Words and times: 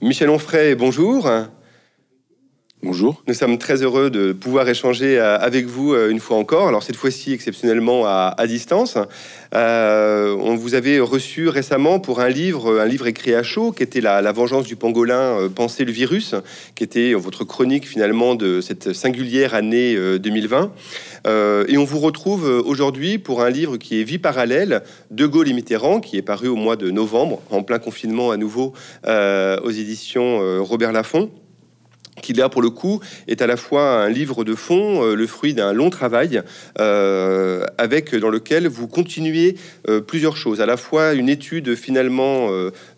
Michel 0.00 0.30
Onfray, 0.30 0.76
bonjour. 0.76 1.28
Bonjour. 2.84 3.24
Nous 3.26 3.34
sommes 3.34 3.58
très 3.58 3.82
heureux 3.82 4.08
de 4.08 4.32
pouvoir 4.32 4.68
échanger 4.68 5.18
euh, 5.18 5.36
avec 5.40 5.66
vous 5.66 5.94
euh, 5.94 6.10
une 6.10 6.20
fois 6.20 6.36
encore. 6.36 6.68
Alors 6.68 6.84
cette 6.84 6.94
fois-ci 6.94 7.32
exceptionnellement 7.32 8.04
à, 8.06 8.46
distance. 8.46 8.96
Euh, 9.52 10.36
on 10.38 10.54
vous 10.54 10.76
avait 10.76 11.00
reçu 11.00 11.48
récemment 11.48 11.98
pour 11.98 12.20
un 12.20 12.28
livre, 12.28 12.78
un 12.78 12.86
livre 12.86 13.08
écrit 13.08 13.34
à 13.34 13.42
chaud, 13.42 13.72
qui 13.72 13.82
était 13.82 14.00
la, 14.00 14.30
vengeance 14.30 14.64
du 14.64 14.76
pangolin, 14.76 15.48
penser 15.52 15.84
le 15.84 15.90
virus, 15.90 16.36
qui 16.76 16.84
était 16.84 17.14
votre 17.14 17.42
chronique 17.42 17.88
finalement 17.88 18.36
de 18.36 18.60
cette 18.60 18.92
singulière 18.92 19.54
année 19.54 19.96
2020. 20.18 20.70
et 21.68 21.78
on 21.78 21.84
vous 21.84 21.98
retrouve 21.98 22.44
aujourd'hui 22.44 23.18
pour 23.18 23.42
un 23.42 23.50
livre 23.50 23.76
qui 23.76 24.00
est 24.00 24.04
Vie 24.04 24.18
parallèle 24.18 24.82
de 25.10 25.26
Gaulle 25.26 25.48
et 25.48 25.52
Mitterrand, 25.52 26.00
qui 26.00 26.16
est 26.16 26.22
paru 26.22 26.46
au 26.46 26.56
mois 26.56 26.76
de 26.76 26.90
novembre, 26.90 27.42
en 27.50 27.62
plein 27.64 27.80
confinement 27.80 28.30
à 28.30 28.36
nouveau 28.36 28.72
aux 29.06 29.70
éditions 29.70 30.62
Robert 30.62 30.92
Laffont 30.92 31.30
qui 32.20 32.32
là 32.32 32.48
pour 32.48 32.62
le 32.62 32.70
coup 32.70 33.00
est 33.26 33.42
à 33.42 33.46
la 33.46 33.56
fois 33.56 34.02
un 34.04 34.08
livre 34.08 34.44
de 34.44 34.54
fond, 34.54 35.04
euh, 35.04 35.14
le 35.14 35.26
fruit 35.26 35.54
d'un 35.54 35.72
long 35.72 35.90
travail, 35.90 36.42
euh, 36.78 37.64
avec 37.78 38.14
dans 38.14 38.30
lequel 38.30 38.66
vous 38.68 38.88
continuez 38.88 39.56
euh, 39.88 40.00
plusieurs 40.00 40.36
choses, 40.36 40.60
à 40.60 40.66
la 40.66 40.76
fois 40.76 41.14
une 41.14 41.28
étude 41.28 41.74
finalement 41.74 42.48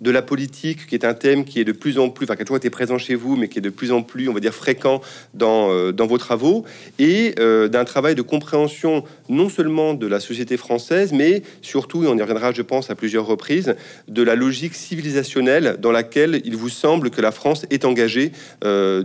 de 0.01 0.11
la 0.11 0.23
politique, 0.23 0.87
qui 0.87 0.95
est 0.95 1.05
un 1.05 1.15
thème 1.15 1.45
qui 1.45 1.61
est 1.61 1.65
de 1.65 1.73
plus 1.73 1.99
en 1.99 2.09
plus, 2.09 2.25
enfin 2.25 2.37
qui 2.37 2.43
a 2.43 2.45
toujours 2.45 2.57
été 2.57 2.71
présent 2.71 2.99
chez 2.99 3.15
vous, 3.15 3.37
mais 3.37 3.49
qui 3.49 3.59
est 3.59 3.63
de 3.63 3.71
plus 3.71 3.93
en 3.93 4.03
plus, 4.03 4.29
on 4.29 4.33
va 4.33 4.41
dire, 4.41 4.55
fréquent 4.55 5.01
dans, 5.35 5.93
dans 5.93 6.07
vos 6.07 6.19
travaux, 6.19 6.65
et 6.99 7.35
d'un 7.37 7.85
travail 7.85 8.15
de 8.15 8.23
compréhension 8.23 9.05
non 9.29 9.49
seulement 9.49 9.95
de 9.95 10.07
la 10.07 10.21
société 10.21 10.57
française, 10.57 11.13
mais 11.13 11.43
surtout, 11.63 12.05
et 12.05 12.07
on 12.07 12.17
y 12.17 12.23
reviendra, 12.23 12.53
je 12.53 12.63
pense, 12.63 12.91
à 12.91 12.95
plusieurs 12.95 13.27
reprises, 13.27 13.75
de 14.09 14.23
la 14.23 14.35
logique 14.35 14.75
civilisationnelle 14.75 15.77
dans 15.81 15.93
laquelle 15.93 16.41
il 16.45 16.57
vous 16.57 16.69
semble 16.69 17.11
que 17.11 17.21
la 17.21 17.33
France 17.33 17.67
est 17.71 17.85
engagée 17.85 18.33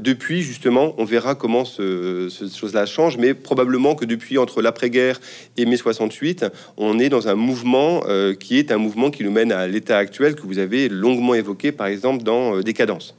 depuis, 0.05 0.43
justement, 0.43 0.93
on 0.99 1.03
verra 1.03 1.33
comment 1.33 1.65
ce, 1.65 2.29
chose-là 2.29 2.85
change, 2.85 3.17
mais 3.17 3.33
probablement 3.33 3.95
que 3.95 4.05
depuis 4.05 4.37
entre 4.37 4.61
l'après-guerre 4.61 5.19
et 5.57 5.65
mai 5.65 5.77
68, 5.77 6.45
on 6.77 6.99
est 6.99 7.09
dans 7.09 7.27
un 7.27 7.33
mouvement 7.33 8.03
euh, 8.07 8.35
qui 8.35 8.59
est 8.59 8.71
un 8.71 8.77
mouvement 8.77 9.09
qui 9.09 9.23
nous 9.23 9.31
mène 9.31 9.51
à 9.51 9.67
l'état 9.67 9.97
actuel 9.97 10.35
que 10.35 10.43
vous 10.43 10.59
avez 10.59 10.89
longuement 10.89 11.33
évoqué, 11.33 11.71
par 11.71 11.87
exemple, 11.87 12.23
dans 12.23 12.55
euh, 12.55 12.61
Décadence. 12.61 13.15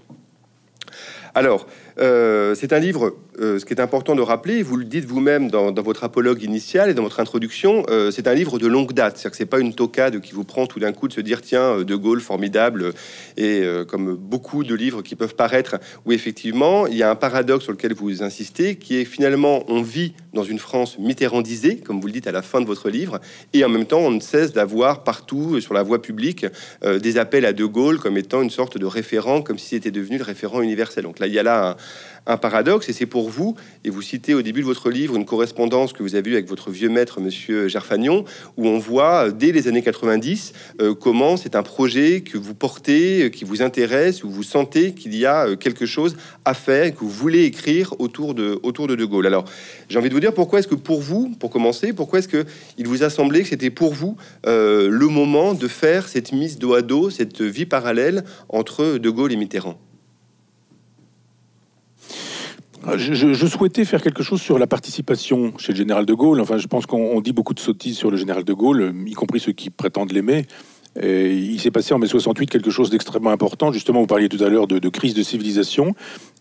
Alors, 1.35 1.67
euh, 1.99 2.55
c'est 2.55 2.73
un 2.73 2.79
livre, 2.79 3.17
euh, 3.39 3.59
ce 3.59 3.65
qui 3.65 3.75
est 3.75 3.81
important 3.81 4.15
de 4.15 4.23
rappeler, 4.23 4.63
vous 4.63 4.77
le 4.77 4.85
dites 4.85 5.05
vous-même 5.05 5.51
dans, 5.51 5.73
votre 5.73 6.05
apologue 6.05 6.43
initial 6.43 6.91
et 6.91 6.95
dans 6.95 7.03
votre 7.03 7.21
introduction, 7.21 7.85
euh, 7.91 8.11
c'est 8.11 8.29
un 8.29 8.35
livre 8.35 8.59
de 8.59 8.67
longue 8.67 8.93
date. 8.93 9.17
C'est-à-dire 9.17 9.31
que 9.33 9.37
c'est 9.37 9.47
pas 9.47 9.59
une 9.59 9.75
tocade 9.75 10.21
qui 10.21 10.33
vous 10.33 10.45
prend 10.45 10.67
tout 10.67 10.81
d'un 10.81 10.93
coup 10.93 11.09
de 11.09 11.13
se 11.13 11.21
dire 11.21 11.43
tiens, 11.43 11.83
De 11.83 11.97
Gaulle, 11.97 12.21
formidable, 12.21 12.93
et 13.37 13.65
comme 13.89 14.15
beaucoup 14.15 14.65
de 14.65 14.75
livres 14.75 15.03
qui 15.03 15.17
peuvent 15.17 15.35
paraître, 15.35 15.77
où 16.05 16.13
effectivement, 16.13 16.87
il 16.87 16.97
y 16.97 17.03
a 17.03 17.11
un 17.11 17.15
paradoxe 17.15 17.65
sur 17.65 17.73
lequel 17.73 17.95
vous 17.95 18.23
insistez, 18.23 18.77
qui 18.77 18.97
est 18.97 19.05
finalement, 19.05 19.65
on 19.69 19.83
vit 19.83 20.15
dans 20.33 20.45
une 20.45 20.59
France 20.59 20.99
mitterrandisée, 20.99 21.79
comme 21.79 22.01
vous 22.01 22.07
le 22.07 22.13
dites 22.13 22.27
à 22.27 22.33
la 22.33 22.43
fin 22.43 22.61
de 22.61 22.67
votre 22.67 22.89
livre, 22.91 23.21
et 23.53 23.65
en 23.65 23.69
même 23.69 23.87
temps, 23.87 24.01
on 24.01 24.11
ne 24.11 24.21
cesse 24.21 24.53
d'avoir 24.53 25.05
partout 25.05 25.61
sur 25.61 25.75
la 25.75 25.83
voie 25.83 26.01
publique 26.01 26.47
des 26.85 27.19
appels 27.19 27.45
à 27.45 27.53
De 27.53 27.65
Gaulle 27.65 27.99
comme 27.99 28.17
étant 28.17 28.43
une 28.43 28.51
sorte 28.51 28.79
de 28.79 28.87
référent, 28.87 29.43
comme 29.43 29.59
si 29.59 29.69
c'était 29.71 29.91
devenu 29.91 30.19
le 30.19 30.25
référent 30.25 30.63
universel. 30.63 31.05
Donc 31.05 31.19
là, 31.19 31.27
il 31.27 31.35
y 31.35 31.39
a 31.39 31.43
là 31.43 31.71
un, 31.71 31.77
un 32.27 32.37
paradoxe, 32.37 32.89
et 32.89 32.93
c'est 32.93 33.07
pour 33.07 33.31
vous, 33.31 33.55
et 33.85 33.91
vous 33.91 34.03
citez 34.03 34.35
au 34.35 34.43
début 34.43 34.61
de 34.61 34.67
votre 34.67 34.91
livre 34.91 35.17
une 35.17 35.25
correspondance 35.25 35.93
que 35.93 36.03
vous 36.03 36.15
avez 36.15 36.31
eue 36.31 36.35
avec 36.35 36.49
votre 36.49 36.71
vieux 36.71 36.89
maître, 36.89 37.21
Monsieur 37.21 37.69
Gerfagnon, 37.69 38.25
où 38.57 38.67
on 38.67 38.79
voit 38.79 39.31
dès 39.31 39.53
les 39.53 39.69
années 39.69 39.83
90 39.83 40.53
euh, 40.81 40.95
comment 40.95 41.37
c'est 41.37 41.57
un 41.57 41.63
projet 41.63 42.23
que 42.23 42.39
vous 42.39 42.55
portez, 42.55 43.25
euh, 43.25 43.29
qui 43.29 43.45
vous 43.45 43.63
intéresse, 43.63 44.25
où 44.25 44.31
vous 44.31 44.43
sentez 44.43 44.93
qu'il 44.93 45.15
y 45.17 45.25
a 45.25 45.47
euh, 45.47 45.57
quelque 45.57 45.87
chose 45.87 46.17
à 46.45 46.55
faire, 46.55 46.93
que 46.95 47.01
vous 47.01 47.11
voulez 47.11 47.45
écrire 47.45 47.95
autour 47.99 48.35
de, 48.35 48.59
autour 48.63 48.87
de 48.87 48.95
De 48.95 49.05
Gaulle. 49.05 49.27
Alors, 49.27 49.45
j'ai 49.89 49.99
envie 49.99 50.09
de 50.09 50.15
vous 50.15 50.21
dire 50.21 50.35
pourquoi 50.35 50.59
est-ce 50.59 50.69
que 50.69 50.75
pour 50.75 51.01
vous, 51.01 51.35
pour 51.39 51.51
commencer, 51.51 51.93
pourquoi 51.93 52.19
est-ce 52.19 52.29
que 52.29 52.45
il 52.79 52.89
vous 52.89 53.03
a 53.03 53.11
semblé 53.11 53.43
que 53.43 53.49
c'était 53.49 53.71
pour 53.71 53.95
vous 53.95 54.17
le 54.45 55.07
moment 55.09 55.55
de 55.55 55.69
faire 55.69 56.09
cette 56.09 56.33
mise 56.33 56.59
dos 56.59 56.75
à 56.75 56.83
dos, 56.83 57.11
cette 57.11 57.43
vie 57.43 57.67
parallèle 57.67 58.25
entre 58.49 58.99
De 58.99 59.11
Gaulle 59.11 59.33
et 59.33 59.37
Mitterrand? 59.37 59.79
Je, 62.97 63.47
souhaitais 63.47 63.85
faire 63.85 64.03
quelque 64.03 64.23
chose 64.23 64.41
sur 64.41 64.59
la 64.59 64.67
participation 64.67 65.53
chez 65.59 65.73
le 65.73 65.79
général 65.79 66.07
de 66.07 66.15
Gaulle. 66.15 66.41
Enfin, 66.41 66.59
je 66.59 66.67
pense 66.67 66.87
qu'on 66.87 67.21
dit 67.21 67.33
beaucoup 67.33 67.55
de 67.55 67.61
sottises 67.61 67.97
sur 67.97 68.11
le 68.11 68.17
général 68.17 68.45
de 68.45 68.53
Gaulle, 68.53 68.95
y 69.07 69.15
compris 69.15 69.41
ceux 69.41 69.53
qui 69.53 69.71
prétendent 69.71 70.13
l'aimer. 70.13 70.47
il 71.03 71.59
s'est 71.61 71.71
passé 71.71 71.93
en 71.95 71.99
mai 71.99 72.07
68 72.07 72.49
quelque 72.49 72.71
chose 72.71 72.91
d'extrêmement 72.91 73.31
important. 73.31 73.73
Justement, 73.73 74.01
vous 74.01 74.07
parliez 74.07 74.29
tout 74.29 74.43
à 74.43 74.49
l'heure 74.49 74.67
de, 74.67 74.89
crise 74.89 75.15
de 75.15 75.23
civilisation. 75.23 75.95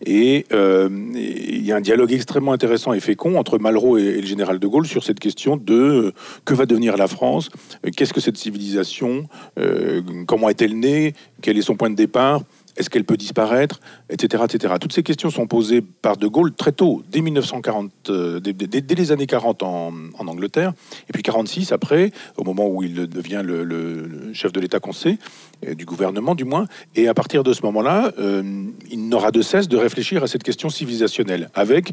Et 0.04 0.46
euh, 0.52 0.88
il 1.14 1.64
y 1.64 1.72
a 1.72 1.76
un 1.76 1.80
dialogue 1.80 2.12
extrêmement 2.12 2.52
intéressant 2.52 2.92
et 2.92 3.00
fécond 3.00 3.38
entre 3.38 3.58
Malraux 3.58 3.98
et, 3.98 4.20
le 4.20 4.26
général 4.26 4.58
de 4.58 4.66
Gaulle 4.66 4.86
sur 4.86 5.02
cette 5.04 5.20
question 5.20 5.56
de 5.56 5.74
euh, 5.74 6.12
que 6.44 6.54
va 6.54 6.66
devenir 6.66 6.96
la 6.96 7.08
France, 7.08 7.50
euh, 7.84 7.90
qu'est-ce 7.94 8.12
que 8.12 8.20
cette 8.20 8.36
civilisation, 8.36 9.28
comment 10.26 10.48
est-elle 10.48 10.78
née, 10.78 11.14
quel 11.42 11.58
est 11.58 11.62
son 11.62 11.76
point 11.76 11.90
de 11.90 11.96
départ, 11.96 12.42
est-ce 12.76 12.90
qu'elle 12.90 13.04
peut 13.04 13.16
disparaître, 13.16 13.80
etc., 14.10 14.44
etc. 14.44 14.74
Toutes 14.80 14.92
ces 14.92 15.02
questions 15.02 15.30
sont 15.30 15.46
posées 15.46 15.80
par 15.80 16.16
De 16.16 16.26
Gaulle 16.26 16.54
très 16.54 16.72
tôt, 16.72 17.02
dès 17.10 17.20
1940, 17.20 17.90
euh, 18.10 18.40
dès, 18.40 18.94
les 18.94 19.12
années 19.12 19.26
40 19.26 19.62
en, 19.62 19.92
Angleterre, 20.18 20.72
et 21.08 21.12
puis 21.12 21.22
46 21.22 21.72
après, 21.72 22.10
au 22.36 22.44
moment 22.44 22.68
où 22.68 22.82
il 22.82 22.94
devient 22.94 23.42
le, 23.44 24.32
chef 24.32 24.52
de 24.52 24.60
l'État 24.60 24.80
conseil 24.80 25.18
du 25.74 25.84
gouvernement 25.84 26.34
du 26.34 26.44
moins, 26.44 26.66
et 26.94 27.08
à 27.08 27.14
partir 27.14 27.44
de 27.44 27.52
ce 27.52 27.62
moment-là, 27.62 28.12
euh, 28.18 28.42
il 28.90 29.08
n'aura 29.08 29.30
de 29.30 29.42
cesse 29.42 29.68
de 29.68 29.76
réfléchir 29.76 30.22
à 30.22 30.26
cette 30.26 30.42
question 30.42 30.68
civilisationnelle, 30.68 31.50
avec 31.54 31.92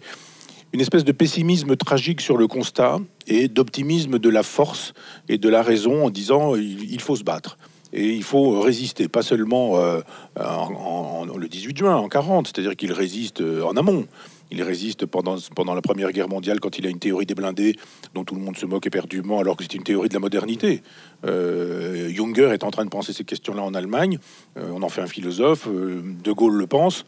une 0.74 0.82
espèce 0.82 1.04
de 1.04 1.12
pessimisme 1.12 1.76
tragique 1.76 2.20
sur 2.20 2.36
le 2.36 2.48
constat 2.48 3.00
et 3.28 3.48
d'optimisme 3.48 4.18
de 4.18 4.30
la 4.30 4.42
force 4.42 4.94
et 5.30 5.38
de 5.38 5.48
la 5.48 5.62
raison 5.62 6.06
en 6.06 6.10
disant 6.10 6.56
il 6.56 7.00
faut 7.00 7.16
se 7.16 7.24
battre 7.24 7.58
et 7.94 8.10
il 8.10 8.24
faut 8.24 8.60
résister, 8.60 9.08
pas 9.08 9.22
seulement 9.22 9.78
euh, 9.78 10.02
en, 10.40 11.26
le 11.26 11.48
18 11.48 11.78
juin, 11.78 11.96
en 11.96 12.10
40, 12.10 12.48
c'est-à-dire 12.48 12.76
qu'il 12.76 12.92
résiste 12.92 13.42
euh, 13.42 13.64
en 13.64 13.78
amont. 13.78 14.08
Il 14.50 14.62
résiste 14.62 15.06
pendant, 15.06 15.38
pendant 15.56 15.74
la 15.74 15.82
Première 15.82 16.12
Guerre 16.12 16.30
mondiale 16.30 16.60
quand 16.60 16.78
il 16.78 16.86
a 16.86 16.90
une 16.90 17.00
théorie 17.00 17.26
des 17.26 17.34
blindés 17.34 17.76
dont 18.14 18.24
tout 18.24 18.36
le 18.36 18.42
monde 18.42 18.58
se 18.58 18.68
moque 18.68 18.86
éperdument 18.86 19.40
alors 19.40 19.56
que 19.56 19.64
c'est 19.64 19.74
une 19.74 19.84
théorie 19.84 20.10
de 20.10 20.14
la 20.14 20.20
modernité. 20.20 20.84
Euh, 21.26 22.10
Junger 22.10 22.50
est 22.52 22.64
en 22.64 22.70
train 22.70 22.86
de 22.86 22.90
penser 22.90 23.14
ces 23.14 23.24
questions-là 23.24 23.64
en 23.64 23.74
Allemagne. 23.74 24.20
on 24.56 24.84
en 24.84 24.90
fait 24.90 25.02
un 25.02 25.08
philosophe. 25.08 25.68
de 25.68 26.32
Gaulle 26.32 26.56
le 26.56 26.68
pense. 26.68 27.06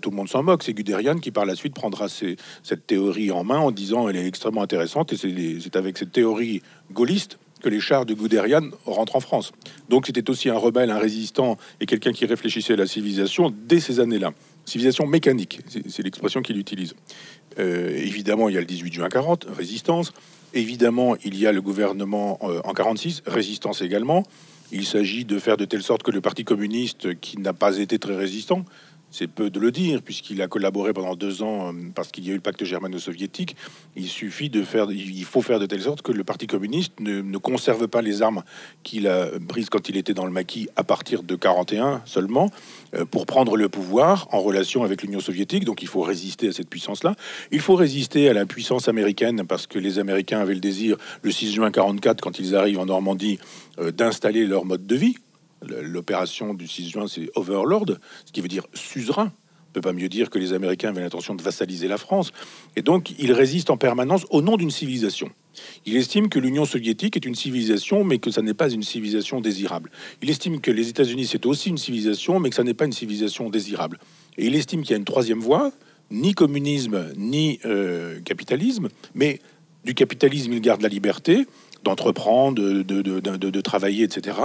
tout 0.00 0.10
le 0.10 0.16
monde 0.16 0.28
s'en 0.28 0.42
moque. 0.42 0.64
C'est 0.64 0.74
Guderian 0.74 1.18
qui 1.18 1.30
par 1.30 1.44
la 1.44 1.54
suite 1.54 1.74
prendra 1.74 2.08
cette 2.08 2.86
théorie 2.88 3.30
en 3.30 3.44
main 3.44 3.58
en 3.58 3.70
disant 3.70 4.08
elle 4.08 4.16
est 4.16 4.26
extrêmement 4.26 4.62
intéressante 4.62 5.12
et 5.12 5.16
c'est 5.16 5.76
avec 5.76 5.96
cette 5.96 6.10
théorie 6.10 6.60
gaulliste 6.92 7.38
que 7.60 7.68
les 7.68 7.80
chars 7.80 8.06
de 8.06 8.14
Guderian 8.14 8.70
rentrent 8.86 9.16
en 9.16 9.20
France. 9.20 9.52
Donc 9.88 10.06
c'était 10.06 10.28
aussi 10.30 10.48
un 10.48 10.56
rebelle, 10.56 10.90
un 10.90 10.98
résistant 10.98 11.56
et 11.80 11.86
quelqu'un 11.86 12.12
qui 12.12 12.26
réfléchissait 12.26 12.74
à 12.74 12.76
la 12.76 12.86
civilisation 12.86 13.52
dès 13.66 13.80
ces 13.80 14.00
années-là. 14.00 14.32
Civilisation 14.64 15.06
mécanique, 15.06 15.60
c'est 15.88 16.02
l'expression 16.02 16.42
qu'il 16.42 16.58
utilise. 16.58 16.94
Euh, 17.58 17.96
évidemment, 17.96 18.48
il 18.48 18.54
y 18.54 18.58
a 18.58 18.60
le 18.60 18.66
18 18.66 18.92
juin 18.92 19.08
40, 19.08 19.46
résistance. 19.56 20.12
Évidemment, 20.54 21.16
il 21.24 21.38
y 21.38 21.46
a 21.46 21.52
le 21.52 21.62
gouvernement 21.62 22.38
euh, 22.42 22.60
en 22.64 22.72
46, 22.72 23.22
résistance 23.26 23.82
également. 23.82 24.24
Il 24.72 24.84
s'agit 24.84 25.24
de 25.24 25.38
faire 25.38 25.56
de 25.56 25.64
telle 25.64 25.82
sorte 25.82 26.02
que 26.02 26.10
le 26.10 26.20
Parti 26.20 26.44
communiste, 26.44 27.18
qui 27.20 27.38
n'a 27.38 27.52
pas 27.52 27.78
été 27.78 27.98
très 27.98 28.14
résistant, 28.14 28.64
c'est 29.10 29.26
peu 29.26 29.50
de 29.50 29.58
le 29.58 29.70
dire, 29.70 30.02
puisqu'il 30.02 30.40
a 30.42 30.48
collaboré 30.48 30.92
pendant 30.92 31.14
deux 31.14 31.42
ans 31.42 31.68
euh, 31.68 31.72
parce 31.94 32.10
qu'il 32.10 32.24
y 32.26 32.28
a 32.28 32.32
eu 32.32 32.36
le 32.36 32.40
pacte 32.40 32.64
germano-soviétique. 32.64 33.56
Il 33.96 34.06
suffit 34.06 34.50
de 34.50 34.62
faire, 34.62 34.90
il 34.90 35.24
faut 35.24 35.42
faire 35.42 35.58
de 35.58 35.66
telle 35.66 35.82
sorte 35.82 36.02
que 36.02 36.12
le 36.12 36.24
Parti 36.24 36.46
communiste 36.46 36.92
ne, 37.00 37.38
conserve 37.38 37.88
pas 37.88 38.02
les 38.02 38.22
armes 38.22 38.42
qu'il 38.82 39.08
a 39.08 39.26
prises 39.48 39.70
quand 39.70 39.88
il 39.88 39.96
était 39.96 40.14
dans 40.14 40.26
le 40.26 40.30
maquis 40.30 40.68
à 40.76 40.84
partir 40.84 41.22
de 41.22 41.34
41 41.34 42.02
seulement, 42.04 42.50
euh, 42.94 43.04
pour 43.04 43.26
prendre 43.26 43.56
le 43.56 43.68
pouvoir 43.68 44.28
en 44.32 44.40
relation 44.40 44.84
avec 44.84 45.02
l'Union 45.02 45.20
soviétique. 45.20 45.64
Donc 45.64 45.82
il 45.82 45.88
faut 45.88 46.02
résister 46.02 46.48
à 46.48 46.52
cette 46.52 46.68
puissance-là. 46.68 47.14
Il 47.50 47.60
faut 47.60 47.74
résister 47.74 48.28
à 48.28 48.32
la 48.32 48.46
puissance 48.46 48.88
américaine 48.88 49.46
parce 49.46 49.66
que 49.66 49.78
les 49.78 49.98
Américains 49.98 50.40
avaient 50.40 50.54
le 50.54 50.60
désir, 50.60 50.96
le 51.22 51.30
6 51.30 51.52
juin 51.52 51.70
44, 51.70 52.20
quand 52.20 52.38
ils 52.38 52.54
arrivent 52.54 52.78
en 52.78 52.86
Normandie, 52.86 53.38
euh, 53.78 53.90
d'installer 53.90 54.46
leur 54.46 54.64
mode 54.64 54.86
de 54.86 54.96
vie 54.96 55.16
L'opération 55.62 56.54
du 56.54 56.66
6 56.66 56.90
juin, 56.90 57.06
c'est 57.06 57.30
Overlord, 57.34 57.98
ce 58.24 58.32
qui 58.32 58.40
veut 58.40 58.48
dire 58.48 58.66
suzerain. 58.74 59.32
On 59.70 59.72
peut 59.72 59.80
pas 59.82 59.92
mieux 59.92 60.08
dire 60.08 60.30
que 60.30 60.38
les 60.38 60.52
Américains 60.52 60.88
avaient 60.88 61.02
l'intention 61.02 61.36
de 61.36 61.42
vassaliser 61.42 61.86
la 61.86 61.96
France. 61.96 62.32
Et 62.74 62.82
donc, 62.82 63.14
il 63.20 63.32
résiste 63.32 63.70
en 63.70 63.76
permanence 63.76 64.26
au 64.30 64.42
nom 64.42 64.56
d'une 64.56 64.70
civilisation. 64.70 65.30
Il 65.86 65.96
estime 65.96 66.28
que 66.28 66.40
l'Union 66.40 66.64
soviétique 66.64 67.16
est 67.16 67.24
une 67.24 67.36
civilisation, 67.36 68.02
mais 68.02 68.18
que 68.18 68.32
ça 68.32 68.42
n'est 68.42 68.54
pas 68.54 68.70
une 68.70 68.82
civilisation 68.82 69.40
désirable. 69.40 69.92
Il 70.22 70.30
estime 70.30 70.60
que 70.60 70.72
les 70.72 70.88
États-Unis, 70.88 71.26
c'est 71.26 71.46
aussi 71.46 71.68
une 71.68 71.78
civilisation, 71.78 72.40
mais 72.40 72.50
que 72.50 72.56
ça 72.56 72.64
n'est 72.64 72.74
pas 72.74 72.86
une 72.86 72.92
civilisation 72.92 73.48
désirable. 73.48 74.00
Et 74.38 74.46
il 74.46 74.56
estime 74.56 74.82
qu'il 74.82 74.90
y 74.90 74.94
a 74.94 74.98
une 74.98 75.04
troisième 75.04 75.40
voie, 75.40 75.70
ni 76.10 76.34
communisme, 76.34 77.12
ni 77.16 77.60
euh, 77.64 78.20
capitalisme, 78.22 78.88
mais 79.14 79.38
du 79.84 79.94
capitalisme, 79.94 80.52
il 80.52 80.60
garde 80.60 80.82
la 80.82 80.88
liberté, 80.88 81.46
d'entreprendre, 81.84 82.60
de, 82.60 82.82
de, 82.82 83.20
de, 83.20 83.60
travailler, 83.60 84.04
etc. 84.04 84.38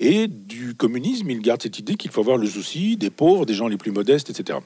Et 0.00 0.28
du 0.28 0.74
communisme, 0.74 1.30
il 1.30 1.40
garde 1.40 1.62
cette 1.62 1.78
idée 1.78 1.96
qu'il 1.96 2.10
faut 2.10 2.20
avoir 2.20 2.36
le 2.36 2.46
souci 2.46 2.96
des 2.96 3.10
pauvres, 3.10 3.46
des 3.46 3.54
gens 3.54 3.68
les 3.68 3.76
plus 3.76 3.92
modestes, 3.92 4.30
etc. 4.30 4.58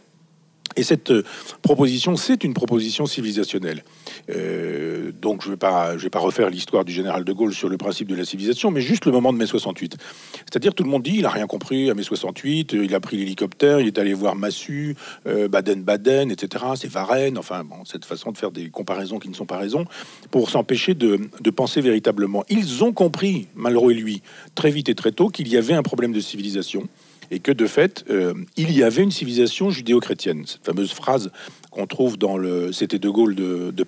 Et 0.75 0.83
cette 0.83 1.11
euh, 1.11 1.23
proposition, 1.63 2.17
c'est 2.17 2.45
une 2.45 2.55
proposition 2.55 3.07
civilisationnelle. 3.07 3.85
Euh, 4.31 5.13
donc 5.23 5.43
je 5.43 5.49
ne 5.49 5.53
vais, 5.53 5.59
pas, 5.59 6.19
refaire 6.19 6.51
l'histoire 6.51 6.85
du 6.85 6.93
général 6.93 7.25
de 7.25 7.33
Gaulle 7.33 7.55
sur 7.55 7.69
le 7.69 7.77
principe 7.77 8.09
de 8.09 8.15
la 8.15 8.25
civilisation, 8.25 8.71
mais 8.71 8.81
juste 8.81 9.07
le 9.07 9.13
moment 9.13 9.33
de 9.33 9.39
mai 9.39 9.47
68. 9.47 9.97
C'est-à-dire 10.45 10.75
tout 10.75 10.83
le 10.83 10.91
monde 10.91 11.03
dit, 11.03 11.15
il 11.17 11.23
n'a 11.23 11.31
rien 11.31 11.47
compris 11.47 11.91
à 11.91 11.95
mai 11.95 12.03
68, 12.03 12.73
il 12.73 12.95
a 12.95 13.01
pris 13.01 13.17
l'hélicoptère, 13.17 13.81
il 13.81 13.87
est 13.87 13.99
allé 13.99 14.13
voir 14.13 14.35
Massu, 14.35 14.97
euh, 15.27 15.49
Baden-Baden, 15.49 16.31
etc. 16.31 16.65
C'est 16.75 16.91
Varennes, 16.91 17.39
enfin 17.39 17.65
cette 17.85 18.05
façon 18.05 18.33
de 18.33 18.39
faire 18.39 18.51
des 18.51 18.69
comparaisons 18.69 19.19
qui 19.19 19.29
ne 19.29 19.35
sont 19.35 19.47
pas 19.47 19.59
raisons, 19.59 19.87
pour 20.31 20.51
s'empêcher 20.51 20.95
de, 20.95 21.21
de 21.41 21.51
penser 21.51 21.81
véritablement. 21.81 22.45
Ils 22.49 22.85
ont 22.85 22.93
compris, 22.93 23.49
Malraux 23.55 23.91
et 23.91 23.95
lui, 23.95 24.23
très 24.55 24.71
vite 24.71 24.89
et 24.89 24.95
très 24.95 25.13
tôt, 25.13 25.29
qu'il 25.29 25.49
y 25.49 25.57
avait 25.57 25.75
un 25.75 25.83
problème 25.83 26.13
de 26.13 26.21
civilisation 26.21 26.89
et 27.31 27.41
que 27.41 27.53
de 27.53 27.67
fait, 27.67 28.05
euh, 28.11 28.35
il 28.57 28.73
y 28.73 28.83
avait 28.83 29.03
une 29.03 29.11
civilisation 29.11 29.71
judéo-chrétienne. 29.71 30.45
Cette 30.47 30.65
fameuse 30.65 30.93
phrase 30.93 31.31
qu'on 31.77 31.87
trouve 31.87 32.17
dans 32.17 32.39
le 32.39 32.73
C'était 32.73 32.99
de 32.99 33.09
Gaulle 33.09 33.35
de, 33.35 33.71
de 33.71 33.85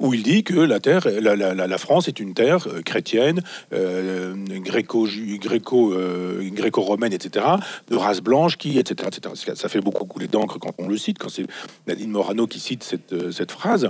où 0.00 0.14
il 0.14 0.22
dit 0.22 0.44
que 0.44 0.54
la 0.54 0.80
terre, 0.80 1.06
la, 1.20 1.78
France 1.78 2.08
est 2.08 2.20
une 2.20 2.34
terre 2.34 2.66
euh, 2.68 2.82
chrétienne, 2.82 3.42
euh, 3.72 4.34
gréco, 4.60 5.08
gréco, 5.40 5.92
euh, 5.92 6.48
gréco-romaine, 6.52 7.12
etc., 7.12 7.46
de 7.88 7.96
race 7.96 8.20
blanche, 8.20 8.56
qui, 8.56 8.78
etc., 8.78 9.08
etc. 9.08 9.54
Ça 9.54 9.68
fait 9.68 9.80
beaucoup 9.80 10.04
couler 10.04 10.28
d'encre 10.28 10.58
quand 10.58 10.72
on 10.78 10.88
le 10.88 10.96
cite, 10.96 11.18
quand 11.18 11.28
c'est 11.28 11.46
Nadine 11.86 12.10
Morano 12.10 12.46
qui 12.46 12.60
cite 12.60 12.82
cette, 12.82 13.30
cette 13.32 13.52
phrase, 13.52 13.88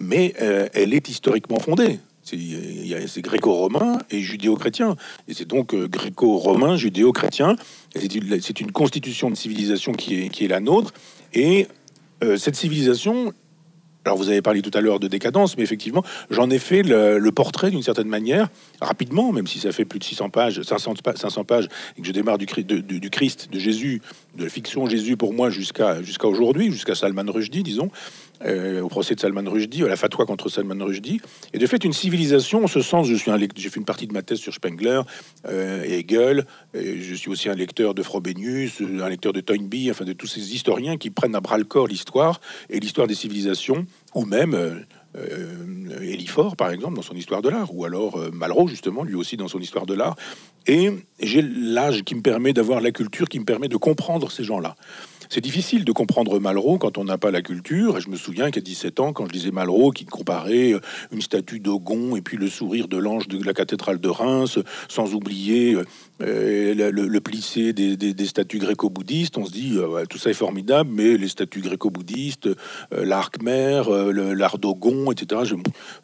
mais 0.00 0.34
elle 0.38 0.94
est 0.94 1.08
historiquement 1.08 1.58
fondée. 1.58 2.00
C'est 2.26 3.22
gréco-romain 3.22 3.98
et 4.10 4.20
judéo-chrétien. 4.20 4.96
Et 5.28 5.34
c'est 5.34 5.46
donc 5.46 5.74
euh, 5.74 5.86
gréco-romain, 5.86 6.76
judéo-chrétien. 6.76 7.54
C'est 7.94 8.60
une, 8.60 8.72
constitution 8.72 9.30
de 9.30 9.36
civilisation 9.36 9.92
qui 9.92 10.14
est, 10.24 10.48
la 10.48 10.58
nôtre. 10.58 10.92
Et 11.34 11.68
euh, 12.24 12.36
cette 12.36 12.56
civilisation, 12.56 13.32
alors 14.04 14.18
vous 14.18 14.28
avez 14.28 14.42
parlé 14.42 14.60
tout 14.60 14.72
à 14.74 14.80
l'heure 14.80 14.98
de 14.98 15.06
décadence, 15.06 15.56
mais 15.56 15.62
effectivement, 15.62 16.02
j'en 16.28 16.50
ai 16.50 16.58
fait 16.58 16.82
le, 16.82 17.30
portrait 17.30 17.70
d'une 17.70 17.82
certaine 17.82 18.08
manière, 18.08 18.48
rapidement, 18.80 19.32
même 19.32 19.46
si 19.46 19.60
ça 19.60 19.70
fait 19.70 19.84
plus 19.84 20.00
de 20.00 20.04
600 20.04 20.30
pages, 20.30 20.60
500, 20.60 20.94
500 21.14 21.44
pages, 21.44 21.68
et 21.96 22.00
que 22.00 22.06
je 22.06 22.12
démarre 22.12 22.38
du, 22.38 22.46
Christ, 22.46 23.52
de 23.52 23.58
Jésus, 23.58 24.02
de 24.36 24.44
la 24.44 24.50
fiction 24.50 24.88
Jésus 24.88 25.16
pour 25.16 25.32
moi 25.32 25.50
jusqu'à 25.50 26.00
aujourd'hui, 26.24 26.72
jusqu'à 26.72 26.96
Salman 26.96 27.30
Rushdie, 27.30 27.62
disons. 27.62 27.90
Euh, 28.44 28.82
au 28.82 28.88
procès 28.88 29.14
de 29.14 29.20
Salman 29.20 29.48
Rushdie, 29.50 29.82
à 29.82 29.88
la 29.88 29.96
fatwa 29.96 30.26
contre 30.26 30.50
Salman 30.50 30.84
Rushdie. 30.84 31.20
Et 31.54 31.58
de 31.58 31.66
fait, 31.66 31.84
une 31.84 31.94
civilisation, 31.94 32.64
en 32.64 32.66
ce 32.66 32.82
sens, 32.82 33.06
je 33.06 33.14
suis 33.14 33.30
un 33.30 33.38
j'ai 33.38 33.70
fait 33.70 33.80
une 33.80 33.86
partie 33.86 34.06
de 34.06 34.12
ma 34.12 34.20
thèse 34.22 34.38
sur 34.38 34.52
Spengler 34.52 35.00
euh, 35.48 35.82
et 35.84 36.00
Hegel. 36.00 36.46
Je 36.74 37.14
suis 37.14 37.30
aussi 37.30 37.48
un 37.48 37.54
lecteur 37.54 37.94
de 37.94 38.02
Frobenius, 38.02 38.82
un 39.00 39.08
lecteur 39.08 39.32
de 39.32 39.40
Toynbee, 39.40 39.90
enfin 39.90 40.04
de 40.04 40.12
tous 40.12 40.26
ces 40.26 40.54
historiens 40.54 40.98
qui 40.98 41.08
prennent 41.08 41.34
à 41.34 41.40
bras 41.40 41.56
le 41.56 41.64
corps 41.64 41.86
l'histoire 41.86 42.40
et 42.68 42.78
l'histoire 42.78 43.06
des 43.06 43.14
civilisations, 43.14 43.86
ou 44.14 44.26
même 44.26 44.54
euh, 44.54 44.74
euh 45.16 46.00
Eliphore, 46.02 46.56
par 46.56 46.70
exemple, 46.70 46.96
dans 46.96 47.02
son 47.02 47.14
histoire 47.14 47.40
de 47.40 47.48
l'art, 47.48 47.74
ou 47.74 47.86
alors 47.86 48.18
Malraux, 48.32 48.68
justement, 48.68 49.02
lui 49.02 49.14
aussi 49.14 49.38
dans 49.38 49.48
son 49.48 49.60
histoire 49.60 49.86
de 49.86 49.94
l'art. 49.94 50.14
Et 50.66 50.90
j'ai 51.20 51.42
l'âge 51.42 52.02
qui 52.02 52.14
me 52.14 52.20
permet 52.20 52.52
d'avoir 52.52 52.80
la 52.80 52.90
culture, 52.90 53.28
qui 53.28 53.40
me 53.40 53.44
permet 53.44 53.68
de 53.68 53.76
comprendre 53.76 54.30
ces 54.30 54.44
gens-là. 54.44 54.76
C'est 55.28 55.40
difficile 55.40 55.84
de 55.84 55.92
comprendre 55.92 56.38
Malraux 56.38 56.78
quand 56.78 56.98
on 56.98 57.04
n'a 57.04 57.18
pas 57.18 57.30
la 57.30 57.42
culture. 57.42 57.98
Et 57.98 58.00
je 58.00 58.08
me 58.08 58.16
souviens 58.16 58.50
qu'à 58.50 58.60
17 58.60 59.00
ans, 59.00 59.12
quand 59.12 59.26
je 59.26 59.32
lisais 59.32 59.50
Malraux, 59.50 59.90
qui 59.90 60.04
comparait 60.04 60.72
euh, 60.72 60.80
une 61.12 61.22
statue 61.22 61.60
d'Ogon 61.60 62.16
et 62.16 62.22
puis 62.22 62.36
le 62.36 62.48
sourire 62.48 62.88
de 62.88 62.96
l'ange 62.96 63.28
de 63.28 63.42
la 63.44 63.52
cathédrale 63.52 63.98
de 63.98 64.08
Reims, 64.08 64.58
sans 64.88 65.14
oublier 65.14 65.76
euh, 66.22 66.74
euh, 66.78 66.90
le, 66.92 67.20
plissé 67.20 67.72
des, 67.72 68.26
statues 68.26 68.58
gréco-bouddhistes, 68.58 69.36
on 69.38 69.46
se 69.46 69.52
dit 69.52 69.78
tout 70.08 70.18
ça 70.18 70.30
est 70.30 70.34
formidable, 70.34 70.90
mais 70.92 71.16
les 71.16 71.28
statues 71.28 71.60
gréco-bouddhistes, 71.60 72.48
l'art 72.92 73.30
khmer, 73.30 73.82
l'art 74.12 74.58
d'Ogon, 74.58 75.12
etc., 75.12 75.42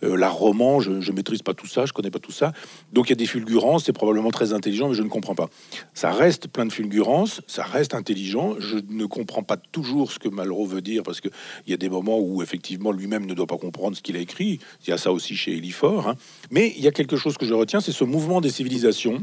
l'art 0.02 0.34
roman, 0.34 0.80
je, 0.80 0.92
ne 0.92 1.12
maîtrise 1.12 1.42
pas 1.42 1.54
tout 1.54 1.66
ça, 1.66 1.86
je 1.86 1.92
connais 1.92 2.10
pas 2.10 2.18
tout 2.18 2.32
ça. 2.32 2.52
Donc 2.92 3.08
il 3.08 3.10
y 3.10 3.12
a 3.12 3.16
des 3.16 3.26
fulgurances, 3.26 3.84
c'est 3.84 3.92
probablement 3.92 4.30
très 4.30 4.52
intelligent, 4.52 4.88
mais 4.88 4.94
je 4.94 5.02
ne 5.02 5.08
comprends 5.08 5.34
pas. 5.34 5.48
Ça 5.94 6.10
reste 6.10 6.48
plein 6.48 6.66
de 6.66 6.72
fulgurances, 6.72 7.40
ça 7.46 7.64
reste 7.64 7.94
intelligent. 7.94 8.56
Je 8.58 8.78
ne 8.88 9.06
comprend 9.06 9.42
pas 9.42 9.56
toujours 9.56 10.12
ce 10.12 10.18
que 10.18 10.28
Malraux 10.28 10.66
veut 10.66 10.82
dire, 10.82 11.02
parce 11.02 11.20
qu'il 11.20 11.30
y 11.66 11.72
a 11.72 11.76
des 11.76 11.88
moments 11.88 12.18
où 12.18 12.42
effectivement 12.42 12.92
lui-même 12.92 13.26
ne 13.26 13.34
doit 13.34 13.46
pas 13.46 13.58
comprendre 13.58 13.96
ce 13.96 14.02
qu'il 14.02 14.16
a 14.16 14.20
écrit. 14.20 14.58
Il 14.86 14.90
y 14.90 14.92
a 14.92 14.98
ça 14.98 15.12
aussi 15.12 15.36
chez 15.36 15.56
Eliphore. 15.56 16.08
Hein. 16.08 16.16
Mais 16.50 16.72
il 16.76 16.82
y 16.82 16.88
a 16.88 16.92
quelque 16.92 17.16
chose 17.16 17.36
que 17.36 17.46
je 17.46 17.54
retiens, 17.54 17.80
c'est 17.80 17.92
ce 17.92 18.04
mouvement 18.04 18.40
des 18.40 18.50
civilisations. 18.50 19.20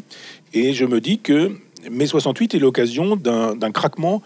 Et 0.53 0.73
je 0.79 0.85
me 0.85 1.01
dis 1.01 1.19
que 1.19 1.51
mai 1.91 2.07
68 2.07 2.55
est 2.55 2.59
l'occasion 2.59 3.17
d'un 3.17 3.71
craquement 3.71 4.21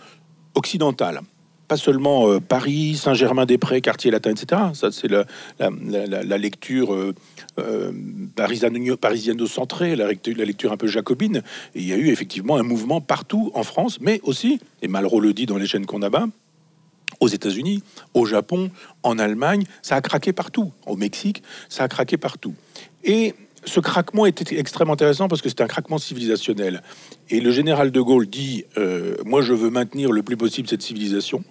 occidental 0.54 1.22
pas 1.68 1.78
seulement 1.78 2.30
euh, 2.30 2.40
Paris, 2.40 2.96
Saint-Germain-des-Prés, 2.96 3.82
quartier 3.82 4.12
latin, 4.12 4.32
etc. 4.32 4.62
Ça, 4.74 4.92
c'est 4.92 5.08
la, 5.08 5.26
la, 5.60 6.38
lecture 6.38 6.94
euh, 6.94 7.16
euh, 7.58 7.92
parisiano-centrée, 8.36 9.96
la, 9.96 10.10
lecture 10.10 10.72
un 10.72 10.78
peu 10.78 10.88
jacobine. 10.88 11.42
Il 11.74 11.88
y 11.88 11.94
a 11.94 11.96
eu 11.96 12.10
effectivement 12.10 12.58
un 12.58 12.64
mouvement 12.64 13.00
partout 13.02 13.50
en 13.56 13.64
France, 13.64 14.00
mais 14.02 14.20
aussi, 14.24 14.60
et 14.84 14.90
Malraux 14.90 15.22
le 15.22 15.34
dit 15.34 15.46
dans 15.48 15.58
les 15.58 15.66
chaînes 15.66 15.86
qu'on 15.86 16.02
abat, 16.02 16.28
aux 17.22 17.30
États-Unis, 17.30 17.82
au 18.14 18.26
Japon, 18.26 18.70
en 19.02 19.18
Allemagne, 19.18 19.64
ça 19.82 19.96
a 19.96 20.02
craqué 20.02 20.34
partout. 20.34 20.74
Au 20.86 20.98
Mexique, 20.98 21.42
ça 21.70 21.86
a 21.86 21.88
craqué 21.88 22.18
partout. 22.18 22.54
Et 23.04 23.34
ce 23.65 23.80
craquement 23.80 24.25
était 24.25 24.57
extrêmement 24.57 24.94
intéressant 24.94 25.27
parce 25.27 25.42
que 25.42 25.50
c'est 25.50 25.62
un 25.62 25.68
craquement 25.68 25.98
civilisationnel. 25.98 26.81
Et 27.30 27.39
le 27.39 27.51
général 27.51 27.92
de 27.92 28.01
Gaulle 28.01 28.27
dit 28.27 28.65
euh, 28.77 29.15
Moi, 29.25 29.42
je 29.42 29.54
veux 29.54 29.69
maintenir 29.69 30.12
le 30.12 30.24
plus 30.24 30.38
possible 30.38 30.68
cette 30.68 30.81
civilisation. 30.81 31.44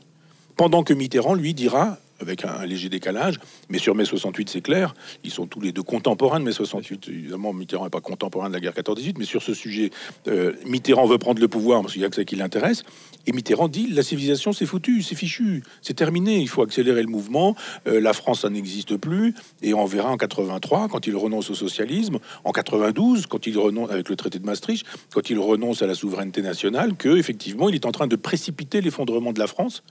Pendant 0.56 0.82
que 0.82 0.93
Mitterrand, 0.93 1.35
lui, 1.35 1.55
dira 1.55 1.99
avec 2.23 2.44
un, 2.44 2.64
léger 2.64 2.88
décalage. 2.88 3.38
Mais 3.69 3.79
sur 3.79 3.94
mai 3.94 4.05
68, 4.05 4.49
c'est 4.49 4.61
clair, 4.62 4.94
ils 5.25 5.31
sont 5.31 5.47
tous 5.47 5.61
les 5.61 5.73
deux 5.73 5.82
contemporains 5.82 6.41
de 6.41 6.44
mai 6.44 6.53
68. 6.53 7.09
Évidemment, 7.09 7.53
Mitterrand 7.53 7.85
n'est 7.85 7.91
pas 7.91 8.00
contemporain 8.00 8.49
de 8.49 8.55
la 8.55 8.61
guerre 8.61 8.73
14-18, 8.73 9.17
mais 9.19 9.25
sur 9.25 9.43
ce 9.43 9.53
sujet, 9.53 9.91
euh, 10.29 10.53
Mitterrand 10.65 11.06
veut 11.06 11.19
prendre 11.19 11.41
le 11.41 11.49
pouvoir 11.49 11.82
parce 11.82 11.93
qu'il 11.93 12.03
y 12.03 12.05
a 12.05 12.08
que 12.08 12.17
ça 12.17 12.25
qui 12.25 12.37
l'intéresse. 12.37 12.85
Et 13.27 13.33
Mitterrand 13.33 13.69
dit 13.69 13.89
la 13.89 14.03
civilisation, 14.03 14.53
c'est 14.53 14.67
foutu, 14.67 15.03
c'est 15.03 15.15
fichu, 15.15 15.63
c'est 15.81 15.95
terminé, 15.95 16.39
il 16.39 16.49
faut 16.49 16.63
accélérer 16.63 17.03
le 17.03 17.09
mouvement. 17.09 17.55
Euh, 17.87 18.01
la 18.01 18.13
France, 18.13 18.45
n'existe 18.45 18.97
plus. 18.97 19.35
Et 19.63 19.75
on 19.75 19.85
verra 19.85 20.11
en 20.11 20.17
83, 20.17 20.89
quand 20.89 21.07
il 21.07 21.17
renonce 21.17 21.51
au 21.51 21.55
socialisme, 21.55 22.19
en 22.45 22.53
92, 22.53 23.27
quand 23.27 23.47
il 23.47 23.59
renonce 23.59 23.91
avec 23.91 24.09
le 24.09 24.17
traité 24.17 24.39
de 24.39 24.47
Maastricht, 24.47 24.87
quand 25.13 25.31
il 25.31 25.39
renonce 25.39 25.83
à 25.83 25.87
la 25.87 25.95
souveraineté 25.95 26.43
nationale, 26.43 26.95
que 26.97 27.17
effectivement, 27.17 27.69
il 27.69 27.75
est 27.75 27.87
en 27.87 27.93
train 27.93 28.07
de 28.07 28.17
précipiter 28.17 28.81
l'effondrement 28.81 29.33
de 29.33 29.39
la 29.39 29.47
France 29.47 29.83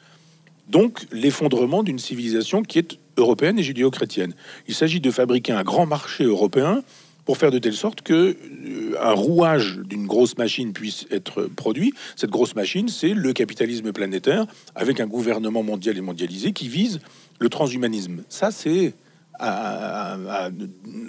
donc 0.70 1.06
l'effondrement 1.12 1.84
d'une 1.84 2.00
civilisation 2.00 2.64
qui 2.64 2.80
est 2.80 2.98
européenne 3.18 3.60
et 3.60 3.64
judéo-chrétienne. 3.64 4.34
Il 4.68 4.74
s'agit 4.74 5.02
de 5.02 5.12
fabriquer 5.12 5.52
un 5.52 5.64
grand 5.64 5.86
marché 5.86 6.24
européen 6.24 6.82
pour 7.26 7.38
faire 7.38 7.52
de 7.52 7.60
telle 7.60 7.74
sorte 7.74 8.02
que 8.02 8.36
euh, 8.36 8.96
un 9.02 9.14
rouage 9.14 9.80
d'une 9.86 10.08
grosse 10.08 10.38
machine 10.38 10.74
puisse 10.74 11.06
être 11.12 11.44
produit. 11.44 11.94
Cette 12.16 12.30
grosse 12.30 12.56
machine, 12.56 12.88
c'est 12.88 13.14
le 13.14 13.34
capitalisme 13.34 13.92
planétaire 13.92 14.46
avec 14.76 15.00
un 15.00 15.08
gouvernement 15.08 15.64
mondial 15.64 15.98
et 15.98 16.02
mondialisé 16.02 16.52
qui 16.52 16.68
vise 16.68 17.00
le 17.40 17.50
transhumanisme. 17.50 18.24
Ça, 18.30 18.52
c'est 18.52 18.94
à, 19.40 20.50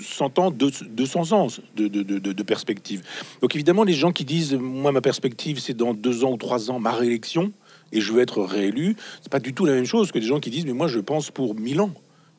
100 0.00 0.38
ans, 0.38 0.50
200 0.50 1.32
ans 1.32 1.48
de, 1.76 1.88
de, 1.88 2.02
de, 2.02 2.42
perspective. 2.42 3.02
Donc 3.42 3.54
évidemment, 3.54 3.84
les 3.84 3.92
gens 3.92 4.12
qui 4.12 4.24
disent, 4.24 4.54
moi, 4.54 4.90
ma 4.90 5.02
perspective, 5.02 5.58
c'est 5.58 5.76
dans 5.76 5.92
deux 5.92 6.24
ans 6.24 6.32
ou 6.32 6.36
trois 6.38 6.70
ans, 6.70 6.78
ma 6.78 6.92
réélection, 6.92 7.52
et 7.92 8.00
je 8.00 8.12
veux 8.12 8.22
être 8.22 8.42
réélu, 8.42 8.96
c'est 9.20 9.30
pas 9.30 9.38
du 9.38 9.52
tout 9.52 9.66
la 9.66 9.74
même 9.74 9.84
chose 9.84 10.12
que 10.12 10.18
des 10.18 10.26
gens 10.26 10.40
qui 10.40 10.50
disent 10.50 10.64
mais 10.66 10.72
moi 10.72 10.88
je 10.88 10.98
pense 10.98 11.30
pour 11.30 11.54
mille 11.54 11.80
ans. 11.80 11.92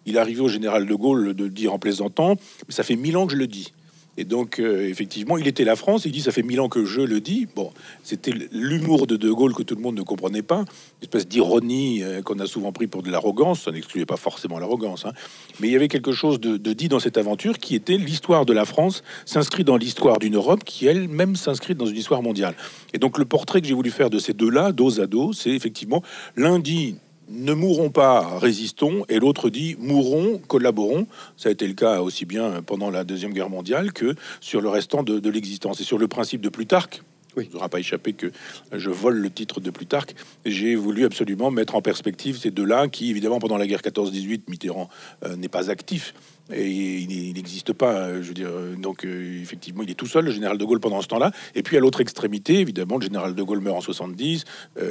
Il 0.06 0.18
arrivé 0.18 0.42
au 0.42 0.48
général 0.48 0.86
de 0.86 0.96
Gaulle 0.96 1.34
de 1.34 1.44
le 1.44 1.50
dire 1.50 1.74
en 1.74 1.80
plaisantant, 1.80 2.36
mais 2.68 2.74
ça 2.74 2.84
fait 2.84 2.96
mille 2.96 3.18
ans 3.18 3.26
que 3.26 3.34
je 3.34 3.38
le 3.38 3.48
dis. 3.48 3.74
Et 4.16 4.26
donc, 4.26 4.60
euh, 4.60 4.88
effectivement, 4.88 5.38
il 5.38 5.48
était 5.48 5.64
la 5.64 5.76
France. 5.76 6.06
Il 6.06 6.12
dit, 6.12 6.22
ça 6.22 6.32
fait 6.32 6.44
mille 6.44 6.60
ans 6.62 6.70
que 6.70 6.86
je 6.86 7.02
le 7.02 7.20
dis. 7.20 7.48
Bon, 7.56 7.72
c'était 8.04 8.34
l'humour 8.52 9.08
de 9.08 9.16
De 9.16 9.32
Gaulle 9.32 9.56
que 9.56 9.64
tout 9.64 9.76
le 9.76 9.82
monde 9.82 9.96
ne 9.96 10.04
comprenait 10.04 10.44
pas. 10.44 10.60
Une 10.60 11.04
espèce 11.04 11.28
d'ironie 11.28 12.04
euh, 12.04 12.22
qu'on 12.22 12.38
a 12.40 12.46
souvent 12.46 12.72
pris 12.72 12.86
pour 12.86 13.02
de 13.02 13.10
l'arrogance. 13.10 13.62
Ça 13.62 13.72
n'excluait 13.72 14.06
pas 14.06 14.18
forcément 14.18 14.60
l'arrogance. 14.60 15.06
Hein. 15.06 15.14
Mais 15.60 15.68
il 15.68 15.72
y 15.74 15.76
avait 15.76 15.88
quelque 15.88 16.12
chose 16.12 16.40
de, 16.40 16.58
dit 16.74 16.90
dans 16.90 17.00
cette 17.00 17.18
aventure 17.18 17.58
qui 17.58 17.74
était 17.74 17.98
l'histoire 17.98 18.46
de 18.46 18.54
la 18.54 18.66
France 18.66 19.04
s'inscrit 19.26 19.64
dans 19.64 19.78
l'histoire 19.78 20.20
d'une 20.20 20.36
Europe 20.36 20.64
qui 20.64 20.86
elle-même 20.86 21.36
s'inscrit 21.36 21.74
dans 21.74 21.88
une 21.88 21.98
histoire 21.98 22.22
mondiale. 22.22 22.56
Et 22.94 23.00
donc, 23.00 23.18
le 23.18 23.26
portrait 23.26 23.62
que 23.62 23.68
j'ai 23.68 23.74
voulu 23.74 23.90
faire 23.90 24.12
de 24.12 24.20
ces 24.20 24.34
deux-là, 24.34 24.74
dos 24.74 25.02
à 25.02 25.08
dos, 25.08 25.34
c'est 25.34 25.52
effectivement 25.52 26.04
lundi 26.36 26.98
ne 27.30 27.54
mourrons 27.54 27.90
pas, 27.90 28.38
résistons, 28.38 29.06
et 29.10 29.20
l'autre 29.20 29.50
dit 29.50 29.76
mourons, 29.80 30.40
collaborons. 30.48 31.08
Ça 31.38 31.50
a 31.50 31.52
été 31.52 31.68
le 31.68 31.74
cas 31.74 32.02
aussi 32.02 32.26
bien 32.26 32.62
pendant 32.62 32.90
la 32.90 33.04
Deuxième 33.04 33.34
Guerre 33.34 33.50
mondiale 33.50 33.94
que 33.94 34.16
sur 34.42 34.62
le 34.62 34.70
restant 34.70 35.04
de, 35.04 35.30
l'existence. 35.30 35.82
Et 35.82 35.84
sur 35.84 35.98
le 35.98 36.08
principe 36.08 36.42
de 36.42 36.50
Plutarque, 36.50 37.02
oui. 37.36 37.48
il 37.50 37.54
n'aura 37.54 37.70
pas 37.70 37.80
échappé 37.80 38.14
que 38.14 38.32
je 38.72 38.90
vole 38.90 39.16
le 39.16 39.30
titre 39.30 39.60
de 39.60 39.72
Plutarque. 39.72 40.16
J'ai 40.46 40.76
voulu 40.76 41.06
absolument 41.06 41.50
mettre 41.50 41.76
en 41.76 41.82
perspective 41.82 42.38
ces 42.38 42.52
deux-là, 42.52 42.88
qui 42.88 43.10
évidemment 43.10 43.40
pendant 43.40 43.58
la 43.58 43.68
guerre 43.68 43.82
14-18, 43.82 44.42
Mitterrand 44.48 44.90
euh, 45.26 45.36
n'est 45.36 45.50
pas 45.50 45.70
actif, 45.72 46.14
et 46.52 46.70
il 46.70 47.34
n'existe 47.34 47.74
pas. 47.74 48.22
Je 48.22 48.28
veux 48.28 48.34
dire, 48.34 48.50
donc 48.78 49.06
effectivement, 49.06 49.84
il 49.84 49.92
est 49.92 49.96
tout 49.96 50.08
seul, 50.08 50.26
le 50.26 50.32
général 50.32 50.58
de 50.58 50.66
Gaulle, 50.66 50.80
pendant 50.80 51.02
ce 51.02 51.08
temps-là. 51.08 51.32
Et 51.56 51.64
puis 51.64 51.78
à 51.78 51.80
l'autre 51.80 52.02
extrémité, 52.02 52.60
évidemment, 52.60 52.98
le 52.98 53.04
général 53.04 53.36
de 53.36 53.44
Gaulle 53.44 53.62
meurt 53.62 53.78
en 53.78 53.82
70, 53.82 54.46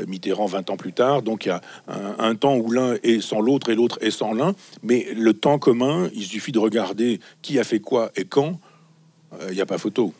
Mitterrand 0.08 0.46
20 0.46 0.70
ans 0.70 0.76
plus 0.76 0.92
tard. 0.92 1.22
Donc 1.22 1.44
il 1.44 1.48
y 1.48 1.52
a 1.52 1.60
un, 1.88 2.16
un 2.18 2.34
temps 2.34 2.56
où 2.56 2.70
l'un 2.70 2.94
est 3.02 3.20
sans 3.20 3.40
l'autre 3.40 3.70
et 3.70 3.74
l'autre 3.74 3.98
est 4.00 4.10
sans 4.10 4.32
l'un. 4.32 4.54
Mais 4.82 5.08
le 5.14 5.34
temps 5.34 5.58
commun, 5.58 6.08
il 6.14 6.24
suffit 6.24 6.52
de 6.52 6.58
regarder 6.58 7.20
qui 7.42 7.58
a 7.58 7.64
fait 7.64 7.80
quoi 7.80 8.10
et 8.16 8.24
quand. 8.24 8.58
Il 9.48 9.54
n'y 9.54 9.62
a 9.62 9.66
pas 9.66 9.78
photo. 9.78 10.12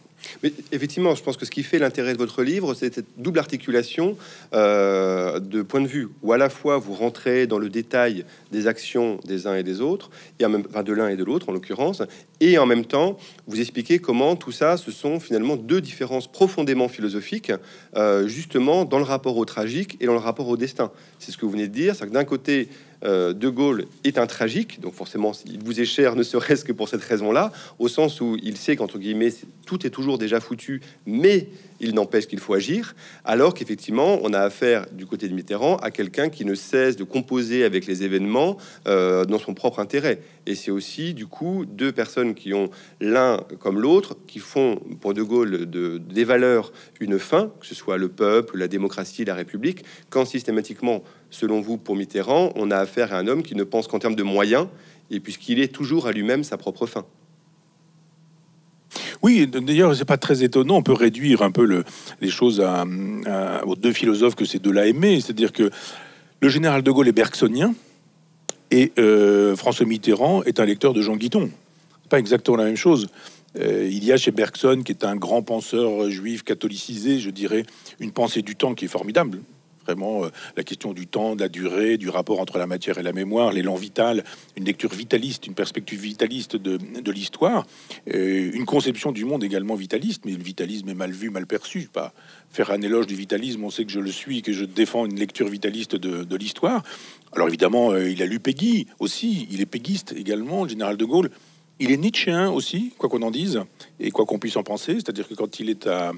Mais 0.43 0.53
effectivement, 0.73 1.15
je 1.15 1.23
pense 1.23 1.37
que 1.37 1.45
ce 1.45 1.51
qui 1.51 1.63
fait 1.63 1.79
l'intérêt 1.79 2.13
de 2.13 2.19
votre 2.19 2.43
livre, 2.43 2.75
c'est 2.75 2.95
cette 2.95 3.07
double 3.17 3.39
articulation 3.39 4.17
euh, 4.55 5.41
de 5.41 5.63
point 5.63 5.81
de 5.81 5.87
vue 5.87 6.09
où 6.23 6.33
à 6.33 6.39
la 6.39 6.49
fois 6.49 6.79
vous 6.79 6.95
rentrez 6.95 7.47
dans 7.47 7.59
le 7.59 7.69
détail 7.69 8.25
des 8.51 8.67
actions 8.67 9.19
des 9.25 9.47
uns 9.47 9.57
et 9.57 9.63
des 9.63 9.81
autres, 9.81 10.11
et 10.39 10.45
en 10.45 10.49
même, 10.49 10.65
enfin 10.69 10.83
de 10.83 10.93
l'un 10.93 11.09
et 11.09 11.17
de 11.17 11.25
l'autre 11.25 11.49
en 11.49 11.53
l'occurrence, 11.53 12.03
et 12.41 12.59
en 12.59 12.67
même 12.67 12.85
temps 12.85 13.19
vous 13.47 13.61
expliquez 13.61 13.99
comment 13.99 14.37
tout 14.37 14.53
ça, 14.53 14.77
ce 14.77 14.91
sont 14.91 15.21
finalement 15.21 15.57
deux 15.57 15.81
différences 15.81 16.31
profondément 16.31 16.89
philosophiques, 16.89 17.53
euh, 17.97 18.27
justement 18.27 18.85
dans 18.85 18.99
le 18.99 19.05
rapport 19.05 19.37
au 19.37 19.45
tragique 19.45 19.97
et 20.01 20.07
dans 20.07 20.13
le 20.13 20.19
rapport 20.19 20.49
au 20.49 20.57
destin. 20.57 20.91
C'est 21.19 21.33
ce 21.33 21.39
que 21.39 21.45
vous 21.45 21.53
venez 21.53 21.69
de 21.69 21.73
dire, 21.73 21.95
c'est 21.95 22.07
que 22.07 22.13
d'un 22.13 22.25
côté 22.25 22.69
de 23.05 23.49
Gaulle 23.49 23.87
est 24.05 24.19
un 24.19 24.27
tragique, 24.27 24.81
donc 24.81 24.95
forcément 24.95 25.33
il 25.47 25.63
vous 25.63 25.81
est 25.81 25.85
cher, 25.85 26.17
ne 26.17 26.23
serait-ce 26.23 26.65
que 26.65 26.73
pour 26.73 26.89
cette 26.89 27.03
raison-là, 27.03 27.53
au 27.79 27.89
sens 27.89 28.21
où 28.21 28.37
il 28.43 28.57
sait 28.57 28.77
qu'entre 28.77 28.99
guillemets 28.99 29.33
tout 29.67 29.87
est 29.87 29.91
toujours 29.91 30.19
déjà 30.19 30.41
foutu, 30.41 30.81
mais 31.07 31.49
il 31.81 31.95
n'empêche 31.95 32.27
qu'il 32.27 32.39
faut 32.39 32.55
agir, 32.55 32.95
alors 33.25 33.55
qu'effectivement 33.55 34.21
on 34.23 34.33
a 34.33 34.41
affaire 34.41 34.87
du 34.93 35.07
côté 35.07 35.29
de 35.29 35.35
Mitterrand 35.35 35.77
à 35.77 35.91
quelqu'un 35.91 36.29
qui 36.29 36.45
ne 36.45 36.55
cesse 36.55 36.97
de 36.97 37.05
composer 37.05 37.65
avec 37.65 37.87
les 37.87 38.05
événements 38.05 38.57
euh, 38.87 39.25
dans 39.25 39.39
son 39.39 39.55
propre 39.55 39.81
intérêt. 39.81 40.21
Et 40.47 40.55
c'est 40.55 40.71
aussi 40.71 41.15
du 41.15 41.27
coup 41.27 41.65
deux 41.67 41.93
personnes 41.93 42.35
qui 42.35 42.55
ont 42.55 42.71
l'un 43.01 43.39
comme 43.59 43.81
l'autre, 43.81 44.17
qui 44.27 44.39
font 44.39 44.81
pour 45.01 45.15
De 45.15 45.23
Gaulle 45.23 45.69
de, 45.69 45.99
des 45.99 46.25
valeurs 46.25 46.73
une 47.01 47.19
fin, 47.19 47.53
que 47.61 47.67
ce 47.67 47.75
soit 47.75 47.97
le 47.97 48.09
peuple, 48.09 48.59
la 48.59 48.69
démocratie, 48.69 49.25
la 49.25 49.35
République, 49.35 49.85
quand 50.11 50.25
systématiquement 50.25 51.03
selon 51.33 51.61
vous, 51.61 51.79
pour 51.79 51.97
Mitterrand, 51.97 52.53
on 52.55 52.71
a 52.71 52.77
affaire 52.77 53.13
à 53.13 53.19
un 53.19 53.27
homme 53.27 53.43
qui 53.43 53.57
ne 53.57 53.65
pense 53.65 53.89
qu'en 53.89 53.99
termes 53.99 54.15
de 54.15 54.23
moyens, 54.23 54.69
et 55.11 55.19
puisqu'il 55.19 55.61
est 55.61 55.73
toujours 55.73 56.07
à 56.07 56.13
lui-même 56.13 56.45
sa 56.45 56.57
propre 56.57 56.87
fin. 56.87 57.05
Oui, 59.23 59.47
d'ailleurs, 59.47 59.95
c'est 59.95 60.05
pas 60.05 60.19
très 60.19 60.45
étonnant. 60.45 60.77
On 60.77 60.83
peut 60.83 60.93
réduire 60.93 61.43
un 61.43 61.51
peu 61.51 61.85
les 62.21 62.31
choses 62.31 62.63
aux 63.65 63.77
deux 63.77 63.93
philosophes 63.93 64.35
que 64.35 64.45
ces 64.45 64.59
deux-là 64.59 64.87
aimaient. 64.87 65.21
C'est-à-dire 65.21 65.53
que 65.53 65.71
le 66.41 66.49
général 66.49 66.83
de 66.83 66.91
Gaulle 66.91 67.09
est 67.09 67.13
bergsonien 67.13 67.75
et 68.71 68.93
euh, 68.99 69.55
François 69.55 69.87
Mitterrand 69.87 70.43
est 70.43 70.59
un 70.59 70.65
lecteur 70.65 70.93
de 70.93 71.03
Jean 71.03 71.17
Guiton. 71.17 71.51
Pas 72.09 72.19
exactement 72.19 72.57
la 72.57 72.65
même 72.65 72.77
chose. 72.77 73.09
Euh, 73.61 73.89
il 73.91 74.05
y 74.05 74.13
a 74.13 74.17
chez 74.17 74.33
Bergson, 74.33 74.83
qui 74.85 74.93
est 74.93 75.05
un 75.05 75.15
grand 75.15 75.43
penseur 75.43 76.11
juif 76.11 76.43
catholicisé, 76.43 77.21
je 77.21 77.31
dirais, 77.31 77.65
une 78.01 78.11
pensée 78.11 78.43
du 78.43 78.57
temps 78.57 78.75
qui 78.75 78.87
est 78.87 78.89
formidable 78.89 79.41
vraiment 79.87 80.25
euh, 80.25 80.29
la 80.57 80.63
question 80.63 80.93
du 80.93 81.07
temps, 81.07 81.37
de 81.37 81.41
la 81.41 81.49
durée, 81.49 81.97
du 81.97 82.09
rapport 82.09 82.41
entre 82.41 82.59
la 82.59 82.67
matière 82.67 82.99
et 82.99 83.03
la 83.03 83.13
mémoire, 83.13 83.53
l'élan 83.53 83.75
vital, 83.75 84.25
une 84.57 84.65
lecture 84.65 84.93
vitaliste, 84.93 85.47
une 85.47 85.55
perspective 85.55 86.01
vitaliste 86.01 86.57
de, 86.57 87.13
l'histoire, 87.13 87.67
une 88.07 88.65
conception 88.65 89.13
du 89.13 89.25
monde 89.25 89.45
également 89.45 89.75
vitaliste, 89.75 90.25
mais 90.25 90.33
le 90.33 90.43
vitalisme 90.43 90.89
est 90.89 90.95
mal 90.95 91.13
vu, 91.13 91.31
mal 91.31 91.47
perçu. 91.47 91.89
Pas 91.93 92.13
faire 92.53 92.71
un 92.71 92.83
éloge 92.83 93.07
du 93.07 93.15
vitalisme, 93.15 93.65
on 93.65 93.71
sait 93.71 93.85
que 93.85 93.91
je 93.91 94.01
le 94.01 94.13
suis, 94.13 94.43
que 94.43 94.53
je 94.53 94.65
défends 94.65 95.07
une 95.07 95.19
lecture 95.19 95.49
vitaliste 95.49 95.97
de, 95.97 96.37
l'histoire. 96.37 96.83
Alors 97.33 97.49
évidemment, 97.49 97.93
euh, 97.93 98.11
il 98.11 98.23
a 98.23 98.27
lu 98.27 98.41
Peggy 98.41 98.87
aussi, 98.99 99.47
il 99.51 99.61
est 99.61 99.67
péguiste 99.67 100.15
également, 100.17 100.65
le 100.65 100.69
général 100.69 100.97
de 100.97 101.05
Gaulle. 101.05 101.31
Il 101.79 101.91
est 101.91 101.97
nietzschéen 101.97 102.51
aussi, 102.51 102.93
quoi 102.99 103.09
qu'on 103.09 103.23
en 103.23 103.31
dise, 103.31 103.63
et 103.99 104.11
quoi 104.11 104.27
qu'on 104.27 104.39
puisse 104.39 104.57
en 104.57 104.63
penser, 104.63 104.95
c'est-à-dire 104.95 105.27
que 105.27 105.35
quand 105.35 105.61
il 105.61 105.71
est 105.71 105.87
à 105.87 106.11
euh, 106.11 106.13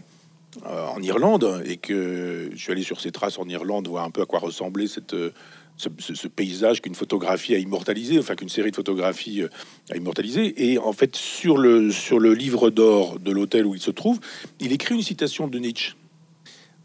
en 0.65 1.03
Irlande 1.03 1.63
et 1.67 1.77
que 1.77 2.51
je 2.53 2.57
suis 2.57 2.73
allé 2.73 2.83
sur 2.83 3.01
ces 3.01 3.11
traces 3.11 3.39
en 3.39 3.49
Irlande 3.49 3.89
voir 3.89 4.05
un 4.05 4.11
peu 4.11 4.23
à 4.23 4.27
quoi 4.27 4.39
ressemblait 4.39 4.87
cette, 4.87 5.15
euh, 5.15 5.31
ce, 5.77 6.29
paysage 6.29 6.81
qu'une 6.81 6.95
photographie 6.95 7.55
a 7.55 7.59
immortalisé, 7.59 8.19
enfin 8.19 8.35
qu'une 8.35 8.49
série 8.49 8.71
de 8.71 8.77
photographies 8.77 9.43
euh, 9.43 9.49
a 9.91 9.97
immortalisé. 9.97 10.71
Et 10.71 10.79
en 10.79 10.93
fait, 10.93 11.17
sur 11.17 11.57
le, 11.57 11.91
sur 11.91 12.19
le 12.19 12.35
livre 12.35 12.71
d'or 12.71 13.19
de 13.19 13.31
l'hôtel 13.31 13.67
où 13.67 13.75
il 13.75 13.81
se 13.81 13.91
trouve, 13.91 14.21
il 14.61 14.73
écrit 14.73 14.95
une 14.95 15.03
citation 15.03 15.49
de 15.49 15.59
Nietzsche. 15.59 15.95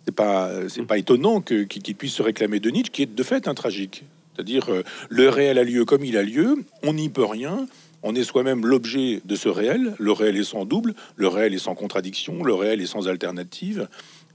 C'est 0.05 0.15
pas, 0.15 0.49
c'est 0.69 0.83
pas 0.83 0.97
étonnant 0.97 1.39
que, 1.41 1.63
qu'il 1.63 1.95
puisse 1.95 2.13
se 2.13 2.23
réclamer 2.23 2.59
de 2.59 2.69
Nietzsche, 2.71 2.91
qui 2.91 3.03
est 3.03 3.13
de 3.13 3.23
fait 3.23 3.47
un 3.47 3.53
tragique. 3.53 4.05
C'est-à-dire, 4.33 4.69
le 5.09 5.29
réel 5.29 5.59
a 5.59 5.63
lieu 5.63 5.85
comme 5.85 6.03
il 6.03 6.17
a 6.17 6.23
lieu, 6.23 6.63
on 6.81 6.93
n'y 6.93 7.09
peut 7.09 7.25
rien, 7.25 7.67
on 8.03 8.15
est 8.15 8.23
soi-même 8.23 8.65
l'objet 8.65 9.21
de 9.25 9.35
ce 9.35 9.49
réel. 9.49 9.93
Le 9.99 10.11
réel 10.11 10.37
est 10.37 10.43
sans 10.43 10.65
double, 10.65 10.93
le 11.15 11.27
réel 11.27 11.53
est 11.53 11.59
sans 11.59 11.75
contradiction, 11.75 12.43
le 12.43 12.53
réel 12.53 12.81
est 12.81 12.87
sans 12.87 13.07
alternative. 13.07 13.87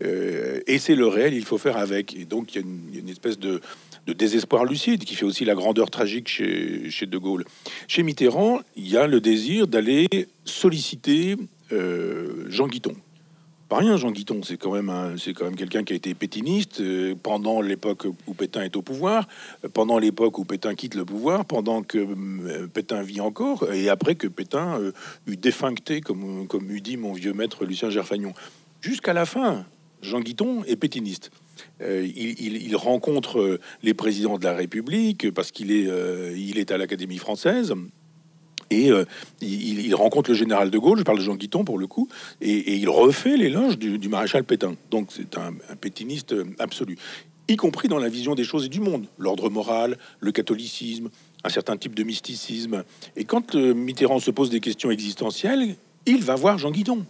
Euh, 0.03 0.61
et 0.67 0.79
c'est 0.79 0.95
le 0.95 1.07
réel, 1.07 1.35
il 1.35 1.45
faut 1.45 1.59
faire 1.59 1.77
avec. 1.77 2.15
Et 2.17 2.25
donc 2.25 2.55
il 2.55 2.63
y 2.63 2.65
a 2.65 2.99
une, 2.99 3.09
espèce 3.09 3.39
de, 3.39 3.61
désespoir 4.07 4.65
lucide 4.65 5.05
qui 5.05 5.15
fait 5.15 5.25
aussi 5.25 5.45
la 5.45 5.55
grandeur 5.55 5.91
tragique 5.91 6.29
chez, 6.29 7.07
De 7.07 7.19
Gaulle. 7.19 7.45
Chez 7.89 8.03
Mitterrand, 8.03 8.61
il 8.77 8.89
y 8.89 8.97
a 8.97 9.07
le 9.07 9.21
désir 9.21 9.67
d'aller 9.67 10.09
solliciter 10.45 11.37
euh, 11.73 12.45
Jean 12.49 12.69
Guiton 12.69 12.95
rien, 13.71 13.97
Jean 13.97 14.11
Guiton. 14.11 14.41
C'est 14.43 14.57
quand 14.57 14.73
même 14.73 15.17
c'est 15.19 15.33
quand 15.33 15.45
même 15.45 15.57
quelqu'un 15.57 15.85
qui 15.85 15.93
a 15.93 15.97
été 15.97 16.15
pétiniste 16.15 16.81
euh, 16.81 17.15
pendant 17.21 17.61
l'époque 17.61 18.07
où 18.27 18.35
Pétain 18.35 18.63
est 18.63 18.77
au 18.77 18.83
pouvoir, 18.83 19.27
pendant 19.73 19.99
l'époque 19.99 20.39
où 20.39 20.45
Pétain 20.45 20.75
quitte 20.75 20.95
le 20.95 21.05
pouvoir, 21.05 21.45
pendant 21.45 21.83
que 21.83 21.99
euh, 21.99 22.67
Pétain 22.67 23.03
vit 23.03 23.21
encore, 23.21 23.73
et 23.73 23.89
après 23.89 24.15
que 24.15 24.29
Pétain 24.29 24.81
euh, 24.81 24.93
eut 25.27 25.37
défuncté, 25.37 26.01
comme 26.01 26.47
comme 26.47 26.71
eût 26.71 26.81
dit 26.81 26.97
mon 26.97 27.13
vieux 27.13 27.33
maître 27.33 27.65
Lucien 27.65 27.91
Gerfagnon. 27.91 28.33
Jusqu'à 28.81 29.13
la 29.13 29.27
fin, 29.27 29.65
Jean 30.03 30.21
Guiton 30.21 30.63
est 30.65 30.77
pétiniste. 30.77 31.31
il, 31.81 32.77
rencontre 32.77 33.59
les 33.83 33.95
présidents 33.95 34.39
de 34.39 34.45
la 34.45 34.53
République 34.53 35.33
parce 35.33 35.53
qu'il 35.53 35.71
est, 35.71 35.89
il 36.37 36.59
est 36.59 36.71
à 36.71 36.77
l'Académie 36.77 37.17
française. 37.17 37.75
Et 38.71 38.91
euh, 38.91 39.05
il, 39.41 39.95
rencontre 39.95 40.31
le 40.31 40.37
général 40.37 40.71
de 40.71 40.79
Gaulle, 40.79 40.99
je 40.99 41.05
parle 41.05 41.19
de 41.19 41.23
Jean 41.23 41.37
Guiton 41.37 41.65
pour 41.65 41.79
le 41.79 41.87
coup, 41.87 42.09
et, 42.41 42.77
il 42.77 42.89
refait 42.89 43.37
l'éloge 43.37 43.79
du, 43.79 43.99
du, 43.99 44.09
maréchal 44.09 44.45
Pétain. 44.45 44.75
Donc 44.91 45.09
c'est 45.11 45.37
un, 45.39 45.53
pétiniste 45.81 46.33
euh, 46.33 46.45
absolu, 46.59 46.97
y 47.49 47.57
compris 47.57 47.89
dans 47.89 47.99
la 47.99 48.09
vision 48.09 48.35
des 48.35 48.45
choses 48.45 48.67
et 48.67 48.69
du 48.69 48.81
monde, 48.81 49.07
l'ordre 49.19 49.51
moral, 49.51 49.99
le 50.21 50.33
catholicisme, 50.33 51.11
un 51.45 51.49
certain 51.49 51.77
type 51.77 51.95
de 51.95 52.03
mysticisme. 52.03 52.85
Et 53.17 53.25
quand 53.25 53.55
euh, 53.55 53.75
Mitterrand 53.75 54.19
se 54.19 54.31
pose 54.31 54.51
des 54.51 54.61
questions 54.61 54.91
existentielles, 54.91 55.77
il 56.07 56.23
va 56.23 56.35
voir 56.35 56.59
Jean 56.59 56.71
Guiton. 56.71 57.07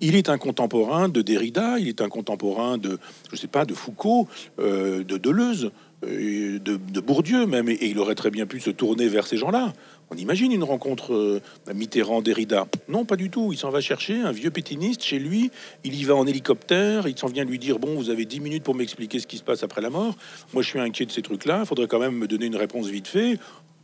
Il 0.00 0.14
est 0.14 0.28
un 0.28 0.38
contemporain 0.38 1.08
de 1.08 1.22
Derrida, 1.22 1.78
il 1.78 1.88
est 1.88 2.00
un 2.00 2.08
contemporain 2.08 2.78
de, 2.78 2.98
je 3.32 3.36
sais 3.36 3.48
pas, 3.48 3.64
de 3.64 3.74
Foucault, 3.74 4.28
de 4.58 5.02
Deleuze, 5.02 5.72
de, 6.02 6.58
de, 6.58 7.00
Bourdieu 7.00 7.46
même, 7.46 7.68
et 7.68 7.78
il 7.82 7.98
aurait 7.98 8.14
très 8.14 8.30
bien 8.30 8.46
pu 8.46 8.60
se 8.60 8.70
tourner 8.70 9.08
vers 9.08 9.26
ces 9.26 9.36
gens-là. 9.36 9.72
On 10.10 10.16
imagine 10.16 10.52
une 10.52 10.64
rencontre 10.64 11.12
euh, 11.12 11.42
Mitterrand-Derrida. 11.74 12.66
Non, 12.88 13.04
pas 13.04 13.16
du 13.16 13.28
tout. 13.28 13.52
Il 13.52 13.58
s'en 13.58 13.68
va 13.68 13.80
chercher 13.82 14.20
un 14.20 14.32
vieux 14.32 14.50
pétiniste 14.50 15.02
chez 15.02 15.18
lui. 15.18 15.50
Il 15.84 15.94
y 15.94 16.04
va 16.04 16.14
en 16.14 16.26
hélicoptère. 16.26 17.06
Il 17.06 17.18
s'en 17.18 17.26
vient 17.26 17.44
lui 17.44 17.58
dire 17.58 17.78
Bon, 17.78 17.94
vous 17.94 18.08
avez 18.08 18.24
10 18.24 18.40
minutes 18.40 18.62
pour 18.62 18.74
m'expliquer 18.74 19.18
ce 19.18 19.26
qui 19.26 19.36
se 19.36 19.42
passe 19.42 19.62
après 19.62 19.82
la 19.82 19.90
mort. 19.90 20.14
Moi, 20.54 20.62
je 20.62 20.68
suis 20.68 20.80
inquiet 20.80 21.04
de 21.04 21.10
ces 21.10 21.20
trucs-là. 21.20 21.60
Il 21.60 21.66
faudrait 21.66 21.88
quand 21.88 21.98
même 21.98 22.14
me 22.14 22.26
donner 22.26 22.46
une 22.46 22.56
réponse 22.56 22.86
vite 22.86 23.06
fait. 23.06 23.38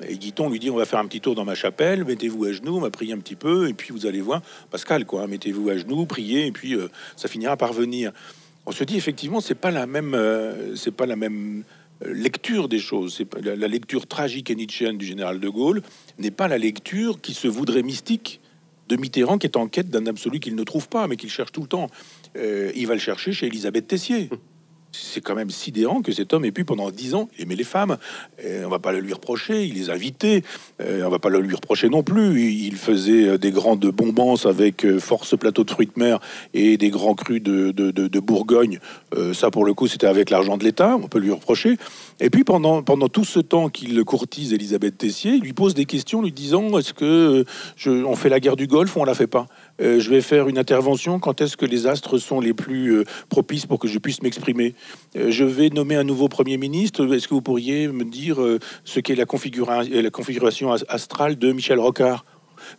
Et 0.07 0.17
Guiton 0.17 0.51
lui 0.51 0.59
dit 0.59 0.71
On 0.71 0.77
va 0.77 0.85
faire 0.85 0.99
un 0.99 1.07
petit 1.07 1.21
tour 1.21 1.35
dans 1.35 1.45
ma 1.45 1.55
chapelle. 1.55 2.05
Mettez-vous 2.05 2.45
à 2.45 2.53
genoux. 2.53 2.77
On 2.77 2.81
va 2.81 2.91
prier 2.91 3.13
un 3.13 3.19
petit 3.19 3.37
peu. 3.37 3.69
Et 3.69 3.75
puis, 3.75 3.93
vous 3.93 4.07
allez 4.07 4.21
voir. 4.21 4.43
Pascal, 4.71 5.05
quoi. 5.05 5.27
Mettez-vous 5.27 5.69
à 5.71 5.77
genoux, 5.77 6.07
priez. 6.07 6.47
Et 6.47 6.53
puis, 6.53 6.75
euh, 6.75 6.89
ça 7.17 7.29
finira 7.29 7.57
par 7.57 7.73
venir. 7.73 8.13
On 8.67 8.73
se 8.73 8.83
dit 8.85 8.97
effectivement, 8.97 9.41
c'est 9.41 9.55
pas 9.55 9.71
la 9.71 9.87
même. 9.87 10.15
Euh, 10.15 10.75
c'est 10.77 10.95
pas 10.95 11.07
la 11.07 11.17
même 11.17 11.65
lecture 12.05 12.69
des 12.69 12.81
choses. 12.81 13.15
C'est 13.17 13.45
la, 13.45 13.57
la, 13.57 13.69
lecture 13.69 14.07
tragique 14.07 14.51
et 14.51 14.57
nietzschéenne 14.57 14.99
du 14.99 15.07
général 15.07 15.39
de 15.39 15.49
Gaulle 15.49 15.81
n'est 16.19 16.33
pas 16.33 16.49
la 16.49 16.59
lecture 16.59 17.21
qui 17.21 17.35
se 17.35 17.47
voudrait 17.47 17.83
mystique 17.83 18.41
de 18.89 18.97
Mitterrand, 18.97 19.39
qui 19.39 19.47
est 19.47 19.57
en 19.57 19.69
quête 19.69 19.91
d'un 19.91 20.07
absolu 20.07 20.41
qu'il 20.41 20.55
ne 20.55 20.65
trouve 20.65 20.89
pas, 20.89 21.07
mais 21.07 21.17
qu'il 21.17 21.31
cherche 21.31 21.53
tout 21.53 21.63
le 21.63 21.69
temps. 21.69 21.89
Euh, 22.37 22.73
il 22.75 22.87
va 22.87 22.95
le 22.95 23.01
chercher 23.01 23.33
chez 23.33 23.47
Elisabeth 23.47 23.87
Tessier 23.87 24.31
c'est 24.95 25.21
quand 25.21 25.35
même 25.35 25.51
sidérant 25.51 26.03
que 26.03 26.13
cet 26.13 26.33
homme 26.33 26.45
ait 26.45 26.53
pu 26.53 26.65
pendant 26.65 26.91
dix 26.91 27.15
ans 27.15 27.29
aimer 27.39 27.57
les 27.57 27.65
femmes. 27.65 27.97
Et 28.43 28.65
on 28.65 28.69
va 28.69 28.79
pas 28.79 28.93
le 28.93 29.01
lui 29.01 29.13
reprocher, 29.13 29.65
il 29.65 29.75
les 29.75 29.91
invitait. 29.91 30.43
On 30.81 31.11
va 31.11 31.19
pas 31.19 31.29
le 31.29 31.41
lui 31.41 31.55
reprocher 31.55 31.89
non 31.89 32.03
plus. 32.03 32.43
Il 32.43 32.77
faisait 32.77 33.29
euh, 33.29 33.39
des 33.39 33.51
grandes 33.51 33.87
bombances 33.87 34.47
avec 34.47 34.85
euh, 34.85 34.99
force 34.99 35.37
plateau 35.37 35.65
de 35.65 35.71
fruits 35.71 35.87
de 35.87 36.01
mer 36.01 36.19
et 36.53 36.77
des 36.77 36.91
grands 36.91 37.15
crus 37.15 37.43
de, 37.43 37.71
de, 37.71 38.21
Bourgogne. 38.21 38.79
Euh, 39.17 39.35
ça, 39.35 39.51
pour 39.51 39.65
le 39.65 39.75
coup, 39.75 39.87
c'était 39.87 40.07
avec 40.07 40.31
l'argent 40.31 40.57
de 40.57 40.65
l'État. 40.65 40.97
On 40.97 41.09
peut 41.09 41.19
lui 41.19 41.31
reprocher. 41.31 41.77
Et 42.21 42.31
puis 42.31 42.45
pendant, 42.45 42.83
pendant 42.83 43.09
tout 43.09 43.25
ce 43.25 43.41
temps 43.41 43.69
qu'il 43.69 44.03
courtise 44.05 44.53
Elisabeth 44.53 44.97
Tessier, 44.97 45.33
il 45.33 45.43
lui 45.43 45.53
pose 45.53 45.75
des 45.75 45.85
questions 45.85 46.23
lui 46.23 46.33
disant 46.33 46.79
est-ce 46.79 46.95
que 46.95 47.45
je, 47.77 47.91
on 47.91 48.17
fait 48.17 48.29
la 48.29 48.41
guerre 48.41 48.57
du 48.57 48.67
Golfe 48.67 48.97
ou 48.97 49.01
on 49.01 49.05
la 49.05 49.15
fait 49.15 49.27
pas? 49.27 49.47
Euh, 49.81 49.99
je 49.99 50.11
vais 50.11 50.21
faire 50.21 50.49
une 50.49 50.59
intervention. 50.59 51.19
Quand 51.19 51.41
est-ce 51.41 51.57
que 51.57 51.67
les 51.67 51.87
astres 51.87 52.19
sont 52.19 52.41
les 52.41 52.55
plus 52.55 52.93
euh, 52.93 53.05
propices 53.29 53.67
pour 53.67 53.79
que 53.79 53.89
je 53.89 53.99
puisse 53.99 54.23
m'exprimer? 54.23 54.75
Euh, 55.17 55.31
Je 55.31 55.45
vais 55.45 55.71
nommer 55.71 55.97
un 55.97 56.05
nouveau 56.05 56.29
Premier 56.29 56.59
ministre. 56.59 57.13
Est-ce 57.13 57.29
que 57.29 57.35
vous 57.35 57.43
pourriez 57.43 57.89
me 57.89 58.05
dire 58.05 58.39
ce 58.85 59.01
qu'est 59.01 59.15
la, 59.15 59.27
configuration 59.27 60.73
astrale 60.89 61.37
de 61.37 61.53
Michel 61.53 61.79
Rocard? 61.79 62.25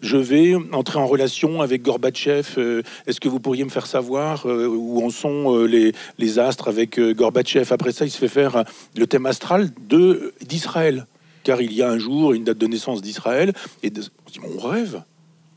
Je 0.01 0.17
vais 0.17 0.55
entrer 0.71 0.99
en 0.99 1.05
relation 1.05 1.61
avec 1.61 1.83
Gorbatchev. 1.83 2.81
Est-ce 3.05 3.19
que 3.19 3.27
vous 3.27 3.39
pourriez 3.39 3.63
me 3.63 3.69
faire 3.69 3.85
savoir 3.85 4.45
où 4.45 5.05
en 5.05 5.09
sont 5.09 5.63
les, 5.65 5.91
les, 6.17 6.39
astres 6.39 6.69
avec 6.69 6.99
Gorbatchev? 6.99 7.71
Après 7.71 7.91
ça, 7.91 8.05
il 8.05 8.11
se 8.11 8.17
fait 8.17 8.27
faire 8.27 8.63
le 8.95 9.07
thème 9.07 9.25
astral 9.25 9.69
d'Israël, 10.41 11.05
car 11.43 11.61
il 11.61 11.73
y 11.73 11.83
a 11.83 11.89
un 11.89 11.99
jour 11.99 12.33
une 12.33 12.45
date 12.45 12.57
de 12.57 12.67
naissance 12.67 13.01
d'Israël. 13.01 13.53
Et 13.83 13.89
de, 13.89 14.01
on 14.43 14.59
rêve 14.59 15.03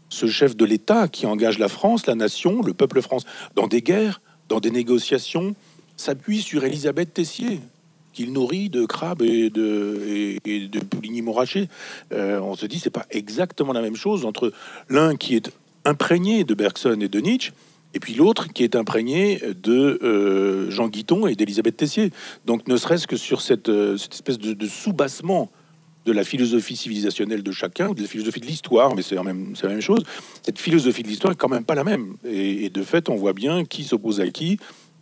ce 0.09 0.27
chef 0.27 0.57
de 0.57 0.65
l'État 0.65 1.09
qui 1.09 1.27
engage 1.27 1.59
la 1.59 1.69
France, 1.69 2.07
la 2.07 2.15
nation, 2.15 2.62
le 2.62 2.75
peuple 2.75 3.03
France, 3.03 3.25
dans 3.55 3.67
des 3.67 3.83
guerres, 3.83 4.21
dans 4.49 4.61
des 4.61 4.71
négociations, 4.71 5.55
s'appuie 5.97 6.43
sur 6.43 6.65
Elisabeth 6.65 7.12
Tessier, 7.12 7.61
qu'il 8.12 8.33
nourrit 8.33 8.69
de 8.71 8.87
crabes 8.87 9.23
et 9.23 9.50
de, 9.50 10.38
et, 10.45 10.69
de 10.69 10.81
pouligny 10.81 11.23
morachés. 11.23 11.69
Euh, 12.12 12.41
on 12.41 12.55
se 12.55 12.67
dit, 12.67 12.79
c'est 12.79 12.91
pas 12.91 13.07
exactement 13.11 13.73
la 13.73 13.83
même 13.83 13.97
chose 13.97 14.25
entre 14.25 14.53
l'un 14.88 15.17
qui 15.17 15.37
est 15.37 15.50
imprégné 15.85 16.45
de 16.45 16.55
Bergson 16.55 16.99
et 17.00 17.09
de 17.09 17.21
Nietzsche, 17.21 17.53
et 17.95 18.00
puis 18.00 18.15
l'autre 18.15 18.53
qui 18.53 18.65
est 18.65 18.77
imprégné 18.77 19.41
de 19.62 19.99
euh, 20.03 20.71
Jean 20.71 20.88
Guiton 20.88 21.27
et 21.27 21.35
d'Elisabeth 21.35 21.77
Tessier. 21.77 22.12
Donc 22.45 22.69
ne 22.69 22.77
serait-ce 22.77 23.07
que 23.07 23.17
sur 23.17 23.41
cette, 23.41 23.69
euh, 23.69 23.97
espèce 23.97 24.38
de, 24.38 24.53
de 24.53 24.67
soubassement 24.67 25.50
de 26.09 26.12
la 26.12 26.25
philosophie 26.25 26.75
civilisationnelle 26.75 27.43
de 27.43 27.53
chacun, 27.53 27.93
de 27.93 28.00
la 28.00 28.09
philosophie 28.09 28.41
de 28.41 28.47
l'histoire, 28.47 28.95
mais 28.97 29.03
c'est 29.03 29.15
la 29.15 29.23
même, 29.23 29.53
la 29.62 29.69
même 29.69 29.81
chose. 29.83 30.03
Cette 30.43 30.59
philosophie 30.59 31.03
de 31.03 31.09
l'histoire 31.09 31.33
est 31.35 31.37
quand 31.37 31.50
même 31.50 31.65
pas 31.65 31.75
la 31.75 31.85
même. 31.85 32.17
et, 32.25 32.71
de 32.71 32.83
fait, 32.83 33.09
on 33.09 33.17
voit 33.17 33.35
bien 33.35 33.65
qui 33.65 33.85
s'oppose 33.85 34.21
à 34.21 34.29
qui, 34.29 34.59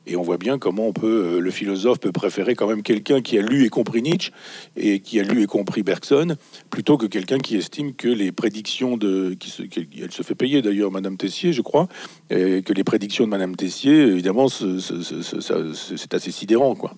et 0.06 0.16
on 0.16 0.22
voit 0.22 0.38
bien 0.38 0.58
comment 0.58 0.88
on 0.88 0.92
peut, 0.92 1.24
euh, 1.24 1.40
le 1.40 1.50
philosophe 1.50 1.98
peut 1.98 2.12
préférer 2.12 2.54
quand 2.54 2.68
même 2.68 2.82
quelqu'un 2.82 3.20
qui 3.20 3.38
a 3.38 3.42
lu 3.42 3.64
et 3.64 3.68
compris 3.68 4.02
Nietzsche 4.02 4.30
et 4.76 5.00
qui 5.00 5.18
a 5.18 5.22
lu 5.22 5.42
et 5.42 5.46
compris 5.46 5.82
Bergson, 5.82 6.36
plutôt 6.70 6.96
que 6.96 7.06
quelqu'un 7.06 7.38
qui 7.38 7.56
estime 7.56 7.94
que 7.94 8.08
les 8.08 8.32
prédictions 8.32 8.96
de, 8.96 9.34
qui 9.34 9.50
se, 9.50 9.62
elle 9.62 10.12
se 10.12 10.22
fait 10.22 10.34
payer 10.34 10.62
d'ailleurs, 10.62 10.90
Madame 10.90 11.16
Tessier, 11.16 11.52
je 11.52 11.62
crois, 11.62 11.88
et 12.30 12.62
que 12.62 12.72
les 12.72 12.84
prédictions 12.84 13.24
de 13.24 13.30
Madame 13.30 13.56
Tessier, 13.56 13.94
évidemment, 13.94 14.48
c'est 14.48 16.14
assez 16.14 16.30
sidérant, 16.30 16.74
quoi. 16.74 16.94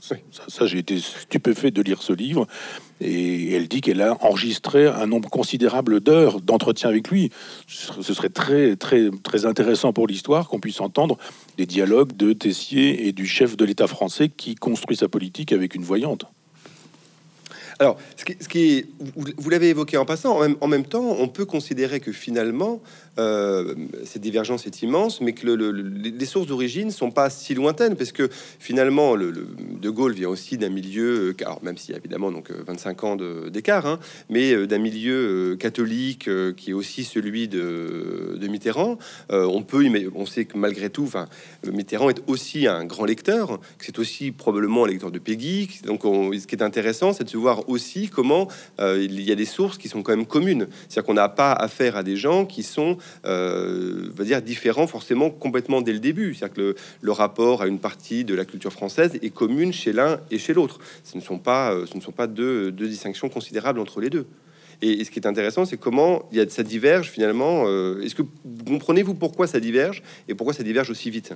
Ça, 0.49 0.67
j'ai 0.67 0.79
été 0.79 0.99
stupéfait 0.99 1.71
de 1.71 1.83
lire 1.83 2.03
ce 2.03 2.13
livre. 2.13 2.47
Et 3.01 3.55
elle 3.55 3.69
dit 3.69 3.81
qu'elle 3.81 4.03
a 4.03 4.17
enregistré 4.25 4.87
un 4.87 5.07
nombre 5.07 5.31
considérable 5.31 6.01
d'heures 6.01 6.41
d'entretien 6.41 6.89
avec 6.89 7.09
lui. 7.09 7.31
Ce 7.67 8.15
serait 8.15 8.29
très, 8.29 8.77
très, 8.77 9.11
très 9.23 9.47
intéressant 9.47 9.93
pour 9.93 10.07
l'histoire 10.07 10.49
qu'on 10.49 10.61
puisse 10.61 10.81
entendre 10.81 11.19
des 11.57 11.67
dialogues 11.67 12.17
de 12.17 12.33
Tessier 12.33 13.07
et 13.07 13.13
du 13.13 13.27
chef 13.27 13.57
de 13.57 13.65
l'État 13.65 13.87
français 13.87 14.29
qui 14.29 14.55
construit 14.55 14.97
sa 14.97 15.09
politique 15.09 15.53
avec 15.53 15.75
une 15.75 15.85
voyante. 15.85 16.25
Alors, 17.81 17.97
ce 18.17 18.49
qui, 18.49 18.87
vous, 18.99 19.51
l'avez 19.51 19.69
évoqué 19.69 19.97
en 19.97 20.05
passant, 20.05 20.41
en 20.61 20.67
même, 20.67 20.85
temps, 20.85 21.17
on 21.19 21.29
peut 21.29 21.45
considérer 21.45 22.01
que 22.01 22.11
finalement, 22.11 22.81
euh, 23.19 23.75
cette 24.05 24.23
divergence 24.23 24.67
est 24.67 24.83
immense, 24.83 25.21
mais 25.21 25.33
que 25.33 25.47
les 25.47 26.27
sources 26.27 26.47
d'origine 26.47 26.91
sont 26.91 27.11
pas 27.11 27.31
si 27.31 27.55
lointaines, 27.55 27.97
parce 27.97 28.13
que 28.13 28.29
finalement, 28.59 29.15
le, 29.15 29.33
De 29.33 29.91
Gaulle 29.91 30.13
vient 30.13 30.29
aussi 30.29 30.57
d'un 30.57 30.69
milieu, 30.69 31.31
euh, 31.31 31.45
alors 31.45 31.63
même 31.63 31.77
a 31.77 31.97
évidemment 31.97 32.31
donc 32.31 32.51
25 32.51 33.03
euh, 33.03 33.07
ans 33.07 33.17
d'écart, 33.51 33.87
hein, 33.87 33.99
mais 34.31 34.67
d'un 34.67 34.79
milieu 34.79 35.57
catholique 35.59 36.29
qui 36.57 36.71
est 36.71 36.75
aussi 36.75 37.05
celui 37.05 37.49
de, 37.49 38.39
Mitterrand. 38.49 38.97
on 39.31 39.63
peut, 39.63 39.85
on 40.15 40.25
sait 40.25 40.47
que 40.47 40.57
malgré 40.57 40.89
tout, 40.89 41.11
Mitterrand 41.71 42.09
est 42.09 42.23
aussi 42.27 42.67
un 42.67 42.85
grand 42.85 43.05
lecteur, 43.05 43.61
c'est 43.79 43.99
aussi 43.99 44.33
probablement 44.33 44.85
un 44.85 44.89
lecteur 44.89 45.11
de 45.11 45.19
Peggy. 45.19 45.81
Donc, 45.85 46.03
ce 46.03 46.47
qui 46.47 46.55
est 46.55 46.63
intéressant, 46.63 47.13
c'est 47.13 47.25
de 47.25 47.29
se 47.29 47.37
voir 47.37 47.69
aussi 47.69 48.09
comment 48.09 48.49
il 48.81 49.21
y 49.21 49.33
a 49.33 49.35
des 49.35 49.45
sources 49.45 49.77
qui 49.77 49.89
sont 49.89 50.03
quand 50.03 50.17
même 50.17 50.27
communes. 50.27 50.69
C'est-à-dire 50.89 51.05
qu'on 51.05 51.15
n'a 51.15 51.29
pas 51.29 51.53
affaire 51.53 51.97
à 51.97 52.03
des 52.03 52.17
gens 52.17 52.47
qui 52.47 52.63
sont 52.63 52.97
euh, 53.25 54.11
va 54.15 54.25
dire 54.25 54.43
différent 54.43 54.87
forcément 54.87 55.31
complètement 55.31 55.81
dès 55.81 55.93
le 55.93 55.99
début. 55.99 56.35
C'est-à-dire 56.35 56.55
que 56.55 56.77
le, 57.01 57.13
rapport 57.13 57.63
à 57.63 57.67
une 57.67 57.79
partie 57.79 58.25
de 58.25 58.35
la 58.35 58.45
culture 58.45 58.73
française 58.73 59.19
est 59.23 59.31
commune 59.31 59.73
chez 59.73 59.93
l'un 59.93 60.21
et 60.31 60.39
chez 60.39 60.55
l'autre. 60.55 60.79
Ce 61.05 61.17
ne 61.17 61.23
sont 61.23 61.39
pas, 61.39 61.73
euh, 61.73 61.87
ce 61.87 61.97
ne 61.97 62.01
sont 62.01 62.13
pas 62.13 62.27
deux, 62.27 62.71
distinctions 62.71 63.29
considérables 63.29 63.81
entre 63.81 64.01
les 64.01 64.11
deux. 64.11 64.27
Et, 64.81 65.05
ce 65.05 65.11
qui 65.11 65.19
est 65.19 65.27
intéressant, 65.27 65.65
c'est 65.65 65.77
comment 65.77 66.29
il 66.31 66.39
y 66.39 66.41
a, 66.41 66.49
ça 66.49 66.63
diverge 66.63 67.11
finalement. 67.11 67.65
Euh, 67.67 68.01
est-ce 68.03 68.15
que 68.15 68.23
vous 68.23 68.65
comprenez-vous 68.65 69.15
pourquoi 69.15 69.47
ça 69.47 69.61
diverge 69.61 70.03
et 70.29 70.35
pourquoi 70.35 70.55
ça 70.55 70.63
diverge 70.63 70.91
aussi 70.91 71.11
vite? 71.11 71.35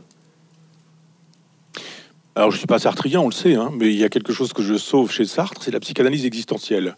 Alors, 2.35 2.51
je 2.51 2.57
suis 2.57 2.67
pas 2.67 2.79
sartrien, 2.79 3.21
on 3.21 3.27
le 3.27 3.33
sait, 3.33 3.55
hein, 3.57 3.71
mais 3.75 3.93
il 3.93 3.99
y 3.99 4.05
a 4.05 4.09
quelque 4.09 4.33
chose 4.33 4.55
que 4.55 4.63
je 4.63 4.75
sauve 4.79 5.13
chez 5.13 5.27
Sartre, 5.27 5.63
c'est 5.63 5.71
la 5.71 5.81
psychanalyse 5.81 6.25
existentielle 6.25 6.97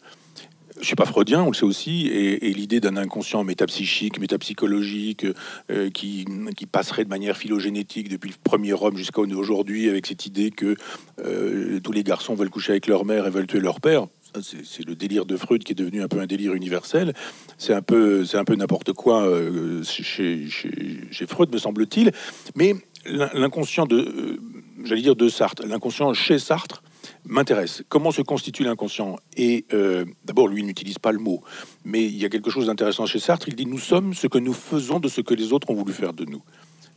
je 0.80 0.86
suis 0.86 0.96
pas 0.96 1.06
freudien, 1.06 1.42
on 1.42 1.48
le 1.48 1.54
sait 1.54 1.64
aussi, 1.64 2.08
et, 2.08 2.52
l'idée 2.52 2.80
d'un 2.80 2.96
inconscient 2.96 3.44
métapsychique, 3.44 4.18
métapsychologique, 4.18 5.26
euh, 5.70 5.90
qui, 5.90 6.24
qui, 6.56 6.66
passerait 6.66 7.04
de 7.04 7.08
manière 7.08 7.36
phylogénétique 7.36 8.08
depuis 8.08 8.30
le 8.30 8.36
premier 8.42 8.72
homme 8.72 8.96
jusqu'à 8.96 9.20
aujourd'hui, 9.20 9.88
avec 9.88 10.06
cette 10.06 10.26
idée 10.26 10.50
que 10.50 10.76
euh, 11.20 11.80
tous 11.80 11.92
les 11.92 12.02
garçons 12.02 12.34
veulent 12.34 12.50
coucher 12.50 12.72
avec 12.72 12.86
leur 12.86 13.04
mère 13.04 13.26
et 13.26 13.30
veulent 13.30 13.46
tuer 13.46 13.60
leur 13.60 13.80
père. 13.80 14.06
C'est 14.40 14.84
le 14.84 14.96
délire 14.96 15.26
de 15.26 15.36
Freud 15.36 15.62
qui 15.62 15.72
est 15.72 15.76
devenu 15.76 16.02
un 16.02 16.08
peu 16.08 16.18
un 16.18 16.26
délire 16.26 16.54
universel. 16.54 17.12
C'est 17.56 17.72
un 17.72 17.82
peu, 17.82 18.24
c'est 18.24 18.36
un 18.36 18.44
peu 18.44 18.56
n'importe 18.56 18.92
quoi 18.92 19.22
euh, 19.22 19.84
chez, 19.84 20.48
chez, 20.48 21.26
Freud, 21.28 21.52
me 21.52 21.58
semble-t-il. 21.58 22.10
Mais 22.56 22.74
l'inconscient 23.06 23.86
de, 23.86 24.40
j'allais 24.82 25.02
dire 25.02 25.14
de 25.14 25.28
Sartre, 25.28 25.64
l'inconscient 25.64 26.12
chez 26.14 26.40
Sartre, 26.40 26.82
m'intéresse. 27.26 27.82
Comment 27.88 28.10
se 28.10 28.22
constitue 28.22 28.64
l'inconscient? 28.64 29.16
Et 29.36 29.64
euh, 29.72 30.04
d'abord, 30.24 30.48
lui 30.48 30.62
n'utilise 30.62 30.98
pas 30.98 31.12
le 31.12 31.18
mot, 31.18 31.42
mais 31.84 32.04
il 32.04 32.16
y 32.16 32.24
a 32.24 32.28
quelque 32.28 32.50
chose 32.50 32.66
d'intéressant 32.66 33.06
chez 33.06 33.18
Sartre. 33.18 33.48
Il 33.48 33.56
dit 33.56 33.66
nous 33.66 33.78
sommes 33.78 34.14
ce 34.14 34.26
que 34.26 34.38
nous 34.38 34.52
faisons 34.52 35.00
de 35.00 35.08
ce 35.08 35.20
que 35.20 35.34
les 35.34 35.52
autres 35.52 35.70
ont 35.70 35.74
voulu 35.74 35.92
faire 35.92 36.12
de 36.12 36.24
nous. 36.24 36.42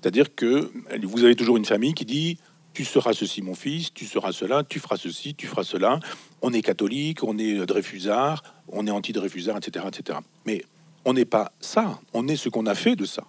C'est-à-dire 0.01 0.35
que 0.35 0.71
vous 1.03 1.23
avez 1.23 1.35
toujours 1.35 1.57
une 1.57 1.65
famille 1.65 1.93
qui 1.93 2.05
dit 2.05 2.37
tu 2.73 2.85
seras 2.85 3.13
ceci, 3.13 3.41
mon 3.41 3.55
fils, 3.55 3.91
tu 3.91 4.05
seras 4.05 4.31
cela, 4.31 4.63
tu 4.63 4.79
feras 4.79 4.97
ceci, 4.97 5.33
tu 5.33 5.47
feras 5.47 5.63
cela. 5.63 5.99
On 6.43 6.53
est 6.53 6.61
catholique, 6.61 7.23
on 7.23 7.39
est 7.39 7.65
Dreyfusard, 7.65 8.43
on 8.67 8.85
est 8.85 8.91
anti-Dreyfusard, 8.91 9.57
etc., 9.57 9.85
etc. 9.87 10.19
Mais 10.45 10.63
on 11.03 11.13
n'est 11.13 11.25
pas 11.25 11.51
ça, 11.59 11.99
on 12.13 12.27
est 12.27 12.35
ce 12.35 12.49
qu'on 12.49 12.67
a 12.67 12.75
fait 12.75 12.95
de 12.95 13.05
ça. 13.05 13.23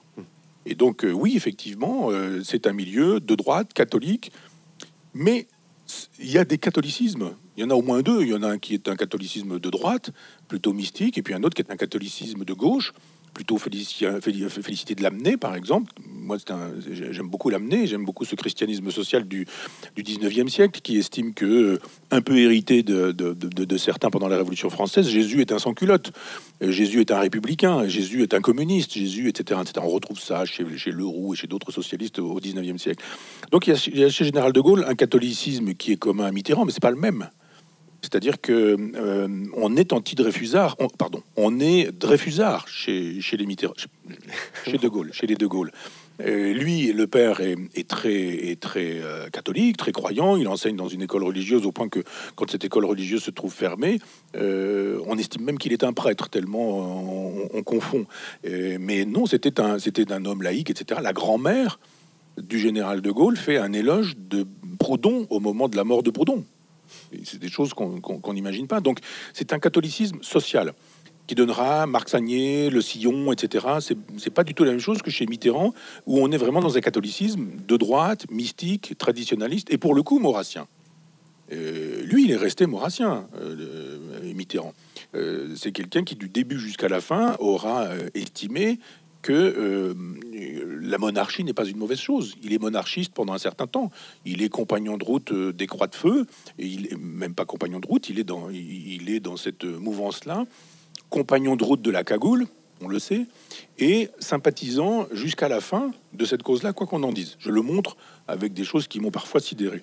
Et 0.66 0.74
donc, 0.74 1.02
euh, 1.02 1.12
oui, 1.12 1.34
effectivement, 1.34 2.10
euh, 2.10 2.42
c'est 2.44 2.66
un 2.66 2.74
milieu 2.74 3.20
de 3.20 3.34
droite, 3.34 3.72
catholique, 3.72 4.32
mais 5.14 5.46
il 6.18 6.30
y 6.30 6.38
a 6.38 6.44
des 6.44 6.58
catholicismes. 6.58 7.34
Il 7.56 7.62
y 7.62 7.64
en 7.64 7.70
a 7.70 7.74
au 7.74 7.82
moins 7.82 8.02
deux. 8.02 8.22
Il 8.22 8.28
y 8.28 8.34
en 8.34 8.42
a 8.42 8.48
un 8.48 8.58
qui 8.58 8.74
est 8.74 8.88
un 8.88 8.96
catholicisme 8.96 9.58
de 9.58 9.70
droite, 9.70 10.10
plutôt 10.46 10.72
mystique, 10.72 11.18
et 11.18 11.22
puis 11.22 11.34
un 11.34 11.42
autre 11.42 11.54
qui 11.54 11.62
est 11.62 11.72
un 11.72 11.76
catholicisme 11.76 12.44
de 12.44 12.52
gauche, 12.52 12.92
plutôt 13.34 13.58
félicité 13.58 14.94
de 14.94 15.02
l'amener, 15.02 15.36
par 15.36 15.54
exemple. 15.54 15.92
Moi, 16.06 16.38
j'aime 16.90 17.28
beaucoup 17.28 17.50
l'amener, 17.50 17.86
j'aime 17.86 18.04
beaucoup 18.04 18.24
ce 18.24 18.34
christianisme 18.34 18.90
social 18.90 19.26
du, 19.26 19.46
du 19.96 20.02
19e 20.02 20.48
siècle 20.48 20.80
qui 20.80 20.98
estime 20.98 21.34
que, 21.34 21.44
euh, 21.44 21.78
un 22.10 22.20
peu 22.20 22.36
hérité 22.38 22.82
de, 22.82 23.12
de, 23.12 23.76
certains 23.76 24.10
pendant 24.10 24.28
la 24.28 24.36
Révolution 24.36 24.70
française, 24.70 25.08
Jésus 25.08 25.40
est 25.40 25.52
un 25.52 25.58
sans-culotte, 25.58 26.12
euh, 26.62 26.70
Jésus 26.70 27.00
est 27.00 27.10
un 27.10 27.20
républicain, 27.20 27.86
Jésus 27.86 28.22
est 28.22 28.34
un 28.34 28.40
communiste, 28.40 28.92
Jésus, 28.94 29.28
etc. 29.28 29.60
etc. 29.62 29.80
On 29.82 29.90
retrouve 29.90 30.18
ça 30.18 30.44
chez, 30.44 30.64
chez 30.76 30.90
Leroux 30.90 31.34
et 31.34 31.36
chez 31.36 31.46
d'autres 31.46 31.72
socialistes 31.72 32.18
au 32.18 32.40
19e 32.40 32.78
siècle. 32.78 33.04
Donc 33.50 33.66
il 33.66 33.98
y, 33.98 34.04
a, 34.04 34.08
chez 34.10 34.24
Général 34.24 34.52
de 34.52 34.60
Gaulle 34.60 34.84
un 34.88 34.94
catholicisme 34.94 35.74
qui 35.74 35.92
est 35.92 35.96
commun 35.96 36.24
à 36.24 36.32
Mitterrand, 36.32 36.64
mais 36.64 36.72
c'est 36.72 36.82
pas 36.82 36.90
le 36.90 36.96
même. 36.96 37.28
C'est-à-dire 38.02 38.40
que 38.40 38.76
euh, 38.94 39.28
on 39.56 39.76
est 39.76 39.92
anti-Dreyfusard, 39.92 40.76
pardon, 40.98 41.22
on 41.36 41.58
est 41.58 41.90
Dreyfusard 41.90 42.68
chez, 42.68 43.20
les 43.32 43.46
Mitterrand, 43.46 43.74
chez, 44.64 44.78
De 44.78 44.88
Gaulle, 44.88 45.12
chez 45.12 45.26
les 45.26 45.34
De 45.34 45.46
Gaulle. 45.46 45.72
Euh, 46.20 46.52
lui, 46.52 46.92
le 46.92 47.06
père 47.06 47.40
est, 47.40 47.88
très, 47.88 48.56
très 48.60 49.00
euh, 49.00 49.28
catholique, 49.30 49.76
très 49.76 49.92
croyant. 49.92 50.36
Il 50.36 50.48
enseigne 50.48 50.76
dans 50.76 50.88
une 50.88 51.02
école 51.02 51.24
religieuse 51.24 51.66
au 51.66 51.72
point 51.72 51.88
que 51.88 52.00
quand 52.34 52.50
cette 52.50 52.64
école 52.64 52.84
religieuse 52.84 53.22
se 53.22 53.30
trouve 53.30 53.52
fermée, 53.52 53.98
on 54.34 55.18
estime 55.18 55.42
même 55.42 55.58
qu'il 55.58 55.72
est 55.72 55.84
un 55.84 55.92
prêtre 55.92 56.28
tellement 56.28 56.78
on, 56.78 57.48
on 57.52 57.62
confond. 57.62 58.06
mais 58.44 59.04
non, 59.04 59.26
c'était 59.26 59.60
un, 59.60 59.78
c'était 59.78 60.12
un 60.12 60.24
homme 60.24 60.42
laïque, 60.42 60.70
etc. 60.70 61.00
La 61.02 61.12
grand-mère 61.12 61.78
du 62.40 62.58
général 62.58 63.00
de 63.00 63.10
Gaulle 63.10 63.36
fait 63.36 63.58
un 63.58 63.72
éloge 63.72 64.16
de 64.16 64.46
Proudhon 64.78 65.26
au 65.30 65.40
moment 65.40 65.68
de 65.68 65.76
la 65.76 65.84
mort 65.84 66.04
de 66.04 66.10
Proudhon. 66.10 66.44
C'est 67.24 67.38
des 67.38 67.48
choses 67.48 67.74
qu'on 67.74 68.32
n'imagine 68.32 68.66
pas. 68.66 68.80
Donc, 68.80 68.98
c'est 69.32 69.52
un 69.52 69.58
catholicisme 69.58 70.18
social 70.22 70.74
qui 71.28 71.34
donnera 71.34 71.86
Marc 71.86 72.08
Sagné, 72.08 72.70
Le 72.70 72.80
Sillon, 72.80 73.32
etc. 73.32 73.66
C'est 74.16 74.30
pas 74.30 74.44
du 74.44 74.54
tout 74.54 74.64
la 74.64 74.70
même 74.70 74.80
chose 74.80 75.02
que 75.02 75.10
chez 75.10 75.26
Mitterrand, 75.26 75.74
où 76.06 76.18
on 76.20 76.32
est 76.32 76.38
vraiment 76.38 76.60
dans 76.60 76.76
un 76.76 76.80
catholicisme 76.80 77.48
de 77.66 77.76
droite, 77.76 78.24
mystique, 78.30 78.96
traditionnaliste, 78.98 79.70
et 79.70 79.78
pour 79.78 79.94
le 79.94 80.02
coup 80.02 80.18
maurassien. 80.18 80.66
Euh, 81.52 82.02
lui, 82.02 82.24
il 82.24 82.30
est 82.30 82.36
resté 82.36 82.66
maurassien, 82.66 83.28
euh, 83.40 84.32
Mitterrand. 84.34 84.74
Euh, 85.14 85.54
c'est 85.56 85.72
quelqu'un 85.72 86.02
qui, 86.02 86.14
du 86.16 86.28
début 86.28 86.58
jusqu'à 86.58 86.88
la 86.88 87.00
fin, 87.00 87.36
aura 87.38 87.88
estimé 88.14 88.78
que 89.22 89.32
euh, 89.32 89.94
la 90.80 90.98
monarchie 90.98 91.44
n'est 91.44 91.52
pas 91.52 91.66
une 91.66 91.76
mauvaise 91.76 91.98
chose. 91.98 92.34
Il 92.42 92.52
est 92.52 92.60
monarchiste 92.60 93.12
pendant 93.12 93.32
un 93.32 93.38
certain 93.38 93.66
temps. 93.66 93.90
Il 94.24 94.42
est 94.42 94.48
compagnon 94.48 94.96
de 94.96 95.04
route 95.04 95.32
euh, 95.32 95.52
des 95.52 95.66
Croix 95.66 95.86
de 95.86 95.94
Feu, 95.94 96.26
et 96.58 96.66
il 96.66 96.86
est 96.86 96.96
même 96.96 97.34
pas 97.34 97.44
compagnon 97.44 97.80
de 97.80 97.86
route, 97.86 98.08
il 98.08 98.18
est 98.18 98.24
dans, 98.24 98.48
il 98.50 99.10
est 99.10 99.20
dans 99.20 99.36
cette 99.36 99.64
mouvance-là, 99.64 100.44
compagnon 101.10 101.56
de 101.56 101.64
route 101.64 101.82
de 101.82 101.90
la 101.90 102.04
cagoule, 102.04 102.46
on 102.80 102.88
le 102.88 102.98
sait, 102.98 103.26
et 103.78 104.08
sympathisant 104.18 105.06
jusqu'à 105.12 105.48
la 105.48 105.60
fin 105.60 105.92
de 106.12 106.24
cette 106.24 106.42
cause-là, 106.42 106.72
quoi 106.72 106.86
qu'on 106.86 107.02
en 107.02 107.12
dise. 107.12 107.36
Je 107.38 107.50
le 107.50 107.62
montre 107.62 107.96
avec 108.28 108.52
des 108.52 108.64
choses 108.64 108.88
qui 108.88 109.00
m'ont 109.00 109.10
parfois 109.10 109.40
sidéré. 109.40 109.80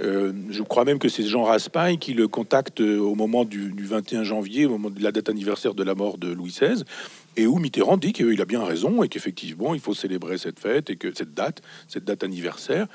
Euh, 0.00 0.32
je 0.50 0.62
crois 0.62 0.84
même 0.84 0.98
que 0.98 1.08
c'est 1.08 1.22
Jean 1.22 1.44
Raspail 1.44 1.98
qui 1.98 2.12
le 2.12 2.28
contacte 2.28 2.80
au 2.80 3.14
moment 3.14 3.44
du, 3.44 3.72
21 3.78 4.24
janvier, 4.24 4.66
au 4.66 4.70
moment 4.70 4.90
de 4.90 5.02
la 5.02 5.12
date 5.12 5.28
anniversaire 5.28 5.74
de 5.74 5.82
la 5.82 5.94
mort 5.94 6.18
de 6.18 6.28
Louis 6.28 6.50
XVI, 6.50 6.84
et 7.36 7.46
où 7.46 7.58
Mitterrand 7.58 7.96
dit 7.96 8.12
qu'il 8.12 8.40
a 8.40 8.44
bien 8.44 8.64
raison 8.64 9.02
et 9.02 9.08
qu'effectivement 9.08 9.74
il 9.74 9.80
faut 9.80 9.94
célébrer 9.94 10.38
cette 10.38 10.58
fête 10.58 10.90
et 10.90 10.96
que 10.96 11.14
cette 11.14 11.32
date, 11.32 11.62
cette 11.88 12.04
date 12.04 12.24
anniversaire, 12.24 12.86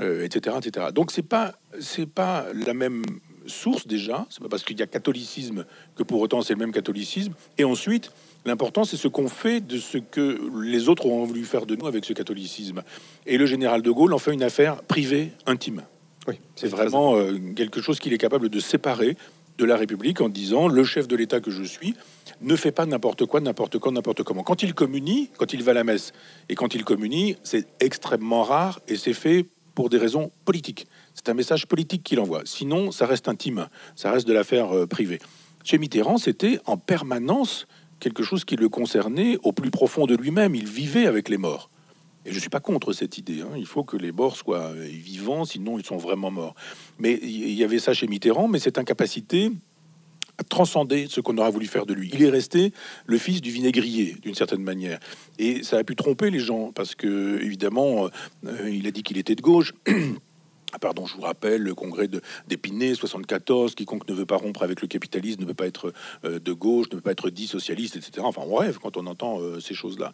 etc., 0.00 0.56
euh, 0.56 0.60
etc. 0.60 0.86
Donc 0.94 1.12
c'est 1.12 1.22
pas 1.22 1.54
c'est 1.80 2.08
pas 2.08 2.46
la 2.66 2.74
même 2.74 3.02
source 3.46 3.86
déjà. 3.86 4.26
C'est 4.30 4.42
pas 4.42 4.48
parce 4.48 4.64
qu'il 4.64 4.78
y 4.78 4.82
a 4.82 4.86
catholicisme 4.86 5.64
que 5.96 6.02
pour 6.02 6.20
autant 6.20 6.42
c'est 6.42 6.54
le 6.54 6.58
même 6.58 6.72
catholicisme. 6.72 7.34
Et 7.58 7.64
ensuite, 7.64 8.10
l'important 8.44 8.84
c'est 8.84 8.96
ce 8.96 9.08
qu'on 9.08 9.28
fait 9.28 9.60
de 9.60 9.78
ce 9.78 9.98
que 9.98 10.40
les 10.62 10.88
autres 10.88 11.06
ont 11.06 11.24
voulu 11.24 11.44
faire 11.44 11.66
de 11.66 11.76
nous 11.76 11.86
avec 11.86 12.04
ce 12.04 12.12
catholicisme. 12.12 12.82
Et 13.26 13.38
le 13.38 13.46
général 13.46 13.82
de 13.82 13.90
Gaulle 13.90 14.14
en 14.14 14.18
fait 14.18 14.32
une 14.32 14.42
affaire 14.42 14.82
privée, 14.82 15.32
intime. 15.46 15.82
Oui, 16.26 16.40
c'est 16.56 16.68
vraiment 16.68 17.16
euh, 17.16 17.38
quelque 17.54 17.82
chose 17.82 18.00
qu'il 18.00 18.14
est 18.14 18.18
capable 18.18 18.48
de 18.48 18.58
séparer 18.58 19.16
de 19.58 19.64
la 19.64 19.76
République 19.76 20.20
en 20.20 20.28
disant 20.28 20.68
le 20.68 20.84
chef 20.84 21.06
de 21.06 21.16
l'État 21.16 21.40
que 21.40 21.50
je 21.50 21.62
suis 21.62 21.94
ne 22.40 22.56
fait 22.56 22.72
pas 22.72 22.86
n'importe 22.86 23.26
quoi, 23.26 23.40
n'importe 23.40 23.78
quand, 23.78 23.92
n'importe 23.92 24.22
comment. 24.22 24.42
Quand 24.42 24.62
il 24.62 24.74
communie, 24.74 25.30
quand 25.38 25.52
il 25.52 25.62
va 25.62 25.72
à 25.72 25.74
la 25.74 25.84
messe 25.84 26.12
et 26.48 26.54
quand 26.54 26.74
il 26.74 26.84
communie, 26.84 27.36
c'est 27.42 27.66
extrêmement 27.80 28.42
rare 28.42 28.80
et 28.88 28.96
c'est 28.96 29.12
fait 29.12 29.46
pour 29.74 29.88
des 29.88 29.98
raisons 29.98 30.30
politiques. 30.44 30.86
C'est 31.14 31.28
un 31.28 31.34
message 31.34 31.66
politique 31.66 32.02
qu'il 32.02 32.20
envoie. 32.20 32.42
Sinon, 32.44 32.92
ça 32.92 33.06
reste 33.06 33.28
intime, 33.28 33.68
ça 33.96 34.10
reste 34.10 34.26
de 34.26 34.32
l'affaire 34.32 34.74
euh, 34.74 34.86
privée. 34.86 35.18
Chez 35.64 35.78
Mitterrand, 35.78 36.18
c'était 36.18 36.58
en 36.66 36.76
permanence 36.76 37.66
quelque 38.00 38.22
chose 38.22 38.44
qui 38.44 38.56
le 38.56 38.68
concernait 38.68 39.38
au 39.42 39.52
plus 39.52 39.70
profond 39.70 40.06
de 40.06 40.14
lui-même. 40.14 40.54
Il 40.54 40.68
vivait 40.68 41.06
avec 41.06 41.28
les 41.28 41.38
morts. 41.38 41.70
Et 42.26 42.30
je 42.30 42.36
ne 42.36 42.40
suis 42.40 42.50
pas 42.50 42.60
contre 42.60 42.92
cette 42.92 43.18
idée. 43.18 43.42
Hein. 43.42 43.50
Il 43.56 43.66
faut 43.66 43.84
que 43.84 43.96
les 43.96 44.12
morts 44.12 44.36
soient 44.36 44.72
euh, 44.72 44.88
vivants, 44.88 45.44
sinon 45.44 45.78
ils 45.78 45.84
sont 45.84 45.96
vraiment 45.96 46.30
morts. 46.30 46.54
Mais 46.98 47.18
il 47.22 47.52
y 47.52 47.64
avait 47.64 47.78
ça 47.78 47.92
chez 47.92 48.06
Mitterrand, 48.06 48.48
mais 48.48 48.58
cette 48.58 48.78
incapacité 48.78 49.50
à 50.38 50.44
transcender 50.44 51.06
ce 51.08 51.20
qu'on 51.20 51.38
aura 51.38 51.50
voulu 51.50 51.66
faire 51.66 51.86
de 51.86 51.94
lui. 51.94 52.10
Il 52.12 52.22
est 52.22 52.30
resté 52.30 52.72
le 53.06 53.18
fils 53.18 53.40
du 53.40 53.50
vinaigrier, 53.50 54.16
d'une 54.22 54.34
certaine 54.34 54.62
manière. 54.62 54.98
Et 55.38 55.62
ça 55.62 55.78
a 55.78 55.84
pu 55.84 55.96
tromper 55.96 56.30
les 56.30 56.40
gens, 56.40 56.72
parce 56.72 56.94
que, 56.94 57.40
évidemment, 57.40 58.08
euh, 58.46 58.70
il 58.70 58.86
a 58.86 58.90
dit 58.90 59.02
qu'il 59.02 59.18
était 59.18 59.34
de 59.36 59.42
gauche. 59.42 59.72
Ah, 60.76 60.78
pardon, 60.80 61.06
je 61.06 61.14
vous 61.14 61.20
rappelle 61.20 61.62
le 61.62 61.72
congrès 61.72 62.08
d'Épinay 62.48 62.96
74, 62.96 63.76
quiconque 63.76 64.08
ne 64.08 64.12
veut 64.12 64.26
pas 64.26 64.38
rompre 64.38 64.64
avec 64.64 64.82
le 64.82 64.88
capitalisme 64.88 65.42
ne 65.42 65.46
peut 65.46 65.54
pas 65.54 65.68
être 65.68 65.92
euh, 66.24 66.40
de 66.40 66.52
gauche, 66.52 66.88
ne 66.90 66.96
peut 66.96 67.00
pas 67.00 67.12
être 67.12 67.30
dit 67.30 67.46
socialiste, 67.46 67.94
etc. 67.94 68.22
Enfin, 68.24 68.42
on 68.44 68.56
rêve 68.56 68.80
quand 68.82 68.96
on 68.96 69.06
entend 69.06 69.40
euh, 69.40 69.60
ces 69.60 69.72
choses-là. 69.72 70.12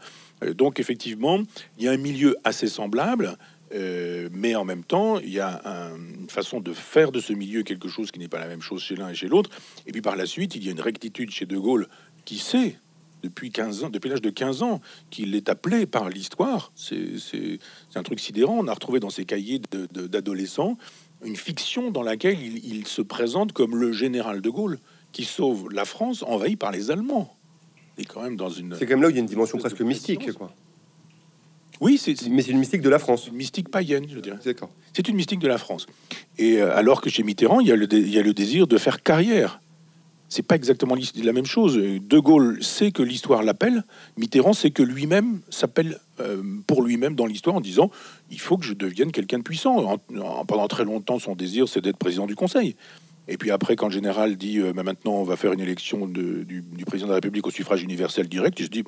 Donc, 0.55 0.79
effectivement, 0.79 1.39
il 1.79 1.87
y 1.87 1.89
a 1.89 1.93
un 1.93 1.97
milieu 1.97 2.37
assez 2.45 2.67
semblable, 2.67 3.39
mais 3.73 4.55
en 4.55 4.65
même 4.65 4.85
temps, 4.85 5.19
il 5.19 5.31
y 5.31 5.41
a 5.41 5.63
une 6.21 6.29
façon 6.29 6.61
de 6.61 6.73
faire 6.73 7.13
de 7.13 7.21
ce 7.21 7.33
milieu 7.33 7.63
quelque 7.63 7.89
chose 7.89 8.11
qui 8.11 8.19
n'est 8.19 8.29
pas 8.29 8.41
la 8.41 8.49
même 8.49 8.63
chose 8.63 8.83
chez 8.83 8.97
l'un 8.97 9.11
et 9.11 9.15
chez 9.15 9.29
l'autre. 9.29 9.51
Et 9.87 9.93
puis 9.93 10.03
par 10.03 10.17
la 10.17 10.27
suite, 10.27 10.55
il 10.55 10.65
y 10.65 10.69
a 10.69 10.73
une 10.73 10.81
rectitude 10.81 11.31
chez 11.31 11.47
De 11.47 11.59
Gaulle 11.59 11.89
qui 12.25 12.39
sait 12.39 12.77
depuis 13.23 13.51
15 13.51 13.85
ans, 13.85 13.91
depuis 13.91 14.09
l'âge 14.09 14.23
de 14.23 14.31
15 14.31 14.63
ans, 14.63 14.81
qu'il 15.11 15.35
est 15.35 15.49
appelé 15.49 15.87
par 15.87 16.09
l'histoire. 16.09 16.73
C'est 16.75 17.59
un 17.95 18.03
truc 18.03 18.21
sidérant. 18.21 18.59
On 18.59 18.69
a 18.69 18.75
retrouvé 18.75 19.01
dans 19.01 19.11
ses 19.11 19.25
cahiers 19.25 19.61
d'adolescents 19.93 20.77
une 21.23 21.37
fiction 21.37 21.91
dans 21.91 22.03
laquelle 22.03 22.39
il, 22.41 22.87
se 22.87 23.03
présente 23.03 23.53
comme 23.53 23.77
le 23.77 23.93
général 23.93 24.41
de 24.41 24.51
Gaulle 24.51 24.79
qui 25.13 25.25
sauve 25.25 25.71
la 25.71 25.85
France 25.85 26.23
envahie 26.23 26.57
par 26.57 26.73
les 26.73 26.91
Allemands. 26.91 27.37
Et 27.99 28.05
quand 28.05 28.23
même 28.23 28.37
dans 28.37 28.49
une. 28.49 28.75
C'est 28.77 28.87
quand 28.87 28.95
même 28.95 29.03
là 29.03 29.09
où 29.09 29.11
il 29.11 29.17
y 29.17 29.19
a 29.19 29.21
une 29.21 29.27
dimension 29.27 29.59
presque 29.59 29.81
mystique, 29.83 30.33
quoi. 30.33 30.55
Oui, 31.81 31.99
c'est 31.99 32.15
mais 32.29 32.43
c'est 32.43 32.51
une 32.51 32.59
mystique 32.59 32.83
de 32.83 32.89
la 32.89 32.99
France. 32.99 33.27
Une 33.27 33.37
mystique 33.37 33.71
païenne, 33.71 34.07
je 34.09 34.21
dirais. 34.21 34.39
C'est 34.93 35.09
une 35.09 35.17
mystique 35.17 35.41
de 35.41 35.49
la 35.49 35.59
France. 35.59 35.87
Et 36.39 36.59
euh, 36.59 36.77
alors 36.77 37.01
que 37.01 37.09
chez 37.11 37.23
Mitterrand, 37.23 37.61
il 37.61 37.69
y, 37.69 37.73
a 37.73 37.77
le 37.77 37.87
il 37.93 38.11
y 38.11 38.19
a 38.19 38.23
le 38.23 38.35
désir 38.35 38.67
de 38.67 38.77
faire 38.77 39.03
carrière 39.03 39.61
c'est 40.31 40.45
pas 40.45 40.55
exactement 40.55 40.95
la 41.17 41.33
même 41.33 41.45
chose. 41.45 41.77
De 41.77 42.19
Gaulle 42.19 42.63
sait 42.63 42.93
que 42.93 43.03
l'histoire 43.03 43.43
l'appelle, 43.43 43.83
Mitterrand 44.17 44.53
sait 44.53 44.71
que 44.71 44.83
lui-même 44.83 45.41
s'appelle 45.51 45.99
euh, 46.21 46.43
pour 46.69 46.83
lui-même 46.83 47.17
dans 47.17 47.27
l'histoire 47.27 47.57
en 47.57 47.61
disant 47.61 47.91
il 48.31 48.41
faut 48.41 48.57
que 48.57 48.65
je 48.65 48.73
devienne 48.73 49.11
quelqu'un 49.11 49.39
de 49.39 49.43
puissant. 49.43 49.99
pendant 50.47 50.69
très 50.69 50.85
longtemps, 50.85 51.19
son 51.19 51.35
désir, 51.35 51.69
c'est 51.69 51.81
d'être 51.81 51.97
président 51.97 52.27
du 52.27 52.37
Conseil. 52.37 52.77
Et 53.27 53.37
puis 53.37 53.51
après, 53.51 53.75
quand 53.75 53.87
le 53.87 53.93
général 53.93 54.37
dit 54.37 54.61
euh, 54.61 54.73
maintenant 54.73 55.15
on 55.15 55.25
va 55.25 55.37
faire 55.37 55.53
une 55.53 55.61
élection 55.61 56.07
du, 56.07 56.65
président 56.87 57.09
de 57.09 57.13
la 57.13 57.17
République 57.17 57.47
au 57.47 57.51
suffrage 57.51 57.83
universel 57.83 58.29
direct, 58.29 58.59
il 58.61 58.67
se 58.67 58.71
dit 58.71 58.85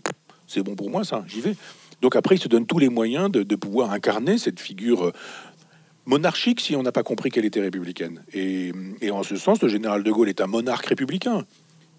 c'est 0.47 0.63
bon 0.63 0.77
pour 0.77 0.91
moi 0.91 1.03
ça, 1.05 1.25
j'y 1.27 1.41
vais. 1.41 1.57
Donc 2.03 2.17
après, 2.17 2.35
il 2.35 2.41
se 2.41 2.49
donne 2.49 2.67
tous 2.67 2.79
les 2.79 2.89
moyens 2.89 3.31
de, 3.31 3.45
de 3.45 3.57
pouvoir 3.57 3.93
incarner 3.93 4.37
cette 4.37 4.61
figure 4.61 5.07
euh, 5.07 5.13
monarchique 6.05 6.61
si 6.61 6.75
on 6.75 6.83
n'a 6.83 6.93
pas 6.93 7.05
compris 7.05 7.31
qu'elle 7.31 7.45
était 7.45 7.61
républicaine. 7.61 8.23
Et, 8.35 8.73
en 9.11 9.23
ce 9.23 9.37
sens, 9.37 9.63
le 9.63 9.69
général 9.69 10.03
de 10.03 10.11
Gaulle 10.11 10.29
est 10.29 10.41
un 10.41 10.49
monarque 10.49 10.87
républicain. 10.87 11.47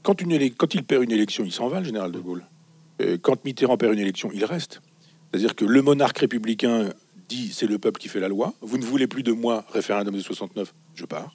Quand, 0.03 0.21
il 0.21 0.83
perd 0.83 1.03
une 1.03 1.11
élection, 1.11 1.45
il 1.45 1.53
s'en 1.53 1.69
va, 1.69 1.79
le 1.79 1.85
général 1.85 2.11
de 2.11 2.19
Gaulle. 2.19 2.43
quand 3.21 3.45
Mitterrand 3.45 3.77
perd 3.77 3.93
une 3.93 3.99
élection, 3.99 4.29
il 4.33 4.43
reste. 4.43 4.81
C'est-à-dire 5.31 5.55
que 5.55 5.63
le 5.63 5.81
monarque 5.81 6.17
républicain 6.17 6.89
dit 7.29 7.51
c'est 7.53 7.67
le 7.67 7.79
peuple 7.79 8.01
qui 8.01 8.09
fait 8.09 8.19
la 8.19 8.27
loi. 8.27 8.53
Vous 8.59 8.77
ne 8.77 8.83
voulez 8.83 9.07
plus 9.07 9.23
de 9.23 9.31
moi, 9.31 9.65
référendum 9.71 10.13
de 10.13 10.19
69, 10.19 10.73
je 10.95 11.05
pars. 11.05 11.33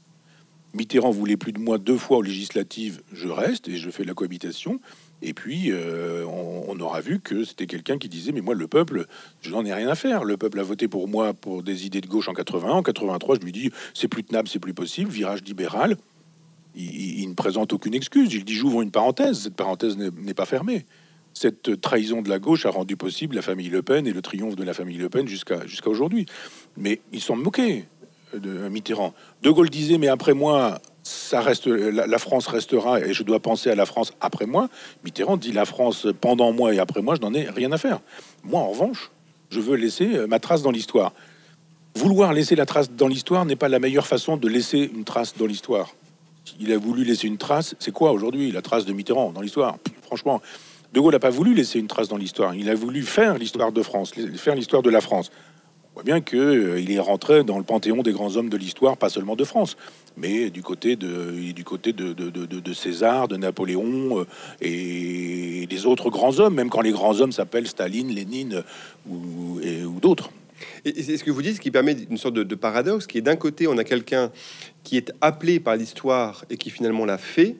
Mitterrand 0.74 1.11
voulait 1.11 1.38
plus 1.38 1.52
de 1.52 1.59
moi 1.59 1.78
deux 1.78 1.96
fois 1.96 2.18
aux 2.18 2.22
législatives, 2.22 3.00
je 3.12 3.28
reste 3.28 3.68
et 3.68 3.78
je 3.78 3.88
fais 3.88 4.04
la 4.04 4.12
cohabitation. 4.12 4.78
Et 5.20 5.35
puis, 5.35 5.72
euh, 5.72 6.24
on, 6.26 6.78
aura 6.81 7.00
vu 7.00 7.18
que 7.18 7.44
c'était 7.44 7.66
quelqu'un 7.66 7.98
qui 7.98 8.09
disait, 8.09 8.31
mais 8.31 8.40
moi, 8.40 8.54
le 8.54 8.68
peuple, 8.68 9.07
je 9.40 9.50
n'en 9.50 9.64
ai 9.64 9.74
rien 9.74 9.88
à 9.88 9.96
faire. 9.96 10.22
Le 10.22 10.37
peuple 10.37 10.61
a 10.61 10.62
voté 10.62 10.87
pour 10.87 11.09
moi 11.09 11.35
pour 11.35 11.64
des 11.64 11.87
idées 11.87 12.00
de 12.00 12.07
gauche 12.07 12.28
en 12.28 12.35
80. 12.35 12.70
En 12.70 12.83
83, 12.83 13.37
je 13.37 13.40
lui 13.40 13.50
dis, 13.50 13.70
c'est 13.94 14.07
plus 14.07 14.22
tenable, 14.22 14.48
c'est 14.48 14.61
plus 14.61 14.74
possible. 14.74 15.11
Virage 15.11 15.42
libéral. 15.42 15.96
Il, 16.76 17.28
ne 17.28 17.35
présente 17.35 17.72
aucune 17.72 17.94
excuse. 17.94 18.33
Il 18.33 18.44
dit, 18.44 18.54
j'ouvre 18.54 18.83
une 18.83 18.92
parenthèse. 18.92 19.40
Cette 19.40 19.57
parenthèse 19.57 19.96
n'est 19.96 20.35
pas 20.35 20.46
fermée. 20.46 20.87
Cette 21.35 21.81
trahison 21.81 22.22
de 22.22 22.28
la 22.28 22.38
gauche 22.38 22.66
a 22.66 22.70
rendu 22.70 22.96
possible 22.96 23.35
la 23.35 23.42
famille 23.42 23.68
Le 23.68 23.83
Pen 23.83 24.07
et 24.07 24.12
le 24.12 24.22
triomphe 24.22 24.54
de 24.54 24.64
la 24.64 24.74
famille 24.74 24.98
Le 24.98 25.09
Pen 25.09 25.26
jusqu'à 25.26 25.66
jusqu'à 25.66 25.90
aujourd'hui. 25.90 26.26
Mais 26.76 27.00
ils 27.12 27.20
sont 27.20 27.37
moqués 27.37 27.87
de 28.35 28.68
Mitterrand. 28.68 29.14
De 29.42 29.50
Gaulle 29.50 29.70
disait, 29.70 29.98
mais 29.98 30.09
après 30.09 30.35
moi, 30.35 30.81
ça 31.09 31.40
reste, 31.40 31.66
la, 31.66 32.18
France 32.18 32.47
restera 32.47 33.01
et 33.01 33.12
je 33.12 33.23
dois 33.23 33.40
penser 33.40 33.71
à 33.71 33.75
la 33.75 33.87
France 33.87 34.12
après 34.21 34.47
moi. 34.47 34.68
Mitterrand 35.05 35.37
dit 35.37 35.53
la 35.53 35.64
France 35.64 36.07
pendant 36.21 36.53
moi 36.53 36.75
et 36.75 36.79
après 36.79 37.01
moi, 37.01 37.14
je 37.16 37.21
n'en 37.21 37.33
ai 37.33 37.49
rien 37.49 37.73
à 37.73 37.79
faire. 37.79 38.01
Moi, 38.44 38.61
en 38.61 38.68
revanche, 38.68 39.11
je 39.51 39.61
veux 39.61 39.77
laisser 39.77 40.16
euh, 40.16 40.27
ma 40.27 40.38
trace 40.38 40.62
dans 40.62 40.71
l'histoire. 40.71 41.12
Vouloir 41.94 42.33
laisser 42.33 42.55
la 42.57 42.66
trace 42.66 42.90
dans 42.90 43.09
l'histoire 43.09 43.47
n'est 43.47 43.57
pas 43.57 43.68
la 43.68 43.79
meilleure 43.79 44.07
façon 44.07 44.37
de 44.37 44.49
laisser 44.49 44.90
une 44.94 45.05
trace 45.05 45.35
dans 45.37 45.47
l'histoire. 45.47 45.94
Il 46.61 46.73
a 46.73 46.79
voulu 46.79 47.05
laisser 47.05 47.27
une 47.27 47.38
trace. 47.38 47.75
C'est 47.79 47.92
quoi 47.92 48.12
aujourd'hui 48.12 48.53
la 48.53 48.62
trace 48.62 48.85
de 48.85 48.92
Mitterrand 48.92 49.33
dans 49.33 49.40
l'histoire? 49.40 49.79
Franchement, 50.03 50.40
De 50.92 51.01
Gaulle 51.01 51.14
n'a 51.14 51.18
pas 51.18 51.31
voulu 51.31 51.55
laisser 51.55 51.79
une 51.79 51.88
trace 51.88 52.09
dans 52.09 52.16
l'histoire. 52.16 52.55
Il 52.55 52.68
a 52.71 52.75
voulu 52.75 53.03
faire 53.03 53.38
l'histoire 53.38 53.73
de 53.73 53.83
France, 53.83 54.12
faire 54.37 54.55
l'histoire 54.55 54.83
de 54.83 54.90
la 54.90 55.01
France 55.01 55.31
voit 55.98 56.04
bien 56.04 56.20
qu'il 56.20 56.38
euh, 56.38 56.88
est 56.88 57.00
rentré 57.00 57.42
dans 57.42 57.58
le 57.58 57.64
panthéon 57.64 58.02
des 58.02 58.12
grands 58.12 58.37
hommes 58.37 58.50
de 58.50 58.56
l'histoire, 58.56 58.96
pas 58.96 59.08
seulement 59.08 59.34
de 59.34 59.42
France, 59.42 59.76
mais 60.16 60.48
du 60.48 60.62
côté 60.62 60.94
de, 60.94 61.50
du 61.52 61.64
côté 61.64 61.92
de, 61.92 62.12
de, 62.12 62.30
de, 62.30 62.72
César, 62.72 63.26
de 63.26 63.37
Napoléon 63.37 64.20
euh, 64.20 64.24
et 64.61 65.66
des 65.66 65.87
autres 65.87 66.08
grands 66.08 66.38
hommes, 66.38 66.54
même 66.54 66.70
quand 66.70 66.82
les 66.82 66.92
grands 66.92 67.20
hommes 67.20 67.32
s'appellent 67.32 67.66
Staline, 67.66 68.14
Lénine 68.14 68.62
ou, 69.11 69.58
d'autres. 70.00 70.30
C'est 70.84 71.16
ce 71.16 71.24
que 71.24 71.32
vous 71.32 71.42
dites, 71.42 71.56
ce 71.56 71.61
qui 71.61 71.72
permet 71.72 71.96
une 72.08 72.16
sorte 72.16 72.34
de, 72.34 72.54
paradoxe, 72.54 73.08
qui 73.08 73.18
est 73.18 73.22
d'un 73.22 73.34
côté, 73.34 73.66
on 73.66 73.76
a 73.76 73.82
quelqu'un 73.82 74.30
qui 74.84 74.96
est 74.96 75.12
appelé 75.20 75.58
par 75.58 75.74
l'histoire 75.74 76.44
et 76.48 76.56
qui 76.56 76.70
finalement 76.70 77.06
l'a 77.06 77.18
fait, 77.18 77.56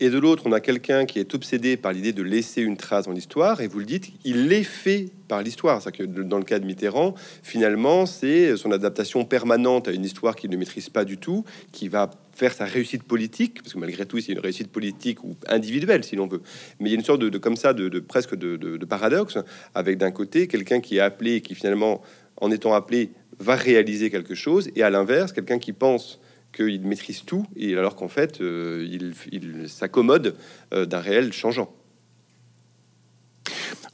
et 0.00 0.10
de 0.10 0.18
l'autre, 0.18 0.44
on 0.46 0.52
a 0.52 0.60
quelqu'un 0.60 1.06
qui 1.06 1.18
est 1.18 1.34
obsédé 1.34 1.76
par 1.76 1.92
l'idée 1.92 2.12
de 2.12 2.22
laisser 2.22 2.62
une 2.62 2.76
trace 2.76 3.06
dans 3.06 3.12
l'histoire, 3.12 3.60
et 3.60 3.66
vous 3.66 3.80
le 3.80 3.84
dites, 3.84 4.12
il 4.24 4.46
l'est 4.46 4.62
fait 4.62 5.08
par 5.26 5.42
l'histoire. 5.42 5.82
C'est 5.82 5.90
que 5.90 6.04
dans 6.04 6.38
le 6.38 6.44
cas 6.44 6.60
de 6.60 6.64
Mitterrand, 6.64 7.14
finalement, 7.42 8.06
c'est 8.06 8.56
son 8.56 8.70
adaptation 8.70 9.24
permanente 9.24 9.88
à 9.88 9.92
une 9.92 10.04
histoire 10.04 10.36
qu'il 10.36 10.50
ne 10.50 10.56
maîtrise 10.56 10.88
pas 10.88 11.04
du 11.04 11.18
tout, 11.18 11.44
qui 11.72 11.88
va 11.88 12.10
faire 12.32 12.52
sa 12.52 12.64
réussite 12.64 13.02
politique, 13.02 13.60
parce 13.62 13.74
que 13.74 13.78
malgré 13.78 14.06
tout, 14.06 14.20
c'est 14.20 14.32
une 14.32 14.38
réussite 14.38 14.68
politique 14.68 15.24
ou 15.24 15.36
individuelle, 15.48 16.04
si 16.04 16.14
l'on 16.14 16.28
veut. 16.28 16.42
Mais 16.78 16.90
il 16.90 16.92
y 16.92 16.94
a 16.94 16.98
une 16.98 17.04
sorte 17.04 17.20
de, 17.20 17.36
comme 17.38 17.56
ça, 17.56 17.72
de, 17.72 17.98
presque 17.98 18.36
de, 18.36 18.84
paradoxe, 18.84 19.38
avec 19.74 19.98
d'un 19.98 20.12
côté 20.12 20.46
quelqu'un 20.46 20.80
qui 20.80 20.98
est 20.98 21.00
appelé, 21.00 21.40
qui 21.40 21.56
finalement, 21.56 22.02
en 22.36 22.52
étant 22.52 22.72
appelé, 22.72 23.10
va 23.40 23.56
réaliser 23.56 24.10
quelque 24.10 24.36
chose, 24.36 24.70
et 24.76 24.84
à 24.84 24.90
l'inverse, 24.90 25.32
quelqu'un 25.32 25.58
qui 25.58 25.72
pense 25.72 26.20
qu'il 26.58 26.82
maîtrise 26.82 27.24
tout, 27.24 27.46
et 27.56 27.76
alors 27.76 27.96
qu'en 27.96 28.08
fait, 28.08 28.40
euh, 28.40 28.86
il, 28.90 29.68
s'accommode 29.68 30.34
euh, 30.72 30.86
d'un 30.86 31.00
réel 31.00 31.32
changeant. 31.32 31.72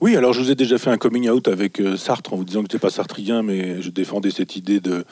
Oui, 0.00 0.16
alors 0.16 0.32
je 0.32 0.40
vous 0.40 0.50
ai 0.50 0.54
déjà 0.54 0.78
fait 0.78 0.90
un 0.90 0.98
coming 0.98 1.28
out 1.30 1.48
avec 1.48 1.80
euh, 1.80 1.96
Sartre 1.96 2.32
en 2.32 2.36
vous 2.36 2.44
disant 2.44 2.60
que 2.60 2.68
je 2.70 2.74
n'étais 2.74 2.78
pas 2.78 2.90
sartrien, 2.90 3.42
mais 3.42 3.80
je 3.80 3.90
défendais 3.90 4.30
cette 4.30 4.56
idée 4.56 4.80
de, 4.80 5.04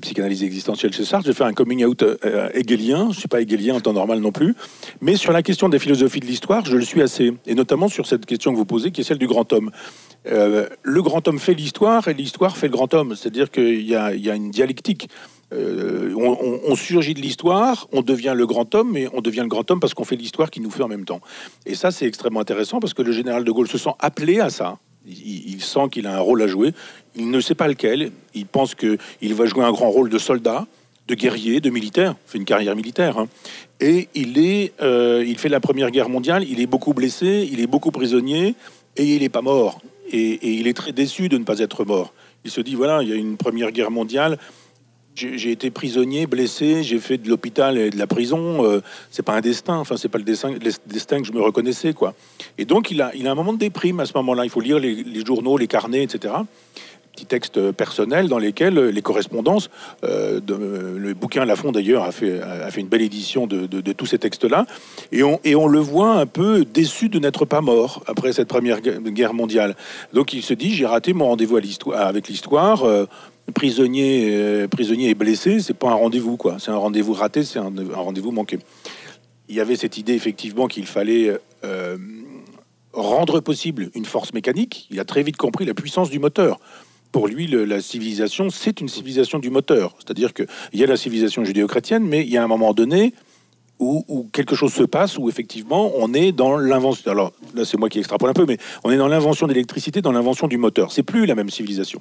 psychanalyse 0.00 0.42
existentielle 0.42 0.92
chez 0.92 1.04
Sartre. 1.04 1.26
J'ai 1.26 1.34
fait 1.34 1.44
un 1.44 1.52
coming 1.52 1.84
out 1.84 2.02
euh, 2.02 2.48
hegelien. 2.54 3.04
Je 3.04 3.08
ne 3.08 3.12
suis 3.14 3.28
pas 3.28 3.42
hegelien 3.42 3.74
en 3.74 3.80
temps 3.80 3.92
normal 3.92 4.20
non 4.20 4.32
plus. 4.32 4.54
Mais 5.02 5.16
sur 5.16 5.32
la 5.32 5.42
question 5.42 5.68
des 5.68 5.78
philosophies 5.78 6.20
de 6.20 6.26
l'histoire, 6.26 6.64
je 6.64 6.76
le 6.78 6.84
suis 6.84 7.02
assez. 7.02 7.34
Et 7.46 7.54
notamment 7.54 7.88
sur 7.88 8.06
cette 8.06 8.24
question 8.24 8.52
que 8.52 8.56
vous 8.56 8.64
posez, 8.64 8.90
qui 8.90 9.02
est 9.02 9.04
celle 9.04 9.18
du 9.18 9.26
grand 9.26 9.52
homme. 9.52 9.70
Euh, 10.26 10.66
le 10.82 11.02
grand 11.02 11.28
homme 11.28 11.38
fait 11.38 11.52
l'histoire 11.52 12.08
et 12.08 12.14
l'histoire 12.14 12.56
fait 12.56 12.68
le 12.68 12.72
grand 12.72 12.94
homme. 12.94 13.16
C'est-à-dire 13.16 13.50
qu'il 13.50 13.82
y, 13.82 13.94
a 13.94 14.14
une 14.14 14.50
dialectique. 14.50 15.10
Euh, 15.52 16.14
on, 16.16 16.74
surgit 16.76 17.14
de 17.14 17.20
l'histoire, 17.20 17.88
on 17.92 18.02
devient 18.02 18.34
le 18.34 18.46
grand 18.46 18.74
homme, 18.74 18.92
mais 18.92 19.08
on 19.12 19.20
devient 19.20 19.40
le 19.40 19.48
grand 19.48 19.70
homme 19.70 19.80
parce 19.80 19.94
qu'on 19.94 20.04
fait 20.04 20.16
l'histoire 20.16 20.50
qui 20.50 20.60
nous 20.60 20.70
fait 20.70 20.82
en 20.82 20.88
même 20.88 21.04
temps. 21.04 21.20
Et 21.66 21.74
ça, 21.74 21.90
c'est 21.90 22.06
extrêmement 22.06 22.40
intéressant 22.40 22.80
parce 22.80 22.94
que 22.94 23.02
le 23.02 23.12
général 23.12 23.44
de 23.44 23.50
Gaulle 23.50 23.68
se 23.68 23.78
sent 23.78 23.90
appelé 23.98 24.40
à 24.40 24.50
ça. 24.50 24.78
Il, 25.06 25.60
sent 25.60 25.88
qu'il 25.90 26.06
a 26.06 26.16
un 26.16 26.20
rôle 26.20 26.42
à 26.42 26.46
jouer. 26.46 26.72
Il 27.16 27.30
ne 27.30 27.40
sait 27.40 27.56
pas 27.56 27.66
lequel. 27.66 28.12
Il 28.34 28.46
pense 28.46 28.74
qu'il 28.74 29.34
va 29.34 29.46
jouer 29.46 29.64
un 29.64 29.72
grand 29.72 29.90
rôle 29.90 30.08
de 30.08 30.18
soldat, 30.18 30.66
de 31.08 31.14
guerrier, 31.16 31.60
de 31.60 31.70
militaire. 31.70 32.14
Il 32.28 32.30
fait 32.30 32.38
une 32.38 32.44
carrière 32.44 32.76
militaire. 32.76 33.18
Hein. 33.18 33.26
Et 33.80 34.08
il, 34.14 34.38
est, 34.38 34.72
euh, 34.80 35.24
il 35.26 35.38
fait 35.38 35.48
la 35.48 35.58
Première 35.58 35.90
Guerre 35.90 36.08
mondiale. 36.08 36.44
Il 36.48 36.60
est 36.60 36.66
beaucoup 36.66 36.94
blessé, 36.94 37.48
il 37.50 37.60
est 37.60 37.66
beaucoup 37.66 37.90
prisonnier 37.90 38.54
et 38.96 39.04
il 39.04 39.22
n'est 39.22 39.28
pas 39.28 39.42
mort 39.42 39.80
et, 40.12 40.58
il 40.58 40.66
est 40.66 40.74
très 40.74 40.92
déçu 40.92 41.28
de 41.28 41.38
ne 41.38 41.44
pas 41.44 41.58
être 41.58 41.84
mort. 41.84 42.12
Il 42.44 42.50
se 42.50 42.60
dit 42.60 42.74
voilà, 42.74 43.02
il 43.02 43.08
y 43.08 43.12
a 43.12 43.16
une 43.16 43.36
première 43.36 43.72
guerre 43.72 43.90
mondiale. 43.90 44.38
J'ai 45.14 45.50
été 45.50 45.70
prisonnier, 45.70 46.26
blessé, 46.26 46.82
j'ai 46.82 46.98
fait 46.98 47.18
de 47.18 47.28
l'hôpital 47.28 47.76
et 47.76 47.90
de 47.90 47.98
la 47.98 48.06
prison. 48.06 48.64
Euh, 48.64 48.80
c'est 49.10 49.22
pas 49.22 49.34
un 49.34 49.42
destin, 49.42 49.76
enfin 49.76 49.98
c'est 49.98 50.08
pas 50.08 50.16
le 50.16 50.24
destin, 50.24 50.52
le 50.52 50.70
destin 50.86 51.20
que 51.20 51.26
je 51.26 51.32
me 51.32 51.40
reconnaissais 51.42 51.92
quoi. 51.92 52.14
Et 52.56 52.64
donc 52.64 52.90
il 52.90 53.02
a, 53.02 53.14
il 53.14 53.26
a 53.28 53.32
un 53.32 53.34
moment 53.34 53.52
de 53.52 53.58
déprime 53.58 54.00
à 54.00 54.06
ce 54.06 54.12
moment-là. 54.16 54.44
Il 54.44 54.50
faut 54.50 54.62
lire 54.62 54.78
les, 54.78 55.24
journaux, 55.24 55.58
les 55.58 55.66
carnets, 55.66 56.02
etc 56.02 56.34
petits 57.12 57.26
textes 57.26 57.72
personnels 57.72 58.28
dans 58.28 58.38
lesquels 58.38 58.78
les 58.78 59.02
correspondances, 59.02 59.68
euh, 60.02 60.40
le 60.48 61.12
bouquin 61.12 61.44
Lafond 61.44 61.70
d'ailleurs 61.70 62.04
a 62.04 62.10
fait, 62.10 62.40
a 62.40 62.70
fait 62.70 62.80
une 62.80 62.88
belle 62.88 63.02
édition 63.02 63.46
de, 63.46 63.92
tous 63.92 64.06
ces 64.06 64.18
textes-là, 64.18 64.64
et 65.12 65.22
on, 65.22 65.38
et 65.44 65.54
on 65.54 65.66
le 65.66 65.78
voit 65.78 66.14
un 66.14 66.24
peu 66.24 66.64
déçu 66.64 67.10
de 67.10 67.18
n'être 67.18 67.44
pas 67.44 67.60
mort 67.60 68.02
après 68.06 68.32
cette 68.32 68.48
première 68.48 68.80
guerre 68.80 69.34
mondiale. 69.34 69.76
Donc 70.14 70.32
il 70.32 70.42
se 70.42 70.54
dit 70.54 70.74
j'ai 70.74 70.86
raté 70.86 71.12
mon 71.12 71.26
rendez-vous 71.26 71.58
avec 71.92 72.28
l'histoire. 72.28 72.84
Euh, 72.84 73.04
prisonnier, 73.54 74.30
euh, 74.32 74.68
prisonnier 74.68 75.10
et 75.10 75.14
blessé, 75.14 75.60
c'est 75.60 75.74
pas 75.74 75.90
un 75.90 75.94
rendez-vous 75.94 76.36
quoi, 76.36 76.56
c'est 76.58 76.70
un 76.70 76.76
rendez-vous 76.76 77.12
raté, 77.12 77.44
c'est 77.44 77.58
un, 77.58 77.72
rendez-vous 77.94 78.30
manqué. 78.30 78.58
Il 79.48 79.56
y 79.56 79.60
avait 79.60 79.76
cette 79.76 79.98
idée 79.98 80.14
effectivement 80.14 80.66
qu'il 80.66 80.86
fallait 80.86 81.36
rendre 82.92 83.40
possible 83.40 83.90
une 83.94 84.04
force 84.04 84.32
mécanique. 84.32 84.86
Il 84.90 84.98
a 84.98 85.04
très 85.04 85.22
vite 85.22 85.36
compris 85.36 85.64
la 85.64 85.74
puissance 85.74 86.10
du 86.10 86.18
moteur 86.18 86.58
pour 87.12 87.28
lui, 87.28 87.46
la 87.46 87.80
civilisation, 87.82 88.48
c'est 88.48 88.80
une 88.80 88.88
civilisation 88.88 89.38
du 89.38 89.50
moteur. 89.50 89.94
C'est-à-dire 89.98 90.32
qu'il 90.32 90.46
y 90.72 90.82
a 90.82 90.86
la 90.86 90.96
civilisation 90.96 91.44
judéo-chrétienne, 91.44 92.04
mais 92.04 92.22
il 92.22 92.30
y 92.30 92.38
a 92.38 92.42
un 92.42 92.46
moment 92.46 92.72
donné 92.72 93.12
où, 93.78 94.28
quelque 94.32 94.54
chose 94.54 94.72
se 94.72 94.84
passe, 94.84 95.18
où 95.18 95.28
effectivement 95.28 95.92
on 95.96 96.14
est 96.14 96.32
dans 96.32 96.56
l'invention. 96.56 97.10
Alors 97.10 97.32
là, 97.54 97.64
c'est 97.64 97.76
moi 97.76 97.88
qui 97.88 97.98
extrapole 97.98 98.30
un 98.30 98.32
peu, 98.32 98.46
mais 98.46 98.56
on 98.84 98.90
est 98.90 98.96
dans 98.96 99.08
l'invention 99.08 99.46
d'électricité, 99.46 100.00
dans 100.00 100.12
l'invention 100.12 100.46
du 100.46 100.56
moteur. 100.56 100.92
C'est 100.92 101.02
plus 101.02 101.26
la 101.26 101.34
même 101.34 101.50
civilisation. 101.50 102.00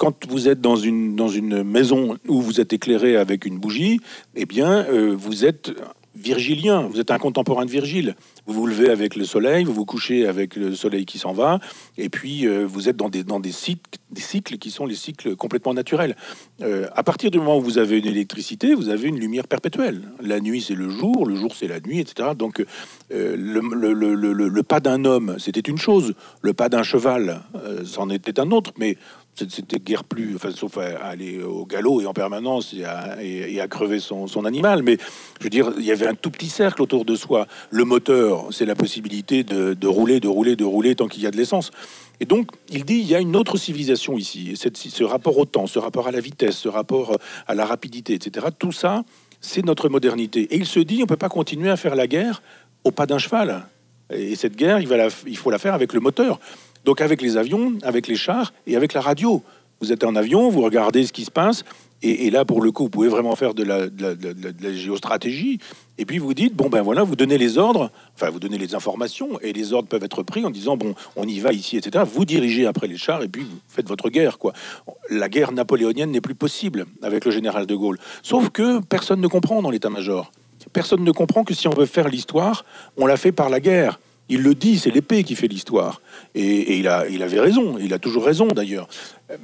Quand 0.00 0.26
vous 0.30 0.48
êtes 0.48 0.62
dans 0.62 0.76
une, 0.76 1.14
dans 1.14 1.28
une 1.28 1.62
maison 1.62 2.16
où 2.26 2.40
vous 2.40 2.58
êtes 2.58 2.72
éclairé 2.72 3.16
avec 3.16 3.44
une 3.44 3.58
bougie, 3.58 4.00
eh 4.34 4.46
bien, 4.46 4.86
euh, 4.86 5.14
vous 5.14 5.44
êtes 5.44 5.72
virgilien, 6.14 6.88
vous 6.90 7.00
êtes 7.00 7.10
un 7.10 7.18
contemporain 7.18 7.66
de 7.66 7.70
Virgile. 7.70 8.16
Vous 8.46 8.54
vous 8.54 8.66
levez 8.66 8.88
avec 8.88 9.14
le 9.14 9.24
soleil, 9.26 9.64
vous 9.64 9.74
vous 9.74 9.84
couchez 9.84 10.26
avec 10.26 10.56
le 10.56 10.74
soleil 10.74 11.04
qui 11.04 11.18
s'en 11.18 11.34
va, 11.34 11.60
et 11.98 12.08
puis 12.08 12.46
euh, 12.46 12.64
vous 12.66 12.88
êtes 12.88 12.96
dans 12.96 13.10
des, 13.10 13.24
dans 13.24 13.40
des, 13.40 13.52
cycles, 13.52 14.00
des 14.10 14.22
cycles 14.22 14.56
qui 14.56 14.70
sont 14.70 14.86
les 14.86 14.94
cycles 14.94 15.36
complètement 15.36 15.74
naturels. 15.74 16.16
Euh, 16.62 16.88
à 16.94 17.02
partir 17.02 17.30
du 17.30 17.36
moment 17.36 17.58
où 17.58 17.62
vous 17.62 17.76
avez 17.76 17.98
une 17.98 18.06
électricité, 18.06 18.74
vous 18.74 18.88
avez 18.88 19.06
une 19.06 19.20
lumière 19.20 19.46
perpétuelle. 19.46 20.00
La 20.22 20.40
nuit, 20.40 20.62
c'est 20.62 20.74
le 20.74 20.88
jour, 20.88 21.26
le 21.26 21.36
jour, 21.36 21.54
c'est 21.54 21.68
la 21.68 21.78
nuit, 21.78 22.00
etc. 22.00 22.30
Donc 22.34 22.64
le, 23.10 23.60
le, 23.60 24.62
pas 24.62 24.80
d'un 24.80 25.04
homme, 25.04 25.36
c'était 25.38 25.60
une 25.60 25.78
chose, 25.78 26.14
le 26.40 26.54
pas 26.54 26.70
d'un 26.70 26.82
cheval, 26.82 27.42
c'en 27.84 28.08
était 28.08 28.40
un 28.40 28.50
autre, 28.50 28.72
mais 28.78 28.96
c'était 29.48 29.78
guère 29.78 30.04
plus, 30.04 30.36
enfin, 30.36 30.50
sauf 30.50 30.78
à, 30.78 31.04
aller 31.04 31.42
au 31.42 31.64
galop 31.66 32.00
et 32.00 32.06
en 32.06 32.12
permanence 32.12 32.74
et 32.74 32.84
à, 33.60 33.68
crever 33.68 34.00
son, 34.00 34.44
animal. 34.44 34.82
Mais 34.82 34.98
je 35.38 35.44
veux 35.44 35.50
dire, 35.50 35.72
il 35.78 35.84
y 35.84 35.92
avait 35.92 36.06
un 36.06 36.14
tout 36.14 36.30
petit 36.30 36.48
cercle 36.48 36.82
autour 36.82 37.04
de 37.04 37.14
soi. 37.14 37.46
Le 37.70 37.84
moteur, 37.84 38.46
c'est 38.50 38.66
la 38.66 38.74
possibilité 38.74 39.44
de, 39.44 39.86
rouler, 39.86 40.20
de 40.20 40.28
rouler, 40.28 40.56
de 40.56 40.64
rouler 40.64 40.94
tant 40.94 41.08
qu'il 41.08 41.22
y 41.22 41.26
a 41.26 41.30
de 41.30 41.36
l'essence. 41.36 41.70
Et 42.20 42.26
donc, 42.26 42.50
il 42.68 42.84
dit, 42.84 42.98
il 42.98 43.06
y 43.06 43.14
a 43.14 43.20
une 43.20 43.36
autre 43.36 43.56
civilisation 43.56 44.18
ici. 44.18 44.52
Et 44.52 44.56
ce 44.56 45.04
rapport 45.04 45.38
au 45.38 45.46
temps, 45.46 45.66
ce 45.66 45.78
rapport 45.78 46.08
à 46.08 46.10
la 46.10 46.20
vitesse, 46.20 46.56
ce 46.56 46.68
rapport 46.68 47.16
à 47.46 47.54
la 47.54 47.64
rapidité, 47.64 48.14
etc. 48.14 48.48
Tout 48.58 48.72
ça, 48.72 49.04
c'est 49.40 49.64
notre 49.64 49.88
modernité. 49.88 50.42
Et 50.54 50.56
il 50.56 50.66
se 50.66 50.80
dit, 50.80 50.98
on 50.98 51.02
ne 51.02 51.06
peut 51.06 51.16
pas 51.16 51.30
continuer 51.30 51.70
à 51.70 51.76
faire 51.76 51.94
la 51.94 52.06
guerre 52.06 52.42
au 52.84 52.90
pas 52.90 53.06
d'un 53.06 53.18
cheval. 53.18 53.66
Et 54.12 54.36
cette 54.36 54.56
guerre, 54.56 54.80
il, 54.80 54.88
va 54.88 54.96
il 55.26 55.36
faut 55.36 55.50
la 55.50 55.58
faire 55.58 55.74
avec 55.74 55.92
le 55.92 56.00
moteur. 56.00 56.40
Donc 56.84 57.00
avec 57.00 57.22
les 57.22 57.36
avions, 57.36 57.74
avec 57.82 58.06
les 58.06 58.16
chars 58.16 58.52
et 58.66 58.76
avec 58.76 58.92
la 58.92 59.00
radio. 59.00 59.42
Vous 59.80 59.92
êtes 59.92 60.04
en 60.04 60.14
avion, 60.14 60.50
vous 60.50 60.60
regardez 60.60 61.06
ce 61.06 61.12
qui 61.12 61.24
se 61.24 61.30
passe, 61.30 61.64
et, 62.02 62.30
là, 62.30 62.46
pour 62.46 62.62
le 62.62 62.72
coup, 62.72 62.84
vous 62.84 62.90
pouvez 62.90 63.08
vraiment 63.08 63.36
faire 63.36 63.52
de 63.52 63.62
la, 63.62 64.72
géostratégie. 64.72 65.58
Et 65.98 66.06
puis 66.06 66.18
vous 66.18 66.32
dites, 66.32 66.56
bon 66.56 66.70
ben 66.70 66.80
voilà, 66.80 67.02
vous 67.02 67.14
donnez 67.14 67.36
les 67.36 67.58
ordres, 67.58 67.90
enfin 68.14 68.30
vous 68.30 68.40
donnez 68.40 68.56
les 68.56 68.74
informations, 68.74 69.38
et 69.40 69.52
les 69.52 69.74
ordres 69.74 69.88
peuvent 69.88 70.02
être 70.02 70.22
pris 70.22 70.46
en 70.46 70.50
disant, 70.50 70.78
bon, 70.78 70.94
on 71.16 71.28
y 71.28 71.40
va 71.40 71.52
ici, 71.52 71.76
etc. 71.76 72.04
Vous 72.10 72.24
dirigez 72.24 72.66
après 72.66 72.86
les 72.86 72.96
chars, 72.96 73.22
et 73.22 73.28
puis 73.28 73.42
vous 73.42 73.58
faites 73.68 73.86
votre 73.86 74.08
guerre, 74.08 74.38
quoi. 74.38 74.54
La 75.10 75.28
guerre 75.28 75.52
napoléonienne 75.52 76.10
n'est 76.10 76.22
plus 76.22 76.34
possible 76.34 76.86
avec 77.02 77.26
le 77.26 77.30
général 77.30 77.66
de 77.66 77.74
Gaulle. 77.74 77.98
Sauf 78.22 78.48
que 78.48 78.80
personne 78.80 79.20
ne 79.20 79.28
comprend 79.28 79.60
dans 79.60 79.70
l'état-major. 79.70 80.32
Personne 80.72 81.04
ne 81.04 81.12
comprend 81.12 81.44
que 81.44 81.52
si 81.52 81.68
on 81.68 81.74
veut 81.74 81.86
faire 81.86 82.08
l'histoire, 82.08 82.64
on 82.96 83.04
la 83.04 83.18
fait 83.18 83.32
par 83.32 83.50
la 83.50 83.60
guerre. 83.60 84.00
Il 84.30 84.42
le 84.42 84.54
dit, 84.54 84.78
c'est 84.78 84.90
l'épée 84.90 85.24
qui 85.24 85.34
fait 85.34 85.48
l'histoire. 85.48 86.00
Et, 86.34 86.78
il, 86.78 86.88
avait 86.88 87.40
raison, 87.40 87.76
il 87.78 87.92
a 87.92 87.98
toujours 87.98 88.24
raison 88.24 88.46
d'ailleurs, 88.46 88.88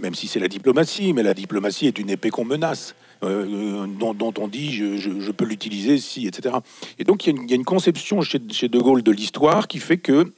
même 0.01 0.14
si 0.14 0.29
c'est 0.29 0.38
la 0.38 0.49
diplomatie, 0.49 1.12
mais 1.12 1.25
la 1.25 1.35
diplomatie 1.35 1.88
est 1.88 1.99
une 1.99 2.09
épée 2.09 2.31
qu'on 2.31 2.44
menace. 2.44 2.94
Euh, 3.22 3.87
dont, 3.87 4.35
on 4.38 4.46
dit 4.46 4.72
je, 4.72 5.31
peux 5.33 5.46
l'utiliser 5.46 5.96
si, 5.96 6.27
etc. 6.27 6.57
Et 6.99 7.05
donc 7.05 7.27
il 7.27 7.35
y, 7.49 7.53
a 7.53 7.57
une, 7.57 7.64
conception 7.64 8.20
chez, 8.20 8.38
chez, 8.51 8.68
De 8.68 8.79
Gaulle 8.79 9.03
de 9.03 9.11
l'histoire 9.11 9.68
qui 9.68 9.79
fait 9.79 9.96
que 9.96 10.31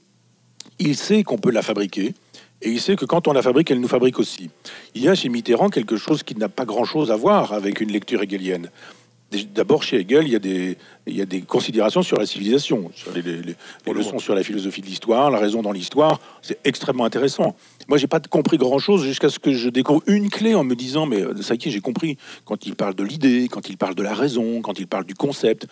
il 0.79 0.97
sait 0.97 1.25
qu'on 1.25 1.39
peut 1.39 1.51
la 1.51 1.63
fabriquer. 1.63 2.15
Et 2.63 2.71
il 2.71 2.81
sait 2.81 2.95
que 2.95 3.05
quand 3.05 3.27
on 3.27 3.33
la 3.33 3.43
fabrique, 3.43 3.71
elle 3.73 3.81
nous 3.81 3.89
fabrique 3.89 4.19
aussi. 4.21 4.51
Il 4.95 5.03
y 5.03 5.09
a 5.09 5.15
chez 5.17 5.29
Mitterrand 5.29 5.71
quelque 5.71 5.97
chose 5.97 6.23
qui 6.23 6.37
n'a 6.37 6.49
pas 6.49 6.65
grand-chose 6.65 7.11
à 7.11 7.17
voir 7.17 7.53
avec 7.53 7.81
une 7.81 7.91
lecture 7.91 8.23
hegelienne. 8.23 8.71
D'abord, 9.55 9.83
chez 9.83 10.01
Hegel, 10.01 10.27
il 10.27 10.33
y, 10.33 10.37
a 10.37 10.39
des, 10.39 10.79
il 11.07 11.15
y 11.15 11.21
a 11.21 11.27
des 11.27 11.43
considérations 11.43 12.01
sur 12.01 12.19
la 12.19 12.25
civilisation, 12.25 12.91
sur 12.95 13.13
les, 13.13 13.23
leçons 13.93 14.19
sur 14.19 14.35
la 14.35 14.43
philosophie 14.43 14.81
de 14.81 14.87
l'histoire, 14.87 15.31
la 15.31 15.39
raison 15.39 15.61
dans 15.61 15.73
l'histoire. 15.73 16.19
C'est 16.41 16.59
extrêmement 16.65 17.05
intéressant. 17.05 17.55
Moi, 17.89 17.99
j'ai 17.99 18.07
pas 18.07 18.21
compris 18.21 18.57
grand-chose 18.57 19.05
jusqu'à 19.05 19.29
ce 19.29 19.39
que 19.39 19.53
je 19.53 19.69
découvre 19.69 20.03
une 20.07 20.31
clé 20.31 20.55
en 20.55 20.65
me 20.65 20.75
disant, 20.75 21.05
mais 21.05 21.23
ça 21.43 21.55
y 21.55 21.59
est, 21.59 21.71
j'ai 21.71 21.81
compris. 21.81 22.17
Quand 22.47 22.65
il 22.65 22.75
parle 22.75 22.95
de 22.95 23.05
l'idée, 23.05 23.49
quand 23.51 23.69
il 23.69 23.77
parle 23.77 23.95
de 23.95 24.03
la 24.03 24.15
raison, 24.15 24.63
quand 24.63 24.79
il 24.79 24.87
parle 24.87 25.05
du 25.05 25.15
concept, 25.15 25.67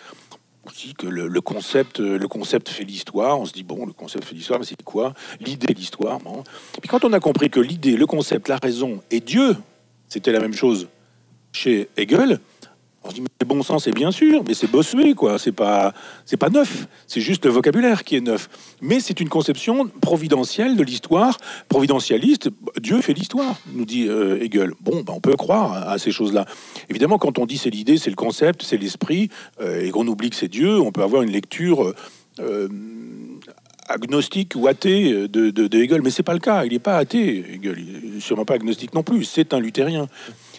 aussi 0.66 0.94
que 0.94 1.06
le, 1.06 1.40
concept, 1.40 2.00
euh, 2.00 2.18
le 2.18 2.28
concept 2.28 2.68
fait 2.68 2.84
l'histoire. 2.84 3.40
On 3.40 3.46
se 3.46 3.52
dit 3.52 3.62
bon, 3.62 3.86
le 3.86 3.92
concept 3.92 4.24
fait 4.24 4.34
l'histoire, 4.34 4.58
mais 4.58 4.66
c'est 4.66 4.82
quoi? 4.82 5.14
L'idée, 5.40 5.72
l'histoire. 5.72 6.18
Bon. 6.20 6.42
Puis 6.80 6.88
quand 6.88 7.04
on 7.04 7.12
a 7.12 7.20
compris 7.20 7.50
que 7.50 7.60
l'idée, 7.60 7.96
le 7.96 8.06
concept, 8.06 8.48
la 8.48 8.58
raison 8.58 9.00
et 9.10 9.20
Dieu, 9.20 9.56
c'était 10.08 10.32
la 10.32 10.40
même 10.40 10.54
chose 10.54 10.88
chez 11.52 11.88
Hegel, 11.96 12.40
bon 13.46 13.62
sens, 13.62 13.84
c'est 13.84 13.94
bien 13.94 14.10
sûr, 14.10 14.42
mais 14.46 14.54
c'est 14.54 14.70
bossué, 14.70 15.14
quoi. 15.14 15.38
C'est 15.38 15.52
pas, 15.52 15.94
c'est 16.24 16.36
pas 16.36 16.50
neuf. 16.50 16.86
C'est 17.06 17.20
juste 17.20 17.44
le 17.44 17.50
vocabulaire 17.50 18.04
qui 18.04 18.16
est 18.16 18.20
neuf. 18.20 18.48
Mais 18.82 19.00
c'est 19.00 19.20
une 19.20 19.28
conception 19.28 19.88
providentielle 20.00 20.76
de 20.76 20.82
l'histoire, 20.82 21.38
providentialiste. 21.68 22.50
Dieu 22.80 23.00
fait 23.00 23.14
l'histoire, 23.14 23.56
nous 23.72 23.84
dit 23.84 24.08
euh, 24.08 24.42
Hegel. 24.42 24.72
Bon, 24.80 25.02
ben, 25.02 25.14
on 25.14 25.20
peut 25.20 25.36
croire 25.36 25.88
à 25.88 25.98
ces 25.98 26.10
choses-là. 26.10 26.44
Évidemment, 26.90 27.18
quand 27.18 27.38
on 27.38 27.46
dit 27.46 27.56
c'est 27.56 27.70
l'idée, 27.70 27.96
c'est 27.96 28.10
le 28.10 28.16
concept, 28.16 28.62
c'est 28.62 28.76
l'esprit, 28.76 29.30
euh, 29.60 29.84
et 29.84 29.90
qu'on 29.90 30.06
oublie 30.06 30.30
que 30.30 30.36
c'est 30.36 30.48
Dieu, 30.48 30.80
on 30.80 30.92
peut 30.92 31.02
avoir 31.02 31.22
une 31.22 31.30
lecture. 31.30 31.94
Euh, 32.40 32.68
agnostique 33.88 34.54
ou 34.56 34.66
athée 34.66 35.28
de, 35.28 35.76
Hegel, 35.76 36.02
mais 36.02 36.10
c'est 36.10 36.24
pas 36.24 36.32
le 36.32 36.40
cas. 36.40 36.64
Il 36.64 36.72
n'est 36.72 36.80
pas 36.80 36.96
athée, 36.96 37.54
Hegel. 37.54 37.78
Sûrement 38.18 38.44
pas 38.44 38.54
agnostique 38.54 38.92
non 38.94 39.04
plus. 39.04 39.24
C'est 39.24 39.54
un 39.54 39.60
luthérien. 39.60 40.08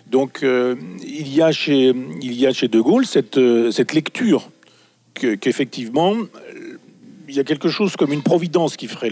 Donc 0.10 0.44
euh, 0.44 0.76
il, 1.06 1.34
y 1.34 1.42
a 1.42 1.52
chez, 1.52 1.94
il 2.22 2.34
y 2.34 2.48
a 2.48 2.54
chez 2.54 2.68
De 2.68 2.80
Gaulle 2.80 3.06
cette, 3.06 3.38
euh, 3.38 3.72
cette 3.72 3.94
lecture 3.94 4.50
qu'effectivement, 5.14 6.14
il 7.28 7.36
y 7.36 7.40
a 7.40 7.44
quelque 7.44 7.70
chose 7.70 7.96
comme 7.96 8.14
une 8.14 8.22
providence 8.22 8.78
qui 8.78 8.88
ferait, 8.88 9.10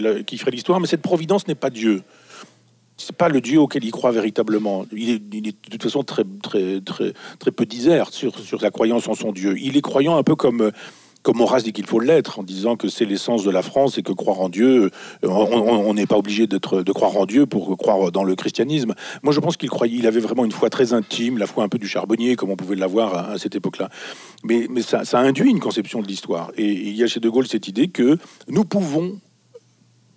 l'histoire, 0.50 0.78
mais 0.78 0.86
cette 0.86 1.02
providence 1.02 1.48
n'est 1.48 1.56
pas 1.56 1.68
Dieu. 1.68 2.02
C'est 2.96 3.16
pas 3.16 3.28
le 3.28 3.40
Dieu 3.40 3.58
auquel 3.58 3.84
il 3.84 3.90
croit 3.90 4.12
véritablement. 4.12 4.86
Il 4.92 5.10
est, 5.10 5.18
de 5.18 5.50
toute 5.68 5.82
façon 5.82 6.04
très, 6.04 6.22
très, 6.42 6.80
très, 6.80 7.12
très 7.40 7.50
peu 7.50 7.66
disert 7.66 8.10
sur, 8.12 8.38
sur 8.38 8.60
croyance 8.70 9.08
en 9.08 9.14
son 9.14 9.32
Dieu. 9.32 9.56
Il 9.58 9.76
est 9.76 9.82
croyant 9.82 10.16
un 10.16 10.22
peu 10.22 10.36
comme 10.36 10.70
comme 11.26 11.38
Maurras 11.38 11.62
dit 11.62 11.72
qu'il 11.72 11.86
faut 11.86 11.98
l'être, 11.98 12.38
en 12.38 12.44
disant 12.44 12.76
que 12.76 12.86
c'est 12.86 13.04
l'essence 13.04 13.42
de 13.42 13.50
la 13.50 13.60
France 13.60 13.98
et 13.98 14.04
que 14.04 14.12
croire 14.12 14.40
en 14.40 14.48
Dieu, 14.48 14.92
euh, 15.24 15.28
on 15.28 15.92
n'est 15.92 16.06
pas 16.06 16.16
obligé 16.16 16.46
d'être 16.46 16.84
de 16.84 16.92
croire 16.92 17.16
en 17.16 17.26
Dieu 17.26 17.46
pour 17.46 17.76
croire 17.76 18.12
dans 18.12 18.22
le 18.22 18.36
christianisme. 18.36 18.94
Moi, 19.24 19.32
je 19.32 19.40
pense 19.40 19.56
qu'il 19.56 19.68
croyait, 19.68 19.98
il 19.98 20.06
avait 20.06 20.20
vraiment 20.20 20.44
une 20.44 20.52
foi 20.52 20.70
très 20.70 20.92
intime, 20.92 21.38
la 21.38 21.48
foi 21.48 21.64
un 21.64 21.68
peu 21.68 21.78
du 21.78 21.88
charbonnier, 21.88 22.36
comme 22.36 22.50
on 22.50 22.56
pouvait 22.56 22.76
l'avoir 22.76 23.30
à, 23.30 23.38
cette 23.38 23.56
époque-là. 23.56 23.88
Mais, 24.44 24.68
mais 24.70 24.82
ça, 24.82 25.04
ça 25.04 25.18
induit 25.18 25.50
une 25.50 25.58
conception 25.58 26.00
de 26.00 26.06
l'histoire. 26.06 26.52
Et 26.56 26.70
il 26.70 26.94
y 26.94 27.02
a 27.02 27.08
chez 27.08 27.18
De 27.18 27.28
Gaulle 27.28 27.48
cette 27.48 27.66
idée 27.66 27.88
que 27.88 28.18
nous 28.46 28.64
pouvons 28.64 29.18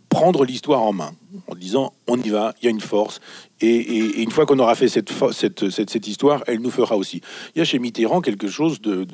prendre 0.09 0.43
l'histoire 0.43 0.81
en 0.81 0.93
main 0.93 1.13
en 1.47 1.55
disant 1.55 1.93
on 2.07 2.19
y 2.19 2.29
va, 2.29 2.53
il 2.61 2.65
y 2.65 2.67
a 2.67 2.71
une 2.71 2.81
force. 2.81 3.19
Et, 3.61 4.21
une 4.21 4.31
fois 4.31 4.45
qu'on 4.45 4.59
aura 4.59 4.75
fait 4.75 4.87
cette, 4.87 5.11
cette, 5.31 5.69
cette, 5.69 6.07
histoire, 6.07 6.43
elle 6.47 6.59
nous 6.59 6.71
fera 6.71 6.95
aussi. 6.95 7.21
Il 7.55 7.59
y 7.59 7.61
a 7.61 7.65
chez 7.65 7.77
Mitterrand 7.77 8.21
quelque 8.21 8.47
chose 8.47 8.81
de, 8.81 9.05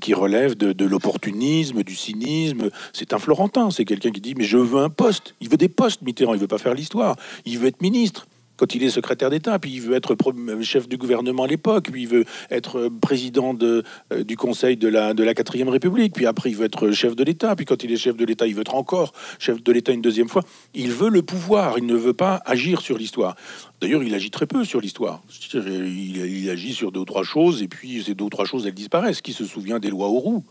qui 0.00 0.14
relève 0.14 0.54
de, 0.54 0.72
de 0.72 0.84
l'opportunisme, 0.84 1.82
du 1.82 1.96
cynisme. 1.96 2.70
C'est 2.92 3.12
un 3.12 3.18
Florentin, 3.18 3.70
c'est 3.70 3.84
quelqu'un 3.84 4.10
qui 4.10 4.20
dit 4.20 4.34
mais 4.36 4.44
je 4.44 4.58
veux 4.58 4.82
un 4.82 4.90
poste. 4.90 5.34
Il 5.40 5.48
veut 5.48 5.56
des 5.56 5.68
postes, 5.68 6.02
Mitterrand, 6.02 6.34
il 6.34 6.40
veut 6.40 6.46
pas 6.46 6.58
faire 6.58 6.74
l'histoire. 6.74 7.16
Il 7.44 7.58
veut 7.58 7.68
être 7.68 7.80
ministre 7.80 8.26
quand 8.56 8.74
il 8.74 8.82
est 8.82 8.90
secrétaire 8.90 9.30
d'État, 9.30 9.58
puis 9.58 9.72
il 9.72 9.80
veut 9.80 9.94
être 9.94 10.16
chef 10.62 10.88
du 10.88 10.96
gouvernement 10.96 11.44
à 11.44 11.46
l'époque, 11.46 11.90
puis 11.90 12.02
il 12.02 12.08
veut 12.08 12.24
être 12.50 12.88
président 13.00 13.54
de, 13.54 13.82
euh, 14.12 14.24
du 14.24 14.36
Conseil 14.36 14.76
de 14.76 14.88
la, 14.88 15.14
de 15.14 15.22
la 15.22 15.34
4 15.34 15.70
République, 15.70 16.14
puis 16.14 16.26
après 16.26 16.50
il 16.50 16.56
veut 16.56 16.64
être 16.64 16.90
chef 16.90 17.16
de 17.16 17.24
l'État, 17.24 17.54
puis 17.56 17.64
quand 17.64 17.82
il 17.84 17.92
est 17.92 17.96
chef 17.96 18.16
de 18.16 18.24
l'État, 18.24 18.46
il 18.46 18.54
veut 18.54 18.62
être 18.62 18.74
encore 18.74 19.12
chef 19.38 19.62
de 19.62 19.72
l'État 19.72 19.92
une 19.92 20.02
deuxième 20.02 20.28
fois. 20.28 20.42
Il 20.74 20.90
veut 20.90 21.10
le 21.10 21.22
pouvoir, 21.22 21.78
il 21.78 21.86
ne 21.86 21.96
veut 21.96 22.14
pas 22.14 22.42
agir 22.44 22.80
sur 22.80 22.98
l'histoire. 22.98 23.36
D'ailleurs, 23.80 24.02
il 24.02 24.14
agit 24.14 24.30
très 24.30 24.46
peu 24.46 24.64
sur 24.64 24.80
l'histoire. 24.80 25.22
Il, 25.54 26.16
il, 26.16 26.50
agit 26.50 26.72
sur 26.72 26.92
deux 26.92 27.00
ou 27.00 27.04
trois 27.04 27.24
choses, 27.24 27.62
et 27.62 27.68
puis 27.68 28.02
ces 28.02 28.14
deux 28.14 28.24
ou 28.24 28.30
trois 28.30 28.44
choses, 28.44 28.66
elles 28.66 28.74
disparaissent. 28.74 29.20
Qui 29.20 29.32
se 29.32 29.44
souvient 29.44 29.78
des 29.78 29.90
lois 29.90 30.08
Auroux 30.08 30.44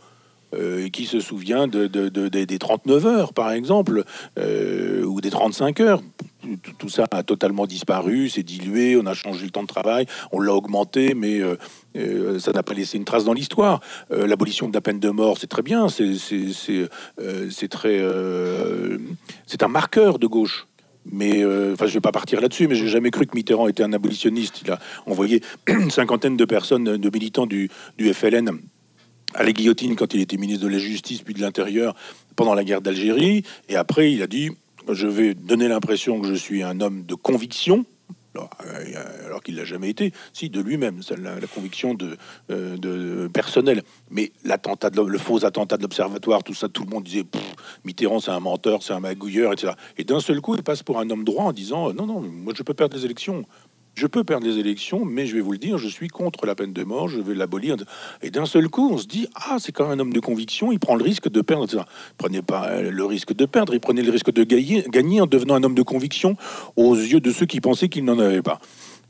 euh, 0.58 0.90
qui 0.90 1.06
se 1.06 1.20
souvient 1.20 1.68
de, 1.68 1.88
des 1.88 2.60
39 2.60 3.06
heures, 3.06 3.34
par 3.34 3.52
exemple, 3.52 4.04
euh, 4.40 5.04
ou 5.04 5.22
des 5.22 5.30
35 5.30 5.80
heures. 5.82 6.02
Tout, 6.78 6.90
ça 6.90 7.06
a 7.12 7.24
totalement 7.24 7.66
disparu, 7.66 8.30
c'est 8.30 8.44
dilué, 8.44 8.96
on 8.98 9.06
a 9.08 9.14
changé 9.14 9.46
le 9.46 9.52
temps 9.52 9.64
de 9.64 9.68
travail, 9.68 10.06
on 10.32 10.40
l'a 10.40 10.54
augmenté, 10.54 11.16
mais 11.16 11.42
euh, 11.42 12.40
ça 12.40 12.52
n'a 12.52 12.62
pas 12.62 12.74
laissé 12.74 12.98
une 12.98 13.06
trace 13.06 13.26
dans 13.26 13.34
l'histoire. 13.34 13.82
L'abolition 14.10 14.70
de 14.70 14.74
la 14.74 14.82
peine 14.82 15.00
de 15.00 15.10
mort, 15.10 15.38
c'est 15.40 15.48
très 15.48 15.64
bien, 15.64 15.88
c'est 15.90 17.68
très, 17.70 18.02
c'est 19.48 19.64
un 19.64 19.68
marqueur 19.68 20.20
de 20.20 20.28
gauche. 20.28 20.68
Mais 21.12 21.44
enfin, 21.74 21.88
je 21.88 21.94
vais 21.94 22.02
pas 22.02 22.12
partir 22.12 22.42
là-dessus, 22.42 22.68
mais 22.68 22.76
j'ai 22.76 22.88
jamais 22.88 23.12
cru 23.12 23.26
que 23.26 23.36
Mitterrand 23.36 23.68
était 23.68 23.84
un 23.84 23.94
abolitionniste. 23.94 24.62
Il 24.64 24.72
a 24.72 24.80
envoyé 25.08 25.42
une 25.68 25.92
cinquantaine 25.92 26.38
de 26.38 26.46
personnes, 26.46 26.84
de 26.84 27.10
militants 27.10 27.48
du 27.48 27.70
FLN 28.00 28.60
à 29.36 29.44
la 29.44 29.52
guillotine 29.52 29.96
quand 29.96 30.14
il 30.14 30.22
était 30.22 30.38
ministre 30.38 30.66
de 30.66 30.70
la 30.70 30.80
Justice 30.80 31.22
puis 31.22 31.34
de 31.34 31.42
l'Intérieur 31.42 31.96
pendant 32.36 32.54
la 32.54 32.64
guerre 32.64 32.82
d'Algérie. 32.82 33.44
Et 33.70 33.76
après, 33.76 34.12
il 34.12 34.22
a 34.22 34.28
dit 34.28 34.50
Je 34.90 35.08
vais 35.08 35.34
donner 35.34 35.68
l'impression 35.68 36.20
que 36.22 36.28
je 36.28 36.36
suis 36.36 36.64
un 36.64 36.80
homme 36.82 37.06
de 37.06 37.16
conviction. 37.16 37.86
Alors, 38.34 38.50
euh, 38.66 39.40
qu'il 39.46 39.56
l'a 39.56 39.64
jamais 39.64 39.90
été, 39.90 40.12
si 40.34 40.50
de 40.50 40.60
lui-même, 40.60 41.00
la, 41.22 41.40
la, 41.40 41.48
conviction 41.48 41.94
de, 41.94 42.18
euh, 42.52 42.76
de 42.76 43.30
personnelle. 43.32 43.84
Mais 44.10 44.34
l'attentat, 44.44 44.90
le 44.90 45.18
faux 45.18 45.46
attentat 45.46 45.78
de 45.78 45.84
l'Observatoire, 45.84 46.44
tout 46.44 46.54
ça, 46.54 46.68
tout 46.68 46.84
le 46.84 46.90
monde 46.90 47.06
disait 47.06 47.24
Mitterrand, 47.86 48.20
c'est 48.20 48.32
un 48.32 48.42
menteur, 48.42 48.84
c'est 48.84 48.92
un 48.92 49.00
magouilleur, 49.00 49.54
etc. 49.54 49.74
Et 49.98 50.04
d'un 50.04 50.20
seul 50.20 50.42
coup, 50.42 50.56
il 50.56 50.64
passe 50.64 50.84
pour 50.84 51.00
un 51.00 51.10
homme 51.10 51.24
droit 51.24 51.46
en 51.46 51.54
disant 51.54 51.94
non, 51.94 52.06
non, 52.06 52.20
moi 52.20 52.54
je 52.58 52.64
peux 52.64 52.74
perdre 52.74 52.98
les 52.98 53.06
élections. 53.06 53.46
Je 53.96 54.08
peux 54.08 54.26
perdre 54.26 54.46
les 54.46 54.60
élections, 54.60 55.06
mais 55.06 55.26
je 55.26 55.36
vais 55.36 55.42
vous 55.42 55.54
le 55.54 55.58
dire, 55.58 55.78
je 55.78 55.88
suis 55.88 56.10
contre 56.10 56.46
la 56.46 56.54
peine 56.54 56.74
de 56.74 56.84
mort, 56.84 57.08
je 57.08 57.22
vais 57.22 57.34
l'abolir. 57.34 57.78
Et 58.22 58.30
d'un 58.30 58.46
seul 58.46 58.68
coup, 58.68 58.90
on 58.92 58.98
se 58.98 59.08
dit, 59.08 59.28
ah, 59.36 59.56
c'est 59.58 59.72
quand 59.72 59.88
même 59.88 59.98
un 59.98 60.02
homme 60.02 60.14
de 60.14 60.20
conviction, 60.20 60.74
il 60.74 60.80
prend 60.80 60.96
le 60.96 61.04
risque 61.04 61.30
de 61.30 61.40
perdre. 61.40 61.66
Il 61.72 61.86
prenait 62.18 62.42
pas 62.42 62.82
le 62.82 63.06
risque 63.06 63.34
de 63.34 63.46
perdre, 63.46 63.74
il 63.74 63.80
prenait 63.80 64.02
le 64.02 64.12
risque 64.12 64.34
de 64.34 64.44
gagner, 64.44 65.22
en 65.22 65.28
devenant 65.28 65.56
un 65.56 65.64
homme 65.64 65.76
de 65.76 65.82
conviction 65.82 66.36
aux 66.76 66.96
yeux 66.96 67.22
de 67.22 67.32
ceux 67.32 67.46
qui 67.46 67.62
pensaient 67.62 67.88
qu'il 67.88 68.04
n'en 68.04 68.20
avait 68.20 68.42
pas. 68.42 68.60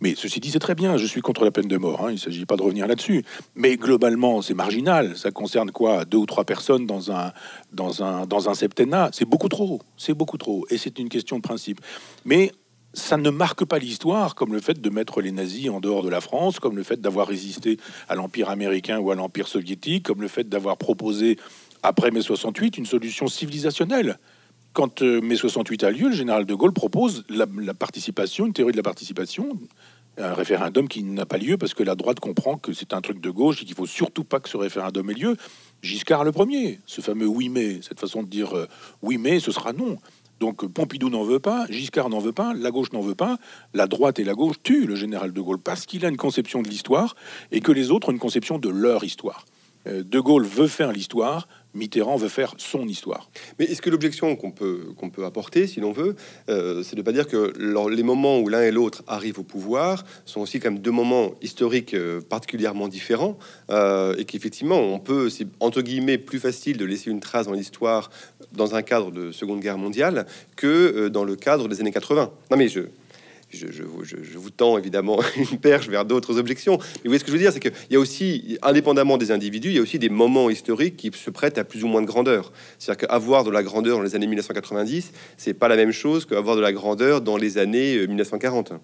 Mais 0.01 0.13
ceci 0.15 0.39
dit, 0.39 0.51
c'est 0.51 0.59
très 0.59 0.75
bien, 0.75 0.97
je 0.97 1.07
suis 1.07 1.21
contre 1.21 1.45
la 1.45 1.51
peine 1.51 1.67
de 1.67 1.77
mort, 1.77 2.01
hein, 2.05 2.09
il 2.09 2.15
ne 2.15 2.19
s'agit 2.19 2.45
pas 2.45 2.57
de 2.57 2.61
revenir 2.61 2.85
là-dessus. 2.85 3.23
Mais 3.55 3.77
globalement, 3.77 4.43
c'est 4.43 4.53
marginal, 4.53 5.17
ça 5.17 5.31
concerne 5.31 5.71
quoi 5.71 6.05
Deux 6.05 6.17
ou 6.19 6.25
trois 6.25 6.43
personnes 6.43 6.85
dans 6.85 7.11
un, 7.11 7.31
dans 7.73 8.03
un, 8.03 8.27
dans 8.27 8.49
un 8.49 8.53
septennat? 8.53 9.09
C'est 9.13 9.25
beaucoup 9.25 9.49
trop, 9.49 9.81
c'est 9.97 10.13
beaucoup 10.13 10.37
trop, 10.37 10.65
et 10.69 10.77
c'est 10.77 10.99
une 10.99 11.09
question 11.09 11.37
de 11.37 11.41
principe. 11.41 11.79
Mais 12.25 12.51
ça 12.95 13.17
ne 13.17 13.29
marque 13.29 13.65
pas 13.65 13.77
l'histoire 13.77 14.35
comme 14.35 14.53
le 14.53 14.61
fait 14.61 14.81
de 14.81 14.89
mettre 14.89 15.21
les 15.21 15.31
nazis 15.31 15.69
en 15.69 15.79
dehors 15.79 16.01
de 16.01 16.09
la 16.09 16.21
France, 16.21 16.59
comme 16.59 16.75
le 16.75 16.83
fait 16.83 16.99
d'avoir 16.99 17.27
résisté 17.27 17.77
à 18.09 18.15
l'Empire 18.15 18.49
américain 18.49 18.99
ou 18.99 19.11
à 19.11 19.15
l'Empire 19.15 19.47
soviétique, 19.47 20.03
comme 20.03 20.21
le 20.21 20.27
fait 20.27 20.47
d'avoir 20.47 20.77
proposé, 20.77 21.37
après 21.83 22.11
mai 22.11 22.21
68, 22.21 22.77
une 22.77 22.85
solution 22.85 23.27
civilisationnelle. 23.27 24.17
Quand 24.73 25.01
euh, 25.01 25.21
mai 25.21 25.35
68 25.35 25.83
a 25.83 25.91
lieu, 25.91 26.09
le 26.09 26.15
général 26.15 26.45
de 26.45 26.53
Gaulle 26.55 26.73
propose 26.73 27.23
la, 27.29 27.45
participation, 27.73 28.45
une 28.45 28.53
théorie 28.53 28.71
de 28.71 28.77
la 28.77 28.83
participation, 28.83 29.49
un 30.17 30.33
référendum 30.33 30.87
qui 30.87 31.03
n'a 31.03 31.25
pas 31.25 31.37
lieu 31.37 31.57
parce 31.57 31.73
que 31.73 31.83
la 31.83 31.95
droite 31.95 32.19
comprend 32.19 32.57
que 32.57 32.73
c'est 32.73 32.93
un 32.93 33.01
truc 33.01 33.19
de 33.19 33.29
gauche 33.29 33.61
et 33.61 33.65
qu'il 33.65 33.75
faut 33.75 33.85
surtout 33.85 34.23
pas 34.23 34.39
que 34.39 34.49
ce 34.49 34.57
référendum 34.57 35.09
ait 35.09 35.13
lieu. 35.13 35.37
Giscard 35.81 36.23
le 36.23 36.31
premier, 36.31 36.79
ce 36.85 37.01
fameux 37.01 37.27
oui 37.27 37.49
mais, 37.49 37.81
cette 37.81 37.99
façon 37.99 38.23
de 38.23 38.29
dire 38.29 38.55
euh, 38.55 38.67
oui 39.01 39.17
mais, 39.17 39.39
ce 39.39 39.51
sera 39.51 39.73
non. 39.73 39.97
Donc 40.39 40.65
Pompidou 40.65 41.09
n'en 41.09 41.23
veut 41.23 41.39
pas, 41.39 41.65
Giscard 41.69 42.09
n'en 42.09 42.19
veut 42.19 42.33
pas, 42.33 42.53
la 42.53 42.71
gauche 42.71 42.91
n'en 42.91 43.01
veut 43.01 43.15
pas, 43.15 43.37
la 43.73 43.87
droite 43.87 44.19
et 44.19 44.23
la 44.23 44.33
gauche 44.33 44.57
tuent 44.61 44.85
le 44.85 44.95
général 44.95 45.31
de 45.31 45.41
Gaulle 45.41 45.59
parce 45.59 45.85
qu'il 45.85 46.05
a 46.05 46.09
une 46.09 46.17
conception 46.17 46.61
de 46.61 46.67
l'histoire 46.67 47.15
et 47.51 47.61
que 47.61 47.71
les 47.71 47.91
autres 47.91 48.09
ont 48.09 48.11
une 48.11 48.19
conception 48.19 48.59
de 48.59 48.69
leur 48.69 49.03
histoire. 49.03 49.45
Euh, 49.87 50.03
de 50.03 50.19
Gaulle 50.19 50.45
veut 50.45 50.67
faire 50.67 50.91
l'histoire, 50.91 51.47
Mitterrand 51.73 52.15
veut 52.15 52.29
faire 52.29 52.53
son 52.57 52.87
histoire. 52.87 53.29
Mais 53.59 53.65
est-ce 53.65 53.81
que 53.81 53.89
l'objection 53.89 54.35
qu'on 54.35 54.51
peut, 54.51 54.93
peut 55.13 55.25
apporter, 55.25 55.67
si 55.67 55.81
l'on 55.81 55.91
veut, 55.91 56.15
euh, 56.49 56.83
c'est 56.83 56.95
de 56.95 57.01
pas 57.01 57.11
dire 57.11 57.27
que 57.27 57.53
les 57.89 58.03
moments 58.03 58.39
où 58.39 58.47
l'un 58.47 58.61
et 58.61 58.71
l'autre 58.71 59.03
arrivent 59.07 59.39
au 59.39 59.43
pouvoir 59.43 60.05
sont 60.25 60.39
aussi 60.39 60.59
comme 60.59 60.79
deux 60.79 60.91
moments 60.91 61.33
historiques 61.41 61.93
euh, 61.93 62.21
particulièrement 62.21 62.87
différents 62.87 63.37
et 63.69 64.25
qu'effectivement 64.25 64.79
on 64.79 64.99
peut, 64.99 65.29
c'est 65.29 65.47
entre 65.59 65.81
guillemets 65.81 66.17
plus 66.17 66.39
facile 66.39 66.77
de 66.77 66.85
laisser 66.85 67.09
une 67.09 67.19
trace 67.19 67.47
dans 67.47 67.53
l'histoire 67.53 68.09
dans 68.53 68.75
un 68.75 68.81
cadre 68.81 69.11
de 69.11 69.31
Seconde 69.31 69.59
Guerre 69.59 69.77
mondiale 69.77 70.25
que 70.55 71.09
dans 71.09 71.23
le 71.23 71.35
cadre 71.35 71.67
des 71.67 71.81
années 71.81 71.91
80. 71.91 72.31
Non 72.51 72.57
mais 72.57 72.67
je, 72.67 72.81
je, 73.55 74.37
vous 74.37 74.49
tends 74.49 74.77
évidemment 74.77 75.19
une 75.37 75.57
perche 75.57 75.87
vers 75.89 76.05
d'autres 76.05 76.37
objections. 76.37 76.77
Mais 76.77 76.87
vous 77.05 77.09
voyez 77.09 77.19
ce 77.19 77.23
que 77.23 77.31
je 77.31 77.35
veux 77.35 77.41
dire, 77.41 77.51
c'est 77.51 77.59
qu'il 77.59 77.73
y 77.89 77.95
a 77.95 77.99
aussi, 77.99 78.57
indépendamment 78.61 79.17
des 79.17 79.31
individus, 79.31 79.69
il 79.69 79.75
y 79.75 79.79
a 79.79 79.81
aussi 79.81 79.99
des 79.99 80.09
moments 80.09 80.49
historiques 80.49 80.97
qui 80.97 81.11
se 81.13 81.29
prêtent 81.29 81.57
à 81.57 81.63
plus 81.63 81.83
ou 81.83 81.87
moins 81.87 82.01
de 82.01 82.07
grandeur. 82.07 82.51
C'est-à-dire 82.79 83.07
qu'avoir 83.07 83.43
de 83.43 83.51
la 83.51 83.63
grandeur 83.63 83.97
dans 83.97 84.03
les 84.03 84.15
années 84.15 84.27
1990, 84.27 85.11
c'est 85.37 85.53
pas 85.53 85.67
la 85.67 85.75
même 85.75 85.91
chose 85.91 86.25
qu'avoir 86.25 86.55
de 86.55 86.61
la 86.61 86.73
grandeur 86.73 87.21
dans 87.21 87.37
les 87.37 87.57
années 87.57 88.05
1940. 88.07 88.71
Euh, 88.71 88.75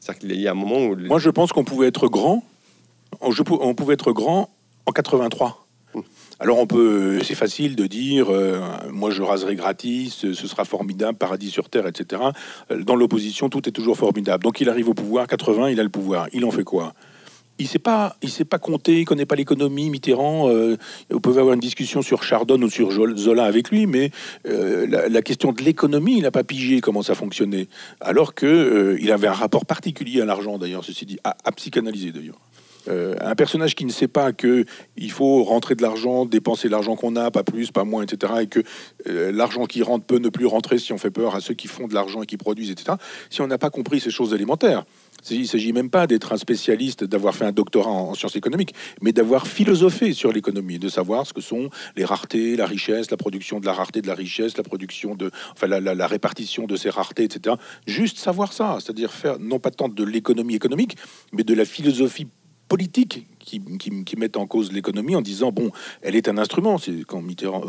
C'est-à-dire 0.00 0.20
qu'il 0.20 0.40
y 0.40 0.48
a 0.48 0.50
un 0.50 0.54
moment 0.54 0.84
où... 0.86 0.96
Moi, 0.96 1.18
je 1.18 1.30
pense 1.30 1.52
qu'on 1.52 1.64
pouvait 1.64 1.88
être 1.88 2.08
grand. 2.08 2.44
On 3.20 3.74
pouvait 3.74 3.94
être 3.94 4.12
grand 4.12 4.50
en 4.86 4.92
83. 4.92 5.63
Alors 6.40 6.58
on 6.58 6.66
peut, 6.66 7.20
c'est 7.22 7.36
facile 7.36 7.76
de 7.76 7.86
dire, 7.86 8.26
euh, 8.30 8.60
moi 8.90 9.10
je 9.10 9.22
raserai 9.22 9.54
gratis, 9.54 10.26
ce 10.32 10.46
sera 10.46 10.64
formidable, 10.64 11.16
paradis 11.16 11.50
sur 11.50 11.68
terre, 11.68 11.86
etc. 11.86 12.22
Euh, 12.70 12.82
dans 12.82 12.96
l'opposition, 12.96 13.48
tout 13.48 13.68
est 13.68 13.72
toujours 13.72 13.96
formidable. 13.96 14.42
Donc 14.42 14.60
il 14.60 14.68
arrive 14.68 14.88
au 14.88 14.94
pouvoir, 14.94 15.28
80, 15.28 15.70
il 15.70 15.78
a 15.78 15.84
le 15.84 15.88
pouvoir. 15.90 16.26
Il 16.32 16.44
en 16.44 16.50
fait 16.50 16.64
quoi? 16.64 16.92
Il 17.60 17.68
sait 17.68 17.78
pas, 17.78 18.16
il 18.20 18.30
sait 18.30 18.44
pas 18.44 18.58
compter, 18.58 18.98
il 18.98 19.04
connaît 19.04 19.26
pas 19.26 19.36
l'économie. 19.36 19.88
Mitterrand, 19.88 20.48
euh, 20.48 20.76
vous 21.08 21.20
pouvez 21.20 21.38
avoir 21.38 21.54
une 21.54 21.60
discussion 21.60 22.02
sur 22.02 22.24
Chardon 22.24 22.60
ou 22.60 22.68
sur 22.68 22.90
Zola 22.90 23.44
avec 23.44 23.70
lui, 23.70 23.86
mais 23.86 24.10
la, 24.44 25.22
question 25.22 25.52
de 25.52 25.62
l'économie, 25.62 26.16
il 26.16 26.22
n'a 26.22 26.32
pas 26.32 26.42
pigé 26.42 26.80
comment 26.80 27.02
ça 27.02 27.14
fonctionnait. 27.14 27.68
Alors 28.00 28.34
que 28.34 28.98
il 29.00 29.12
avait 29.12 29.28
un 29.28 29.32
rapport 29.32 29.66
particulier 29.66 30.20
à 30.20 30.24
l'argent, 30.24 30.58
d'ailleurs, 30.58 30.84
ceci 30.84 31.06
dit, 31.06 31.18
à 31.22 31.52
psychanalyser 31.52 32.10
d'ailleurs. 32.10 32.40
Euh, 32.88 33.14
un 33.20 33.34
personnage 33.34 33.74
qui 33.74 33.84
ne 33.84 33.90
sait 33.90 34.08
pas 34.08 34.32
que 34.32 34.64
il 34.96 35.10
faut 35.10 35.42
rentrer 35.44 35.74
de 35.74 35.82
l'argent, 35.82 36.26
dépenser 36.26 36.68
l'argent 36.68 36.96
qu'on 36.96 37.16
a, 37.16 37.30
pas 37.30 37.42
plus, 37.42 37.70
pas 37.70 37.84
moins, 37.84 38.02
etc., 38.02 38.32
et 38.42 38.46
que 38.46 38.60
euh, 39.08 39.32
l'argent 39.32 39.64
qui 39.66 39.82
rentre 39.82 40.04
peut 40.04 40.18
ne 40.18 40.28
plus 40.28 40.46
rentrer 40.46 40.78
si 40.78 40.92
on 40.92 40.98
fait 40.98 41.10
peur 41.10 41.34
à 41.34 41.40
ceux 41.40 41.54
qui 41.54 41.68
font 41.68 41.86
de 41.86 41.94
l'argent 41.94 42.22
et 42.22 42.26
qui 42.26 42.36
produisent, 42.36 42.70
etc. 42.70 42.96
Si 43.30 43.40
on 43.40 43.46
n'a 43.46 43.58
pas 43.58 43.70
compris 43.70 44.00
ces 44.00 44.10
choses 44.10 44.34
élémentaires, 44.34 44.84
il 45.30 45.40
ne 45.40 45.46
s'agit 45.46 45.72
même 45.72 45.90
pas 45.90 46.06
d'être 46.06 46.32
un 46.32 46.36
spécialiste, 46.36 47.04
d'avoir 47.04 47.34
fait 47.34 47.46
un 47.46 47.52
doctorat 47.52 47.90
en, 47.90 48.14
sciences 48.14 48.36
économiques, 48.36 48.74
mais 49.00 49.12
d'avoir 49.12 49.46
philosophé 49.46 50.12
sur 50.12 50.32
l'économie, 50.32 50.78
de 50.78 50.88
savoir 50.88 51.26
ce 51.26 51.32
que 51.32 51.40
sont 51.40 51.70
les 51.96 52.04
raretés, 52.04 52.56
la 52.56 52.66
richesse, 52.66 53.10
la 53.10 53.16
production 53.16 53.60
de 53.60 53.66
la 53.66 53.72
rareté, 53.72 54.02
de 54.02 54.06
la 54.06 54.14
richesse, 54.14 54.56
la 54.56 54.62
production 54.62 55.14
de, 55.14 55.30
enfin 55.52 55.66
la, 55.66 55.80
la 55.80 56.06
répartition 56.06 56.66
de 56.66 56.76
ces 56.76 56.90
raretés, 56.90 57.24
etc. 57.24 57.56
Juste 57.86 58.18
savoir 58.18 58.52
ça, 58.52 58.78
c'est-à-dire 58.80 59.12
faire 59.12 59.38
non 59.38 59.58
pas 59.58 59.70
tant 59.70 59.88
de 59.88 60.04
l'économie 60.04 60.54
économique, 60.54 60.96
mais 61.32 61.44
de 61.44 61.54
la 61.54 61.64
philosophie 61.64 62.26
politiques 62.68 63.26
qui, 63.38 64.16
mettent 64.16 64.36
en 64.36 64.46
cause 64.46 64.72
l'économie 64.72 65.16
en 65.16 65.22
disant 65.22 65.52
bon, 65.52 65.70
elle 66.02 66.16
est 66.16 66.28
un 66.28 66.38
instrument. 66.38 66.78
C'est 66.78 67.04
quand 67.04 67.22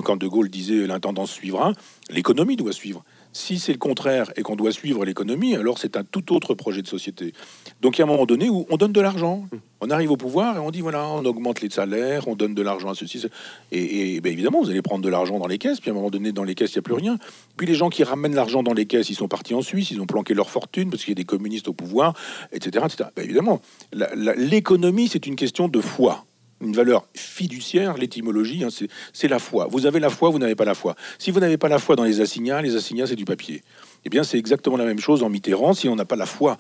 quand 0.03 0.17
De 0.17 0.27
Gaulle 0.27 0.49
disait 0.49 0.87
l'intendance 0.87 1.31
suivra, 1.31 1.73
l'économie 2.09 2.55
doit 2.55 2.73
suivre. 2.73 3.03
Si 3.37 3.59
c'est 3.59 3.73
le 3.73 3.77
contraire 3.77 4.31
et 4.37 4.43
qu'on 4.43 4.55
doit 4.55 4.71
suivre 4.71 5.03
l'économie, 5.03 5.57
alors 5.57 5.77
c'est 5.77 5.97
un 5.97 6.05
tout 6.05 6.33
autre 6.33 6.53
projet 6.53 6.81
de 6.81 6.87
société. 6.87 7.33
Donc 7.81 7.97
il 7.97 7.99
y 7.99 8.01
a 8.01 8.05
un 8.05 8.07
moment 8.07 8.25
donné 8.25 8.47
où 8.47 8.65
on 8.69 8.77
donne 8.77 8.93
de 8.93 9.01
l'argent. 9.01 9.45
On 9.81 9.89
arrive 9.89 10.11
au 10.11 10.15
pouvoir 10.15 10.55
et 10.55 10.59
on 10.59 10.71
dit 10.71 10.79
voilà, 10.79 11.05
on 11.09 11.25
augmente 11.25 11.59
les 11.59 11.69
salaires, 11.69 12.29
on 12.29 12.35
donne 12.37 12.55
de 12.55 12.61
l'argent 12.61 12.91
à 12.91 12.95
ceci. 12.95 13.25
Et, 13.73 14.15
et 14.15 14.21
ben, 14.21 14.31
évidemment, 14.31 14.61
vous 14.61 14.69
allez 14.69 14.81
prendre 14.81 15.03
de 15.03 15.09
l'argent 15.09 15.37
dans 15.37 15.47
les 15.47 15.57
caisses, 15.57 15.81
puis 15.81 15.89
à 15.89 15.91
un 15.91 15.97
moment 15.97 16.09
donné, 16.09 16.31
dans 16.31 16.45
les 16.45 16.55
caisses, 16.55 16.75
il 16.75 16.77
n'y 16.77 16.79
a 16.79 16.83
plus 16.83 16.93
rien. 16.93 17.17
Puis 17.57 17.67
les 17.67 17.75
gens 17.75 17.89
qui 17.89 18.05
ramènent 18.05 18.35
l'argent 18.35 18.63
dans 18.63 18.73
les 18.73 18.85
caisses, 18.85 19.09
ils 19.09 19.15
sont 19.15 19.27
partis 19.27 19.53
en 19.53 19.61
Suisse, 19.61 19.91
ils 19.91 19.99
ont 19.99 20.05
planqué 20.05 20.33
leur 20.33 20.49
fortune 20.49 20.89
parce 20.89 21.03
qu'il 21.03 21.11
y 21.11 21.17
a 21.17 21.21
des 21.21 21.25
communistes 21.25 21.67
au 21.67 21.73
pouvoir, 21.73 22.13
etc. 22.53 22.85
etc. 22.85 23.09
Ben, 23.17 23.25
évidemment, 23.25 23.59
l'économie, 23.91 25.09
c'est 25.09 25.27
une 25.27 25.35
question 25.35 25.67
de 25.67 25.81
foi 25.81 26.24
une 26.61 26.73
valeur 26.73 27.07
fiduciaire, 27.13 27.97
l'étymologie, 27.97 28.63
hein, 28.63 28.69
c'est 29.13 29.27
la 29.27 29.39
foi. 29.39 29.67
Vous 29.69 29.85
avez 29.85 29.99
la 29.99 30.09
foi, 30.09 30.29
vous 30.29 30.39
n'avez 30.39 30.55
pas 30.55 30.65
la 30.65 30.73
foi. 30.73 30.95
Si 31.19 31.31
vous 31.31 31.39
n'avez 31.39 31.57
pas 31.57 31.67
la 31.67 31.79
foi 31.79 31.95
dans 31.95 32.03
les 32.03 32.21
assignats, 32.21 32.61
les 32.61 32.75
assignats, 32.75 33.07
c'est 33.07 33.15
du 33.15 33.25
papier. 33.25 33.63
Eh 34.05 34.09
bien, 34.09 34.23
c'est 34.23 34.37
exactement 34.37 34.77
la 34.77 34.85
même 34.85 34.99
chose 34.99 35.23
en 35.23 35.29
Mitterrand. 35.29 35.73
Si 35.73 35.89
on 35.89 35.95
n'a 35.95 36.05
pas 36.05 36.15
la 36.15 36.25
foi 36.25 36.57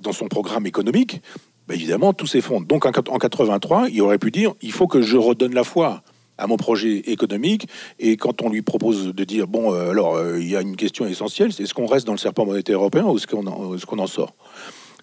dans 0.00 0.12
son 0.12 0.28
programme 0.28 0.66
économique, 0.66 1.20
ben 1.66 1.74
évidemment, 1.74 2.12
tout 2.12 2.26
s'effondre. 2.26 2.66
Donc, 2.66 2.86
en, 2.86 2.90
en 2.90 3.18
83, 3.18 3.88
il 3.90 4.00
aurait 4.02 4.18
pu 4.18 4.30
dire, 4.30 4.54
il 4.60 4.72
faut 4.72 4.86
que 4.86 5.02
je 5.02 5.16
redonne 5.16 5.54
la 5.54 5.64
foi 5.64 6.02
à 6.38 6.46
mon 6.46 6.56
projet 6.56 6.98
économique. 7.10 7.68
Et 7.98 8.16
quand 8.16 8.42
on 8.42 8.50
lui 8.50 8.62
propose 8.62 9.14
de 9.14 9.24
dire, 9.24 9.46
bon, 9.46 9.72
euh, 9.72 9.90
alors, 9.90 10.16
euh, 10.16 10.40
il 10.40 10.48
y 10.48 10.56
a 10.56 10.60
une 10.60 10.76
question 10.76 11.06
essentielle, 11.06 11.52
c'est 11.52 11.62
est-ce 11.62 11.74
qu'on 11.74 11.86
reste 11.86 12.06
dans 12.06 12.12
le 12.12 12.18
serpent 12.18 12.44
monétaire 12.44 12.78
européen 12.78 13.04
ou 13.04 13.16
est-ce 13.16 13.26
qu'on 13.26 13.46
en, 13.46 13.76
est 13.76 13.84
qu'on 13.84 13.98
en 13.98 14.06
sort? 14.06 14.34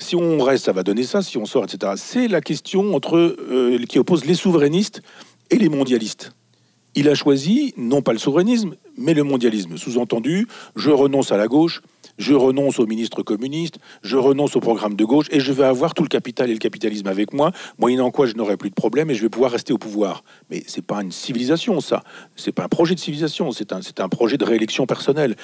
Si 0.02 0.16
on 0.16 0.40
reste, 0.40 0.66
ça 0.66 0.74
va 0.74 0.84
donner 0.84 1.04
ça. 1.04 1.22
Si 1.22 1.38
on 1.38 1.46
sort, 1.46 1.64
etc. 1.64 1.94
C'est 1.96 2.28
la 2.28 2.42
question 2.42 2.96
entre 2.96 3.18
euh, 3.18 3.78
qui 3.88 4.00
oppose 4.00 4.26
les 4.26 4.36
souverainistes 4.36 5.02
et 5.50 5.58
les 5.58 5.70
mondialistes. 5.70 6.34
Il 6.94 7.08
a 7.08 7.16
choisi 7.16 7.74
non 7.78 8.02
pas 8.02 8.12
le 8.12 8.20
souverainisme, 8.20 8.76
mais 8.98 9.14
le 9.14 9.24
mondialisme. 9.24 9.78
Sous-entendu, 9.78 10.48
je 10.76 10.90
renonce 10.90 11.32
à 11.32 11.38
la 11.38 11.48
gauche, 11.48 11.82
je 12.18 12.34
renonce 12.34 12.80
au 12.80 12.86
ministre 12.86 13.24
communiste, 13.24 13.76
je 14.04 14.18
renonce 14.18 14.58
au 14.58 14.60
programme 14.60 14.96
de 14.96 15.06
gauche 15.06 15.28
et 15.32 15.40
je 15.40 15.54
vais 15.54 15.64
avoir 15.64 15.94
tout 15.94 16.04
le 16.04 16.10
capital 16.10 16.50
et 16.50 16.54
le 16.54 16.60
capitalisme 16.60 17.08
avec 17.08 17.34
moi, 17.34 17.54
moyennant 17.80 18.12
quoi 18.12 18.26
je 18.26 18.34
n'aurai 18.34 18.58
plus 18.58 18.70
de 18.70 18.76
problème 18.76 19.10
et 19.10 19.16
je 19.16 19.22
vais 19.22 19.30
pouvoir 19.30 19.52
rester 19.52 19.72
au 19.72 19.78
pouvoir. 19.78 20.26
Mais 20.50 20.64
c'est 20.68 20.86
pas 20.86 21.02
une 21.02 21.14
civilisation, 21.14 21.80
ça. 21.80 22.04
C'est 22.36 22.52
pas 22.52 22.66
un 22.66 22.70
projet 22.70 22.94
de 22.94 23.00
civilisation, 23.00 23.52
c'est 23.52 23.72
un, 23.72 23.80
un 24.00 24.10
projet 24.10 24.38
de 24.38 24.44
réélection 24.44 24.86
personnelle. 24.86 25.38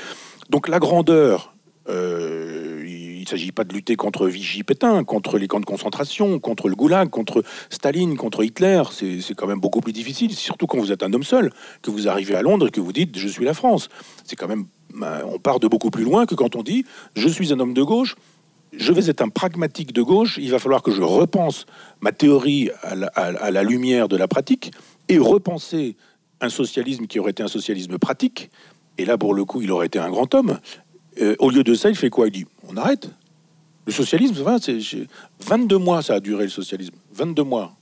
Donc 0.49 0.68
la 0.68 0.80
grandeur, 0.80 1.53
euh, 1.88 2.84
ne 3.28 3.39
s'agit 3.39 3.51
pas 3.51 3.63
de 3.63 3.73
lutter 3.73 3.95
contre 3.95 4.28
Vichy 4.28 4.63
Pétain, 4.63 5.03
contre 5.03 5.38
les 5.38 5.47
camps 5.47 5.59
de 5.59 5.65
concentration, 5.65 6.39
contre 6.39 6.69
le 6.69 6.75
goulag, 6.75 7.09
contre 7.09 7.43
Staline, 7.69 8.15
contre 8.15 8.43
Hitler. 8.43 8.82
C'est 8.91 9.36
quand 9.36 9.47
même 9.47 9.59
beaucoup 9.59 9.82
plus 9.82 9.93
difficile, 9.93 10.34
surtout 10.34 10.67
quand 10.67 10.78
vous 10.78 10.91
êtes 10.91 11.03
un 11.03 11.13
homme 11.13 11.23
seul, 11.23 11.51
que 11.82 11.91
vous 11.91 12.07
arrivez 12.07 12.36
à 12.36 12.41
Londres 12.41 12.67
et 12.67 12.71
que 12.71 12.80
vous 12.80 12.93
dites 12.93 13.17
je 13.17 13.28
suis 13.28 13.45
la 13.45 13.53
France. 13.53 13.89
C'est 14.23 14.36
quand 14.36 14.47
même. 14.47 14.65
Ben, 14.93 15.21
on 15.25 15.38
part 15.38 15.59
de 15.59 15.67
beaucoup 15.67 15.91
plus 15.91 16.03
loin 16.03 16.25
que 16.25 16.34
quand 16.34 16.55
on 16.55 16.63
dit 16.63 16.86
je 17.15 17.28
suis 17.28 17.53
un 17.53 17.59
homme 17.59 17.73
de 17.73 17.84
gauche. 17.84 18.15
Je 18.73 18.91
vais 18.91 19.09
être 19.09 19.21
un 19.21 19.30
pragmatique 19.30 19.93
de 19.93 20.01
gauche. 20.01 20.38
Il 20.41 20.51
va 20.51 20.59
falloir 20.59 20.82
que 20.82 20.91
je 20.91 21.01
repense 21.01 21.65
ma 22.01 22.11
théorie 22.11 22.69
à 22.84 22.95
la, 22.95 23.07
à 23.07 23.49
la 23.49 23.63
lumière 23.63 24.09
de 24.09 24.17
la 24.17 24.28
pratique 24.28 24.71
et 25.07 25.17
repenser 25.17 25.95
un 26.41 26.49
socialisme 26.49 27.07
qui 27.07 27.19
aurait 27.19 27.32
été 27.32 27.43
un 27.43 27.47
socialisme 27.47 27.97
pratique. 27.97 28.49
Et 28.97 29.05
là, 29.05 29.17
pour 29.17 29.34
le 29.34 29.45
coup, 29.45 29.61
il 29.61 29.71
aurait 29.71 29.88
été 29.88 29.99
un 29.99 30.09
grand 30.09 30.34
homme. 30.36 30.59
Euh, 31.21 31.36
au 31.39 31.49
lieu 31.49 31.63
de 31.63 31.73
ça, 31.73 31.89
il 31.89 31.95
fait 31.95 32.09
quoi 32.09 32.28
Il 32.28 32.32
dit 32.32 32.45
on 32.68 32.78
arrête. 32.78 33.09
Le 33.86 33.93
socialisme, 33.93 34.36
c'est 34.61 34.80
22 35.39 35.78
mois 35.78 36.01
ça 36.01 36.15
a 36.15 36.20
duré 36.20 36.43
le 36.43 36.49
socialisme. 36.49 36.95
22 37.13 37.43
mois. 37.43 37.74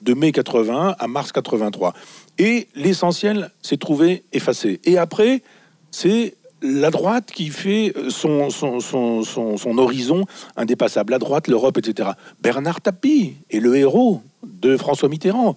De 0.00 0.14
mai 0.14 0.32
81 0.32 0.96
à 0.98 1.06
mars 1.06 1.32
83. 1.32 1.92
Et 2.38 2.68
l'essentiel 2.74 3.50
s'est 3.62 3.76
trouvé 3.76 4.24
effacé. 4.32 4.80
Et 4.84 4.96
après, 4.96 5.42
c'est 5.90 6.36
la 6.62 6.90
droite 6.90 7.30
qui 7.32 7.48
fait 7.48 7.92
son, 8.08 8.50
son, 8.50 8.80
son, 8.80 9.22
son, 9.22 9.78
horizon 9.78 10.24
indépassable. 10.56 11.12
La 11.12 11.18
droite, 11.18 11.46
l'Europe, 11.48 11.78
etc. 11.78 12.10
Bernard 12.40 12.80
Tapie 12.80 13.34
est 13.50 13.60
le 13.60 13.76
héros 13.76 14.22
de 14.42 14.76
François 14.76 15.08
Mitterrand. 15.08 15.56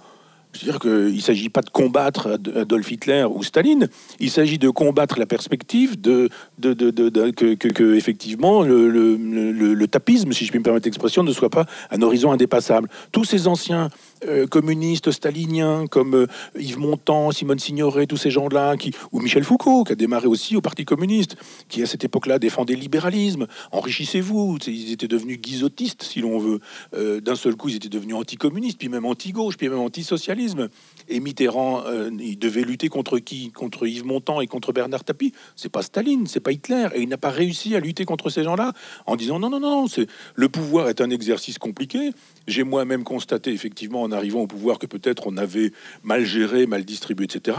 C'est-à-dire 0.54 0.80
qu'il 0.80 1.16
ne 1.16 1.20
s'agit 1.20 1.50
pas 1.50 1.62
de 1.62 1.70
combattre 1.70 2.40
Adolf 2.56 2.92
Hitler 2.92 3.26
ou 3.30 3.44
Staline, 3.44 3.88
il 4.20 4.30
s'agit 4.30 4.58
de 4.58 4.70
combattre 4.70 5.18
la 5.18 5.26
perspective 5.26 6.00
de, 6.00 6.30
que, 6.62 7.96
effectivement 7.96 8.64
le, 8.64 8.90
le, 8.90 9.88
tapisme, 9.88 10.32
si 10.34 10.46
je 10.46 10.50
puis 10.50 10.60
me 10.60 10.64
permettre 10.64 10.88
l'expression, 10.88 11.24
ne 11.24 11.32
soit 11.32 11.50
pas 11.50 11.66
un 11.90 12.02
horizon 12.02 12.32
indépassable. 12.32 12.90
Tous 13.12 13.24
ces 13.24 13.48
anciens 13.48 13.90
euh, 14.28 14.46
communistes 14.46 15.12
staliniens 15.12 15.88
comme 15.88 16.14
euh, 16.14 16.28
Yves 16.58 16.78
Montand, 16.78 17.32
Simone 17.32 17.60
Signoret, 17.60 18.06
tous 18.06 18.18
ces 18.18 18.30
gens-là, 18.30 18.76
ou 19.12 19.20
Michel 19.20 19.44
Foucault, 19.44 19.84
qui 19.84 19.94
a 19.94 19.96
démarré 19.96 20.28
aussi 20.28 20.56
au 20.56 20.62
Parti 20.62 20.86
communiste, 20.86 21.36
qui 21.70 21.82
à 21.82 21.86
cette 21.86 22.04
époque-là 22.04 22.38
défendait 22.38 22.76
le 22.76 22.82
libéralisme, 22.82 23.48
enrichissez-vous, 23.72 24.60
ils 24.68 24.92
étaient 24.92 25.08
devenus 25.08 25.40
guizotistes, 25.40 26.04
si 26.04 26.22
l'on 26.22 26.38
veut. 26.38 26.60
Euh, 26.94 27.20
d'un 27.20 27.36
seul 27.36 27.56
coup, 27.56 27.70
ils 27.70 27.78
étaient 27.78 27.90
devenus 27.90 28.16
anticommunistes, 28.16 28.78
puis 28.78 28.90
même 28.90 29.06
anti-gauche, 29.06 29.58
puis 29.58 29.70
même 29.70 29.80
anti-socialisme. 29.80 30.70
Et 31.14 31.20
Mitterrand, 31.20 31.84
il 32.20 32.40
devait 32.40 32.64
lutter 32.64 32.88
contre 32.88 33.20
qui? 33.20 33.52
Contre 33.52 33.86
Yves 33.86 34.06
Montand 34.06 34.40
et 34.40 34.48
contre 34.48 34.72
Bernard 34.72 35.04
Tapie. 35.04 35.34
C'est 35.58 35.70
pas 35.70 35.82
Staline, 35.82 36.26
c'est 36.26 36.40
pas 36.40 36.54
Hitler, 36.54 36.88
et 36.96 37.02
il 37.02 37.10
n'a 37.10 37.18
pas 37.18 37.30
réussi 37.30 37.76
à 37.76 37.82
lutter 37.82 38.06
contre 38.06 38.30
ces 38.30 38.44
gens-là 38.44 38.72
en 39.06 39.18
disant 39.18 39.38
non, 39.38 39.50
non, 39.50 39.60
non, 39.60 39.86
non, 39.86 40.06
le 40.36 40.50
pouvoir 40.50 40.88
est 40.88 41.02
un 41.02 41.10
exercice 41.10 41.58
compliqué. 41.58 42.12
J'ai 42.48 42.64
moi-même 42.64 43.04
constaté 43.04 43.52
effectivement 43.52 44.02
en 44.02 44.12
arrivant 44.12 44.40
au 44.40 44.48
pouvoir 44.48 44.80
que 44.80 44.88
peut-être 44.88 45.28
on 45.28 45.36
avait 45.36 45.74
mal 46.02 46.24
géré, 46.24 46.66
mal 46.66 46.86
distribué, 46.86 47.26
etc. 47.26 47.58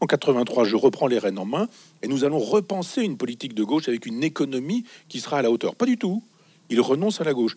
En 0.00 0.06
83, 0.06 0.64
je 0.64 0.76
reprends 0.76 1.08
les 1.08 1.18
rênes 1.18 1.38
en 1.38 1.44
main 1.44 1.68
et 2.02 2.08
nous 2.08 2.24
allons 2.24 2.38
repenser 2.38 3.02
une 3.02 3.16
politique 3.16 3.54
de 3.54 3.64
gauche 3.64 3.88
avec 3.88 4.06
une 4.06 4.22
économie 4.22 4.84
qui 5.08 5.18
sera 5.18 5.38
à 5.38 5.42
la 5.42 5.50
hauteur. 5.50 5.74
Pas 5.74 5.86
du 5.86 5.96
tout. 5.96 6.22
Il 6.70 6.80
renonce 6.80 7.20
à 7.20 7.24
la 7.24 7.32
gauche. 7.32 7.56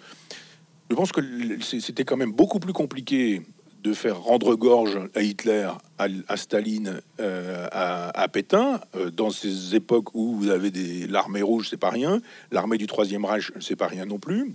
Je 0.90 0.96
pense 0.96 1.12
que 1.12 1.22
c'était 1.62 2.04
quand 2.04 2.18
même 2.18 2.32
beaucoup 2.32 2.60
plus 2.60 2.74
compliqué 2.74 3.44
de 3.82 3.94
faire 3.94 4.22
rendre 4.22 4.56
gorge 4.56 5.00
à 5.16 5.22
Hitler, 5.22 5.70
à, 5.98 6.38
Staline, 6.38 7.02
euh, 7.20 7.68
à, 7.72 8.28
Pétain, 8.28 8.82
euh, 8.96 9.10
dans 9.10 9.30
ces 9.30 9.76
époques 9.76 10.14
où 10.16 10.36
vous 10.36 10.50
avez 10.50 10.72
l'armée 11.08 11.42
rouge, 11.42 11.68
c'est 11.70 11.78
pas 11.78 11.90
rien, 11.90 12.22
l'armée 12.52 12.78
du 12.78 12.88
Troisième 12.88 13.26
Reich, 13.26 13.52
c'est 13.60 13.76
pas 13.76 13.88
rien 13.88 14.06
non 14.06 14.20
plus, 14.20 14.54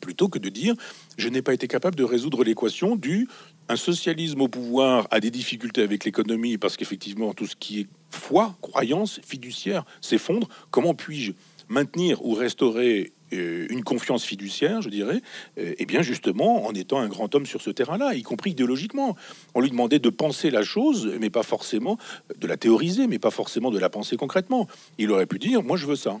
plutôt 0.00 0.28
que 0.28 0.38
de 0.38 0.48
dire 0.48 0.74
je 1.16 1.28
n'ai 1.28 1.42
pas 1.42 1.54
été 1.54 1.68
capable 1.68 1.94
de 1.94 2.02
résoudre 2.02 2.42
l'équation 2.42 2.96
du 2.96 3.28
un 3.68 3.76
socialisme 3.76 4.40
au 4.40 4.48
pouvoir 4.48 5.06
a 5.12 5.20
des 5.20 5.30
difficultés 5.30 5.82
avec 5.82 6.04
l'économie 6.04 6.58
parce 6.58 6.76
qu'effectivement 6.76 7.32
tout 7.34 7.46
ce 7.46 7.54
qui 7.54 7.80
est 7.80 7.86
foi, 8.10 8.56
croyance, 8.60 9.20
fiduciaire 9.24 9.84
s'effondre. 10.00 10.48
Comment 10.72 10.94
puis-je 10.94 11.32
maintenir 11.68 12.24
ou 12.24 12.34
restaurer 12.34 13.12
une 13.32 13.84
confiance 13.84 14.24
fiduciaire, 14.24 14.82
je 14.82 14.88
dirais, 14.88 15.22
et 15.56 15.76
eh 15.78 15.86
bien 15.86 16.02
justement 16.02 16.66
en 16.66 16.72
étant 16.74 16.98
un 16.98 17.08
grand 17.08 17.34
homme 17.34 17.46
sur 17.46 17.62
ce 17.62 17.70
terrain-là, 17.70 18.14
y 18.14 18.22
compris 18.22 18.50
idéologiquement. 18.50 19.16
On 19.54 19.60
lui 19.60 19.70
demandait 19.70 19.98
de 19.98 20.10
penser 20.10 20.50
la 20.50 20.62
chose, 20.62 21.12
mais 21.20 21.30
pas 21.30 21.42
forcément 21.42 21.98
de 22.38 22.46
la 22.46 22.56
théoriser, 22.56 23.06
mais 23.06 23.18
pas 23.18 23.30
forcément 23.30 23.70
de 23.70 23.78
la 23.78 23.88
penser 23.88 24.16
concrètement. 24.16 24.66
Il 24.98 25.10
aurait 25.12 25.26
pu 25.26 25.38
dire, 25.38 25.62
moi 25.62 25.76
je 25.76 25.86
veux 25.86 25.96
ça 25.96 26.20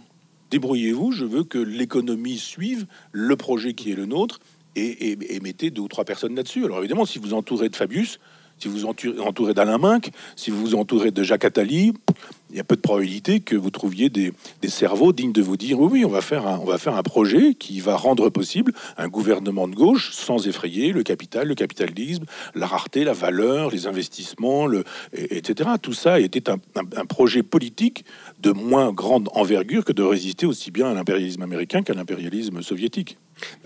débrouillez-vous, 0.50 1.12
je 1.12 1.24
veux 1.24 1.44
que 1.44 1.58
l'économie 1.58 2.38
suive 2.38 2.86
le 3.12 3.36
projet 3.36 3.74
qui 3.74 3.92
est 3.92 3.94
le 3.94 4.06
nôtre 4.06 4.40
et, 4.76 5.16
mettez 5.42 5.70
deux 5.70 5.82
ou 5.82 5.88
trois 5.88 6.04
personnes 6.04 6.34
là-dessus. 6.34 6.64
Alors 6.64 6.78
évidemment, 6.78 7.04
si 7.04 7.18
vous 7.18 7.34
entourez 7.34 7.68
de 7.68 7.76
Fabius, 7.76 8.18
si 8.58 8.68
vous 8.68 8.84
entourez 8.84 9.54
d'Alain 9.54 9.78
Minck, 9.78 10.10
si 10.36 10.50
vous 10.50 10.60
vous 10.60 10.74
entourez 10.74 11.10
de 11.10 11.22
Jacques 11.22 11.44
Attali, 11.44 11.94
il 12.50 12.56
y 12.56 12.60
a 12.60 12.64
peu 12.64 12.76
de 12.76 12.80
probabilité 12.80 13.40
que 13.40 13.54
vous 13.54 13.70
trouviez 13.70 14.10
des, 14.10 14.32
cerveaux 14.68 15.12
dignes 15.12 15.32
de 15.32 15.42
vous 15.42 15.56
dire 15.56 15.78
oui, 15.80 15.88
oui, 15.92 16.04
on 16.04 16.08
va, 16.08 16.20
faire 16.20 16.46
un, 16.46 16.58
on 16.58 16.64
va 16.64 16.78
faire 16.78 16.96
un 16.96 17.02
projet 17.02 17.54
qui 17.54 17.80
va 17.80 17.96
rendre 17.96 18.28
possible 18.30 18.72
un 18.96 19.08
gouvernement 19.08 19.68
de 19.68 19.74
gauche 19.74 20.12
sans 20.12 20.46
effrayer 20.48 20.92
le 20.92 21.02
capital, 21.02 21.48
le 21.48 21.54
capitalisme, 21.54 22.24
la 22.54 22.66
rareté, 22.66 23.04
la 23.04 23.12
valeur, 23.12 23.70
les 23.70 23.86
investissements, 23.86 24.68
etc. 25.12 25.70
Tout 25.80 25.92
ça 25.92 26.20
était 26.20 26.50
un, 26.50 26.58
projet 27.06 27.42
politique 27.42 28.04
de 28.40 28.50
moins 28.50 28.92
grande 28.92 29.28
envergure 29.34 29.84
que 29.84 29.92
de 29.92 30.02
résister 30.02 30.46
aussi 30.46 30.70
bien 30.70 30.90
à 30.90 30.94
l'impérialisme 30.94 31.42
américain 31.42 31.82
qu'à 31.82 31.94
l'impérialisme 31.94 32.62
soviétique. 32.62 33.18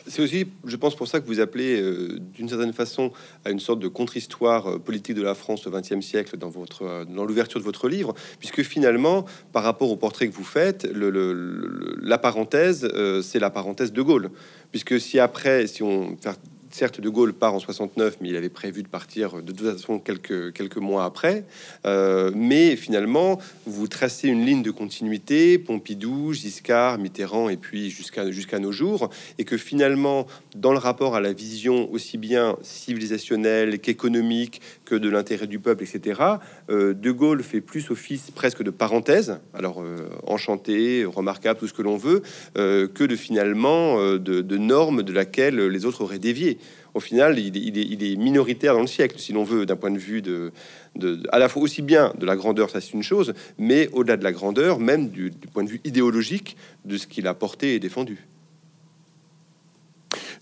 C'est 0.07 0.23
aussi, 0.23 0.47
je 0.65 0.77
pense, 0.77 0.95
pour 0.95 1.09
ça 1.09 1.21
que 1.21 1.27
vous 1.27 1.41
appelez 1.41 1.81
euh, 1.81 2.19
d'une 2.35 2.49
certaine 2.49 2.73
façon 2.73 3.13
à 3.45 3.51
une 3.51 3.61
sorte 3.61 3.81
de 3.81 3.89
contre-histoire 3.89 4.67
euh, 4.67 4.79
politique 4.79 5.17
de 5.17 5.23
la 5.23 5.35
France 5.35 5.67
au 5.67 5.71
XXe 5.71 6.01
siècle 6.01 6.37
dans, 6.37 6.53
euh, 6.83 7.05
dans 7.05 7.25
l'ouverture 7.25 7.61
de 7.61 7.65
votre 7.65 7.89
livre, 7.89 8.15
puisque 8.45 8.63
finalement, 8.69 9.25
par 9.53 9.63
rapport 9.63 9.91
au 9.91 9.97
portrait 9.97 10.29
que 10.29 10.35
vous 10.35 10.45
faites, 10.45 10.85
le, 10.85 11.97
la 12.03 12.19
parenthèse, 12.19 12.87
c'est 13.23 13.39
la 13.39 13.49
parenthèse 13.49 13.91
de 13.91 14.03
Gaulle. 14.03 14.31
Puisque 14.71 15.01
si 15.01 15.19
après, 15.19 15.67
si 15.67 15.83
on 15.83 16.15
certes, 16.75 17.01
De 17.01 17.09
Gaulle 17.09 17.33
part 17.35 17.55
en 17.55 17.61
69, 17.61 18.17
mais 18.21 18.31
il 18.31 18.37
avait 18.37 18.49
prévu 18.49 18.83
de 18.83 18.89
partir 18.89 19.41
de 19.41 19.53
toute 19.53 19.65
façon 19.65 20.01
quelques, 20.01 20.53
quelques 20.53 20.79
mois 20.79 21.05
après. 21.05 21.45
Euh, 21.87 22.33
mais 22.35 22.75
finalement, 22.75 23.39
vous 23.65 23.87
tracez 23.87 24.27
une 24.27 24.45
ligne 24.45 24.63
de 24.65 24.73
continuité, 24.73 25.59
Pompidou, 25.59 26.33
Giscard, 26.33 26.99
Mitterrand, 26.99 27.49
et 27.49 27.57
puis 27.57 27.91
jusqu'à 27.91 28.59
nos 28.59 28.73
jours, 28.73 29.09
et 29.39 29.45
que 29.45 29.57
finalement, 29.57 30.27
dans 30.57 30.73
le 30.73 30.79
rapport 30.79 31.15
à 31.15 31.21
la 31.21 31.33
vision 31.33 31.89
aussi 31.93 32.19
bien 32.19 32.57
civilisationnelle 32.63 33.79
qu'économique, 33.79 34.61
que 34.85 34.97
de 34.97 35.09
l'intérêt 35.09 35.47
du 35.47 35.61
peuple, 35.61 35.85
etc., 35.85 36.21
euh, 36.71 36.93
De 36.93 37.13
Gaulle 37.13 37.45
fait 37.45 37.61
plus 37.61 37.89
office 37.93 38.33
presque 38.33 38.65
de 38.65 38.71
parenthèse, 38.71 39.39
alors 39.53 39.81
euh, 39.81 40.09
enchanté, 40.27 41.05
remarquable, 41.05 41.61
tout 41.61 41.69
ce 41.69 41.73
que 41.73 41.83
l'on 41.83 41.97
veut, 41.97 42.23
que 42.55 43.05
de 43.05 43.17
finalement 43.17 43.99
de 44.17 44.57
normes 44.57 45.03
de 45.03 45.13
laquelle 45.13 45.57
les 45.69 45.85
autres 45.85 46.01
auraient 46.01 46.19
dévié 46.19 46.59
au 46.95 47.01
final, 47.01 47.39
il 47.39 47.79
est, 47.79 48.17
minoritaire 48.17 48.75
dans 48.75 48.81
le 48.81 48.87
siècle, 48.87 49.19
si 49.19 49.33
l'on 49.33 49.45
veut, 49.45 49.67
d'un 49.67 49.77
point 49.77 49.91
de 49.91 49.99
vue 49.99 50.23
de, 50.23 50.53
à 51.31 51.39
la 51.39 51.49
fois 51.49 51.63
aussi 51.63 51.83
bien 51.83 52.13
de 52.19 52.25
la 52.25 52.37
grandeur, 52.37 52.71
ça 52.71 52.81
c'est 52.81 52.93
une 52.93 53.03
chose, 53.03 53.35
mais 53.59 53.89
au-delà 53.93 54.17
de 54.17 54.25
la 54.25 54.33
grandeur, 54.33 54.79
même 54.79 55.09
du, 55.09 55.33
point 55.53 55.65
de 55.65 55.71
vue 55.71 55.81
idéologique 55.85 56.57
de 56.85 56.97
ce 56.97 57.07
qu'il 57.07 57.27
a 57.27 57.35
porté 57.35 57.75
et 57.75 57.81
défendu. 57.81 58.25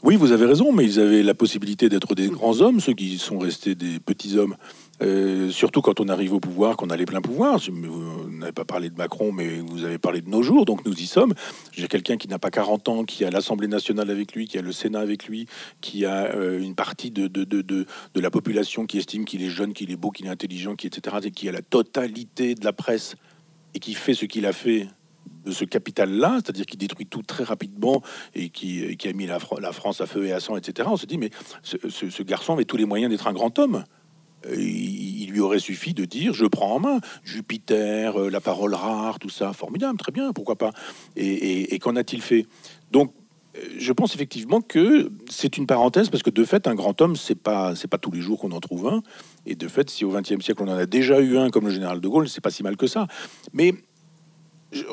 Oui, 0.05 0.17
vous 0.17 0.33
avez 0.33 0.47
raison, 0.47 0.73
mais 0.73 0.85
ils 0.85 0.99
avaient 0.99 1.23
la 1.23 1.33
possibilité 1.33 1.89
d'être 1.89 2.17
des 2.17 2.27
grands 2.27 2.61
hommes, 2.61 2.81
ceux 2.81 2.93
qui 2.93 3.19
sont 3.19 3.39
restés 3.39 3.77
des 3.77 4.01
petits 4.01 4.37
hommes. 4.37 4.57
Euh, 5.01 5.49
surtout 5.51 5.81
quand 5.81 6.01
on 6.01 6.09
arrive 6.09 6.33
au 6.35 6.41
pouvoir, 6.41 6.77
qu'on 6.77 6.91
a 6.91 6.97
les 6.97 7.07
pleins 7.07 7.21
pouvoirs. 7.21 7.61
Vous 7.61 8.29
n'avez 8.29 8.51
pas 8.51 8.65
parlé 8.65 8.91
de 8.91 8.97
Macron, 8.97 9.31
mais 9.31 9.61
vous 9.61 9.85
avez 9.85 9.99
parlé 9.99 10.21
de 10.21 10.29
nos 10.29 10.43
jours, 10.43 10.65
donc 10.65 10.85
nous 10.85 10.93
y 10.93 11.07
sommes. 11.07 11.35
J'ai 11.71 11.87
quelqu'un 11.87 12.17
qui 12.17 12.27
n'a 12.27 12.41
pas 12.41 12.51
40 12.51 12.89
ans, 12.89 13.05
qui 13.05 13.25
a 13.25 13.31
l'Assemblée 13.31 13.69
nationale 13.69 14.11
avec 14.11 14.35
lui, 14.35 14.49
qui 14.49 14.59
a 14.59 14.63
le 14.63 14.73
Sénat 14.73 14.99
avec 14.99 15.29
lui, 15.29 15.47
qui 15.81 16.05
a 16.05 16.35
euh, 16.35 16.61
une 16.61 16.75
partie 16.75 17.13
de, 17.13 17.29
de, 17.29 17.45
de, 17.45 17.63
de, 17.63 17.87
la 18.21 18.31
population 18.33 18.87
qui 18.87 18.99
estime 18.99 19.25
qu'il 19.25 19.41
est 19.45 19.51
jeune, 19.51 19.73
qu'il 19.73 19.93
est 19.93 19.97
beau, 19.97 20.11
qu'il 20.11 20.27
est 20.27 20.31
intelligent, 20.31 20.75
qui, 20.75 20.89
etc., 20.89 21.19
et 21.23 21.31
qui 21.31 21.49
a 21.49 21.53
la 21.53 21.63
totalité 21.63 22.57
de 22.57 22.65
la 22.65 22.73
presse, 22.73 23.15
et 23.75 23.79
qui 23.79 23.95
fait 23.95 24.15
ce 24.15 24.27
qu'il 24.27 24.47
a 24.47 24.53
fait 24.53 24.89
de 25.45 25.53
ce 25.53 25.65
capital-là, 25.65 26.41
c'est-à-dire 26.43 26.67
qui 26.67 26.77
détruit 26.77 27.07
tout 27.07 27.23
très 27.23 27.45
rapidement 27.45 28.03
et 28.35 28.51
qui, 28.51 28.97
qui 28.97 29.09
a 29.09 29.13
mis 29.13 29.27
la, 29.27 29.39
France 29.39 30.01
à 30.01 30.07
feu 30.07 30.27
et 30.27 30.33
à 30.33 30.41
sang, 30.41 30.57
etc., 30.57 30.89
on 30.91 30.97
se 30.97 31.07
dit, 31.07 31.19
mais 31.19 31.31
ce, 31.63 32.23
garçon 32.23 32.55
avait 32.55 32.65
tous 32.65 32.77
les 32.77 32.85
moyens 32.85 33.11
d'être 33.11 33.27
un 33.27 33.33
grand 33.33 33.59
homme. 33.59 33.85
Il 34.51 35.31
lui 35.31 35.41
aurait 35.41 35.61
suffi 35.61 35.95
de 35.95 36.05
dire 36.05 36.35
je 36.35 36.47
prends 36.47 36.75
en 36.75 36.81
main 36.81 36.99
Jupiter, 37.23 38.21
euh, 38.21 38.29
la 38.29 38.41
parole 38.41 38.75
rare, 38.75 39.21
tout 39.21 39.29
ça, 39.29 39.53
formidable, 39.53 39.97
très 39.99 40.11
bien, 40.11 40.33
pourquoi 40.33 40.57
pas. 40.57 40.73
Et, 41.15 41.79
qu'en 41.79 41.95
a-t-il 41.95 42.21
fait? 42.23 42.47
Donc, 42.91 43.15
euh, 43.57 43.61
je 43.79 43.93
pense 43.93 44.17
effectivement 44.17 44.61
que 44.61 45.13
c'est 45.31 45.59
une 45.59 45.69
parenthèse 45.69 46.11
parce 46.11 46.25
que 46.25 46.31
de 46.31 46.43
fait, 46.43 46.67
un 46.67 46.75
grand 46.75 47.01
homme, 47.01 47.15
c'est 47.15 47.37
pas 47.37 47.77
c'est 47.77 47.87
pas 47.87 47.99
tous 47.99 48.11
les 48.11 48.21
jours 48.21 48.41
qu'on 48.41 48.51
en 48.51 48.59
trouve 48.59 48.89
un. 48.89 49.03
Et 49.47 49.55
de 49.55 49.69
fait, 49.69 49.89
si 49.91 50.05
au 50.05 50.11
XXe 50.11 50.45
siècle 50.45 50.61
on 50.65 50.69
en 50.69 50.77
a 50.77 50.87
déjà 50.87 51.21
eu 51.21 51.39
un 51.39 51.51
comme 51.51 51.67
le 51.67 51.73
général 51.73 52.01
de 52.01 52.09
Gaulle, 52.09 52.29
c'est 52.29 52.41
pas 52.41 52.51
si 52.51 52.65
mal 52.65 52.77
que 52.77 52.89
ça. 52.89 53.07
Mais 53.53 53.75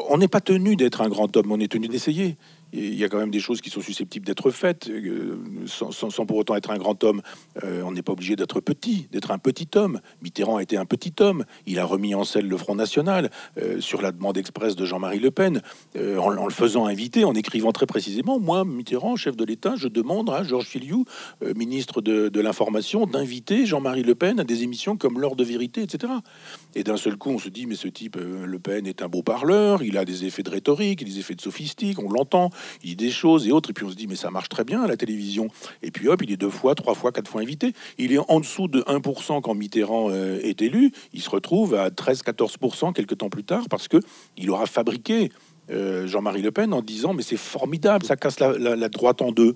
on 0.10 0.18
n'est 0.18 0.28
pas 0.28 0.42
tenu 0.42 0.76
d'être 0.76 1.02
un 1.02 1.10
grand 1.10 1.36
homme, 1.38 1.52
on 1.52 1.60
est 1.60 1.72
tenu 1.72 1.88
d'essayer 1.88 2.38
il 2.72 2.96
y 2.96 3.04
a 3.04 3.10
quand 3.10 3.18
même 3.18 3.32
des 3.32 3.40
choses 3.40 3.62
qui 3.62 3.70
sont 3.70 3.82
susceptibles 3.82 4.26
d'être 4.26 4.52
faites 4.52 4.90
euh, 4.90 5.38
sans, 5.66 6.26
pour 6.26 6.38
autant 6.38 6.56
être 6.56 6.72
un 6.72 6.78
grand 6.78 7.04
homme. 7.04 7.22
Euh, 7.64 7.82
on 7.84 7.92
n'est 7.92 8.02
pas 8.02 8.14
obligé 8.14 8.36
d'être 8.36 8.60
petit, 8.62 9.08
d'être 9.12 9.32
un 9.32 9.40
petit 9.40 9.68
homme. 9.76 10.02
Mitterrand 10.22 10.58
a 10.58 10.64
été 10.64 10.78
un 10.78 10.86
petit 10.86 11.14
homme. 11.20 11.46
Il 11.66 11.80
a 11.80 11.86
remis 11.86 12.14
en 12.16 12.24
selle 12.24 12.48
le 12.48 12.58
Front 12.58 12.76
National 12.76 13.32
euh, 13.58 13.82
sur 13.82 14.02
la 14.02 14.12
demande 14.12 14.38
expresse 14.38 14.76
de 14.76 14.86
Jean-Marie 14.86 15.20
Le 15.20 15.32
Pen, 15.32 15.62
en, 15.96 16.30
le 16.30 16.52
faisant 16.52 16.86
inviter, 16.86 17.24
en 17.26 17.34
écrivant 17.34 17.72
très 17.72 17.86
précisément 17.86 18.40
Moi, 18.40 18.66
Mitterrand, 18.66 19.16
chef 19.16 19.36
de 19.36 19.46
l'État, 19.46 19.74
je 19.76 19.88
demande 19.88 20.30
à 20.30 20.44
Georges 20.44 20.68
Filiou, 20.68 21.06
ministre 21.56 22.02
de, 22.02 22.30
de 22.30 22.40
l'Information, 22.40 23.06
d'inviter 23.06 23.66
Jean-Marie 23.66 24.04
Le 24.04 24.16
Pen 24.16 24.40
à 24.40 24.44
des 24.44 24.64
émissions 24.64 24.98
comme 24.98 25.20
L'heure 25.20 25.36
de 25.36 25.44
vérité, 25.44 25.82
etc. 25.82 26.14
Et 26.76 26.84
d'un 26.84 26.98
seul 26.98 27.18
coup, 27.18 27.30
on 27.30 27.40
se 27.40 27.50
dit 27.50 27.66
Mais 27.66 27.76
ce 27.76 27.88
type, 27.88 28.18
Le 28.18 28.60
Pen, 28.60 28.88
est 28.88 29.02
un 29.02 29.08
beau 29.08 29.24
parleur, 29.24 29.84
il 29.84 29.98
a 29.98 30.06
des 30.06 30.26
effets 30.26 30.44
de 30.44 30.50
rhétorique, 30.50 31.04
des 31.04 31.20
effets 31.20 31.36
de 31.36 31.42
sophistique, 31.42 32.00
on 32.00 32.10
l'entend 32.10 32.52
il 32.84 32.96
dit 32.96 32.96
des 32.96 33.12
choses 33.12 33.48
et 33.48 33.52
autres, 33.52 33.70
et 33.70 33.74
puis 33.74 33.86
on 33.86 33.90
se 33.90 33.96
dit, 33.96 34.08
mais 34.08 34.16
ça 34.16 34.32
marche 34.32 34.50
très 34.50 34.64
bien 34.64 34.82
à 34.82 34.88
la 34.88 34.98
télévision. 34.98 35.48
Et 35.82 35.92
puis 35.92 36.08
hop, 36.08 36.22
il 36.22 36.32
est 36.32 36.38
deux 36.38 36.50
fois, 36.50 36.76
trois 36.76 36.96
fois, 36.96 37.12
quatre 37.12 37.30
fois 37.30 37.42
invité. 37.42 37.74
Il 37.98 38.14
est 38.14 38.20
en 38.20 38.40
dessous 38.40 38.68
de 38.68 38.82
1% 38.82 39.42
quand 39.42 39.54
Mitterrand 39.54 40.10
euh, 40.10 40.40
est 40.44 40.62
élu. 40.62 40.92
Il 41.14 41.22
se 41.22 41.30
retrouve 41.30 41.76
à 41.76 41.90
13-14% 41.90 42.94
quelques 42.94 43.18
temps 43.18 43.30
plus 43.30 43.44
tard 43.44 43.66
parce 43.70 43.88
que 43.88 43.98
il 44.38 44.50
aura 44.50 44.66
fabriqué 44.66 45.30
euh, 45.72 46.08
Jean-Marie 46.08 46.42
Le 46.42 46.52
Pen 46.52 46.74
en 46.74 46.82
disant 46.82 47.14
mais 47.14 47.22
c'est 47.22 47.38
formidable, 47.38 48.04
ça 48.04 48.16
casse 48.16 48.40
la, 48.40 48.90
droite 48.90 49.22
en 49.22 49.32
deux. 49.32 49.56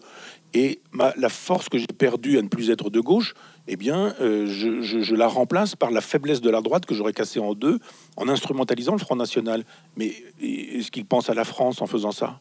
Et 0.53 0.81
la 0.93 1.29
force 1.29 1.67
que 1.67 1.79
j'ai 1.79 1.87
perdue 1.87 2.37
à 2.37 2.41
ne 2.43 2.47
plus 2.47 2.69
être 2.69 2.91
de 2.91 2.99
gauche, 2.99 3.33
eh 3.67 3.75
bien, 3.75 4.13
euh, 4.21 4.45
je, 4.45 5.15
la 5.15 5.27
remplace 5.27 5.75
par 5.75 5.89
la 5.89 6.01
faiblesse 6.01 6.41
de 6.41 6.49
la 6.51 6.61
droite 6.61 6.85
que 6.85 6.93
j'aurais 6.93 7.13
cassée 7.13 7.39
en 7.39 7.55
deux 7.55 7.79
en 8.17 8.29
instrumentalisant 8.29 8.91
le 8.91 8.99
Front 8.99 9.15
National. 9.15 9.63
Mais 9.97 10.13
est-ce 10.39 10.91
qu'il 10.91 11.05
pense 11.05 11.29
à 11.31 11.33
la 11.33 11.43
France 11.43 11.81
en 11.81 11.87
faisant 11.87 12.11
ça? 12.11 12.39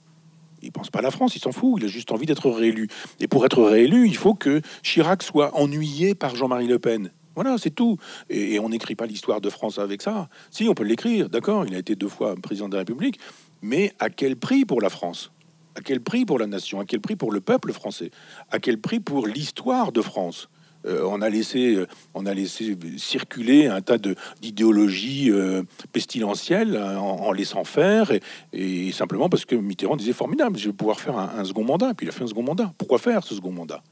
Il 0.63 0.73
pense 0.73 0.91
pas 0.91 1.01
à 1.01 1.03
la 1.03 1.11
France, 1.11 1.37
il 1.37 1.41
s'en 1.41 1.53
fout, 1.53 1.81
il 1.81 1.85
a 1.85 1.89
juste 1.89 2.13
envie 2.13 2.27
d'être 2.27 2.51
réélu. 2.51 2.89
Et 3.21 3.29
pour 3.29 3.45
être 3.45 3.63
réélu, 3.63 4.07
il 4.07 4.17
faut 4.17 4.35
que 4.35 4.61
Chirac 4.83 5.23
soit 5.23 5.57
ennuyé 5.57 6.15
par 6.15 6.37
Jean-Marie 6.37 6.67
Le 6.69 6.79
Pen. 6.79 7.11
Voilà, 7.35 7.57
c'est 7.59 7.71
tout. 7.71 7.97
Et, 8.29 8.59
on 8.59 8.69
n'écrit 8.69 8.95
pas 8.95 9.07
l'histoire 9.07 9.41
de 9.41 9.49
France 9.49 9.79
avec 9.79 10.03
ça. 10.03 10.29
Si, 10.51 10.69
on 10.69 10.75
peut 10.75 10.85
l'écrire, 10.85 11.29
d'accord, 11.29 11.67
il 11.67 11.75
a 11.75 11.79
été 11.79 11.97
deux 11.97 12.09
fois 12.09 12.35
président 12.37 12.69
de 12.69 12.75
la 12.75 12.81
République, 12.81 13.19
mais 13.63 13.93
à 13.99 14.11
quel 14.11 14.37
prix 14.37 14.65
pour 14.65 14.81
la 14.81 14.91
France? 14.91 15.33
À 15.75 15.81
quel 15.81 16.03
prix 16.03 16.27
pour 16.27 16.39
la 16.39 16.47
nation? 16.47 16.81
À 16.81 16.85
quel 16.85 17.01
prix 17.01 17.17
pour 17.17 17.33
le 17.33 17.41
peuple 17.41 17.73
français? 17.73 18.11
À 18.51 18.59
quel 18.59 18.79
prix 18.79 19.01
pour 19.01 19.27
l'histoire 19.27 19.93
de 19.93 20.03
France? 20.03 20.51
Euh, 20.87 21.03
on 21.05 21.21
a 21.23 21.29
laissé, 21.29 21.77
euh, 21.77 21.87
on 22.15 22.27
a 22.27 22.35
laissé 22.35 22.77
circuler 22.97 23.67
un 23.67 23.81
tas 23.81 23.99
d'idéologies 24.41 25.31
euh, 25.31 25.63
pestilentielles 25.93 26.77
hein, 26.77 26.99
en, 26.99 27.33
laissant 27.33 27.65
faire, 27.65 28.11
et, 28.53 28.93
simplement 28.93 29.29
parce 29.29 29.45
que 29.45 29.55
Mitterrand 29.55 29.97
disait 29.97 30.13
formidable, 30.13 30.59
je 30.59 30.69
vais 30.69 30.75
pouvoir 30.75 31.01
faire 31.01 31.19
un, 31.19 31.45
second 31.45 31.65
mandat. 31.65 31.95
Puis 31.95 32.07
il 32.07 32.09
a 32.09 32.13
fait 32.13 32.25
un 32.25 32.29
second 32.29 32.43
mandat. 32.43 32.73
Pourquoi 32.79 32.99
faire 32.99 33.23
ce 33.23 33.35
second 33.35 33.53
mandat? 33.53 33.83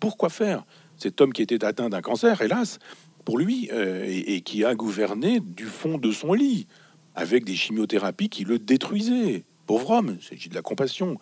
Pourquoi 0.00 0.28
faire? 0.28 0.64
Cet 0.96 1.20
homme 1.20 1.32
qui 1.32 1.42
était 1.42 1.64
atteint 1.64 1.88
d'un 1.88 2.02
cancer, 2.02 2.40
hélas, 2.42 2.78
pour 3.24 3.38
lui, 3.38 3.70
et, 3.70 4.40
qui 4.42 4.64
a 4.64 4.74
gouverné 4.74 5.40
du 5.40 5.64
fond 5.64 5.98
de 5.98 6.10
son 6.10 6.32
lit, 6.32 6.66
avec 7.14 7.44
des 7.44 7.54
chimiothérapies 7.54 8.28
qui 8.28 8.44
le 8.44 8.58
détruisaient 8.58 9.44
pauvre 9.66 9.90
homme, 9.90 10.18
c'est 10.20 10.48
de 10.48 10.54
la 10.54 10.62
compassion 10.62 11.16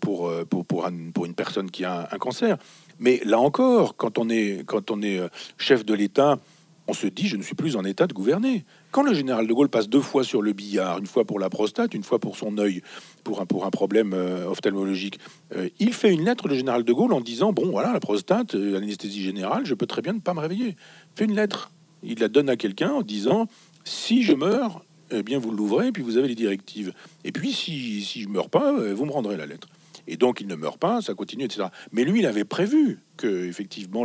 pour, 0.00 0.30
pour, 0.46 0.66
pour, 0.66 0.86
une 0.86 1.34
personne 1.34 1.70
qui 1.70 1.84
a 1.84 2.08
un 2.10 2.18
cancer. 2.18 2.58
Mais 2.98 3.20
là 3.24 3.38
encore, 3.38 3.96
quand 3.96 4.18
on 4.18 4.28
est, 4.28 4.64
quand 4.66 4.90
on 4.90 5.02
est 5.02 5.18
euh, 5.18 5.28
chef 5.58 5.84
de 5.84 5.94
l'État, 5.94 6.38
on 6.86 6.92
se 6.92 7.06
dit 7.06 7.26
je 7.26 7.36
ne 7.36 7.42
suis 7.42 7.54
plus 7.54 7.76
en 7.76 7.84
état 7.84 8.06
de 8.06 8.12
gouverner. 8.12 8.64
Quand 8.90 9.02
le 9.02 9.14
général 9.14 9.46
de 9.46 9.52
Gaulle 9.52 9.68
passe 9.68 9.88
deux 9.88 10.00
fois 10.00 10.22
sur 10.22 10.42
le 10.42 10.52
billard, 10.52 10.98
une 10.98 11.06
fois 11.06 11.24
pour 11.24 11.38
la 11.38 11.50
prostate, 11.50 11.94
une 11.94 12.02
fois 12.02 12.18
pour 12.18 12.36
son 12.36 12.58
œil, 12.58 12.82
pour 13.24 13.40
un, 13.40 13.46
pour 13.46 13.64
un 13.64 13.70
problème 13.70 14.12
euh, 14.14 14.46
ophtalmologique, 14.46 15.18
euh, 15.56 15.68
il 15.78 15.92
fait 15.92 16.12
une 16.12 16.24
lettre, 16.24 16.48
le 16.48 16.54
général 16.54 16.84
de 16.84 16.92
Gaulle, 16.92 17.12
en 17.12 17.20
disant 17.20 17.52
Bon, 17.52 17.70
voilà, 17.70 17.92
la 17.92 18.00
prostate, 18.00 18.54
l'anesthésie 18.54 19.22
générale, 19.22 19.64
je 19.64 19.74
peux 19.74 19.86
très 19.86 20.02
bien 20.02 20.12
ne 20.12 20.20
pas 20.20 20.34
me 20.34 20.40
réveiller. 20.40 20.76
Fait 21.16 21.24
une 21.24 21.34
lettre. 21.34 21.70
Il 22.02 22.20
la 22.20 22.28
donne 22.28 22.50
à 22.50 22.56
quelqu'un 22.56 22.92
en 22.92 23.02
disant 23.02 23.46
Si 23.84 24.22
je 24.22 24.34
meurs, 24.34 24.84
eh 25.10 25.22
bien, 25.22 25.38
vous 25.38 25.50
l'ouvrez, 25.50 25.90
puis 25.90 26.02
vous 26.02 26.18
avez 26.18 26.28
les 26.28 26.34
directives. 26.34 26.92
Et 27.24 27.32
puis, 27.32 27.52
si, 27.52 28.02
si 28.02 28.20
je 28.20 28.28
meurs 28.28 28.50
pas, 28.50 28.72
vous 28.72 29.06
me 29.06 29.12
rendrez 29.12 29.36
la 29.36 29.46
lettre 29.46 29.68
et 30.06 30.16
donc 30.16 30.40
il 30.40 30.46
ne 30.46 30.54
meurt 30.54 30.78
pas, 30.78 31.00
ça 31.00 31.14
continue, 31.14 31.44
etc. 31.44 31.68
Mais 31.92 32.04
lui, 32.04 32.20
il 32.20 32.26
avait 32.26 32.44
prévu 32.44 33.00
que 33.16 33.46
effectivement 33.46 34.04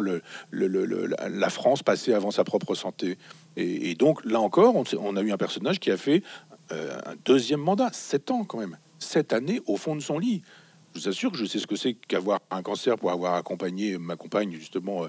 la 0.52 1.50
France 1.50 1.84
passait 1.84 2.14
avant 2.14 2.32
sa 2.32 2.43
propre 2.43 2.76
santé. 2.76 3.18
Et, 3.58 3.95
donc 3.95 4.24
là 4.26 4.39
encore, 4.39 4.76
on, 4.76 5.16
a 5.16 5.22
eu 5.22 5.32
un 5.32 5.38
personnage 5.38 5.80
qui 5.80 5.91
a 5.91 5.97
fait 5.97 6.24
euh, 6.72 6.97
un 7.06 7.16
deuxième 7.26 7.60
mandat, 7.60 7.89
sept 7.91 8.32
ans 8.32 8.43
quand 8.43 8.60
même, 8.60 8.78
sept 9.00 9.34
années 9.34 9.62
au 9.66 9.78
fond 9.78 9.95
de 9.95 10.02
son 10.02 10.20
lit. 10.20 10.43
Je 10.93 11.02
vous 11.02 11.08
assure 11.08 11.32
que 11.32 11.38
je 11.38 11.45
sais 11.45 11.60
ce 11.60 11.68
que 11.68 11.76
c'est 11.76 11.93
qu'avoir 11.93 12.39
un 12.50 12.62
cancer 12.62 12.97
pour 12.97 13.12
avoir 13.12 13.36
accompagné 13.36 13.97
ma 13.97 14.16
compagne 14.16 14.52
justement 14.54 15.04
euh, 15.04 15.08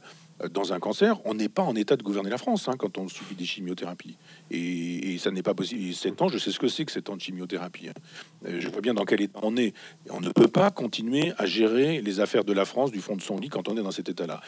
dans 0.48 0.72
un 0.72 0.78
cancer, 0.78 1.18
on 1.24 1.34
n'est 1.34 1.48
pas 1.48 1.62
en 1.62 1.74
état 1.74 1.96
de 1.96 2.02
gouverner 2.02 2.30
la 2.30 2.38
France 2.38 2.68
hein, 2.68 2.74
quand 2.78 2.98
on 2.98 3.08
subit 3.08 3.34
des 3.34 3.44
chimiothérapies. 3.44 4.16
Et, 4.50 5.18
ça 5.18 5.30
n'est 5.30 5.42
pas 5.42 5.54
possible. 5.54 5.92
7 5.92 6.22
ans, 6.22 6.28
je 6.28 6.38
sais 6.38 6.50
ce 6.50 6.58
que 6.58 6.68
c'est 6.68 6.84
que 6.84 6.92
7 6.92 7.10
ans 7.10 7.16
de 7.16 7.20
chimiothérapie. 7.20 7.88
Hein. 7.88 7.92
Euh, 8.46 8.60
je 8.60 8.68
vois 8.68 8.80
bien 8.80 8.94
dans 8.94 9.04
quel 9.04 9.20
état 9.20 9.40
on 9.42 9.56
est. 9.56 9.74
on 10.08 10.20
ne 10.20 10.30
peut 10.30 10.48
pas 10.48 10.70
continuer 10.70 11.32
à 11.36 11.46
gérer 11.46 12.00
les 12.00 12.20
affaires 12.20 12.44
de 12.44 12.52
la 12.52 12.64
France 12.64 12.90
du 12.90 13.00
fond 13.00 13.16
de 13.16 13.22
son 13.22 13.38
lit 13.38 13.48
quand 13.48 13.68
on 13.68 13.76
est 13.76 13.82
dans 13.82 13.90
cet 13.90 14.08
état-là. 14.08 14.40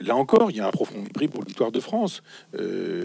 Là 0.00 0.16
encore, 0.16 0.50
il 0.50 0.58
y 0.58 0.60
a 0.60 0.66
un 0.66 0.70
profond 0.70 1.00
mépris 1.00 1.28
pour 1.28 1.42
l'histoire 1.42 1.72
de 1.72 1.80
France. 1.80 2.22
Euh, 2.54 3.02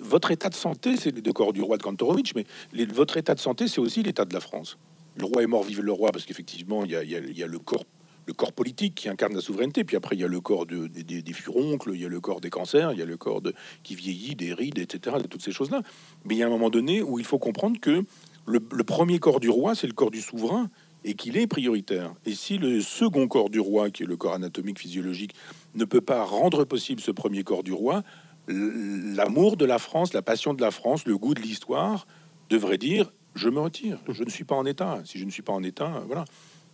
votre 0.00 0.30
état 0.30 0.48
de 0.48 0.54
santé, 0.54 0.96
c'est 0.96 1.12
deux 1.12 1.32
corps 1.32 1.52
du 1.52 1.62
roi 1.62 1.78
de 1.78 1.82
Kantorowicz, 1.82 2.32
mais 2.34 2.44
votre 2.86 3.16
état 3.16 3.34
de 3.34 3.40
santé, 3.40 3.66
c'est 3.66 3.80
aussi 3.80 4.02
l'état 4.02 4.24
de 4.24 4.32
la 4.32 4.40
France. 4.40 4.78
Le 5.16 5.24
roi 5.24 5.42
est 5.42 5.46
mort, 5.46 5.62
vive 5.62 5.80
le 5.80 5.92
roi, 5.92 6.12
parce 6.12 6.24
qu'effectivement, 6.24 6.84
il 6.84 6.92
y 6.92 7.42
a 7.42 7.46
le 7.46 7.58
corps 7.58 7.84
le 8.26 8.32
corps 8.32 8.52
politique 8.52 8.94
qui 8.94 9.08
incarne 9.08 9.34
la 9.34 9.40
souveraineté. 9.40 9.84
Puis 9.84 9.96
après, 9.96 10.16
il 10.16 10.20
y 10.20 10.24
a 10.24 10.28
le 10.28 10.40
corps 10.40 10.66
de, 10.66 10.86
des 10.86 11.32
furoncles, 11.32 11.92
il 11.94 12.00
y 12.00 12.04
a 12.04 12.08
le 12.08 12.20
corps 12.20 12.40
des 12.40 12.50
cancers, 12.50 12.92
il 12.92 12.98
y 12.98 13.02
a 13.02 13.06
le 13.06 13.16
corps 13.16 13.42
qui 13.82 13.94
vieillit, 13.94 14.34
des 14.34 14.54
rides, 14.54 14.78
etc., 14.78 15.16
toutes 15.28 15.42
ces 15.42 15.52
choses-là. 15.52 15.82
Mais 16.24 16.34
il 16.34 16.38
y 16.38 16.42
a 16.42 16.46
un 16.46 16.50
moment 16.50 16.70
donné 16.70 17.02
où 17.02 17.18
il 17.18 17.24
faut 17.24 17.38
comprendre 17.38 17.78
que 17.80 18.04
le, 18.46 18.60
premier 18.60 19.18
corps 19.18 19.40
du 19.40 19.50
roi, 19.50 19.74
c'est 19.74 19.86
le 19.86 19.92
corps 19.92 20.10
du 20.10 20.20
souverain. 20.20 20.70
et 21.06 21.12
qu'il 21.12 21.36
est 21.36 21.46
prioritaire. 21.46 22.14
Et 22.24 22.34
si 22.34 22.56
le 22.56 22.80
second 22.80 23.28
corps 23.28 23.50
du 23.50 23.60
roi, 23.60 23.90
qui 23.90 24.04
est 24.04 24.06
le 24.06 24.16
corps 24.16 24.32
anatomique 24.32 24.78
physiologique, 24.78 25.34
ne 25.74 25.84
peut 25.84 26.00
pas 26.00 26.24
rendre 26.24 26.64
possible 26.64 27.02
ce 27.02 27.10
premier 27.10 27.42
corps 27.44 27.62
du 27.62 27.72
roi, 27.72 28.02
l'amour 28.48 29.58
de 29.58 29.66
la 29.66 29.78
France, 29.78 30.14
la 30.14 30.22
passion 30.22 30.54
de 30.54 30.62
la 30.62 30.70
France, 30.70 31.04
le 31.04 31.18
goût 31.18 31.34
de 31.34 31.42
l'histoire 31.42 32.06
devrait 32.48 32.78
dire 32.78 33.12
je 33.34 33.48
me 33.48 33.60
retire, 33.60 33.98
je 34.08 34.22
ne 34.22 34.30
suis 34.30 34.44
pas 34.44 34.54
en 34.54 34.64
état. 34.64 35.02
Si 35.04 35.18
je 35.18 35.24
ne 35.24 35.30
suis 35.30 35.42
pas 35.42 35.52
en 35.52 35.62
état, 35.62 36.02
voilà. 36.06 36.24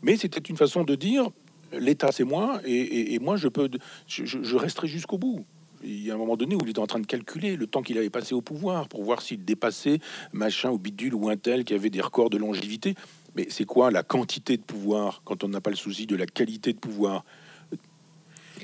Mais 0.02 0.16
c'était 0.16 0.40
une 0.40 0.56
façon 0.56 0.84
de 0.84 0.94
dire 0.94 1.30
l'État 1.72 2.10
c'est 2.12 2.24
moi 2.24 2.60
et, 2.64 3.18
moi 3.20 3.36
je 3.36 3.48
peux, 3.48 3.68
je 4.06 4.56
resterai 4.56 4.88
jusqu'au 4.88 5.18
bout. 5.18 5.44
Il 5.82 6.04
y 6.04 6.10
a 6.10 6.14
un 6.14 6.18
moment 6.18 6.36
donné 6.36 6.54
où 6.56 6.58
il 6.62 6.70
était 6.70 6.78
en 6.78 6.86
train 6.86 7.00
de 7.00 7.06
calculer 7.06 7.56
le 7.56 7.66
temps 7.66 7.82
qu'il 7.82 7.96
avait 7.96 8.10
passé 8.10 8.34
au 8.34 8.42
pouvoir 8.42 8.86
pour 8.88 9.02
voir 9.02 9.22
s'il 9.22 9.44
dépassait 9.44 9.98
machin 10.32 10.70
ou 10.70 10.78
bidule 10.78 11.14
ou 11.14 11.30
un 11.30 11.36
tel 11.36 11.64
qui 11.64 11.72
avait 11.72 11.88
des 11.88 12.02
records 12.02 12.28
de 12.28 12.36
longévité. 12.36 12.94
Mais 13.34 13.46
c'est 13.48 13.64
quoi 13.64 13.90
la 13.90 14.02
quantité 14.02 14.56
de 14.58 14.62
pouvoir 14.62 15.22
quand 15.24 15.42
on 15.42 15.48
n'a 15.48 15.60
pas 15.60 15.70
le 15.70 15.76
souci 15.76 16.06
de 16.06 16.16
la 16.16 16.26
qualité 16.26 16.72
de 16.74 16.78
pouvoir? 16.78 17.24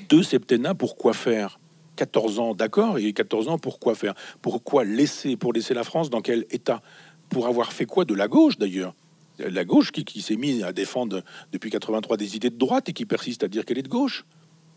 Deux 0.09 0.21
septennats, 0.21 0.75
pourquoi 0.75 1.13
faire? 1.13 1.59
14 1.95 2.39
ans, 2.39 2.53
d'accord, 2.53 2.99
et 2.99 3.11
14 3.11 3.47
ans, 3.47 3.57
pourquoi 3.57 3.95
faire? 3.95 4.13
Pourquoi 4.43 4.83
laisser 4.83 5.35
Pour 5.35 5.53
laisser 5.53 5.73
la 5.73 5.83
France 5.83 6.11
dans 6.11 6.21
quel 6.21 6.45
état? 6.51 6.83
Pour 7.29 7.47
avoir 7.47 7.73
fait 7.73 7.85
quoi 7.85 8.05
de 8.05 8.13
la 8.13 8.27
gauche 8.27 8.59
d'ailleurs? 8.59 8.93
La 9.39 9.65
gauche 9.65 9.91
qui, 9.91 10.21
s'est 10.21 10.35
mise 10.35 10.63
à 10.63 10.73
défendre 10.73 11.23
depuis 11.51 11.69
83 11.69 12.17
des 12.17 12.35
idées 12.35 12.49
de 12.49 12.57
droite 12.57 12.89
et 12.89 12.93
qui 12.93 13.05
persiste 13.05 13.43
à 13.43 13.47
dire 13.47 13.65
qu'elle 13.65 13.77
est 13.77 13.83
de 13.83 13.87
gauche. 13.87 14.25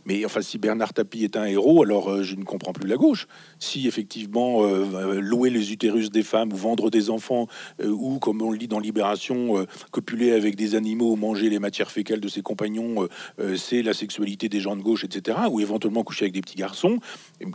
Mais 0.07 0.25
enfin, 0.25 0.41
si 0.41 0.59
Bernard 0.59 0.95
Tapie 0.95 1.25
est 1.25 1.37
un 1.37 1.45
héros, 1.45 1.83
alors 1.83 2.11
euh, 2.11 2.23
je 2.23 2.35
ne 2.35 2.45
comprends 2.45 2.73
plus 2.73 2.89
la 2.89 2.97
gauche. 2.97 3.27
Si 3.59 3.87
effectivement 3.87 4.65
euh, 4.65 5.21
louer 5.21 5.51
les 5.51 5.73
utérus 5.73 6.11
des 6.11 6.23
femmes 6.23 6.53
ou 6.53 6.57
vendre 6.57 6.91
des 6.91 7.11
enfants, 7.11 7.49
euh, 7.83 7.89
ou 7.89 8.19
comme 8.19 8.41
on 8.41 8.51
le 8.51 8.57
lit 8.57 8.69
dans 8.69 8.81
Libération, 8.81 9.67
copuler 9.91 10.33
avec 10.33 10.57
des 10.57 10.75
animaux, 10.75 11.17
manger 11.17 11.51
les 11.51 11.59
matières 11.59 11.91
fécales 11.91 12.21
de 12.21 12.29
ses 12.29 12.43
compagnons, 12.43 13.09
c'est 13.57 13.83
la 13.83 13.93
sexualité 13.93 14.49
des 14.49 14.61
gens 14.61 14.77
de 14.77 14.83
gauche, 14.83 15.05
etc. 15.05 15.39
Ou 15.51 15.61
éventuellement 15.61 16.03
coucher 16.03 16.25
avec 16.25 16.35
des 16.35 16.41
petits 16.41 16.57
garçons, 16.57 16.99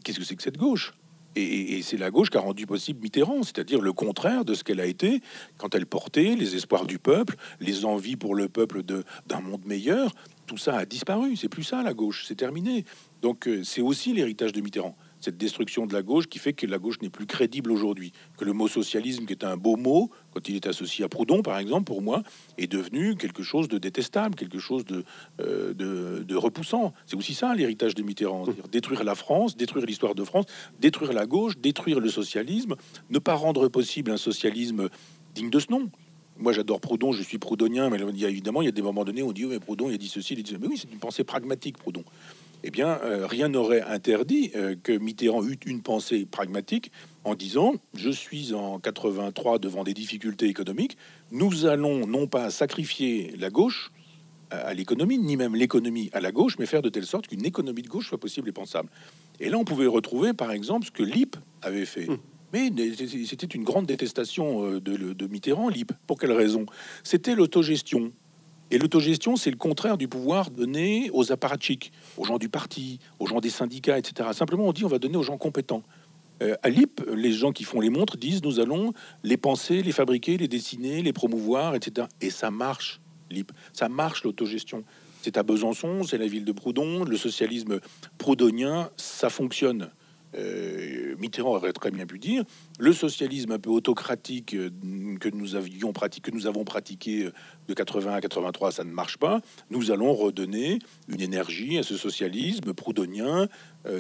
qu'est-ce 0.04 0.20
que 0.20 0.26
c'est 0.26 0.36
que 0.36 0.44
cette 0.44 0.58
gauche? 0.58 0.94
Et, 1.36 1.82
c'est 1.82 1.98
la 1.98 2.12
gauche 2.12 2.30
qui 2.30 2.38
a 2.38 2.42
rendu 2.42 2.66
possible 2.66 3.02
Mitterrand, 3.02 3.44
c'est-à-dire 3.44 3.82
le 3.82 3.94
contraire 3.94 4.46
de 4.46 4.54
ce 4.54 4.64
qu'elle 4.64 4.80
a 4.80 4.86
été 4.86 5.22
quand 5.58 5.76
elle 5.76 5.86
portait 5.86 6.36
les 6.36 6.56
espoirs 6.56 6.86
du 6.86 7.00
peuple, 7.00 7.36
les 7.60 7.86
envies 7.86 8.16
pour 8.16 8.36
le 8.36 8.48
peuple 8.48 8.84
d'un 8.84 9.42
monde 9.42 9.66
meilleur 9.66 10.14
tout 10.46 10.58
ça 10.58 10.78
a 10.78 10.86
disparu. 10.86 11.36
C'est 11.36 11.50
plus 11.50 11.64
ça 11.64 11.84
la 11.84 11.94
gauche, 11.94 12.26
c'est 12.28 12.36
terminé. 12.36 12.86
Donc 13.22 13.48
euh, 13.48 13.64
c'est 13.64 13.82
aussi 13.82 14.14
l'héritage 14.14 14.52
de 14.52 14.62
Mitterrand, 14.62 14.96
cette 15.26 15.38
destruction 15.38 15.88
de 15.88 15.94
la 15.94 16.04
gauche 16.04 16.28
qui 16.28 16.38
fait 16.38 16.54
que 16.54 16.68
la 16.68 16.78
gauche 16.78 17.02
n'est 17.02 17.10
plus 17.10 17.26
crédible 17.26 17.72
aujourd'hui, 17.72 18.14
que 18.38 18.46
le 18.46 18.54
mot 18.54 18.68
socialisme, 18.68 19.26
qui 19.26 19.34
est 19.34 19.44
un 19.44 19.58
beau 19.58 19.76
mot 19.76 20.12
quand 20.32 20.48
il 20.50 20.56
est 20.56 20.68
associé 20.68 21.04
à 21.04 21.10
Proudhon 21.10 21.42
par 21.42 21.58
exemple, 21.58 21.86
pour 21.86 22.02
moi, 22.02 22.22
est 22.58 22.68
devenu 22.68 23.16
quelque 23.16 23.42
chose 23.42 23.68
de 23.68 23.80
détestable, 23.80 24.36
quelque 24.36 24.60
chose 24.60 24.86
de, 24.86 25.04
euh, 25.42 25.74
de, 25.74 26.36
repoussant. 26.36 26.94
C'est 27.08 27.16
aussi 27.16 27.34
ça 27.34 27.56
l'héritage 27.56 27.96
de 27.96 28.04
Mitterrand, 28.04 28.46
détruire 28.72 29.04
la 29.04 29.16
France, 29.16 29.58
détruire 29.58 29.86
l'histoire 29.86 30.14
de 30.14 30.24
France, 30.24 30.46
détruire 30.80 31.14
la 31.14 31.26
gauche, 31.26 31.58
détruire 31.58 32.00
le 32.00 32.10
socialisme, 32.10 32.76
ne 33.10 33.20
pas 33.20 33.36
rendre 33.36 33.68
possible 33.68 34.12
un 34.12 34.18
socialisme 34.18 34.90
digne 35.34 35.50
de 35.50 35.60
ce 35.60 35.72
nom 35.72 35.90
moi 36.38 36.52
j'adore 36.52 36.82
Proudhon, 36.82 37.14
je 37.14 37.24
suis 37.24 37.38
proudhonien, 37.38 37.90
mais 37.90 37.98
il 37.98 38.20
y 38.20 38.26
a, 38.26 38.30
évidemment 38.30 38.62
il 38.62 38.66
y 38.66 38.68
a 38.68 38.74
des 38.74 38.82
moments 38.82 39.06
donnés 39.06 39.22
où 39.22 39.30
on 39.30 39.32
dit 39.32 39.46
mais 39.46 39.60
Proudhon 39.60 39.90
il 39.90 39.94
a 39.94 39.98
dit 39.98 40.10
ceci, 40.10 40.34
il 40.34 40.40
a 40.40 40.44
dit 40.44 40.50
ceci. 40.52 40.62
Mais 40.62 40.68
oui, 40.68 40.78
c'est 40.78 40.92
une 40.92 41.00
pensée 41.00 41.24
pragmatique, 41.24 41.78
Proudhon. 41.78 42.04
Eh 42.68 42.72
bien, 42.72 43.00
euh, 43.04 43.28
rien 43.28 43.48
n'aurait 43.48 43.84
interdit 43.84 44.52
euh, 44.56 44.76
que 44.82 44.92
Mitterrand 44.92 45.46
eût 45.46 45.60
une 45.68 45.84
pensée 45.84 46.26
pragmatique 46.26 46.92
en 47.24 47.36
disant 47.36 47.76
je 47.94 48.10
suis 48.10 48.56
en 48.56 48.80
83 48.80 49.60
devant 49.60 49.84
des 49.84 49.94
difficultés 49.94 50.48
économiques, 50.48 50.98
nous 51.32 51.68
allons 51.68 52.08
non 52.08 52.26
pas 52.26 52.50
sacrifier 52.50 53.36
la 53.38 53.52
gauche 53.52 53.92
à, 54.50 54.74
l'économie, 54.74 55.20
ni 55.20 55.38
même 55.38 55.56
l'économie 55.56 56.10
à 56.12 56.22
la 56.22 56.32
gauche, 56.32 56.58
mais 56.58 56.66
faire 56.66 56.82
de 56.82 56.90
telle 56.90 57.06
sorte 57.06 57.28
qu'une 57.28 57.46
économie 57.46 57.84
de 57.84 57.88
gauche 57.88 58.10
soit 58.10 58.20
possible 58.20 58.50
et 58.50 58.52
pensable. 58.52 58.90
Et 59.40 59.50
là, 59.50 59.60
on 59.60 59.66
pouvait 59.66 59.86
retrouver, 59.86 60.34
par 60.34 60.52
exemple, 60.52 60.88
ce 60.88 60.92
que 60.92 61.04
Lippe 61.04 61.36
avait 61.62 61.86
fait. 61.86 62.10
Hum. 62.10 62.18
Mais 62.54 62.72
c'était 63.26 63.48
une 63.48 63.64
grande 63.64 63.86
détestation 63.86 64.66
euh, 64.66 64.80
de, 64.80 65.28
Mitterrand, 65.28 65.70
LIP. 65.70 65.92
Pour 66.08 66.18
quelle 66.18 66.32
raison? 66.32 66.66
C'était 67.04 67.36
l'autogestion. 67.36 68.12
Et 68.76 68.78
l'autogestion, 68.78 69.38
c'est 69.38 69.52
le 69.52 69.56
contraire 69.56 69.98
du 69.98 70.10
pouvoir 70.10 70.52
donné 70.52 71.10
aux 71.14 71.32
apparatchiks, 71.32 71.94
aux 72.18 72.26
gens 72.26 72.38
du 72.38 72.50
parti, 72.50 73.00
aux 73.20 73.26
gens 73.26 73.40
des 73.40 73.50
syndicats, 73.50 73.98
etc. 73.98 74.32
Simplement, 74.34 74.68
on 74.68 74.74
dit 74.74 74.84
on 74.84 74.90
va 74.90 75.00
donner 75.00 75.16
aux 75.16 75.24
gens 75.24 75.38
compétents. 75.38 75.82
Euh, 76.44 76.58
à 76.62 76.68
LIP, 76.68 77.02
les 77.16 77.32
gens 77.32 77.54
qui 77.54 77.64
font 77.64 77.80
les 77.80 77.90
montres 77.90 78.18
disent 78.18 78.44
nous 78.44 78.60
allons 78.60 78.92
les 79.24 79.38
penser, 79.38 79.82
les 79.82 79.94
fabriquer, 79.94 80.36
les 80.36 80.50
dessiner, 80.50 81.02
les 81.02 81.14
promouvoir, 81.14 81.74
etc. 81.74 82.08
Et 82.20 82.30
ça 82.30 82.52
marche, 82.52 83.00
LIP. 83.32 83.54
Ça 83.72 83.88
marche 83.88 84.26
l'autogestion. 84.26 84.84
C'est 85.22 85.38
à 85.38 85.44
Besançon, 85.44 86.04
c'est 86.04 86.18
la 86.18 86.28
ville 86.28 86.44
de 86.44 86.52
Proudhon, 86.52 87.06
le 87.06 87.16
socialisme 87.16 87.80
proudhonien, 88.18 88.90
ça 88.98 89.30
fonctionne. 89.30 89.90
Euh, 90.38 91.16
Mitterrand 91.20 91.56
aurait 91.56 91.74
très 91.74 91.92
bien 91.92 92.06
pu 92.06 92.20
dire, 92.20 92.44
le 92.80 92.94
socialisme 92.94 93.52
un 93.52 93.60
peu 93.60 93.70
autocratique 93.70 94.54
euh, 94.54 94.70
que 95.20 95.30
nous 95.30 95.56
avions 95.56 95.94
pratiqué, 95.94 96.32
que 96.32 96.36
nous 96.36 96.48
avons 96.48 96.64
pratiqué 96.64 97.26
euh, 97.26 97.34
de 97.68 97.74
80 97.74 98.14
à 98.14 98.22
83, 98.22 98.72
ça 98.72 98.84
ne 98.84 98.92
marche 98.92 99.18
pas. 99.18 99.42
Nous 99.70 99.92
allons 99.92 100.14
redonner 100.14 100.80
une 101.08 101.22
énergie 101.22 101.78
à 101.78 101.84
ce 101.84 101.96
socialisme 101.98 102.74
proudhonien, 102.74 103.48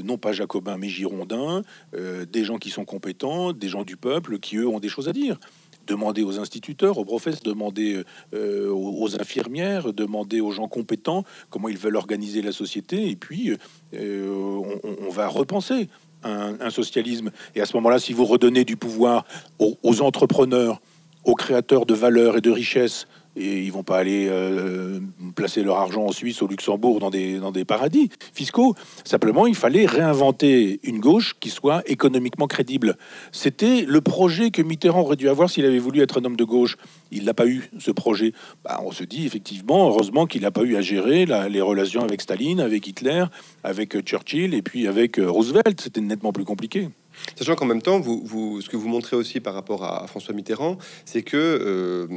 non 0.04 0.18
pas 0.18 0.32
jacobin 0.32 0.78
mais 0.78 0.90
girondin, 0.90 1.62
des 1.94 2.44
gens 2.44 2.58
qui 2.58 2.70
sont 2.70 2.86
compétents, 2.86 3.54
des 3.54 3.68
gens 3.68 3.84
du 3.84 3.98
peuple 3.98 4.40
qui 4.40 4.58
eux 4.58 4.68
ont 4.68 4.80
des 4.80 4.90
choses 4.90 5.08
à 5.08 5.14
dire 5.14 5.40
demander 5.88 6.24
aux 6.24 6.40
instituteurs, 6.40 6.98
aux 6.98 7.06
professeurs, 7.06 7.44
demander 7.44 8.04
aux 8.34 9.16
infirmières, 9.20 9.94
demander 9.94 10.42
aux 10.42 10.52
gens 10.52 10.68
compétents 10.68 11.24
comment 11.50 11.70
ils 11.70 11.78
veulent 11.78 11.98
organiser 11.98 12.42
la 12.42 12.52
société, 12.52 13.10
et 13.10 13.16
puis 13.16 13.56
on, 13.94 15.10
va 15.10 15.28
repenser 15.28 15.88
un, 16.26 16.70
socialisme. 16.70 17.32
Et 17.56 17.62
à 17.62 17.66
ce 17.66 17.76
moment-là, 17.78 18.00
si 18.00 18.14
vous 18.14 18.26
redonnez 18.26 18.66
du 18.66 18.76
pouvoir 18.76 19.26
aux 19.60 20.02
entrepreneurs, 20.02 20.82
aux 21.24 21.36
créateurs 21.36 21.86
de 21.86 21.94
valeur 21.94 22.38
et 22.38 22.42
de 22.42 22.52
richesses, 22.52 23.08
et 23.36 23.64
ils 23.64 23.72
vont 23.72 23.84
pas 23.84 23.98
aller 23.98 24.28
euh, 24.30 25.00
placer 25.36 25.64
leur 25.64 25.78
argent 25.78 26.06
en 26.06 26.12
Suisse, 26.12 26.42
au 26.42 26.48
Luxembourg, 26.48 27.00
dans 27.00 27.10
des, 27.10 27.40
dans 27.40 27.52
des 27.52 27.66
paradis 27.66 28.10
fiscaux. 28.34 28.76
Simplement, 29.04 29.48
il 29.48 29.56
fallait 29.56 29.86
réinventer 29.86 30.80
une 30.84 31.00
gauche 31.00 31.36
qui 31.40 31.50
soit 31.50 31.84
économiquement 31.90 32.48
crédible. 32.48 32.98
C'était 33.32 33.86
le 33.88 34.02
projet 34.02 34.52
que 34.52 34.62
Mitterrand 34.62 35.02
aurait 35.02 35.16
dû 35.16 35.30
avoir 35.30 35.50
s'il 35.50 35.66
avait 35.66 35.80
voulu 35.80 36.02
être 36.02 36.20
un 36.22 36.26
homme 36.26 36.38
de 36.38 36.44
gauche. 36.44 36.78
Il 37.12 37.26
n'a 37.26 37.34
pas 37.34 37.48
eu 37.48 37.70
ce 37.80 37.92
projet. 37.92 38.34
Bah, 38.64 38.82
on 38.84 38.92
se 38.92 39.04
dit 39.04 39.26
effectivement, 39.26 39.88
heureusement 39.88 40.26
qu'il 40.26 40.44
n'a 40.44 40.52
pas 40.52 40.64
eu 40.64 40.76
à 40.76 40.82
gérer 40.82 41.26
les 41.26 41.62
relations 41.62 42.02
avec 42.02 42.22
Staline, 42.22 42.60
avec 42.60 42.88
Hitler, 42.88 43.26
avec 43.64 44.00
Churchill 44.02 44.54
et 44.54 44.62
puis 44.62 44.88
avec 44.88 45.20
euh, 45.20 45.30
Roosevelt. 45.30 45.80
C'était 45.82 46.02
nettement 46.02 46.32
plus 46.32 46.46
compliqué. 46.46 46.90
Sachant 47.36 47.56
qu'en 47.56 47.66
même 47.66 47.82
temps, 47.82 48.00
vous, 48.00 48.62
ce 48.62 48.70
que 48.70 48.78
vous 48.78 48.88
montrez 48.88 49.16
aussi 49.16 49.40
par 49.40 49.54
rapport 49.54 49.84
à 49.84 50.08
François 50.08 50.34
Mitterrand, 50.34 50.78
c'est 51.06 51.22
que 51.22 51.38
euh, 51.38 52.08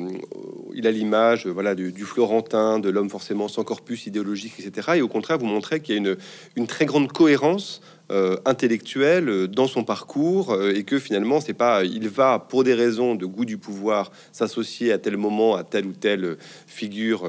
il 0.74 0.86
a 0.86 0.90
l'image 0.90 1.46
voilà, 1.46 1.74
du, 1.74 2.04
Florentin, 2.04 2.78
de 2.78 2.88
l'homme 2.88 3.10
forcément 3.10 3.48
sans 3.48 3.64
corpus 3.64 4.06
idéologique, 4.06 4.54
etc. 4.58 4.92
Et 4.96 5.02
au 5.02 5.08
contraire, 5.08 5.38
vous 5.38 5.46
montrez 5.46 5.80
qu'il 5.80 5.94
y 5.96 6.08
a 6.08 6.14
une, 6.56 6.66
très 6.66 6.86
grande 6.86 7.10
cohérence 7.10 7.80
euh, 8.10 8.36
intellectuelle 8.44 9.48
dans 9.48 9.66
son 9.66 9.84
parcours 9.84 10.52
euh, 10.52 10.72
et 10.72 10.84
que 10.84 10.98
finalement, 10.98 11.40
c'est 11.40 11.52
pas, 11.52 11.84
il 11.84 12.08
va 12.08 12.38
pour 12.38 12.64
des 12.64 12.74
raisons 12.74 13.14
de 13.14 13.26
goût 13.26 13.44
du 13.44 13.58
pouvoir 13.58 14.12
s'associer 14.32 14.92
à 14.92 14.98
tel 14.98 15.16
moment 15.16 15.56
à 15.56 15.64
telle 15.64 15.86
ou 15.86 15.92
telle 15.92 16.36
figure 16.66 17.28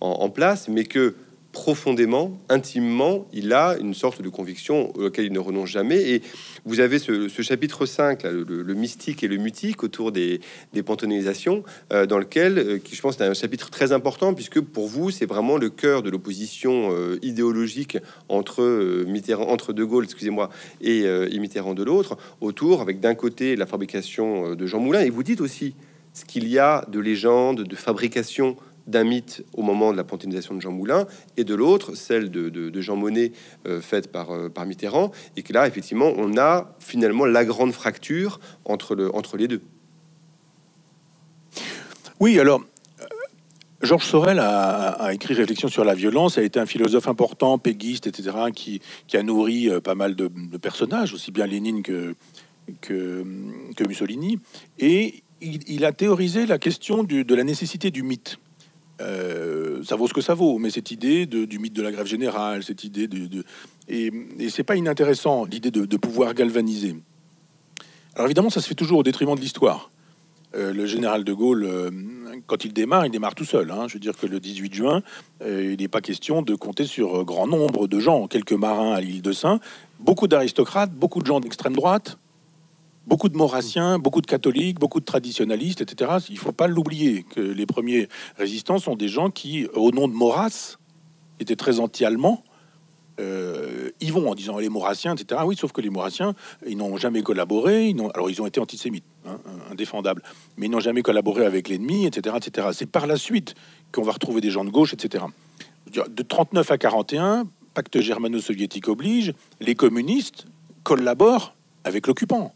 en 0.00 0.30
place, 0.30 0.68
mais 0.68 0.84
que 0.84 1.14
profondément, 1.58 2.38
intimement, 2.48 3.26
il 3.32 3.52
a 3.52 3.76
une 3.80 3.92
sorte 3.92 4.22
de 4.22 4.28
conviction 4.28 4.92
auquel 4.94 5.24
il 5.24 5.32
ne 5.32 5.40
renonce 5.40 5.70
jamais. 5.70 6.00
Et 6.08 6.22
vous 6.64 6.78
avez 6.78 7.00
ce, 7.00 7.28
chapitre 7.42 7.84
5, 7.84 8.22
le, 8.22 8.74
mystique 8.74 9.24
et 9.24 9.28
le 9.28 9.38
mutique, 9.38 9.82
autour 9.82 10.12
des, 10.12 10.40
des 10.72 10.84
euh, 10.88 12.06
dans 12.06 12.18
lequel, 12.20 12.58
euh, 12.58 12.78
je 12.88 13.00
pense, 13.00 13.18
est 13.20 13.24
un 13.24 13.34
chapitre 13.34 13.70
très 13.70 13.90
important, 13.90 14.34
puisque 14.34 14.60
pour 14.60 14.86
vous, 14.86 15.10
c'est 15.10 15.26
vraiment 15.26 15.56
le 15.56 15.68
cœur 15.68 16.04
de 16.04 16.10
l'opposition 16.10 16.90
euh, 16.92 17.18
idéologique 17.22 17.98
entre 18.28 19.04
Mitterrand, 19.08 19.48
entre 19.48 19.72
De 19.72 19.82
Gaulle, 19.82 20.04
excusez-moi, 20.04 20.50
et, 20.80 21.00
et, 21.00 21.38
Mitterrand 21.40 21.74
de 21.74 21.82
l'autre, 21.82 22.16
autour, 22.40 22.82
avec 22.82 23.00
d'un 23.00 23.16
côté 23.16 23.56
la 23.56 23.66
fabrication 23.66 24.54
de 24.54 24.66
Jean 24.66 24.78
Moulin, 24.78 25.00
et 25.00 25.10
vous 25.10 25.24
dites 25.24 25.40
aussi 25.40 25.74
ce 26.14 26.24
qu'il 26.24 26.46
y 26.48 26.58
a 26.58 26.84
de 26.88 27.00
légende, 27.00 27.62
de 27.62 27.76
fabrication 27.76 28.56
d'un 28.88 29.04
mythe 29.04 29.44
au 29.54 29.62
moment 29.62 29.92
de 29.92 29.96
la 29.96 30.04
panthéonisation 30.04 30.54
de 30.54 30.60
Jean 30.60 30.72
Moulin, 30.72 31.06
et 31.36 31.44
de 31.44 31.54
l'autre, 31.54 31.94
celle 31.94 32.30
de, 32.30 32.80
Jean 32.80 32.96
Monnet, 32.96 33.32
euh, 33.66 33.80
faite 33.80 34.10
par, 34.10 34.30
euh, 34.30 34.48
par 34.48 34.66
Mitterrand, 34.66 35.12
et 35.36 35.42
que 35.42 35.52
là, 35.52 35.66
effectivement, 35.68 36.12
on 36.16 36.36
a 36.38 36.74
finalement 36.78 37.26
la 37.26 37.44
grande 37.44 37.72
fracture 37.72 38.40
entre, 38.64 38.94
le, 38.94 39.14
entre 39.14 39.36
les 39.36 39.46
deux. 39.46 39.60
Oui, 42.18 42.40
alors, 42.40 42.62
euh, 43.00 43.04
Georges 43.82 44.06
Sorel 44.06 44.38
a, 44.40 45.10
écrit 45.12 45.34
Réflexion 45.34 45.68
sur 45.68 45.84
la 45.84 45.94
violence, 45.94 46.38
a 46.38 46.42
été 46.42 46.58
un 46.58 46.66
philosophe 46.66 47.08
important, 47.08 47.58
péguiste, 47.58 48.06
etc., 48.06 48.30
qui, 48.54 48.80
a 49.12 49.22
nourri 49.22 49.68
pas 49.84 49.94
mal 49.94 50.16
de, 50.16 50.28
personnages, 50.56 51.12
aussi 51.12 51.30
bien 51.30 51.46
Lénine 51.46 51.82
que, 51.82 52.14
Mussolini, 53.86 54.38
et 54.78 55.22
il, 55.40 55.84
a 55.84 55.92
théorisé 55.92 56.46
la 56.46 56.58
question 56.58 57.04
de 57.04 57.34
la 57.34 57.44
nécessité 57.44 57.90
du 57.90 58.02
mythe. 58.02 58.38
Euh, 59.00 59.82
ça 59.84 59.96
vaut 59.96 60.08
ce 60.08 60.12
que 60.12 60.20
ça 60.20 60.34
vaut, 60.34 60.58
mais 60.58 60.70
cette 60.70 60.90
idée 60.90 61.26
du 61.26 61.58
mythe 61.58 61.74
de 61.74 61.82
la 61.82 61.92
grève 61.92 62.06
générale, 62.06 62.62
cette 62.62 62.84
idée 62.84 63.06
de, 63.06 63.44
et, 63.88 64.10
et 64.38 64.50
c'est 64.50 64.64
pas 64.64 64.76
inintéressant 64.76 65.44
l'idée 65.44 65.70
de, 65.70 65.96
pouvoir 65.96 66.34
galvaniser. 66.34 66.96
Alors 68.14 68.26
évidemment, 68.26 68.50
ça 68.50 68.60
se 68.60 68.68
fait 68.68 68.74
toujours 68.74 68.98
au 68.98 69.02
détriment 69.02 69.36
de 69.36 69.40
l'histoire. 69.40 69.90
Euh, 70.56 70.72
le 70.72 70.86
général 70.86 71.24
de 71.24 71.32
Gaulle, 71.32 71.64
euh, 71.64 71.90
quand 72.46 72.64
il 72.64 72.72
démarre, 72.72 73.06
il 73.06 73.10
démarre 73.12 73.34
tout 73.34 73.44
seul. 73.44 73.70
Hein. 73.70 73.86
Je 73.86 73.94
veux 73.94 74.00
dire 74.00 74.16
que 74.16 74.26
le 74.26 74.40
18 74.40 74.74
juin, 74.74 75.02
il 75.44 75.76
n'est 75.78 75.88
pas 75.88 76.00
question 76.00 76.42
de 76.42 76.54
compter 76.54 76.84
sur 76.84 77.24
grand 77.24 77.46
nombre 77.46 77.86
de 77.86 78.00
gens, 78.00 78.26
quelques 78.26 78.52
marins 78.52 78.92
à 78.92 79.00
l'île 79.00 79.22
de 79.22 79.32
Saint, 79.32 79.60
beaucoup 80.00 80.26
d'aristocrates, 80.26 80.90
beaucoup 80.90 81.20
de 81.20 81.26
gens 81.26 81.40
d'extrême 81.40 81.74
droite, 81.74 82.18
beaucoup 83.08 83.30
de 83.30 83.36
maurassiens, 83.36 83.98
beaucoup 83.98 84.20
de 84.20 84.26
catholiques, 84.26 84.78
beaucoup 84.78 85.00
de 85.00 85.04
traditionalistes, 85.04 85.80
etc. 85.80 86.18
Il 86.28 86.34
ne 86.34 86.38
faut 86.38 86.52
pas 86.52 86.66
l'oublier 86.68 87.24
que 87.24 87.40
les 87.40 87.66
premiers 87.66 88.08
résistants 88.36 88.78
sont 88.78 88.96
des 88.96 89.08
gens 89.08 89.30
qui, 89.30 89.66
au 89.74 89.90
nom 89.90 90.08
de 90.08 90.12
Maurras, 90.12 90.76
étaient 91.40 91.56
très 91.56 91.80
anti-allemands. 91.80 92.44
Euh, 93.18 93.90
ils 94.00 94.12
vont 94.12 94.30
en 94.30 94.34
disant 94.34 94.58
les 94.58 94.68
Maurassiens, 94.68 95.16
etc. 95.16 95.40
Oui, 95.44 95.56
sauf 95.56 95.72
que 95.72 95.80
les 95.80 95.90
Maurassiens, 95.90 96.34
ils 96.66 96.76
n'ont 96.76 96.96
jamais 96.98 97.22
collaboré. 97.22 97.92
Alors, 98.14 98.30
ils 98.30 98.40
ont 98.42 98.46
été 98.46 98.60
antisémites, 98.60 99.04
hein, 99.26 99.38
indéfendables, 99.72 100.22
mais 100.56 100.66
ils 100.66 100.70
n'ont 100.70 100.78
jamais 100.78 101.02
collaboré 101.02 101.46
avec 101.46 101.68
l'ennemi, 101.68 102.06
etc., 102.06 102.36
etc. 102.36 102.68
C'est 102.72 102.86
par 102.86 103.06
la 103.06 103.16
suite 103.16 103.54
qu'on 103.90 104.02
va 104.02 104.12
retrouver 104.12 104.40
des 104.40 104.50
gens 104.50 104.64
de 104.64 104.70
gauche, 104.70 104.92
etc. 104.92 105.24
De 105.90 106.22
39 106.22 106.70
à 106.70 106.78
41, 106.78 107.48
pacte 107.72 108.00
germano-soviétique 108.00 108.86
oblige, 108.86 109.32
les 109.60 109.74
communistes 109.74 110.44
collaborent 110.84 111.54
avec 111.84 112.06
l'occupant 112.06 112.54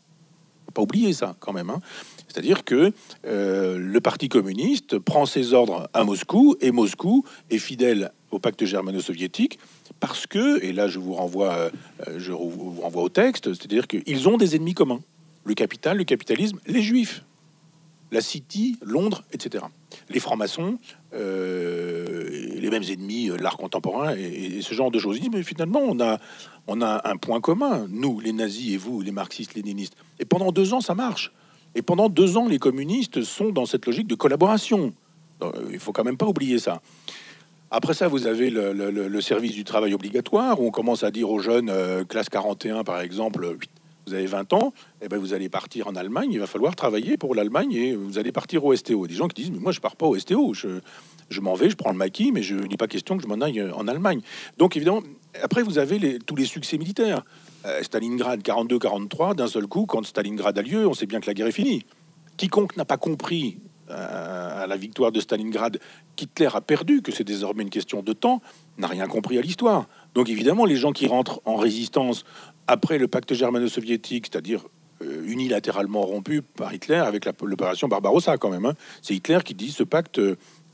pas 0.72 0.82
oublier 0.82 1.12
ça 1.12 1.36
quand 1.40 1.52
même. 1.52 1.70
Hein. 1.70 1.80
C'est-à-dire 2.28 2.64
que 2.64 2.92
euh, 3.26 3.78
le 3.78 4.00
Parti 4.00 4.28
communiste 4.28 4.98
prend 4.98 5.26
ses 5.26 5.52
ordres 5.52 5.88
à 5.92 6.04
Moscou 6.04 6.56
et 6.60 6.70
Moscou 6.70 7.24
est 7.50 7.58
fidèle 7.58 8.12
au 8.30 8.38
pacte 8.38 8.64
germano-soviétique 8.64 9.58
parce 10.00 10.26
que, 10.26 10.62
et 10.64 10.72
là 10.72 10.88
je 10.88 10.98
vous 10.98 11.14
renvoie, 11.14 11.52
euh, 11.52 11.70
je 12.16 12.32
vous 12.32 12.80
renvoie 12.80 13.02
au 13.02 13.08
texte, 13.08 13.52
c'est-à-dire 13.52 13.86
qu'ils 13.86 14.28
ont 14.28 14.38
des 14.38 14.56
ennemis 14.56 14.74
communs 14.74 15.00
le 15.44 15.54
capital, 15.54 15.98
le 15.98 16.04
capitalisme, 16.04 16.58
les 16.66 16.82
juifs, 16.82 17.24
la 18.12 18.20
City, 18.20 18.76
Londres, 18.82 19.24
etc. 19.32 19.64
Les 20.10 20.20
francs-maçons, 20.20 20.78
euh, 21.14 22.28
les 22.60 22.70
mêmes 22.70 22.84
ennemis, 22.84 23.30
l'art 23.40 23.56
contemporain 23.56 24.14
et, 24.14 24.60
ce 24.60 24.74
genre 24.74 24.90
de 24.90 24.98
choses. 24.98 25.18
mais 25.32 25.42
finalement, 25.42 25.80
on 25.80 25.98
a, 25.98 26.18
on 26.68 26.80
a 26.82 27.08
un 27.08 27.16
point 27.16 27.40
commun, 27.40 27.86
nous, 27.88 28.20
les 28.20 28.32
nazis 28.32 28.74
et 28.74 28.76
vous, 28.76 29.00
les 29.00 29.12
marxistes-léninistes. 29.12 29.96
Et 30.20 30.24
pendant 30.24 30.52
deux 30.52 30.74
ans, 30.74 30.80
ça 30.80 30.94
marche. 30.94 31.32
Et 31.74 31.82
pendant 31.82 32.08
deux 32.08 32.36
ans, 32.36 32.46
les 32.46 32.58
communistes 32.58 33.22
sont 33.22 33.50
dans 33.50 33.66
cette 33.66 33.86
logique 33.86 34.06
de 34.06 34.14
collaboration. 34.14 34.92
il 35.70 35.78
faut 35.78 35.92
quand 35.92 36.04
même 36.04 36.18
pas 36.18 36.26
oublier 36.26 36.58
ça. 36.58 36.82
Après 37.70 37.94
ça, 37.94 38.06
vous 38.06 38.26
avez 38.26 38.50
le, 38.50 39.20
service 39.22 39.52
du 39.52 39.64
travail 39.64 39.94
obligatoire, 39.94 40.60
où 40.60 40.66
on 40.66 40.70
commence 40.70 41.02
à 41.04 41.10
dire 41.10 41.30
aux 41.30 41.38
jeunes, 41.38 41.70
euh, 41.70 42.04
classe 42.04 42.28
41 42.28 42.84
par 42.84 43.00
exemple, 43.00 43.56
vous 44.06 44.14
avez 44.14 44.26
20 44.26 44.52
ans, 44.52 44.72
et 45.00 45.04
eh 45.04 45.08
ben 45.08 45.18
vous 45.18 45.32
allez 45.32 45.48
partir 45.48 45.86
en 45.86 45.94
Allemagne, 45.94 46.30
il 46.32 46.40
va 46.40 46.46
falloir 46.46 46.74
travailler 46.74 47.16
pour 47.16 47.34
l'Allemagne 47.34 47.72
et 47.72 47.94
vous 47.94 48.18
allez 48.18 48.32
partir 48.32 48.64
au 48.64 48.74
STO. 48.74 49.06
Des 49.06 49.14
gens 49.14 49.28
qui 49.28 49.42
disent, 49.42 49.52
mais 49.52 49.60
moi 49.60 49.72
je 49.72 49.80
pars 49.80 49.96
pas 49.96 50.06
au 50.06 50.18
STO, 50.18 50.54
je, 50.54 50.80
je 51.30 51.40
m'en 51.40 51.54
vais, 51.54 51.70
je 51.70 51.76
prends 51.76 51.92
le 51.92 51.96
maquis, 51.96 52.32
mais 52.32 52.42
je 52.42 52.56
n'ai 52.56 52.76
pas 52.76 52.88
question 52.88 53.16
que 53.16 53.22
je 53.22 53.28
m'en 53.28 53.40
aille 53.40 53.62
en 53.62 53.86
Allemagne. 53.86 54.20
Donc 54.58 54.76
évidemment, 54.76 55.02
après, 55.40 55.62
vous 55.62 55.78
avez 55.78 56.18
tous 56.18 56.36
les 56.36 56.44
succès 56.44 56.78
militaires. 56.78 57.22
Euh, 57.64 57.82
Stalingrad 57.82 58.40
42-43, 58.40 59.34
d'un 59.34 59.46
seul 59.46 59.66
coup, 59.66 59.86
quand 59.86 60.04
Stalingrad 60.04 60.58
a 60.58 60.62
lieu, 60.62 60.86
on 60.86 60.94
sait 60.94 61.06
bien 61.06 61.20
que 61.20 61.26
la 61.26 61.34
guerre 61.34 61.46
est 61.46 61.52
finie. 61.52 61.86
Quiconque 62.36 62.76
n'a 62.76 62.84
pas 62.84 62.96
compris 62.96 63.58
euh, 63.90 64.64
à 64.64 64.66
la 64.66 64.76
victoire 64.76 65.12
de 65.12 65.20
Stalingrad 65.20 65.78
qu'Hitler 66.16 66.48
a 66.52 66.60
perdu, 66.60 67.02
que 67.02 67.12
c'est 67.12 67.24
désormais 67.24 67.62
une 67.62 67.70
question 67.70 68.02
de 68.02 68.12
temps, 68.12 68.42
n'a 68.78 68.88
rien 68.88 69.06
compris 69.06 69.38
à 69.38 69.42
l'histoire. 69.42 69.86
Donc 70.14 70.28
évidemment, 70.28 70.64
les 70.64 70.76
gens 70.76 70.92
qui 70.92 71.06
rentrent 71.06 71.40
en 71.44 71.56
résistance 71.56 72.24
après 72.66 72.98
le 72.98 73.08
pacte 73.08 73.34
germano-soviétique, 73.34 74.26
c'est-à-dire 74.30 74.66
euh, 75.02 75.24
unilatéralement 75.26 76.02
rompu 76.02 76.42
par 76.42 76.72
Hitler 76.72 76.96
avec 76.96 77.26
l'opération 77.42 77.88
Barbarossa 77.88 78.38
quand 78.38 78.50
même. 78.50 78.66
Hein. 78.66 78.74
C'est 79.02 79.14
Hitler 79.14 79.38
qui 79.44 79.54
dit 79.54 79.70
ce 79.70 79.82
pacte 79.82 80.20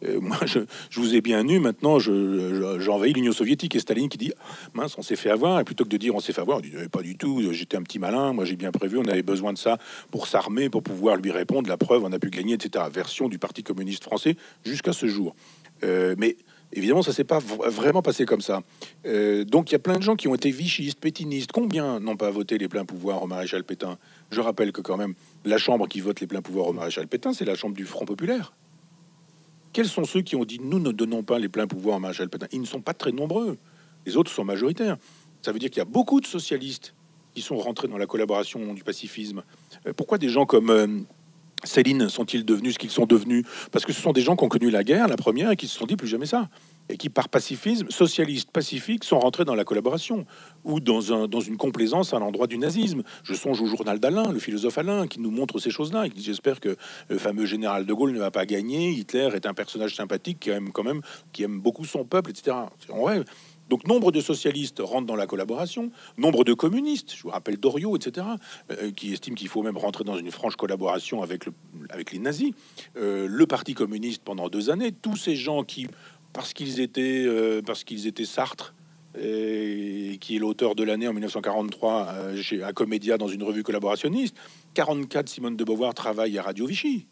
euh, 0.04 0.20
moi, 0.20 0.38
je, 0.44 0.60
vous 0.92 1.14
ai 1.14 1.20
bien 1.20 1.46
eu, 1.46 1.58
maintenant 1.58 1.98
j'envahis 1.98 3.12
l'Union 3.12 3.32
soviétique. 3.32 3.74
Et 3.74 3.80
Staline 3.80 4.08
qui 4.08 4.18
dit 4.18 4.32
Mince, 4.74 4.96
on 4.98 5.02
s'est 5.02 5.16
fait 5.16 5.30
avoir. 5.30 5.60
Et 5.60 5.64
plutôt 5.64 5.84
que 5.84 5.88
de 5.88 5.96
dire 5.96 6.14
on 6.14 6.20
s'est 6.20 6.32
fait 6.32 6.40
avoir, 6.40 6.58
on 6.58 6.60
dit 6.60 6.72
eh, 6.80 6.88
Pas 6.88 7.02
du 7.02 7.16
tout, 7.16 7.52
j'étais 7.52 7.76
un 7.76 7.82
petit 7.82 7.98
malin, 7.98 8.32
moi 8.32 8.44
j'ai 8.44 8.56
bien 8.56 8.70
prévu, 8.70 8.98
on 8.98 9.06
avait 9.06 9.22
besoin 9.22 9.52
de 9.52 9.58
ça 9.58 9.78
pour 10.10 10.26
s'armer, 10.26 10.70
pour 10.70 10.82
pouvoir 10.82 11.16
lui 11.16 11.30
répondre. 11.30 11.68
La 11.68 11.76
preuve, 11.76 12.04
on 12.04 12.12
a 12.12 12.18
pu 12.18 12.30
gagner, 12.30 12.54
etc. 12.54 12.84
Version 12.92 13.28
du 13.28 13.38
Parti 13.38 13.62
communiste 13.62 14.04
français 14.04 14.36
jusqu'à 14.64 14.92
ce 14.92 15.06
jour. 15.06 15.34
Euh, 15.84 16.14
mais 16.18 16.36
évidemment, 16.72 17.02
ça 17.02 17.12
s'est 17.12 17.24
pas 17.24 17.38
vraiment 17.38 18.02
passé 18.02 18.24
comme 18.24 18.40
ça. 18.40 18.62
Euh, 19.06 19.44
donc 19.44 19.70
il 19.70 19.72
y 19.72 19.76
a 19.76 19.80
plein 19.80 19.96
de 19.96 20.02
gens 20.02 20.16
qui 20.16 20.28
ont 20.28 20.34
été 20.34 20.50
vichistes, 20.50 21.00
pétinistes. 21.00 21.52
Combien 21.52 22.00
n'ont 22.00 22.16
pas 22.16 22.30
voté 22.30 22.58
les 22.58 22.68
pleins 22.68 22.84
pouvoirs 22.84 23.22
au 23.22 23.26
maréchal 23.26 23.64
Pétain? 23.64 23.98
Je 24.30 24.40
rappelle 24.40 24.72
que 24.72 24.80
quand 24.80 24.96
même, 24.96 25.14
la 25.44 25.58
chambre 25.58 25.88
qui 25.88 26.00
vote 26.00 26.20
les 26.20 26.26
pleins 26.26 26.42
pouvoirs 26.42 26.68
au 26.68 26.72
maréchal 26.72 27.06
Pétain, 27.06 27.32
c'est 27.32 27.44
la 27.44 27.54
chambre 27.54 27.74
du 27.74 27.84
Front 27.84 28.04
populaire. 28.04 28.52
Quels 29.72 29.86
sont 29.86 30.04
ceux 30.04 30.22
qui 30.22 30.36
ont 30.36 30.44
dit 30.44 30.58
nous 30.60 30.80
ne 30.80 30.92
donnons 30.92 31.22
pas 31.22 31.38
les 31.38 31.48
pleins 31.48 31.66
pouvoirs 31.66 31.96
à 31.96 32.00
Marshall 32.00 32.28
Pétain? 32.28 32.46
Ils 32.52 32.60
ne 32.60 32.66
sont 32.66 32.80
pas 32.80 32.94
très 32.94 33.12
nombreux. 33.12 33.56
Les 34.06 34.16
autres 34.16 34.30
sont 34.30 34.44
majoritaires. 34.44 34.96
Ça 35.42 35.52
veut 35.52 35.58
dire 35.58 35.70
qu'il 35.70 35.78
y 35.78 35.82
a 35.82 35.84
beaucoup 35.84 36.20
de 36.20 36.26
socialistes 36.26 36.94
qui 37.34 37.42
sont 37.42 37.56
rentrés 37.56 37.86
dans 37.86 37.98
la 37.98 38.06
collaboration 38.06 38.74
du 38.74 38.82
pacifisme. 38.82 39.42
Euh, 39.86 39.92
pourquoi 39.92 40.18
des 40.18 40.28
gens 40.28 40.46
comme 40.46 40.70
euh, 40.70 40.86
Céline 41.64 42.08
sont-ils 42.08 42.44
devenus 42.44 42.74
ce 42.74 42.78
qu'ils 42.78 42.90
sont 42.90 43.06
devenus? 43.06 43.44
Parce 43.72 43.84
que 43.84 43.92
ce 43.92 44.00
sont 44.00 44.12
des 44.12 44.20
gens 44.20 44.36
qui 44.36 44.44
ont 44.44 44.48
connu 44.48 44.70
la 44.70 44.84
guerre, 44.84 45.08
la 45.08 45.16
première, 45.16 45.50
et 45.50 45.56
qui 45.56 45.66
se 45.66 45.76
sont 45.76 45.86
dit 45.86 45.96
plus 45.96 46.08
jamais 46.08 46.26
ça 46.26 46.48
et 46.88 46.96
qui, 46.96 47.08
par 47.08 47.28
pacifisme, 47.28 47.90
socialiste, 47.90 48.50
pacifique, 48.50 49.04
sont 49.04 49.18
rentrés 49.18 49.44
dans 49.44 49.54
la 49.54 49.64
collaboration 49.64 50.26
ou 50.64 50.80
dans, 50.80 51.12
un, 51.12 51.28
dans 51.28 51.40
une 51.40 51.56
complaisance 51.56 52.14
à 52.14 52.18
l'endroit 52.18 52.46
du 52.46 52.58
nazisme. 52.58 53.02
Je 53.22 53.34
songe 53.34 53.60
au 53.60 53.66
journal 53.66 53.98
d'Alain, 53.98 54.32
le 54.32 54.38
philosophe 54.38 54.78
Alain, 54.78 55.06
qui 55.06 55.20
nous 55.20 55.30
montre 55.30 55.58
ces 55.58 55.70
choses-là 55.70 56.06
et 56.06 56.10
qui 56.10 56.16
dit 56.16 56.24
J'espère 56.24 56.60
que 56.60 56.76
le 57.08 57.18
fameux 57.18 57.46
général 57.46 57.86
de 57.86 57.92
Gaulle 57.92 58.12
ne 58.12 58.18
va 58.18 58.30
pas 58.30 58.46
gagner. 58.46 58.90
Hitler 58.90 59.28
est 59.34 59.46
un 59.46 59.54
personnage 59.54 59.94
sympathique 59.94 60.40
qui 60.40 60.50
aime 60.50 60.70
quand 60.72 60.84
même, 60.84 61.02
qui 61.32 61.42
aime 61.42 61.60
beaucoup 61.60 61.84
son 61.84 62.04
peuple, 62.04 62.30
etc. 62.30 62.56
On 62.90 63.04
rêve. 63.04 63.24
Donc 63.68 63.86
nombre 63.86 64.12
de 64.12 64.20
socialistes 64.20 64.80
rentrent 64.80 65.06
dans 65.06 65.16
la 65.16 65.26
collaboration, 65.26 65.90
nombre 66.16 66.44
de 66.44 66.54
communistes, 66.54 67.14
je 67.16 67.22
vous 67.22 67.30
rappelle 67.30 67.58
Doriot, 67.58 67.96
etc., 67.96 68.26
euh, 68.70 68.90
qui 68.92 69.12
estiment 69.12 69.36
qu'il 69.36 69.48
faut 69.48 69.62
même 69.62 69.76
rentrer 69.76 70.04
dans 70.04 70.16
une 70.16 70.30
franche 70.30 70.56
collaboration 70.56 71.22
avec, 71.22 71.46
le, 71.46 71.52
les 72.12 72.18
nazis, 72.18 72.52
euh, 72.96 73.26
le 73.28 73.46
Parti 73.46 73.74
communiste 73.74 74.22
pendant 74.24 74.48
deux 74.48 74.70
années, 74.70 74.92
tous 74.92 75.16
ces 75.16 75.36
gens 75.36 75.64
qui 75.64 75.86
parce 76.32 76.52
qu'ils 76.52 76.80
étaient, 76.80 77.24
euh, 77.26 77.62
parce 77.64 77.84
qu'ils 77.84 78.06
étaient 78.06 78.24
Sartre, 78.24 78.74
et, 79.18 80.18
qui 80.20 80.36
est 80.36 80.38
l'auteur 80.38 80.74
de 80.74 80.84
l'année 80.84 81.08
en 81.08 81.12
1943 81.12 82.08
euh, 82.08 82.36
chez, 82.36 82.62
à 82.62 82.72
Comédia 82.72 83.18
dans 83.18 83.28
une 83.28 83.42
revue 83.42 83.62
collaborationniste. 83.62 84.36
44, 84.74 85.28
Simone 85.28 85.56
de 85.56 85.64
Beauvoir 85.64 85.94
travaille 85.94 86.38
à 86.38 86.42
Radio 86.42 86.66
Vichy, 86.66 87.06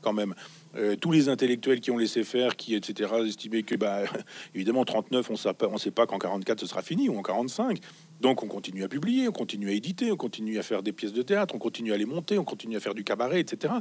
quand 0.00 0.12
même. 0.12 0.34
Euh, 0.76 0.96
tous 0.96 1.10
les 1.10 1.28
intellectuels 1.28 1.80
qui 1.80 1.90
ont 1.90 1.96
laissé 1.96 2.24
faire, 2.24 2.56
qui 2.56 2.74
etc., 2.74 3.10
estimaient 3.26 3.62
que, 3.62 3.74
bah, 3.74 4.02
évidemment, 4.54 4.84
39, 4.84 5.30
on 5.30 5.72
ne 5.72 5.78
sait 5.78 5.90
pas 5.90 6.06
qu'en 6.06 6.18
44 6.18 6.60
ce 6.60 6.66
sera 6.66 6.82
fini 6.82 7.08
ou 7.08 7.18
en 7.18 7.22
45. 7.22 7.78
Donc 8.20 8.42
on 8.42 8.48
continue 8.48 8.84
à 8.84 8.88
publier, 8.88 9.28
on 9.28 9.32
continue 9.32 9.70
à 9.70 9.72
éditer, 9.72 10.12
on 10.12 10.16
continue 10.16 10.58
à 10.58 10.62
faire 10.62 10.82
des 10.82 10.92
pièces 10.92 11.12
de 11.12 11.22
théâtre, 11.22 11.54
on 11.54 11.58
continue 11.58 11.92
à 11.92 11.96
les 11.96 12.04
monter, 12.04 12.38
on 12.38 12.44
continue 12.44 12.76
à 12.76 12.80
faire 12.80 12.94
du 12.94 13.04
cabaret, 13.04 13.40
etc. 13.40 13.74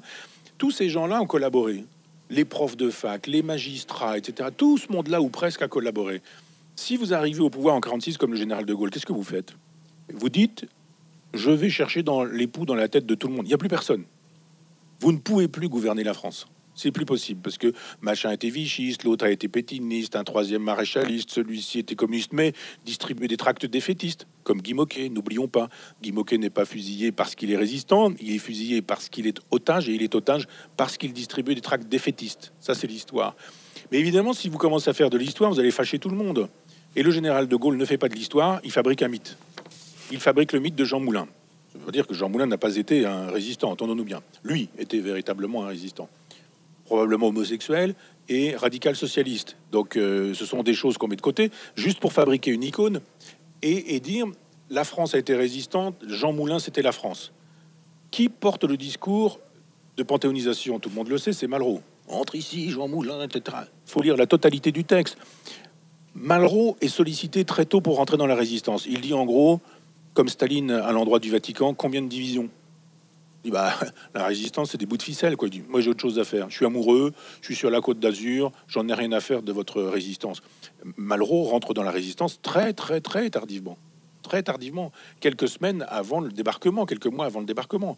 Tous 0.58 0.72
ces 0.72 0.90
gens-là 0.90 1.22
ont 1.22 1.28
collaboré 1.28 1.84
les 2.30 2.46
profs 2.46 2.78
de 2.78 2.90
fac, 2.90 3.28
les 3.28 3.42
magistrats, 3.42 4.18
etc. 4.18 4.50
Tout 4.56 4.78
ce 4.78 4.92
monde-là, 4.92 5.22
ou 5.22 5.30
presque, 5.30 5.62
a 5.62 5.68
collaboré. 5.68 6.22
Si 6.76 6.98
vous 6.98 7.14
arrivez 7.14 7.42
au 7.42 7.50
pouvoir 7.50 7.76
en 7.76 7.82
46 7.82 8.18
comme 8.18 8.32
le 8.32 8.38
général 8.38 8.66
de 8.66 8.74
Gaulle, 8.74 8.92
qu'est-ce 8.92 9.06
que 9.06 9.14
vous 9.14 9.24
faites? 9.24 9.54
Vous 10.14 10.30
dites, 10.30 10.66
je 11.34 11.52
vais 11.52 11.70
chercher 11.70 12.04
dans 12.04 12.24
l'époux, 12.24 12.66
dans 12.66 12.76
la 12.76 12.88
tête 12.88 13.06
de 13.06 13.16
tout 13.16 13.28
le 13.28 13.34
monde. 13.34 13.46
Il 13.46 13.50
n'y 13.50 13.54
a 13.54 13.58
plus 13.58 13.70
personne. 13.70 14.04
Vous 15.00 15.12
ne 15.12 15.18
pouvez 15.18 15.48
plus 15.48 15.70
gouverner 15.70 16.04
la 16.04 16.14
France. 16.14 16.48
C'est 16.78 16.92
plus 16.92 17.06
possible 17.06 17.42
parce 17.42 17.58
que 17.58 17.74
machin 18.02 18.32
était 18.32 18.52
vichiste, 18.52 19.04
l'autre 19.04 19.26
a 19.26 19.32
été 19.32 19.48
pétiniste, 19.48 20.16
un 20.16 20.24
troisième 20.24 20.62
maréchaliste, 20.62 21.32
celui-ci 21.32 21.80
était 21.80 21.96
communiste, 21.96 22.34
mais 22.34 22.54
distribuait 22.86 23.28
des 23.28 23.36
tracts 23.36 23.66
défaitistes, 23.66 24.28
comme 24.44 24.62
Guy 24.62 24.76
Moquet. 24.76 25.10
N'oublions 25.10 25.48
pas, 25.48 25.70
Guy 26.04 26.12
Moquet 26.12 26.38
n'est 26.38 26.52
pas 26.52 26.66
fusillé 26.66 27.12
parce 27.12 27.34
qu'il 27.34 27.52
est 27.52 27.58
résistant, 27.58 28.14
il 28.22 28.32
est 28.32 28.38
fusillé 28.38 28.84
parce 28.84 29.10
qu'il 29.10 29.26
est 29.26 29.40
otage 29.50 29.90
et 29.90 29.96
il 29.96 30.04
est 30.04 30.14
otage 30.14 30.48
parce 30.78 30.98
qu'il 30.98 31.14
distribue 31.14 31.56
des 31.56 31.62
tracts 31.62 31.90
défaitistes. 31.90 32.54
Ça, 32.60 32.76
c'est 32.76 32.86
l'histoire. 32.86 33.36
Mais 33.92 33.98
évidemment, 33.98 34.34
si 34.34 34.48
vous 34.48 34.60
commencez 34.60 34.92
à 34.92 34.94
faire 34.94 35.10
de 35.10 35.18
l'histoire, 35.18 35.50
vous 35.50 35.60
allez 35.60 35.72
fâcher 35.72 35.98
tout 35.98 36.10
le 36.10 36.16
monde. 36.16 36.48
Et 36.96 37.02
le 37.02 37.10
général 37.10 37.48
de 37.48 37.56
Gaulle 37.56 37.78
ne 37.78 37.86
fait 37.86 37.98
pas 37.98 38.08
de 38.08 38.14
l'histoire, 38.14 38.60
il 38.64 38.72
fabrique 38.72 39.02
un 39.02 39.08
mythe. 39.08 39.36
Il 40.12 40.20
fabrique 40.20 40.52
le 40.52 40.60
mythe 40.60 40.76
de 40.76 40.86
Jean 40.86 41.00
Moulin. 41.00 41.28
Ça 41.74 41.80
veut 41.84 41.92
dire 41.92 42.06
que 42.06 42.14
Jean 42.14 42.30
Moulin 42.30 42.46
n'a 42.46 42.60
pas 42.60 42.76
été 42.76 43.08
un 43.08 43.32
résistant, 43.32 43.72
entendons-nous 43.72 44.06
bien. 44.06 44.22
Lui 44.44 44.70
était 44.78 45.00
véritablement 45.00 45.66
un 45.66 45.70
résistant 45.70 46.08
probablement 46.88 47.28
homosexuel 47.28 47.94
et 48.30 48.56
radical 48.56 48.96
socialiste. 48.96 49.58
Donc 49.72 49.96
euh, 49.96 50.34
ce 50.34 50.46
sont 50.46 50.64
des 50.64 50.74
choses 50.74 50.98
qu'on 50.98 51.08
met 51.08 51.16
de 51.16 51.22
côté 51.22 51.52
juste 51.76 52.00
pour 52.00 52.14
fabriquer 52.14 52.52
une 52.52 52.64
icône 52.64 53.02
et, 53.62 54.00
dire 54.00 54.26
la 54.70 54.84
France 54.84 55.14
a 55.16 55.18
été 55.18 55.36
résistante, 55.36 55.96
Jean 56.08 56.34
Moulin 56.34 56.60
c'était 56.60 56.82
la 56.82 56.92
France. 56.92 57.32
Qui 58.10 58.30
porte 58.30 58.64
le 58.64 58.78
discours 58.78 59.40
de 59.98 60.04
panthéonisation? 60.04 60.80
Tout 60.80 60.90
le 60.90 60.96
monde 60.96 61.10
le 61.10 61.18
sait, 61.18 61.34
c'est 61.34 61.48
Malraux. 61.48 61.82
entre 62.08 62.36
ici, 62.36 62.70
Jean 62.70 62.88
Moulin, 62.88 63.22
etc. 63.22 63.58
Il 63.86 63.92
faut 63.92 64.02
lire 64.02 64.16
la 64.16 64.28
totalité 64.28 64.72
du 64.72 64.84
texte. 64.84 65.18
Malraux 66.16 66.78
est 66.82 66.88
sollicité 66.88 67.44
très 67.46 67.66
tôt 67.66 67.82
pour 67.82 67.98
rentrer 67.98 68.18
dans 68.18 68.28
la 68.28 68.36
résistance. 68.36 68.86
Il 68.88 69.02
dit 69.02 69.14
en 69.14 69.26
gros, 69.26 69.60
comme 70.14 70.30
Staline 70.30 70.72
à 70.72 70.92
l'endroit 70.92 71.20
du 71.20 71.30
Vatican, 71.30 71.74
combien 71.74 72.02
de 72.02 72.08
divisions? 72.08 72.50
Dit, 73.44 73.52
bah, 73.52 73.74
la 74.14 74.26
résistance, 74.26 74.72
c'est 74.72 74.78
des 74.78 74.86
bouts 74.86 74.98
de 74.98 75.04
ficelle. 75.04 75.36
Quoi. 75.38 75.50
Moi, 75.68 75.82
j'ai 75.82 75.90
autre 75.90 76.02
chose 76.02 76.20
à 76.20 76.24
faire. 76.24 76.50
Je 76.50 76.56
suis 76.56 76.66
amoureux, 76.66 77.14
je 77.42 77.46
suis 77.46 77.56
sur 77.56 77.70
la 77.70 77.82
côte 77.82 78.00
d'Azur, 78.00 78.52
j'en 78.68 78.88
ai 78.88 78.94
rien 78.94 79.12
à 79.12 79.20
faire 79.20 79.42
de 79.42 79.52
votre 79.52 79.82
résistance. 79.82 80.42
Malraux 80.96 81.44
rentre 81.44 81.74
dans 81.74 81.84
la 81.84 81.92
résistance 81.92 82.42
très, 82.42 82.74
très, 82.74 83.02
très 83.02 83.30
tardivement. 83.30 83.78
Très 84.24 84.44
tardivement, 84.44 84.92
quelques 85.22 85.48
semaines 85.48 85.86
avant 85.88 86.20
le 86.20 86.32
débarquement, 86.32 86.86
quelques 86.86 87.08
mois 87.08 87.26
avant 87.26 87.40
le 87.40 87.46
débarquement. 87.46 87.98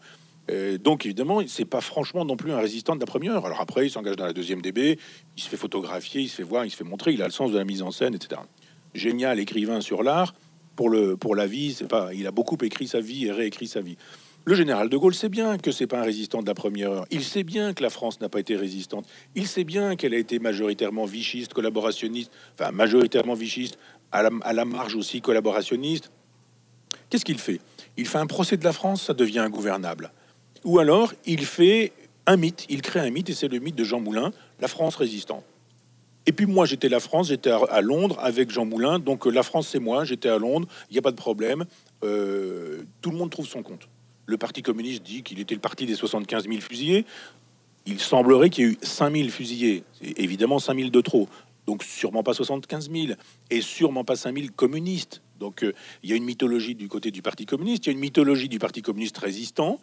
Euh, 0.51 0.77
donc 0.77 1.05
évidemment, 1.05 1.41
c'est 1.47 1.65
pas 1.65 1.81
franchement 1.81 2.25
non 2.25 2.35
plus 2.35 2.51
un 2.51 2.59
résistant 2.59 2.95
de 2.95 2.99
la 2.99 3.05
première 3.05 3.33
heure. 3.33 3.45
Alors 3.45 3.61
après, 3.61 3.87
il 3.87 3.89
s'engage 3.89 4.15
dans 4.15 4.25
la 4.25 4.33
deuxième 4.33 4.61
DB, 4.61 4.99
il 5.37 5.43
se 5.43 5.49
fait 5.49 5.57
photographier, 5.57 6.21
il 6.21 6.29
se 6.29 6.35
fait 6.35 6.43
voir, 6.43 6.65
il 6.65 6.71
se 6.71 6.75
fait 6.75 6.83
montrer, 6.83 7.13
il 7.13 7.21
a 7.21 7.25
le 7.25 7.31
sens 7.31 7.51
de 7.51 7.57
la 7.57 7.65
mise 7.65 7.81
en 7.81 7.91
scène, 7.91 8.15
etc. 8.15 8.41
Génial 8.93 9.39
écrivain 9.39 9.81
sur 9.81 10.03
l'art. 10.03 10.33
Pour, 10.75 10.95
pour 11.19 11.35
la 11.35 11.45
vie, 11.45 11.77
pas, 11.89 12.13
il 12.13 12.25
a 12.25 12.31
beaucoup 12.31 12.57
écrit 12.61 12.87
sa 12.87 13.01
vie 13.01 13.25
et 13.25 13.33
réécrit 13.33 13.67
sa 13.67 13.81
vie. 13.81 13.97
Le 14.45 14.55
général 14.55 14.89
de 14.89 14.97
Gaulle 14.97 15.13
sait 15.13 15.29
bien 15.29 15.57
que 15.57 15.71
c'est 15.71 15.85
pas 15.85 15.99
un 15.99 16.03
résistant 16.03 16.41
de 16.41 16.47
la 16.47 16.55
première 16.55 16.91
heure. 16.91 17.05
Il 17.11 17.23
sait 17.23 17.43
bien 17.43 17.73
que 17.73 17.83
la 17.83 17.89
France 17.89 18.19
n'a 18.19 18.29
pas 18.29 18.39
été 18.39 18.55
résistante. 18.55 19.05
Il 19.35 19.47
sait 19.47 19.63
bien 19.63 19.95
qu'elle 19.95 20.13
a 20.13 20.17
été 20.17 20.39
majoritairement 20.39 21.05
vichiste, 21.05 21.53
collaborationniste, 21.53 22.31
enfin 22.53 22.71
majoritairement 22.71 23.35
vichiste, 23.35 23.77
à 24.11 24.23
la, 24.23 24.29
à 24.41 24.53
la 24.53 24.65
marge 24.65 24.95
aussi 24.95 25.21
collaborationniste. 25.21 26.11
Qu'est-ce 27.09 27.25
qu'il 27.25 27.37
fait? 27.37 27.59
Il 27.97 28.07
fait 28.07 28.17
un 28.17 28.27
procès 28.27 28.57
de 28.57 28.63
la 28.63 28.73
France, 28.73 29.03
ça 29.03 29.13
devient 29.13 29.39
ingouvernable. 29.39 30.11
Ou 30.63 30.79
alors, 30.79 31.13
il 31.25 31.45
fait 31.45 31.91
un 32.25 32.37
mythe, 32.37 32.65
il 32.69 32.81
crée 32.81 32.99
un 32.99 33.09
mythe, 33.09 33.29
et 33.29 33.33
c'est 33.33 33.47
le 33.47 33.59
mythe 33.59 33.75
de 33.75 33.83
Jean 33.83 33.99
Moulin, 33.99 34.31
la 34.59 34.67
France 34.67 34.95
résistante. 34.95 35.43
Et 36.25 36.31
puis 36.31 36.45
moi, 36.45 36.65
j'étais 36.65 36.89
la 36.89 36.99
France, 36.99 37.29
j'étais 37.29 37.49
à 37.49 37.81
Londres 37.81 38.17
avec 38.21 38.51
Jean 38.51 38.65
Moulin, 38.65 38.99
donc 38.99 39.25
euh, 39.25 39.31
la 39.31 39.41
France, 39.41 39.67
c'est 39.67 39.79
moi, 39.79 40.05
j'étais 40.05 40.29
à 40.29 40.37
Londres, 40.37 40.67
il 40.89 40.93
n'y 40.93 40.99
a 40.99 41.01
pas 41.01 41.11
de 41.11 41.15
problème, 41.15 41.65
euh, 42.03 42.83
tout 43.01 43.09
le 43.09 43.17
monde 43.17 43.31
trouve 43.31 43.47
son 43.47 43.63
compte. 43.63 43.87
Le 44.29 44.37
Parti 44.37 44.61
communiste 44.61 45.01
dit 45.01 45.23
qu'il 45.23 45.39
était 45.39 45.55
le 45.55 45.59
parti 45.59 45.87
des 45.87 45.95
75 45.95 46.47
000 46.47 46.61
fusillés. 46.61 47.03
Il 47.87 47.99
semblerait 47.99 48.51
qu'il 48.51 48.63
y 48.63 48.67
ait 48.67 48.71
eu 48.73 48.77
5 48.79 49.15
000 49.15 49.29
fusillés, 49.29 49.83
c'est 49.99 50.19
évidemment 50.19 50.59
5 50.59 50.77
000 50.77 50.89
de 50.91 51.01
trop, 51.01 51.27
donc 51.65 51.81
sûrement 51.83 52.21
pas 52.21 52.33
75 52.33 52.91
000, 52.91 53.13
et 53.49 53.61
sûrement 53.61 54.03
pas 54.03 54.15
5 54.15 54.37
000 54.37 54.49
communistes. 54.55 55.23
Donc 55.39 55.63
euh, 55.63 55.73
il 56.03 56.11
y 56.11 56.13
a 56.13 56.15
une 56.15 56.25
mythologie 56.25 56.75
du 56.75 56.87
côté 56.87 57.09
du 57.09 57.23
Parti 57.23 57.47
communiste, 57.47 57.87
il 57.87 57.89
y 57.89 57.89
a 57.89 57.93
une 57.93 57.99
mythologie 57.99 58.49
du 58.49 58.59
Parti 58.59 58.83
communiste 58.83 59.17
résistant, 59.17 59.79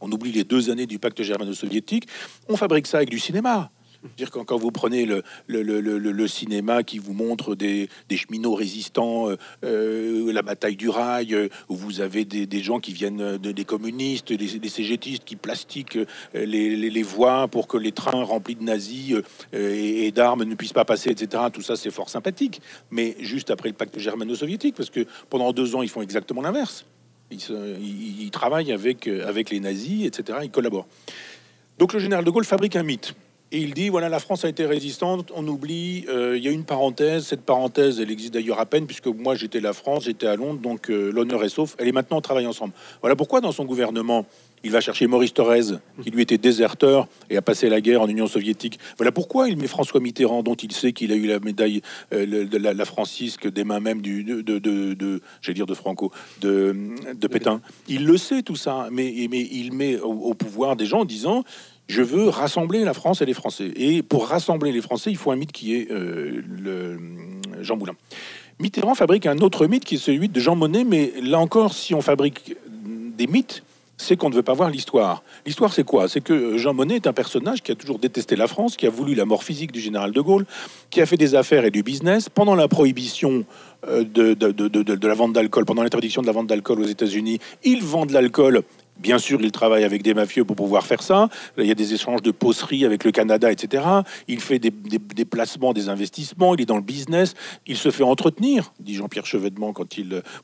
on 0.00 0.12
oublie 0.12 0.32
les 0.32 0.44
deux 0.44 0.70
années 0.70 0.86
du 0.86 0.98
pacte 0.98 1.22
germano-soviétique. 1.22 2.08
On 2.48 2.56
fabrique 2.56 2.86
ça 2.86 2.98
avec 2.98 3.10
du 3.10 3.18
cinéma. 3.18 3.70
Dire 4.16 4.30
quand, 4.30 4.44
quand 4.44 4.58
vous 4.58 4.70
prenez 4.70 5.06
le, 5.06 6.28
cinéma 6.28 6.82
qui 6.82 6.98
vous 6.98 7.12
montre 7.12 7.54
des, 7.54 7.88
cheminots 8.10 8.54
résistants, 8.54 9.28
euh, 9.30 9.36
euh, 9.64 10.32
la 10.32 10.42
bataille 10.42 10.76
du 10.76 10.88
rail, 10.88 11.34
euh, 11.34 11.48
où 11.68 11.76
vous 11.76 12.00
avez 12.00 12.24
des, 12.24 12.62
gens 12.62 12.80
qui 12.80 12.92
viennent 12.92 13.38
de, 13.38 13.52
des 13.52 13.64
communistes, 13.64 14.32
des, 14.32 14.58
des 14.58 14.68
cégétistes 14.68 15.24
qui 15.24 15.36
plastiquent 15.36 15.98
les, 16.34 17.02
voies 17.02 17.48
pour 17.48 17.66
que 17.66 17.76
les 17.76 17.92
trains 17.92 18.22
remplis 18.22 18.54
de 18.54 18.62
nazis 18.62 19.16
et, 19.52 20.10
d'armes 20.12 20.44
ne 20.44 20.54
puissent 20.54 20.72
pas 20.72 20.84
passer, 20.84 21.10
etc. 21.10 21.44
Tout 21.52 21.62
ça, 21.62 21.76
c'est 21.76 21.90
fort 21.90 22.08
sympathique. 22.08 22.60
Mais 22.90 23.16
juste 23.20 23.50
après 23.50 23.68
le 23.68 23.74
pacte 23.74 23.98
germano-soviétique, 23.98 24.74
parce 24.76 24.90
que 24.90 25.06
pendant 25.28 25.52
deux 25.52 25.74
ans, 25.74 25.82
ils 25.82 25.88
font 25.88 26.02
exactement 26.02 26.42
l'inverse. 26.42 26.84
Il, 27.30 28.30
travaille 28.32 28.72
avec, 28.72 29.06
euh, 29.06 29.28
avec 29.28 29.50
les 29.50 29.60
nazis, 29.60 30.06
etc. 30.06 30.38
Il 30.42 30.50
collabore. 30.50 30.86
Donc 31.78 31.92
le 31.92 32.00
général 32.00 32.24
de 32.24 32.30
Gaulle 32.30 32.44
fabrique 32.44 32.76
un 32.76 32.82
mythe. 32.82 33.14
Et 33.52 33.58
il 33.58 33.74
dit, 33.74 33.88
voilà, 33.88 34.08
la 34.08 34.20
France 34.20 34.44
a 34.44 34.48
été 34.48 34.64
résistante, 34.64 35.32
on 35.34 35.46
oublie, 35.48 36.04
euh, 36.08 36.36
il 36.36 36.44
y 36.44 36.46
a 36.46 36.52
une 36.52 36.62
parenthèse, 36.62 37.26
cette 37.26 37.40
parenthèse, 37.40 37.98
elle 37.98 38.10
existe 38.10 38.32
d'ailleurs 38.32 38.60
à 38.60 38.66
peine, 38.66 38.86
puisque 38.86 39.08
moi 39.08 39.34
j'étais 39.34 39.58
la 39.58 39.72
France, 39.72 40.04
j'étais 40.04 40.28
à 40.28 40.36
Londres, 40.36 40.60
donc 40.60 40.88
euh, 40.88 41.10
l'honneur 41.10 41.42
est 41.42 41.48
sauf, 41.48 41.74
elle 41.78 41.88
est 41.88 41.92
maintenant, 41.92 42.18
on 42.18 42.20
travaille 42.20 42.46
ensemble. 42.46 42.72
Voilà 43.00 43.16
pourquoi 43.16 43.40
dans 43.40 43.50
son 43.50 43.64
gouvernement, 43.64 44.24
il 44.62 44.70
va 44.70 44.80
chercher 44.80 45.06
Maurice 45.06 45.32
Thorez, 45.32 45.78
qui 46.02 46.10
lui 46.10 46.22
était 46.22 46.38
déserteur 46.38 47.08
et 47.30 47.36
a 47.36 47.42
passé 47.42 47.68
la 47.68 47.80
guerre 47.80 48.02
en 48.02 48.08
Union 48.08 48.26
soviétique. 48.26 48.78
Voilà 48.98 49.10
pourquoi 49.10 49.48
il 49.48 49.56
met 49.56 49.66
François 49.66 50.00
Mitterrand, 50.00 50.42
dont 50.42 50.54
il 50.54 50.72
sait 50.72 50.92
qu'il 50.92 51.12
a 51.12 51.14
eu 51.14 51.26
la 51.26 51.40
médaille 51.40 51.80
euh, 52.12 52.46
de 52.46 52.58
la, 52.58 52.84
Francisque 52.84 53.50
des 53.50 53.64
mains 53.64 53.80
même 53.80 54.00
du, 54.00 54.22
de, 54.22 54.42
de, 54.42 54.58
de, 54.58 55.20
dire 55.52 55.66
de 55.66 55.74
Franco, 55.74 56.12
de, 56.40 56.76
de 57.14 57.26
Pétain. 57.26 57.60
Il 57.88 58.04
le 58.04 58.16
sait 58.16 58.42
tout 58.42 58.56
ça, 58.56 58.88
mais, 58.92 59.12
mais 59.30 59.40
il 59.40 59.72
met 59.72 59.98
au, 59.98 60.34
pouvoir 60.34 60.76
des 60.76 60.86
gens 60.86 61.00
en 61.00 61.04
disant 61.04 61.44
je 61.90 62.02
veux 62.02 62.28
rassembler 62.28 62.84
la 62.84 62.94
France 62.94 63.20
et 63.20 63.26
les 63.26 63.34
Français. 63.34 63.72
Et 63.74 64.02
pour 64.02 64.28
rassembler 64.28 64.70
les 64.70 64.80
Français, 64.80 65.10
il 65.10 65.16
faut 65.16 65.32
un 65.32 65.36
mythe 65.36 65.52
qui 65.52 65.74
est 65.74 65.90
euh, 65.90 66.42
le 66.46 66.98
Jean 67.62 67.76
Moulin. 67.76 67.94
Mitterrand 68.60 68.94
fabrique 68.94 69.26
un 69.26 69.38
autre 69.38 69.66
mythe 69.66 69.84
qui 69.84 69.96
est 69.96 69.98
celui 69.98 70.28
de 70.28 70.38
Jean 70.38 70.54
Monnet, 70.54 70.84
mais 70.84 71.12
là 71.20 71.40
encore, 71.40 71.74
si 71.74 71.94
on 71.94 72.00
fabrique 72.00 72.56
des 73.16 73.26
mythes, 73.26 73.64
c'est 73.96 74.16
qu'on 74.16 74.30
ne 74.30 74.34
veut 74.34 74.42
pas 74.42 74.54
voir 74.54 74.70
l'histoire. 74.70 75.22
L'histoire, 75.44 75.72
c'est 75.72 75.84
quoi? 75.84 76.08
C'est 76.08 76.20
que 76.20 76.56
Jean 76.56 76.74
Monnet 76.74 76.96
est 76.96 77.06
un 77.06 77.12
personnage 77.12 77.62
qui 77.62 77.72
a 77.72 77.74
toujours 77.74 77.98
détesté 77.98 78.36
la 78.36 78.46
France, 78.46 78.76
qui 78.76 78.86
a 78.86 78.90
voulu 78.90 79.14
la 79.14 79.24
mort 79.24 79.42
physique 79.42 79.72
du 79.72 79.80
général 79.80 80.12
de 80.12 80.20
Gaulle, 80.20 80.46
qui 80.90 81.00
a 81.00 81.06
fait 81.06 81.16
des 81.16 81.34
affaires 81.34 81.64
et 81.64 81.70
du 81.70 81.82
business. 81.82 82.28
Pendant 82.28 82.54
la 82.54 82.68
prohibition 82.68 83.44
euh, 83.88 84.04
de 84.04 85.06
la 85.06 85.14
vente 85.14 85.32
d'alcool, 85.32 85.64
pendant 85.64 85.82
l'interdiction 85.82 86.22
de 86.22 86.26
la 86.28 86.32
vente 86.32 86.46
d'alcool 86.46 86.80
aux 86.80 86.86
États-Unis, 86.86 87.40
il 87.64 87.82
vend 87.82 88.06
de 88.06 88.12
l'alcool 88.12 88.62
Bien 89.00 89.18
sûr, 89.18 89.40
il 89.40 89.50
travaille 89.50 89.84
avec 89.84 90.02
des 90.02 90.12
mafieux 90.12 90.44
pour 90.44 90.56
pouvoir 90.56 90.86
faire 90.86 91.02
ça. 91.02 91.28
Il 91.56 91.64
y 91.64 91.70
a 91.70 91.74
des 91.74 91.94
échanges 91.94 92.20
de 92.20 92.30
poseries 92.30 92.84
avec 92.84 93.04
le 93.04 93.12
Canada, 93.12 93.50
etc. 93.50 93.82
Il 94.28 94.40
fait 94.40 94.58
des, 94.58 94.70
des, 94.70 95.24
placements, 95.24 95.72
des 95.72 95.88
investissements. 95.88 96.54
Il 96.54 96.60
est 96.60 96.66
dans 96.66 96.76
le 96.76 96.82
business. 96.82 97.34
Il 97.66 97.78
se 97.78 97.90
fait 97.90 98.02
entretenir, 98.02 98.74
dit 98.78 98.94
Jean-Pierre 98.94 99.24
Chevènement, 99.24 99.72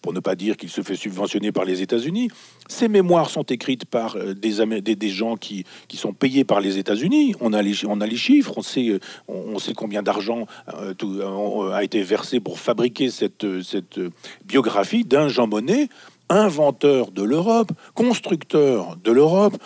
pour 0.01 0.13
ne 0.15 0.21
pas 0.21 0.35
dire 0.35 0.57
qu'il 0.57 0.71
se 0.71 0.81
fait 0.83 0.97
subventionner 0.97 1.53
par 1.53 1.67
les 1.67 1.83
États-Unis. 1.83 2.31
Ses 2.69 2.89
mémoires 2.89 3.29
sont 3.29 3.43
écrites 3.43 3.85
par 3.85 4.17
euh, 4.17 4.33
des, 4.33 5.09
gens 5.11 5.37
qui, 5.37 5.65
sont 5.93 6.15
payés 6.15 6.45
par 6.45 6.61
les 6.61 6.79
États-Unis. 6.79 7.35
On 7.41 7.53
a 7.53 7.61
les, 7.61 7.75
chiffres. 8.17 8.55
On 8.57 8.63
sait, 8.63 8.89
euh, 8.89 8.99
on 9.29 9.59
sait 9.59 9.75
combien 9.75 10.03
d'argent 10.03 10.47
euh, 10.75 11.73
a 11.73 11.85
été 11.85 12.03
versé 12.03 12.41
pour 12.41 12.59
fabriquer 12.59 13.11
cette, 13.11 13.47
cette 13.63 14.01
biographie 14.47 15.05
d'un 15.05 15.29
Jean 15.29 15.47
Monnet 15.47 15.89
inventeur 16.29 17.11
de 17.11 17.23
l'Europe, 17.23 17.73
constructeur 17.95 18.97
de 19.03 19.13
l'Europe, 19.13 19.57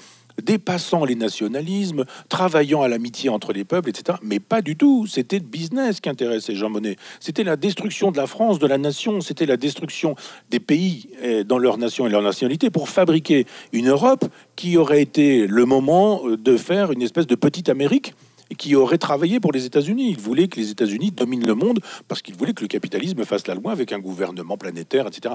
dépassant 0.40 1.04
les 1.04 1.14
nationalismes, 1.14 2.04
travaillant 2.28 2.82
à 2.82 2.88
l'amitié 2.88 3.28
entre 3.28 3.52
les 3.52 3.64
peuples, 3.64 3.90
etc. 3.90 4.18
Mais 4.22 4.40
pas 4.40 4.62
du 4.62 4.76
tout. 4.76 5.06
C'était 5.06 5.38
le 5.38 5.44
business 5.44 6.00
qui 6.00 6.08
intéressait 6.08 6.54
Jean 6.54 6.70
Monnet. 6.70 6.96
C'était 7.20 7.44
la 7.44 7.56
destruction 7.56 8.10
de 8.10 8.16
la 8.16 8.26
France, 8.26 8.58
de 8.58 8.66
la 8.66 8.78
nation. 8.78 9.20
C'était 9.20 9.46
la 9.46 9.56
destruction 9.56 10.16
des 10.50 10.60
pays 10.60 11.08
eh, 11.22 11.44
dans 11.44 11.58
leur 11.58 11.78
nation 11.78 12.06
et 12.06 12.10
leur 12.10 12.22
nationalité 12.22 12.70
pour 12.70 12.88
fabriquer 12.88 13.46
une 13.72 13.88
Europe 13.88 14.24
qui 14.56 14.76
aurait 14.76 15.02
été 15.02 15.46
le 15.46 15.64
moment 15.64 16.22
de 16.26 16.56
faire 16.56 16.92
une 16.92 17.02
espèce 17.02 17.26
de 17.26 17.34
petite 17.34 17.68
Amérique 17.68 18.14
qui 18.58 18.74
aurait 18.74 18.98
travaillé 18.98 19.40
pour 19.40 19.52
les 19.52 19.64
États-Unis. 19.64 20.10
Il 20.10 20.18
voulait 20.18 20.48
que 20.48 20.58
les 20.58 20.70
États-Unis 20.70 21.12
dominent 21.12 21.46
le 21.46 21.54
monde 21.54 21.80
parce 22.08 22.20
qu'il 22.22 22.34
voulait 22.34 22.52
que 22.52 22.62
le 22.62 22.68
capitalisme 22.68 23.24
fasse 23.24 23.46
la 23.46 23.54
loi 23.54 23.72
avec 23.72 23.92
un 23.92 23.98
gouvernement 23.98 24.56
planétaire, 24.56 25.06
etc. 25.06 25.34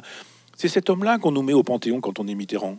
C'est 0.55 0.69
cet 0.69 0.89
homme-là 0.89 1.17
qu'on 1.17 1.31
nous 1.31 1.41
met 1.41 1.53
au 1.53 1.63
Panthéon 1.63 2.01
quand 2.01 2.19
on 2.19 2.27
est 2.27 2.35
Mitterrand. 2.35 2.77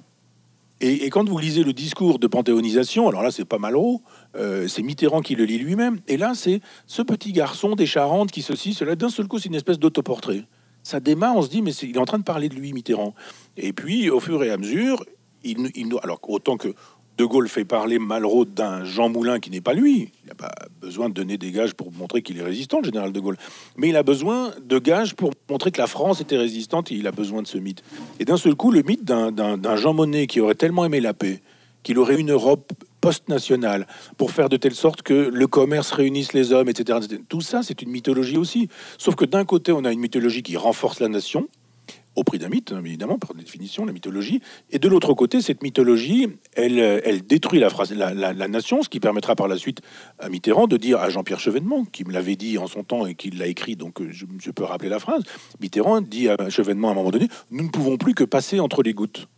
Et, 0.80 1.08
quand 1.08 1.26
vous 1.26 1.38
lisez 1.38 1.64
le 1.64 1.72
discours 1.72 2.18
de 2.18 2.26
panthéonisation, 2.26 3.08
alors 3.08 3.22
là, 3.22 3.30
c'est 3.30 3.46
pas 3.46 3.58
Malraux, 3.58 4.02
euh, 4.34 4.68
c'est 4.68 4.82
Mitterrand 4.82 5.22
qui 5.22 5.34
le 5.34 5.44
lit 5.44 5.56
lui-même. 5.56 6.00
Et 6.06 6.18
là, 6.18 6.32
c'est 6.34 6.60
ce 6.86 7.00
petit 7.00 7.32
garçon 7.32 7.74
des 7.76 7.86
Charentes 7.86 8.30
qui 8.30 8.42
ceci, 8.42 8.74
cela. 8.74 8.94
D'un 8.94 9.08
seul 9.08 9.26
coup, 9.26 9.38
c'est 9.38 9.48
une 9.48 9.54
espèce 9.54 9.78
d'autoportrait. 9.78 10.44
Ça 10.82 11.00
démarre, 11.00 11.34
on 11.36 11.42
se 11.42 11.48
dit, 11.48 11.62
mais 11.62 11.72
il 11.72 11.96
est 11.96 11.98
en 11.98 12.04
train 12.04 12.18
de 12.18 12.24
parler 12.24 12.50
de 12.50 12.54
lui, 12.54 12.74
Mitterrand. 12.74 13.14
Et 13.56 13.72
puis, 13.72 14.10
au 14.10 14.20
fur 14.20 14.44
et 14.44 14.50
à 14.50 14.58
mesure, 14.58 15.02
il, 15.44 15.70
il 15.74 15.94
alors 16.02 16.20
autant 16.28 16.58
que 16.58 16.74
de 17.16 17.24
Gaulle 17.24 17.48
fait 17.48 17.64
parler 17.64 17.98
Malraux 17.98 18.44
d'un 18.44 18.84
Jean 18.84 19.08
Moulin 19.08 19.40
qui 19.40 19.50
n'est 19.50 19.60
pas 19.60 19.72
lui. 19.72 20.10
Il 20.24 20.28
n'a 20.28 20.34
pas 20.34 20.54
besoin 20.80 21.08
de 21.08 21.14
donner 21.14 21.38
des 21.38 21.50
gages 21.50 21.74
pour 21.74 21.92
montrer 21.92 22.22
qu'il 22.22 22.38
est 22.38 22.42
résistant, 22.42 22.78
le 22.80 22.84
général 22.84 23.12
de 23.12 23.20
Gaulle. 23.20 23.38
Mais 23.76 23.88
il 23.88 23.96
a 23.96 24.02
besoin 24.02 24.52
de 24.62 24.78
gages 24.78 25.14
pour 25.14 25.32
montrer 25.48 25.70
que 25.70 25.80
la 25.80 25.86
France 25.86 26.20
était 26.20 26.36
résistante 26.36 26.92
et 26.92 26.94
il 26.94 27.06
a 27.06 27.12
besoin 27.12 27.42
de 27.42 27.46
ce 27.46 27.58
mythe. 27.58 27.82
Et 28.20 28.24
d'un 28.24 28.36
seul 28.36 28.54
coup, 28.54 28.70
le 28.70 28.82
mythe 28.82 29.04
d'un 29.04 29.76
Jean 29.76 29.94
Monnet 29.94 30.26
qui 30.26 30.40
aurait 30.40 30.54
tellement 30.54 30.84
aimé 30.84 31.00
la 31.00 31.14
paix, 31.14 31.40
qu'il 31.82 31.98
aurait 31.98 32.18
une 32.20 32.32
Europe 32.32 32.72
post-nationale 33.00 33.86
pour 34.16 34.32
faire 34.32 34.48
de 34.48 34.56
telle 34.56 34.74
sorte 34.74 35.02
que 35.02 35.14
le 35.14 35.46
commerce 35.46 35.92
réunisse 35.92 36.32
les 36.32 36.52
hommes, 36.52 36.68
etc. 36.68 36.98
etc. 37.02 37.22
Tout 37.28 37.40
ça, 37.40 37.62
c'est 37.62 37.80
une 37.80 37.90
mythologie 37.90 38.36
aussi. 38.36 38.68
Sauf 38.98 39.14
que 39.14 39.24
d'un 39.24 39.44
côté, 39.44 39.70
on 39.72 39.84
a 39.84 39.92
une 39.92 40.00
mythologie 40.00 40.42
qui 40.42 40.56
renforce 40.56 41.00
la 41.00 41.08
nation, 41.08 41.48
au 42.16 42.24
prix 42.24 42.38
d'un 42.38 42.48
mythe, 42.48 42.72
évidemment, 42.72 43.18
par 43.18 43.34
définition, 43.34 43.84
la 43.84 43.92
mythologie. 43.92 44.40
Et 44.70 44.78
de 44.78 44.88
l'autre 44.88 45.14
côté, 45.14 45.40
cette 45.40 45.62
mythologie, 45.62 46.28
elle, 46.54 46.78
elle 46.78 47.24
détruit 47.24 47.60
la, 47.60 47.70
phrase, 47.70 47.92
la, 47.92 48.12
la, 48.14 48.48
nation, 48.48 48.82
ce 48.82 48.88
qui 48.88 49.00
permettra 49.00 49.36
par 49.36 49.48
la 49.48 49.56
suite 49.56 49.80
à 50.18 50.28
Mitterrand 50.28 50.66
de 50.66 50.76
dire 50.76 50.98
à 50.98 51.10
Jean-Pierre 51.10 51.40
Chevènement, 51.40 51.84
qui 51.84 52.04
me 52.04 52.12
l'avait 52.12 52.36
dit 52.36 52.58
en 52.58 52.66
son 52.66 52.82
temps 52.82 53.06
et 53.06 53.14
qui 53.14 53.30
l'a 53.30 53.46
écrit, 53.46 53.76
donc 53.76 54.02
je, 54.10 54.26
je, 54.38 54.50
peux 54.50 54.64
rappeler 54.64 54.88
la 54.88 54.98
phrase, 54.98 55.22
Mitterrand 55.60 56.00
dit 56.00 56.28
à 56.28 56.48
Chevènement 56.48 56.88
à 56.88 56.92
un 56.92 56.94
moment 56.94 57.10
donné, 57.10 57.28
nous 57.50 57.64
ne 57.64 57.70
pouvons 57.70 57.96
plus 57.96 58.14
que 58.14 58.24
passer 58.24 58.60
entre 58.60 58.82
les 58.82 58.94
gouttes. 58.94 59.28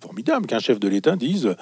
Formidable 0.00 0.46
qu'un 0.46 0.60
chef 0.60 0.78
de 0.78 0.88
l'État 0.88 1.16
dise 1.16 1.56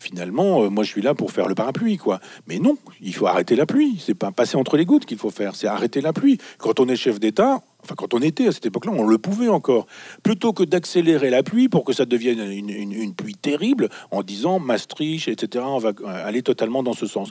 finalement, 0.00 0.62
euh, 0.62 0.70
moi 0.70 0.82
je 0.82 0.90
suis 0.90 1.02
là 1.02 1.14
pour 1.14 1.30
faire 1.30 1.46
le 1.46 1.54
parapluie, 1.54 1.96
quoi. 1.98 2.20
Mais 2.46 2.58
non, 2.58 2.76
il 3.00 3.14
faut 3.14 3.26
arrêter 3.26 3.54
la 3.54 3.66
pluie. 3.66 4.00
C'est 4.04 4.14
pas 4.14 4.32
passer 4.32 4.56
entre 4.56 4.76
les 4.76 4.84
gouttes 4.84 5.04
qu'il 5.04 5.18
faut 5.18 5.30
faire, 5.30 5.54
c'est 5.54 5.66
arrêter 5.66 6.00
la 6.00 6.12
pluie. 6.12 6.38
Quand 6.58 6.80
on 6.80 6.88
est 6.88 6.96
chef 6.96 7.20
d'État, 7.20 7.62
enfin 7.82 7.94
quand 7.96 8.14
on 8.14 8.22
était 8.22 8.48
à 8.48 8.52
cette 8.52 8.66
époque-là, 8.66 8.92
on 8.94 9.06
le 9.06 9.18
pouvait 9.18 9.48
encore. 9.48 9.86
Plutôt 10.22 10.52
que 10.52 10.62
d'accélérer 10.62 11.30
la 11.30 11.42
pluie 11.42 11.68
pour 11.68 11.84
que 11.84 11.92
ça 11.92 12.06
devienne 12.06 12.40
une, 12.40 13.14
pluie 13.14 13.34
terrible 13.34 13.88
en 14.10 14.22
disant 14.22 14.58
Maastricht, 14.58 15.28
etc., 15.28 15.64
on 15.66 15.78
va 15.78 15.92
aller 16.24 16.42
totalement 16.42 16.82
dans 16.82 16.94
ce 16.94 17.06
sens. 17.06 17.30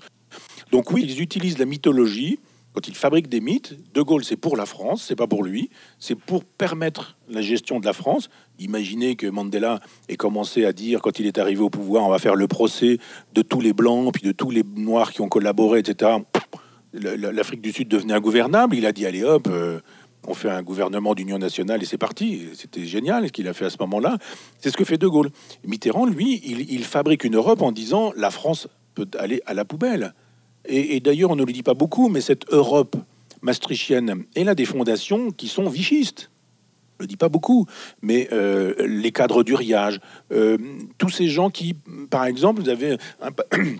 Donc 0.71 0.91
oui, 0.91 1.03
ils 1.07 1.21
utilisent 1.21 1.57
la 1.57 1.65
mythologie 1.65 2.39
quand 2.73 2.87
ils 2.87 2.95
fabriquent 2.95 3.29
des 3.29 3.41
mythes, 3.41 3.75
De 3.93 4.01
Gaulle, 4.01 4.23
c'est 4.23 4.37
pour 4.37 4.55
la 4.55 4.65
France, 4.65 5.03
c'est 5.07 5.15
pas 5.15 5.27
pour 5.27 5.43
lui, 5.43 5.69
c'est 5.97 6.15
pour 6.15 6.43
permettre 6.45 7.17
la 7.27 7.41
gestion 7.41 7.79
de 7.79 7.85
la 7.85 7.93
France. 7.93 8.29
Imaginez 8.59 9.15
que 9.15 9.27
Mandela 9.27 9.79
ait 10.07 10.17
commencé 10.17 10.65
à 10.65 10.73
dire, 10.73 11.01
quand 11.01 11.19
il 11.19 11.25
est 11.25 11.37
arrivé 11.37 11.61
au 11.61 11.69
pouvoir, 11.69 12.05
on 12.05 12.09
va 12.09 12.19
faire 12.19 12.35
le 12.35 12.47
procès 12.47 12.99
de 13.33 13.41
tous 13.41 13.61
les 13.61 13.73
Blancs, 13.73 14.13
puis 14.13 14.23
de 14.23 14.31
tous 14.31 14.51
les 14.51 14.63
Noirs 14.75 15.11
qui 15.11 15.21
ont 15.21 15.29
collaboré, 15.29 15.79
etc. 15.79 16.11
L'Afrique 16.93 17.61
du 17.61 17.71
Sud 17.71 17.87
devenait 17.87 18.13
ingouvernable. 18.13 18.75
Il 18.75 18.85
a 18.85 18.91
dit, 18.91 19.05
allez 19.05 19.23
hop, 19.23 19.47
euh, 19.49 19.79
on 20.27 20.33
fait 20.33 20.49
un 20.49 20.61
gouvernement 20.61 21.15
d'union 21.15 21.37
nationale 21.37 21.81
et 21.81 21.85
c'est 21.85 21.97
parti. 21.97 22.47
C'était 22.53 22.85
génial 22.85 23.27
ce 23.27 23.31
qu'il 23.31 23.47
a 23.47 23.53
fait 23.53 23.65
à 23.65 23.69
ce 23.69 23.77
moment-là. 23.79 24.17
C'est 24.59 24.71
ce 24.71 24.77
que 24.77 24.83
fait 24.83 24.97
De 24.97 25.07
Gaulle. 25.07 25.29
Mitterrand, 25.65 26.05
lui, 26.05 26.41
il 26.43 26.83
fabrique 26.83 27.23
une 27.23 27.35
Europe 27.35 27.61
en 27.61 27.71
disant, 27.71 28.11
la 28.15 28.31
France 28.31 28.67
peut 28.95 29.07
aller 29.17 29.41
à 29.45 29.53
la 29.53 29.65
poubelle. 29.65 30.13
Et, 30.65 30.99
d'ailleurs, 30.99 31.31
on 31.31 31.35
ne 31.35 31.45
le 31.45 31.53
dit 31.53 31.63
pas 31.63 31.73
beaucoup, 31.73 32.09
mais 32.09 32.21
cette 32.21 32.51
Europe 32.51 32.95
maastrichtienne, 33.41 34.25
elle 34.35 34.49
a 34.49 34.55
des 34.55 34.65
fondations 34.65 35.31
qui 35.31 35.47
sont 35.47 35.69
vichistes. 35.69 36.28
Ne 36.99 37.05
dis 37.05 37.15
pas 37.15 37.29
beaucoup, 37.29 37.65
mais 38.01 38.27
euh, 38.33 38.73
les 38.85 39.11
cadres 39.13 39.43
du 39.43 39.55
riage, 39.55 40.01
euh, 40.33 40.57
tous 40.97 41.09
ces 41.09 41.29
gens 41.29 41.49
qui, 41.49 41.75
par 42.09 42.25
exemple, 42.25 42.61
vous 42.61 42.67
avez 42.67 42.97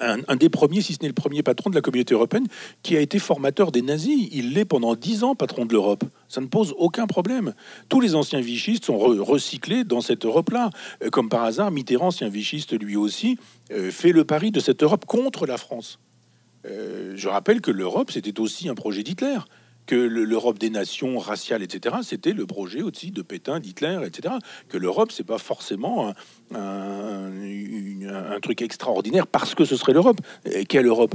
un, 0.00 0.36
des 0.36 0.48
premiers, 0.48 0.80
si 0.80 0.94
ce 0.94 0.98
n'est 1.02 1.08
le 1.08 1.14
premier 1.14 1.42
patron 1.42 1.68
de 1.70 1.74
la 1.74 1.80
communauté 1.80 2.14
européenne, 2.14 2.46
qui 2.84 2.96
a 2.96 3.00
été 3.00 3.18
formateur 3.18 3.72
des 3.72 3.82
nazis. 3.82 4.28
Il 4.30 4.52
l'est 4.52 4.64
pendant 4.64 4.94
dix 4.94 5.24
ans 5.24 5.34
patron 5.34 5.66
de 5.66 5.72
l'Europe. 5.72 6.04
Ça 6.28 6.40
ne 6.40 6.46
pose 6.46 6.74
aucun 6.78 7.08
problème. 7.08 7.54
Tous 7.88 8.00
les 8.00 8.14
anciens 8.14 8.40
vichistes 8.40 8.84
sont 8.84 8.98
recyclés 8.98 9.82
dans 9.82 10.00
cette 10.00 10.24
Europe-là. 10.24 10.70
Euh, 11.02 11.10
comme 11.10 11.28
par 11.28 11.42
hasard, 11.42 11.72
Mitterrand, 11.72 12.08
ancien 12.08 12.28
vichiste 12.28 12.78
lui 12.80 12.94
aussi, 12.94 13.36
euh, 13.72 13.90
fait 13.90 14.12
le 14.12 14.24
pari 14.24 14.52
de 14.52 14.60
cette 14.60 14.84
Europe 14.84 15.06
contre 15.06 15.44
la 15.46 15.56
France. 15.56 15.98
Je 17.14 17.28
rappelle 17.28 17.62
que 17.62 17.70
l'Europe, 17.70 18.10
c'était 18.10 18.40
aussi 18.40 18.68
un 18.68 18.74
projet 18.74 19.02
d'Hitler 19.02 19.38
que 19.88 19.96
l'Europe 19.96 20.58
des 20.58 20.70
nations 20.70 21.18
raciales, 21.18 21.62
etc., 21.62 21.96
c'était 22.02 22.34
le 22.34 22.46
projet 22.46 22.82
aussi 22.82 23.10
de 23.10 23.22
Pétain, 23.22 23.58
d'Hitler, 23.58 23.98
etc. 24.04 24.34
Que 24.68 24.76
l'Europe, 24.76 25.10
c'est 25.10 25.26
pas 25.26 25.38
forcément 25.38 26.12
un, 26.54 27.30
truc 28.42 28.62
extraordinaire 28.62 29.26
parce 29.26 29.54
que 29.54 29.64
ce 29.64 29.76
serait 29.76 29.94
l'Europe. 29.94 30.20
Quelle 30.68 30.86
Europe? 30.86 31.14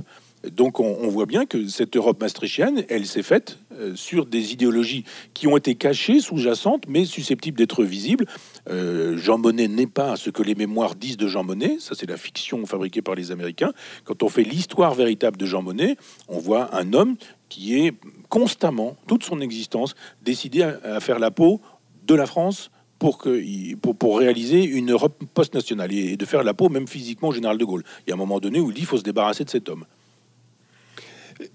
Donc 0.51 0.82
on, 0.82 1.07
voit 1.07 1.26
bien 1.26 1.45
que 1.45 1.67
cette 1.67 1.95
Europe 1.95 2.19
maastrichtienne, 2.19 2.84
elle 2.89 3.05
s'est 3.05 3.24
faite 3.24 3.57
euh, 3.80 3.95
sur 3.95 4.26
des 4.26 4.51
idéologies 4.51 5.05
qui 5.34 5.47
ont 5.47 5.55
été 5.55 5.76
cachées, 5.76 6.19
sous-jacentes, 6.19 6.84
mais 6.89 7.05
susceptibles 7.05 7.57
d'être 7.57 7.86
visibles. 7.86 8.26
Euh, 8.69 9.17
Jean 9.17 9.38
Monnet 9.38 9.69
n'est 9.69 9.88
pas 9.88 10.17
ce 10.17 10.30
que 10.30 10.43
les 10.43 10.55
mémoires 10.55 10.95
disent 10.95 11.15
de 11.15 11.28
Jean 11.28 11.45
Monnet, 11.45 11.78
ça 11.80 11.95
c'est 11.95 12.09
la 12.09 12.17
fiction 12.17 12.65
fabriquée 12.65 13.01
par 13.01 13.15
les 13.15 13.32
Américains. 13.32 13.71
Quand 14.03 14.21
on 14.21 14.28
fait 14.28 14.43
l'histoire 14.43 14.93
véritable 14.95 15.38
de 15.38 15.45
Jean 15.45 15.61
Monnet, 15.61 15.95
on 16.28 16.39
voit 16.39 16.76
un 16.76 16.91
homme 16.91 17.15
qui 17.49 17.79
est 17.79 17.93
constamment, 18.29 18.95
toute 19.07 19.23
son 19.23 19.41
existence, 19.41 19.95
décidé 20.21 20.63
à, 20.63 20.99
faire 20.99 21.19
la 21.19 21.31
peau 21.31 21.61
de 22.05 22.15
la 22.15 22.25
France 22.25 22.71
pour, 22.99 23.17
que, 23.17 23.75
pour, 23.75 23.95
pour, 23.95 24.19
réaliser 24.19 24.63
une 24.63 24.91
Europe 24.91 25.23
post-nationale 25.33 25.93
et 25.93 26.17
de 26.17 26.25
faire 26.25 26.43
la 26.43 26.53
peau 26.53 26.69
même 26.69 26.87
physiquement 26.87 27.29
au 27.29 27.33
général 27.33 27.57
de 27.57 27.65
Gaulle. 27.65 27.83
Il 28.05 28.09
y 28.09 28.13
a 28.13 28.15
un 28.15 28.17
moment 28.17 28.39
donné 28.39 28.59
où 28.59 28.69
il 28.69 28.73
dit 28.73 28.81
qu'il 28.81 28.87
faut 28.87 28.97
se 28.97 29.03
débarrasser 29.03 29.43
de 29.43 29.49
cet 29.49 29.69
homme. 29.69 29.85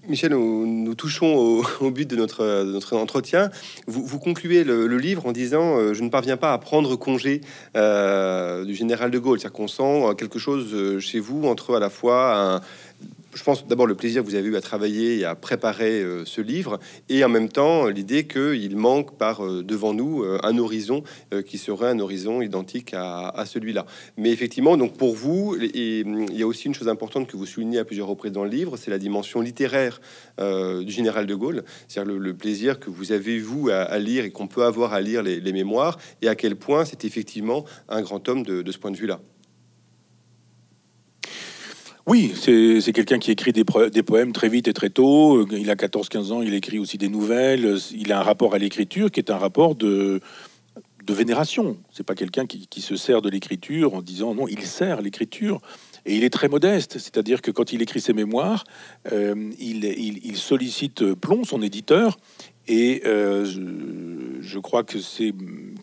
Michel, 0.07 0.31
nous, 0.31 0.95
touchons 0.95 1.63
au, 1.81 1.91
but 1.91 2.09
de 2.09 2.15
notre, 2.15 2.63
notre 2.63 2.97
entretien. 2.97 3.49
Vous, 3.87 4.19
concluez 4.19 4.63
le, 4.63 4.97
livre 4.97 5.25
en 5.25 5.31
disant 5.31 5.77
euh, 5.77 5.93
Je 5.93 6.03
ne 6.03 6.09
parviens 6.09 6.37
pas 6.37 6.53
à 6.53 6.57
prendre 6.57 6.95
congé 6.95 7.41
euh, 7.75 8.65
du 8.65 8.75
général 8.75 9.11
de 9.11 9.19
Gaulle. 9.19 9.39
C'est-à-dire 9.39 9.57
qu'on 9.57 9.67
sent 9.67 10.15
quelque 10.17 10.39
chose 10.39 10.73
euh, 10.73 10.99
chez 10.99 11.19
vous 11.19 11.45
entre 11.45 11.75
à 11.75 11.79
la 11.79 11.89
fois 11.89 12.55
un, 12.55 12.61
je 13.33 13.43
pense 13.43 13.67
d'abord 13.67 13.85
le 13.85 13.95
plaisir 13.95 14.23
que 14.23 14.27
vous 14.27 14.35
avez 14.35 14.47
eu 14.47 14.55
à 14.55 14.61
travailler 14.61 15.19
et 15.19 15.25
à 15.25 15.35
préparer 15.35 16.01
euh, 16.01 16.25
ce 16.25 16.41
livre, 16.41 16.79
et 17.09 17.23
en 17.23 17.29
même 17.29 17.49
temps 17.49 17.87
l'idée 17.87 18.27
qu'il 18.27 18.75
manque 18.75 19.17
par 19.17 19.45
euh, 19.45 19.63
devant 19.63 19.93
nous 19.93 20.23
euh, 20.23 20.39
un 20.43 20.57
horizon 20.57 21.03
qui 21.45 21.57
serait 21.57 21.89
un 21.89 21.99
horizon 21.99 22.41
identique 22.41 22.93
à, 22.93 23.43
celui-là. 23.45 23.85
Mais 24.17 24.31
effectivement, 24.31 24.77
donc 24.77 24.97
pour 24.97 25.13
vous, 25.13 25.55
il 25.59 26.33
y 26.33 26.43
a 26.43 26.47
aussi 26.47 26.67
une 26.67 26.73
chose 26.73 26.87
importante 26.87 27.27
que 27.27 27.37
vous 27.37 27.45
soulignez 27.45 27.79
à 27.79 27.85
plusieurs 27.85 28.07
reprises 28.07 28.31
dans 28.31 28.43
le 28.43 28.49
livre, 28.49 28.77
c'est 28.77 28.91
la 28.91 28.97
dimension 28.97 29.41
littéraire 29.41 30.01
du 30.39 30.91
général 30.91 31.25
de 31.25 31.35
Gaulle, 31.35 31.63
c'est-à-dire 31.87 32.13
le, 32.13 32.33
plaisir 32.33 32.79
que 32.79 32.89
vous 32.89 33.11
avez 33.11 33.39
vous 33.39 33.69
à, 33.69 33.97
lire 33.99 34.25
et 34.25 34.31
qu'on 34.31 34.47
peut 34.47 34.63
avoir 34.63 34.93
à 34.93 35.01
lire 35.01 35.21
les, 35.23 35.53
mémoires, 35.53 35.97
et 36.21 36.27
à 36.27 36.35
quel 36.35 36.55
point 36.55 36.85
c'est 36.85 37.05
effectivement 37.05 37.65
un 37.87 38.01
grand 38.01 38.27
homme 38.27 38.43
de 38.43 38.71
ce 38.71 38.77
point 38.77 38.91
de 38.91 38.97
vue-là. 38.97 39.19
Oui, 42.07 42.33
c'est 42.35 42.91
quelqu'un 42.93 43.19
qui 43.19 43.31
écrit 43.31 43.51
des, 43.51 43.63
poèmes 43.63 44.31
très 44.31 44.49
vite 44.49 44.67
et 44.67 44.73
très 44.73 44.89
tôt. 44.89 45.45
Il 45.51 45.69
a 45.69 45.75
14-15 45.75 46.31
ans, 46.31 46.41
il 46.41 46.53
écrit 46.53 46.79
aussi 46.79 46.97
des 46.97 47.09
nouvelles. 47.09 47.77
Il 47.95 48.11
a 48.11 48.19
un 48.19 48.23
rapport 48.23 48.55
à 48.55 48.57
l'écriture 48.57 49.11
qui 49.11 49.19
est 49.19 49.29
un 49.29 49.37
rapport 49.37 49.75
de, 49.75 50.21
de 51.09 51.13
vénération. 51.13 51.77
C'est 51.91 52.05
pas 52.05 52.15
quelqu'un 52.15 52.45
qui, 52.45 52.81
se 52.81 52.95
sert 52.95 53.21
de 53.21 53.29
l'écriture 53.29 53.95
en 53.95 54.01
disant 54.01 54.35
non, 54.35 54.47
il 54.47 54.61
sert 54.61 55.01
l'écriture. 55.01 55.59
Et 56.05 56.15
il 56.15 56.23
est 56.23 56.29
très 56.29 56.47
modeste, 56.47 56.97
c'est-à-dire 56.97 57.41
que 57.41 57.51
quand 57.51 57.73
il 57.73 57.81
écrit 57.81 57.99
ses 57.99 58.13
mémoires, 58.13 58.63
euh, 59.11 59.51
il, 59.59 60.37
sollicite 60.37 61.13
Plomb, 61.13 61.43
son 61.43 61.61
éditeur, 61.61 62.17
et 62.69 63.01
euh, 63.05 63.45
je, 64.41 64.59
crois 64.59 64.83
que 64.83 64.99
c'est 64.99 65.33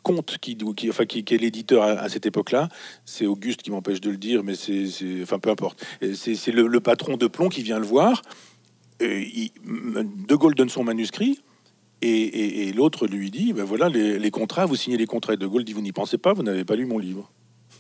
Comte 0.05 0.39
qui, 0.39 0.57
qui, 0.57 0.89
enfin, 0.89 1.05
qui, 1.05 1.19
est 1.19 1.39
l'éditeur 1.39 1.83
à, 1.83 2.09
cette 2.09 2.27
époque-là. 2.27 2.69
C'est 3.05 3.27
Auguste 3.27 3.63
qui 3.63 3.73
m'empêche 3.73 4.01
de 4.01 4.09
le 4.09 4.17
dire, 4.17 4.45
mais 4.45 4.55
c'est, 4.55 4.87
enfin 5.21 5.41
peu 5.41 5.51
importe. 5.51 5.85
C'est 6.15 6.53
le, 6.53 6.81
patron 6.81 7.17
de 7.17 7.27
Plomb 7.27 7.49
qui 7.49 7.63
vient 7.63 7.81
le 7.81 7.87
voir. 7.87 8.23
de 9.01 10.35
Gaulle 10.37 10.55
donne 10.55 10.69
son 10.69 10.85
manuscrit. 10.85 11.41
Et, 12.03 12.73
l'autre 12.73 13.09
lui 13.09 13.33
dit, 13.33 13.53
ben 13.53 13.65
voilà, 13.65 13.89
les, 13.89 14.21
les, 14.21 14.31
contrats, 14.31 14.65
vous 14.65 14.77
signez 14.77 14.97
les 14.97 15.07
contrats. 15.07 15.35
De 15.35 15.47
Gaulle 15.47 15.65
dit, 15.65 15.73
vous 15.73 15.83
n'y 15.83 15.93
pensez 15.93 16.19
pas, 16.19 16.35
vous 16.35 16.45
n'avez 16.45 16.65
pas 16.65 16.77
lu 16.77 16.87
mon 16.87 16.99
livre. 16.99 17.33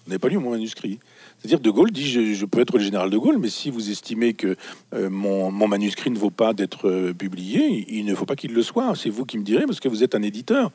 Vous 0.06 0.10
n'avez 0.10 0.20
pas 0.20 0.28
lu 0.28 0.38
mon 0.38 0.50
manuscrit. 0.50 1.00
C'est-à-dire 1.38 1.58
De 1.58 1.68
Gaulle 1.68 1.90
dit 1.90 2.06
je, 2.06 2.44
peux 2.44 2.60
être 2.60 2.78
le 2.78 2.84
général 2.84 3.10
de 3.10 3.18
Gaulle, 3.18 3.38
mais 3.38 3.48
si 3.48 3.70
vous 3.70 3.90
estimez 3.90 4.34
que 4.34 4.56
euh, 4.94 5.10
mon, 5.10 5.50
manuscrit 5.50 6.10
ne 6.10 6.18
vaut 6.18 6.30
pas 6.30 6.52
d'être 6.52 6.88
euh, 6.88 7.12
publié, 7.12 7.84
il 7.88 8.04
ne 8.04 8.14
faut 8.14 8.24
pas 8.24 8.36
qu'il 8.36 8.52
le 8.52 8.62
soit. 8.62 8.94
C'est 8.94 9.10
vous 9.10 9.24
qui 9.24 9.36
me 9.36 9.42
direz 9.42 9.66
parce 9.66 9.80
que 9.80 9.88
vous 9.88 10.04
êtes 10.04 10.14
un 10.14 10.22
éditeur. 10.22 10.70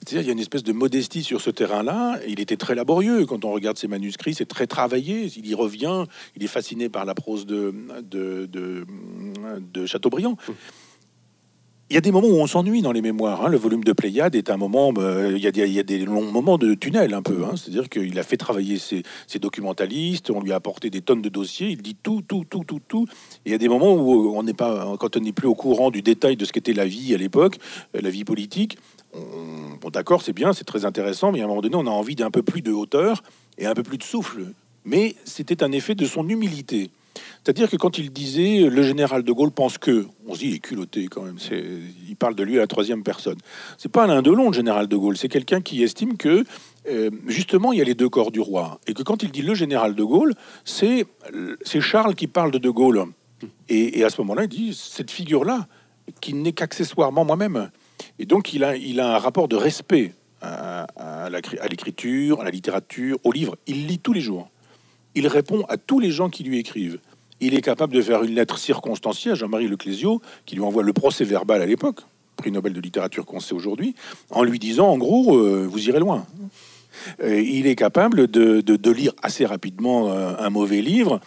C'est-à-dire 0.00 0.22
il 0.22 0.26
y 0.28 0.30
a 0.30 0.32
une 0.32 0.38
espèce 0.38 0.62
de 0.62 0.72
modestie 0.72 1.22
sur 1.22 1.42
ce 1.42 1.50
terrain-là. 1.50 2.20
Il 2.26 2.40
était 2.40 2.56
très 2.56 2.74
laborieux. 2.74 3.26
Quand 3.26 3.44
on 3.44 3.52
regarde 3.52 3.76
ses 3.76 3.88
manuscrits, 3.88 4.32
c'est 4.32 4.46
très 4.46 4.66
travaillé. 4.66 5.30
Il 5.36 5.46
y 5.46 5.54
revient. 5.54 6.04
Il 6.34 6.42
est 6.42 6.48
fasciné 6.48 6.88
par 6.88 7.04
la 7.04 7.14
prose 7.14 7.44
de, 7.44 7.74
de, 8.02 8.46
de, 8.46 8.86
de 9.74 9.84
Chateaubriand. 9.84 10.32
Mmh. 10.32 10.52
Il 11.90 11.94
y 11.94 11.96
a 11.96 12.02
des 12.02 12.12
moments 12.12 12.28
où 12.28 12.38
on 12.38 12.46
s'ennuie 12.46 12.82
dans 12.82 12.92
les 12.92 13.00
mémoires. 13.00 13.46
Hein. 13.46 13.48
Le 13.48 13.56
volume 13.56 13.82
de 13.82 13.94
Pléiade 13.94 14.34
est 14.34 14.50
un 14.50 14.58
moment. 14.58 14.92
Euh, 14.98 15.32
il, 15.34 15.42
y 15.42 15.78
a, 15.78 15.82
des 15.82 15.98
longs 16.00 16.30
moments 16.30 16.58
de 16.58 16.74
tunnel 16.74 17.14
un 17.14 17.22
peu. 17.22 17.46
Hein. 17.46 17.54
C'est-à-dire 17.56 17.88
qu'il 17.88 18.18
a 18.18 18.22
fait 18.22 18.36
travailler 18.36 18.78
ses, 18.78 19.02
documentalistes. 19.38 20.28
On 20.28 20.42
lui 20.42 20.52
a 20.52 20.56
apporté 20.56 20.90
des 20.90 21.00
tonnes 21.00 21.22
de 21.22 21.30
dossiers. 21.30 21.68
Il 21.68 21.80
dit 21.80 21.96
tout, 22.02 22.20
tout, 22.20 22.44
tout, 22.44 22.62
tout, 22.62 22.80
tout. 22.86 23.06
il 23.46 23.52
y 23.52 23.54
a 23.54 23.58
des 23.58 23.68
moments 23.68 23.94
où 23.94 24.36
on 24.36 24.42
n'est 24.42 24.52
pas, 24.52 24.96
quand 25.00 25.16
on 25.16 25.20
n'est 25.20 25.32
plus 25.32 25.48
au 25.48 25.54
courant 25.54 25.90
du 25.90 26.02
détail 26.02 26.36
de 26.36 26.44
ce 26.44 26.52
qu'était 26.52 26.74
la 26.74 26.84
vie 26.84 27.14
à 27.14 27.16
l'époque, 27.16 27.56
euh, 27.96 28.00
la 28.02 28.10
vie 28.10 28.24
politique. 28.24 28.76
bon, 29.14 29.88
d'accord, 29.88 30.20
c'est 30.20 30.34
bien, 30.34 30.52
c'est 30.52 30.64
très 30.64 30.84
intéressant, 30.84 31.32
mais 31.32 31.40
à 31.40 31.44
un 31.44 31.48
moment 31.48 31.62
donné, 31.62 31.76
on 31.76 31.86
a 31.86 31.90
envie 31.90 32.16
d'un 32.16 32.30
peu 32.30 32.42
plus 32.42 32.60
de 32.60 32.70
hauteur 32.70 33.22
et 33.56 33.64
un 33.64 33.72
peu 33.72 33.82
plus 33.82 33.96
de 33.96 34.02
souffle. 34.02 34.52
Mais 34.84 35.14
c'était 35.24 35.62
un 35.62 35.72
effet 35.72 35.94
de 35.94 36.04
son 36.04 36.28
humilité. 36.28 36.90
C'est-à-dire 37.42 37.70
que 37.70 37.76
quand 37.76 37.98
il 37.98 38.10
disait 38.10 38.68
le 38.68 38.82
général 38.82 39.22
de 39.22 39.32
Gaulle 39.32 39.50
pense 39.50 39.78
que, 39.78 40.06
on 40.26 40.34
se 40.34 40.40
dit 40.40 40.48
il 40.48 40.54
est 40.54 40.58
culotté 40.58 41.06
quand 41.08 41.22
même. 41.22 41.38
il 41.50 42.16
parle 42.16 42.34
de 42.34 42.42
lui 42.42 42.56
à 42.56 42.60
la 42.60 42.66
troisième 42.66 43.02
personne. 43.02 43.38
C'est 43.76 43.90
pas 43.90 44.04
Alain 44.04 44.22
Delon, 44.22 44.48
le 44.48 44.54
général 44.54 44.86
de 44.86 44.96
Gaulle. 44.96 45.16
C'est 45.16 45.28
quelqu'un 45.28 45.60
qui 45.60 45.82
estime 45.82 46.16
que 46.16 46.44
euh, 46.88 47.10
justement 47.26 47.72
il 47.72 47.78
y 47.78 47.82
a 47.82 47.84
les 47.84 47.94
deux 47.94 48.08
corps 48.08 48.30
du 48.30 48.40
roi 48.40 48.80
et 48.86 48.94
que 48.94 49.02
quand 49.02 49.22
il 49.22 49.30
dit 49.30 49.42
le 49.42 49.54
général 49.54 49.94
de 49.94 50.04
Gaulle, 50.04 50.34
c'est 50.64 51.06
c'est 51.62 51.80
Charles 51.80 52.14
qui 52.14 52.26
parle 52.26 52.50
de 52.50 52.58
de 52.58 52.70
Gaulle. 52.70 53.04
Et, 53.68 54.02
à 54.02 54.10
ce 54.10 54.20
moment-là, 54.22 54.44
il 54.44 54.48
dit 54.48 54.74
cette 54.74 55.12
figure-là 55.12 55.68
qui 56.20 56.34
n'est 56.34 56.52
qu'accessoirement 56.52 57.24
moi-même. 57.24 57.70
Et 58.18 58.26
donc 58.26 58.52
il 58.52 58.64
a 58.64 58.76
il 58.76 59.00
a 59.00 59.14
un 59.14 59.18
rapport 59.18 59.46
de 59.46 59.56
respect 59.56 60.12
à, 60.40 60.86
à 60.96 61.68
l'écriture, 61.68 62.40
à 62.40 62.44
la 62.44 62.50
littérature, 62.50 63.18
au 63.24 63.32
livre. 63.32 63.56
Il 63.66 63.86
lit 63.86 63.98
tous 63.98 64.12
les 64.12 64.20
jours 64.20 64.50
il 65.18 65.26
répond 65.26 65.64
à 65.68 65.76
tous 65.76 65.98
les 65.98 66.10
gens 66.10 66.30
qui 66.30 66.44
lui 66.44 66.58
écrivent. 66.58 66.98
Il 67.40 67.54
est 67.54 67.60
capable 67.60 67.94
de 67.94 68.02
faire 68.02 68.22
une 68.22 68.34
lettre 68.34 68.58
circonstanciée 68.58 69.32
à 69.32 69.34
Jean-Marie 69.34 69.68
Leclésio, 69.68 70.20
qui 70.46 70.56
lui 70.56 70.62
envoie 70.62 70.82
le 70.82 70.92
procès 70.92 71.24
verbal 71.24 71.62
à 71.62 71.66
l'époque, 71.66 72.00
prix 72.36 72.50
Nobel 72.50 72.72
de 72.72 72.80
littérature 72.80 73.26
qu'on 73.26 73.40
sait 73.40 73.54
aujourd'hui, 73.54 73.94
en 74.30 74.42
lui 74.42 74.58
disant, 74.58 74.88
en 74.88 74.98
gros, 74.98 75.36
euh, 75.36 75.66
vous 75.70 75.88
irez 75.88 76.00
loin. 76.00 76.26
Euh, 77.22 77.40
il 77.40 77.68
est 77.68 77.76
capable 77.76 78.26
de, 78.26 78.90
lire 78.90 79.12
assez 79.22 79.46
rapidement 79.46 80.10
un, 80.10 80.50
mauvais 80.50 80.80
livre 80.80 81.20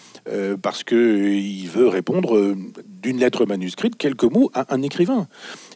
parce 0.62 0.84
qu'il 0.84 1.70
veut 1.70 1.88
répondre 1.88 2.56
d'une 3.02 3.18
lettre 3.18 3.46
manuscrite 3.46 3.96
quelques 3.96 4.24
mots 4.24 4.52
à 4.54 4.74
un 4.74 4.82
écrivain. 4.82 5.28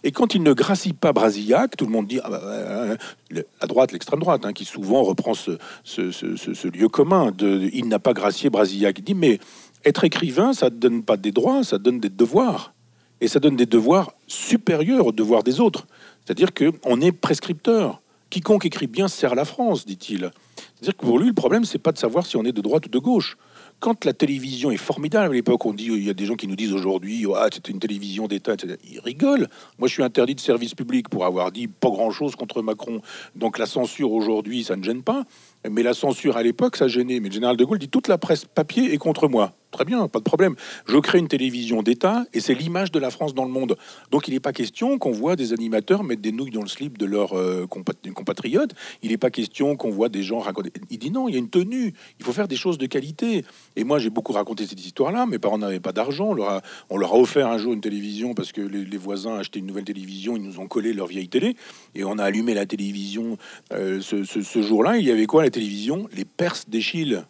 Et 0.03 0.11
quand 0.11 0.35
il 0.35 0.43
ne 0.43 0.53
gracie 0.53 0.93
pas 0.93 1.13
Brasillac, 1.13 1.75
tout 1.75 1.85
le 1.85 1.91
monde 1.91 2.07
dit 2.07 2.19
ah 2.23 2.29
bah, 2.29 2.95
la 3.31 3.67
droite, 3.67 3.91
l'extrême 3.91 4.19
droite, 4.19 4.45
hein, 4.45 4.53
qui 4.53 4.63
souvent 4.63 5.01
reprend 5.01 5.33
ce, 5.33 6.67
lieu 6.67 6.89
commun 6.89 7.31
de 7.35 7.69
il 7.73 7.87
n'a 7.87 7.99
pas 7.99 8.13
gracié 8.13 8.49
Brasillac. 8.49 8.99
Il 8.99 9.03
dit 9.03 9.15
mais 9.15 9.39
être 9.85 10.03
écrivain, 10.03 10.53
ça 10.53 10.69
ne 10.69 10.75
donne 10.75 11.03
pas 11.03 11.17
des 11.17 11.31
droits, 11.31 11.63
ça 11.63 11.77
donne 11.77 11.99
des 11.99 12.09
devoirs. 12.09 12.73
Et 13.21 13.27
ça 13.27 13.39
donne 13.39 13.55
des 13.55 13.65
devoirs 13.65 14.13
supérieurs 14.27 15.07
aux 15.07 15.11
devoirs 15.11 15.43
des 15.43 15.59
autres. 15.61 15.87
C'est-à-dire 16.25 16.49
qu'on 16.53 16.99
est 17.01 17.11
prescripteur. 17.11 18.01
Quiconque 18.29 18.65
écrit 18.65 18.87
bien 18.87 19.07
sert 19.07 19.35
la 19.35 19.45
France, 19.45 19.85
dit-il. 19.85 20.31
C'est-à-dire 20.75 20.97
que 20.97 21.05
pour 21.05 21.19
lui, 21.19 21.27
le 21.27 21.33
problème, 21.33 21.63
c'est 21.63 21.79
pas 21.79 21.91
de 21.91 21.97
savoir 21.97 22.25
si 22.25 22.35
on 22.35 22.43
est 22.43 22.51
de 22.51 22.61
droite 22.61 22.87
ou 22.87 22.89
de 22.89 22.99
gauche. 22.99 23.37
Quand 23.79 24.05
la 24.05 24.13
télévision 24.13 24.71
est 24.71 24.77
formidable, 24.77 25.33
à 25.33 25.35
l'époque, 25.35 25.65
on 25.65 25.73
dit, 25.73 25.85
il 25.85 26.03
y 26.03 26.09
a 26.09 26.13
des 26.13 26.25
gens 26.25 26.35
qui 26.35 26.47
nous 26.47 26.55
disent 26.55 26.73
aujourd'hui, 26.73 27.25
ah, 27.35 27.47
c'était 27.53 27.71
une 27.71 27.79
télévision 27.79 28.27
d'État. 28.27 28.55
Ils 28.89 28.99
rigolent. 28.99 29.47
Moi, 29.77 29.87
je 29.87 29.93
suis 29.93 30.03
interdit 30.03 30.35
de 30.35 30.39
service 30.39 30.73
public 30.73 31.09
pour 31.09 31.25
avoir 31.25 31.51
dit 31.51 31.67
pas 31.67 31.89
grand-chose 31.89 32.35
contre 32.35 32.61
Macron. 32.61 33.01
Donc 33.35 33.57
la 33.57 33.65
censure 33.65 34.11
aujourd'hui, 34.11 34.63
ça 34.63 34.75
ne 34.75 34.83
gêne 34.83 35.03
pas. 35.03 35.25
Mais 35.69 35.83
la 35.83 35.93
censure 35.93 36.37
à 36.37 36.43
l'époque, 36.43 36.75
ça 36.77 36.87
gênait. 36.87 37.19
Mais 37.19 37.29
le 37.29 37.33
général 37.33 37.57
de 37.57 37.65
Gaulle 37.65 37.79
dit 37.79 37.89
toute 37.89 38.07
la 38.07 38.17
presse 38.17 38.45
papier 38.45 38.93
est 38.93 38.97
contre 38.97 39.27
moi. 39.27 39.53
Très 39.75 39.83
bien, 39.83 40.07
pas 40.07 40.19
de 40.19 40.23
problème. 40.23 40.55
Je 40.87 40.97
crée 40.99 41.19
une 41.19 41.27
télévision 41.27 41.83
d'État 41.83 42.23
et 42.33 42.39
c'est 42.39 42.53
l'image 42.53 42.93
de 42.93 42.99
la 42.99 43.09
France 43.09 43.33
dans 43.33 43.43
le 43.43 43.51
monde. 43.51 43.75
Donc 44.09 44.29
il 44.29 44.33
n'est 44.33 44.39
pas 44.39 44.53
question 44.53 44.97
qu'on 44.97 45.11
voit 45.11 45.35
des 45.35 45.51
animateurs 45.51 46.05
mettre 46.05 46.21
des 46.21 46.31
nouilles 46.31 46.51
dans 46.51 46.61
le 46.61 46.69
slip 46.69 46.97
de 46.97 47.05
leurs 47.05 47.37
euh, 47.37 47.67
compatriotes. 47.67 48.71
Il 49.03 49.09
n'est 49.09 49.17
pas 49.17 49.31
question 49.31 49.75
qu'on 49.75 49.89
voit 49.89 50.07
des 50.07 50.23
gens 50.23 50.39
raconter. 50.39 50.71
Il 50.91 50.97
dit 50.97 51.11
non, 51.11 51.27
il 51.27 51.33
y 51.33 51.35
a 51.35 51.39
une 51.39 51.49
tenue. 51.49 51.93
Il 52.19 52.25
faut 52.25 52.31
faire 52.31 52.47
des 52.47 52.55
choses 52.55 52.77
de 52.77 52.85
qualité. 52.85 53.43
Et 53.75 53.83
moi, 53.83 53.99
j'ai 53.99 54.09
beaucoup 54.09 54.31
raconté 54.31 54.65
cette 54.65 54.79
histoire-là. 54.79 55.25
Mes 55.25 55.39
parents 55.39 55.57
n'avaient 55.57 55.81
pas 55.81 55.91
d'argent. 55.91 56.29
On, 56.29 56.97
leur 56.97 57.13
a, 57.13 57.17
offert 57.17 57.49
un 57.49 57.57
jour 57.57 57.73
une 57.73 57.81
télévision 57.81 58.33
parce 58.33 58.53
que 58.53 58.61
les, 58.61 58.97
voisins 58.97 59.35
achetaient 59.39 59.59
une 59.59 59.67
nouvelle 59.67 59.83
télévision. 59.83 60.37
Ils 60.37 60.43
nous 60.43 60.61
ont 60.61 60.67
collé 60.67 60.93
leur 60.93 61.07
vieille 61.07 61.27
télé 61.27 61.57
et 61.95 62.05
on 62.05 62.17
a 62.17 62.23
allumé 62.23 62.53
la 62.53 62.65
télévision. 62.65 63.37
Euh, 63.73 63.99
ce, 63.99 64.61
jour-là, 64.61 64.95
il 64.95 65.05
y 65.05 65.11
avait 65.11 65.25
quoi 65.25 65.45
Les 65.55 66.25
Perses 66.25 66.69
d'Échille. 66.69 67.25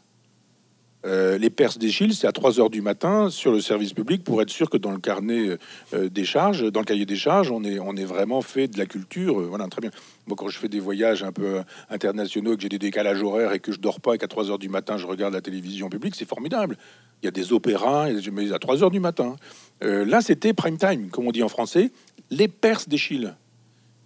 Euh, 1.05 1.37
les 1.37 1.51
perses 1.51 1.77
d'Échille, 1.77 2.15
c'est 2.15 2.25
à 2.25 2.31
3 2.31 2.59
heures 2.59 2.71
du 2.71 2.81
matin 2.81 3.29
sur 3.29 3.51
le 3.51 3.61
service 3.61 3.93
public 3.93 4.23
pour 4.23 4.41
être 4.41 4.49
sûr 4.49 4.69
que 4.69 4.77
dans 4.77 4.91
le 4.91 4.97
carnet 4.97 5.57
euh, 5.93 6.09
des 6.09 6.25
charges, 6.25 6.71
dans 6.71 6.79
le 6.79 6.85
cahier 6.85 7.05
des 7.05 7.15
charges, 7.15 7.51
on 7.51 7.63
est, 7.63 7.79
on 7.79 7.95
est 7.95 8.05
vraiment 8.05 8.41
fait 8.41 8.67
de 8.67 8.79
la 8.79 8.87
culture. 8.87 9.39
Euh, 9.39 9.45
voilà, 9.45 9.67
très 9.67 9.81
bien. 9.81 9.91
Moi, 10.25 10.35
quand 10.35 10.47
je 10.47 10.57
fais 10.57 10.67
des 10.67 10.79
voyages 10.79 11.23
un 11.23 11.31
peu 11.31 11.61
internationaux, 11.89 12.55
que 12.55 12.63
j'ai 12.63 12.69
des 12.69 12.79
décalages 12.79 13.21
horaires 13.21 13.53
et 13.53 13.59
que 13.59 13.71
je 13.71 13.79
dors 13.79 14.01
pas 14.01 14.15
et 14.15 14.17
qu'à 14.17 14.27
3 14.27 14.49
heures 14.49 14.59
du 14.59 14.69
matin, 14.69 14.97
je 14.97 15.05
regarde 15.05 15.33
la 15.33 15.41
télévision 15.41 15.89
publique, 15.89 16.15
c'est 16.15 16.27
formidable. 16.27 16.75
Il 17.21 17.25
y 17.25 17.29
a 17.29 17.31
des 17.31 17.53
opéras, 17.53 18.09
mais 18.31 18.51
à 18.51 18.59
3 18.59 18.83
heures 18.83 18.91
du 18.91 18.99
matin. 18.99 19.35
là, 19.81 20.21
c'était 20.21 20.53
prime 20.53 20.77
time, 20.77 21.09
comme 21.09 21.27
on 21.27 21.31
dit 21.31 21.43
en 21.43 21.49
français, 21.49 21.91
les 22.31 22.47
perses 22.47 22.89
d'Échille. 22.89 23.33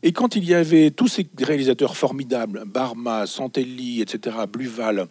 Et 0.01 0.11
quand 0.13 0.35
il 0.35 0.45
y 0.45 0.53
avait 0.53 0.91
tous 0.91 1.07
ces 1.07 1.27
réalisateurs 1.39 1.97
formidables, 1.97 2.63
Barma, 2.65 3.27
Santelli, 3.27 4.01
etc., 4.01 4.37
Bluval, 4.51 5.07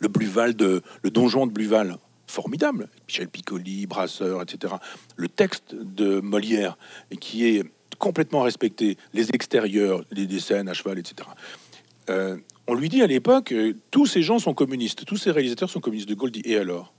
le 0.00 0.08
Bluval 0.08 0.54
de 0.54 0.82
le 1.02 1.10
donjon 1.10 1.46
de 1.46 1.52
Bluval, 1.52 1.98
formidable. 2.30 2.88
Michel 3.08 3.28
Piccoli, 3.28 3.86
Brasseur, 3.86 4.40
etc. 4.42 4.74
Le 5.16 5.28
texte 5.28 5.74
de 5.74 6.20
Molière 6.20 6.78
qui 7.20 7.46
est 7.46 7.64
complètement 7.98 8.42
respecté, 8.42 8.96
les 9.12 9.28
extérieurs, 9.34 10.04
les, 10.10 10.40
scènes 10.40 10.68
à 10.68 10.72
cheval, 10.72 10.98
etc. 10.98 11.28
Euh, 12.08 12.38
on 12.66 12.74
lui 12.74 12.88
dit 12.88 13.02
à 13.02 13.06
l'époque, 13.06 13.52
euh, 13.52 13.74
tous 13.90 14.06
ces 14.06 14.22
gens 14.22 14.38
sont 14.38 14.54
communistes, 14.54 15.04
tous 15.04 15.16
ces 15.16 15.30
réalisateurs 15.30 15.68
sont 15.68 15.80
communistes. 15.80 16.08
De 16.08 16.14
Gaulle 16.14 16.30
dit 16.30 16.42
et 16.44 16.56
alors? 16.56 16.94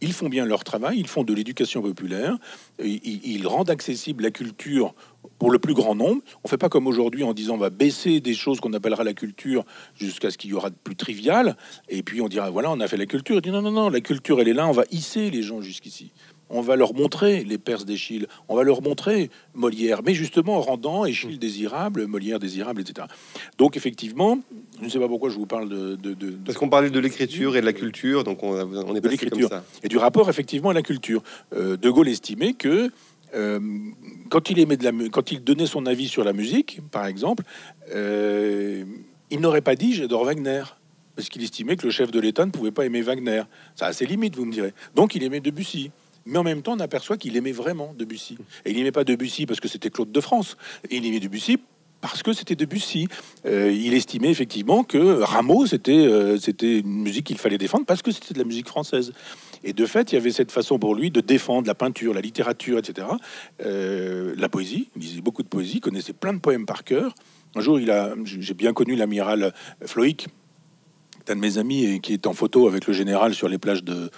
Ils 0.00 0.14
font 0.14 0.28
bien 0.28 0.46
leur 0.46 0.64
travail, 0.64 0.98
ils 0.98 1.06
font 1.06 1.24
de 1.24 1.34
l'éducation 1.34 1.82
populaire, 1.82 2.38
ils, 2.82 3.46
rendent 3.46 3.68
accessible 3.68 4.22
la 4.22 4.30
culture 4.30 4.94
pour 5.38 5.50
le 5.50 5.58
plus 5.58 5.74
grand 5.74 5.94
nombre. 5.94 6.22
On 6.36 6.46
ne 6.46 6.48
fait 6.48 6.58
pas 6.58 6.68
comme 6.68 6.86
aujourd'hui 6.86 7.24
en 7.24 7.32
disant 7.32 7.54
on 7.54 7.58
va 7.58 7.70
baisser 7.70 8.20
des 8.20 8.34
choses 8.34 8.60
qu'on 8.60 8.72
appellera 8.72 9.04
la 9.04 9.14
culture 9.14 9.64
jusqu'à 9.94 10.30
ce 10.30 10.38
qu'il 10.38 10.50
y 10.50 10.54
aura 10.54 10.70
de 10.70 10.76
plus 10.82 10.96
trivial, 10.96 11.56
et 11.88 12.02
puis 12.02 12.20
on 12.20 12.28
dira 12.28 12.50
voilà, 12.50 12.70
on 12.70 12.80
a 12.80 12.88
fait 12.88 12.96
la 12.96 13.06
culture. 13.06 13.40
Dit 13.40 13.50
non, 13.50 13.62
non, 13.62 13.72
non, 13.72 13.90
la 13.90 14.00
culture 14.00 14.40
elle 14.40 14.48
est 14.48 14.54
là, 14.54 14.66
on 14.66 14.72
va 14.72 14.84
hisser 14.90 15.30
les 15.30 15.42
gens 15.42 15.60
jusqu'ici 15.60 16.12
on 16.50 16.60
va 16.60 16.76
leur 16.76 16.94
montrer 16.94 17.44
les 17.44 17.58
Perses 17.58 17.84
d'Échille, 17.84 18.26
on 18.48 18.56
va 18.56 18.64
leur 18.64 18.82
montrer 18.82 19.30
Molière, 19.54 20.00
mais 20.04 20.14
justement 20.14 20.56
en 20.56 20.60
rendant 20.60 21.04
Échille 21.04 21.38
désirable, 21.38 22.06
Molière 22.06 22.38
désirable, 22.38 22.80
etc. 22.80 23.06
Donc 23.56 23.76
effectivement, 23.76 24.40
je 24.80 24.84
ne 24.84 24.90
sais 24.90 24.98
pas 24.98 25.08
pourquoi 25.08 25.30
je 25.30 25.36
vous 25.36 25.46
parle 25.46 25.68
de... 25.68 25.96
Parce 26.44 26.58
qu'on 26.58 26.68
parlait 26.68 26.90
de 26.90 26.98
l'écriture 26.98 27.56
et 27.56 27.60
de 27.60 27.66
la 27.66 27.72
culture, 27.72 28.24
donc 28.24 28.42
on, 28.42 28.52
on 28.52 28.96
est 28.96 29.00
de 29.00 29.08
l'écriture 29.08 29.48
Et 29.82 29.88
du 29.88 29.96
rapport 29.96 30.28
effectivement 30.28 30.70
à 30.70 30.74
la 30.74 30.82
culture. 30.82 31.22
Euh, 31.54 31.76
de 31.76 31.90
Gaulle 31.90 32.08
estimait 32.08 32.52
que 32.52 32.90
euh, 33.34 33.60
quand, 34.28 34.50
il 34.50 34.58
aimait 34.58 34.76
de 34.76 34.84
la, 34.84 35.08
quand 35.10 35.32
il 35.32 35.42
donnait 35.42 35.66
son 35.66 35.86
avis 35.86 36.08
sur 36.08 36.24
la 36.24 36.32
musique, 36.32 36.80
par 36.90 37.06
exemple, 37.06 37.44
euh, 37.94 38.84
il 39.30 39.40
n'aurait 39.40 39.60
pas 39.60 39.76
dit 39.76 39.94
j'adore 39.94 40.24
Wagner 40.24 40.62
parce 41.16 41.28
qu'il 41.28 41.42
estimait 41.42 41.76
que 41.76 41.84
le 41.84 41.90
chef 41.90 42.10
de 42.10 42.20
l'État 42.20 42.46
ne 42.46 42.50
pouvait 42.50 42.70
pas 42.70 42.86
aimer 42.86 43.02
Wagner. 43.02 43.42
Ça 43.76 43.86
a 43.86 43.92
ses 43.92 44.06
limites, 44.06 44.36
vous 44.36 44.46
me 44.46 44.52
direz. 44.52 44.72
Donc 44.94 45.14
il 45.14 45.22
aimait 45.22 45.40
Debussy 45.40 45.90
mais 46.26 46.38
en 46.38 46.44
même 46.44 46.60
temps, 46.60 46.74
on 46.74 46.80
aperçoit 46.80 47.16
qu'il 47.16 47.34
aimait 47.36 47.50
vraiment 47.50 47.94
Debussy. 47.96 48.36
Et 48.66 48.70
il 48.70 48.76
n'aimait 48.76 48.92
pas 48.92 49.04
Debussy 49.04 49.46
parce 49.46 49.58
que 49.58 49.68
c'était 49.68 49.88
Claude 49.88 50.12
de 50.12 50.20
France. 50.20 50.58
Il 50.90 51.06
aimait 51.06 51.18
Debussy 51.18 51.58
parce 52.02 52.22
que 52.22 52.34
c'était 52.34 52.54
Debussy. 52.54 53.08
Euh, 53.46 53.72
il 53.72 53.94
estimait 53.94 54.28
effectivement 54.28 54.84
que 54.84 55.22
Rameau, 55.22 55.66
c'était 55.66 56.36
c'était 56.38 56.80
une 56.80 57.02
musique 57.02 57.26
qu'il 57.26 57.38
fallait 57.38 57.58
défendre 57.58 57.86
parce 57.86 58.02
que 58.02 58.10
c'était 58.10 58.34
de 58.34 58.38
la 58.38 58.44
musique 58.44 58.68
française. 58.68 59.12
Et 59.62 59.72
de 59.72 59.86
fait, 59.86 60.12
il 60.12 60.14
y 60.14 60.18
avait 60.18 60.32
cette 60.32 60.52
façon 60.52 60.78
pour 60.78 60.94
lui 60.94 61.10
de 61.10 61.20
défendre 61.20 61.66
la 61.66 61.74
peinture, 61.74 62.14
la 62.14 62.20
littérature, 62.20 62.78
etc. 62.78 63.06
Euh, 63.64 64.34
la 64.36 64.48
poésie, 64.48 64.88
il 64.96 65.02
lisait 65.02 65.20
beaucoup 65.20 65.42
de 65.42 65.48
poésie, 65.48 65.80
connaissait 65.80 66.12
plein 66.12 66.32
de 66.32 66.38
poèmes 66.38 66.66
par 66.66 66.84
cœur. 66.84 67.14
Un 67.54 67.60
jour, 67.60 67.78
il 67.78 67.90
a, 67.90 68.14
j'ai 68.24 68.54
bien 68.54 68.72
connu 68.72 68.94
l'amiral 68.94 69.52
Floïc, 69.84 70.28
un 71.28 71.36
de 71.36 71.40
mes 71.40 71.58
amis 71.58 72.00
qui 72.00 72.12
est 72.12 72.26
en 72.26 72.32
photo 72.32 72.66
avec 72.66 72.86
le 72.86 72.92
général 72.92 73.34
sur 73.34 73.48
les 73.48 73.58
plages 73.58 73.84
de, 73.84 74.10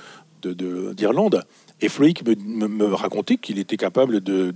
d'Irlande. 0.93 1.45
Et 1.81 1.89
Floïc 1.89 2.25
me, 2.27 2.95
racontait 2.95 3.37
qu'il 3.37 3.59
était 3.59 3.77
capable 3.77 4.21
de 4.21 4.51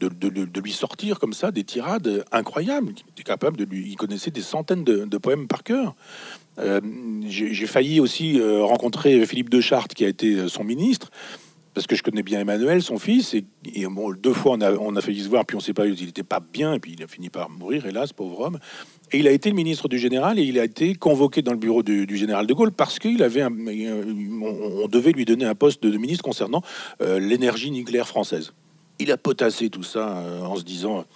de, 0.00 0.60
lui 0.60 0.72
sortir 0.72 1.18
comme 1.18 1.32
ça 1.32 1.50
des 1.50 1.64
tirades 1.64 2.24
incroyables. 2.32 2.92
Il 2.96 3.10
était 3.10 3.22
capable 3.22 3.56
de 3.56 3.64
lui. 3.64 3.88
Il 3.88 3.96
connaissait 3.96 4.30
des 4.30 4.42
centaines 4.42 4.84
de, 4.84 5.18
poèmes 5.18 5.48
par 5.48 5.62
cœur. 5.62 5.94
Euh, 6.58 6.80
j'ai 7.28 7.66
failli 7.66 8.00
aussi 8.00 8.40
euh, 8.40 8.64
rencontrer 8.64 9.24
Philippe 9.26 9.50
de 9.50 9.60
Chartres, 9.60 9.94
qui 9.94 10.04
a 10.04 10.08
été 10.08 10.34
euh, 10.34 10.48
son 10.48 10.64
ministre, 10.64 11.10
parce 11.74 11.86
que 11.86 11.94
je 11.94 12.02
connais 12.02 12.22
bien 12.22 12.40
Emmanuel, 12.40 12.82
son 12.82 12.98
fils, 12.98 13.34
et, 13.34 13.44
deux 14.20 14.32
fois 14.32 14.56
on 14.58 14.96
a, 14.96 15.00
failli 15.00 15.22
se 15.22 15.28
voir, 15.28 15.46
puis 15.46 15.54
on 15.54 15.60
ne 15.60 15.62
sait 15.62 15.74
pas, 15.74 15.86
il 15.86 16.04
n'était 16.04 16.24
pas 16.24 16.40
bien, 16.40 16.74
et 16.74 16.80
puis 16.80 16.94
il 16.98 17.02
a 17.04 17.06
fini 17.06 17.28
par 17.28 17.48
mourir, 17.50 17.86
hélas, 17.86 18.12
pauvre 18.12 18.40
homme. 18.40 18.58
Et 19.12 19.18
il 19.18 19.28
a 19.28 19.30
été 19.30 19.48
le 19.48 19.54
ministre 19.54 19.88
du 19.88 19.98
général 19.98 20.38
et 20.38 20.42
il 20.42 20.58
a 20.58 20.64
été 20.64 20.94
convoqué 20.94 21.40
dans 21.40 21.52
le 21.52 21.58
bureau 21.58 21.82
du, 21.82 22.16
général 22.16 22.46
de 22.46 22.52
Gaulle 22.52 22.72
parce 22.72 22.98
qu'il 22.98 23.22
avait 23.22 23.42
on, 23.42 24.88
devait 24.88 25.12
lui 25.12 25.24
donner 25.24 25.46
un 25.46 25.54
poste 25.54 25.82
de 25.82 25.96
ministre 25.96 26.22
concernant 26.22 26.62
l'énergie 27.00 27.70
nucléaire 27.70 28.06
française. 28.06 28.52
Il 28.98 29.10
a 29.10 29.16
potassé 29.16 29.70
tout 29.70 29.82
ça 29.82 30.22
en 30.42 30.56
se 30.56 30.62
disant 30.62 31.06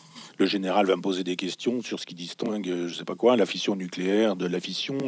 le 0.43 0.49
général 0.49 0.87
va 0.87 0.97
me 0.97 1.03
poser 1.03 1.23
des 1.23 1.37
questions 1.37 1.83
sur 1.83 2.01
ce 2.01 2.07
qui 2.07 2.17
distingue, 2.17 2.87
je 2.89 2.93
sais 2.93 3.05
pas 3.05 3.15
quoi, 3.15 3.37
la 3.37 3.47
fission 3.47 3.77
nucléaire 3.77 4.35
de 4.35 4.47
la 4.47 4.59
fission. 4.59 4.99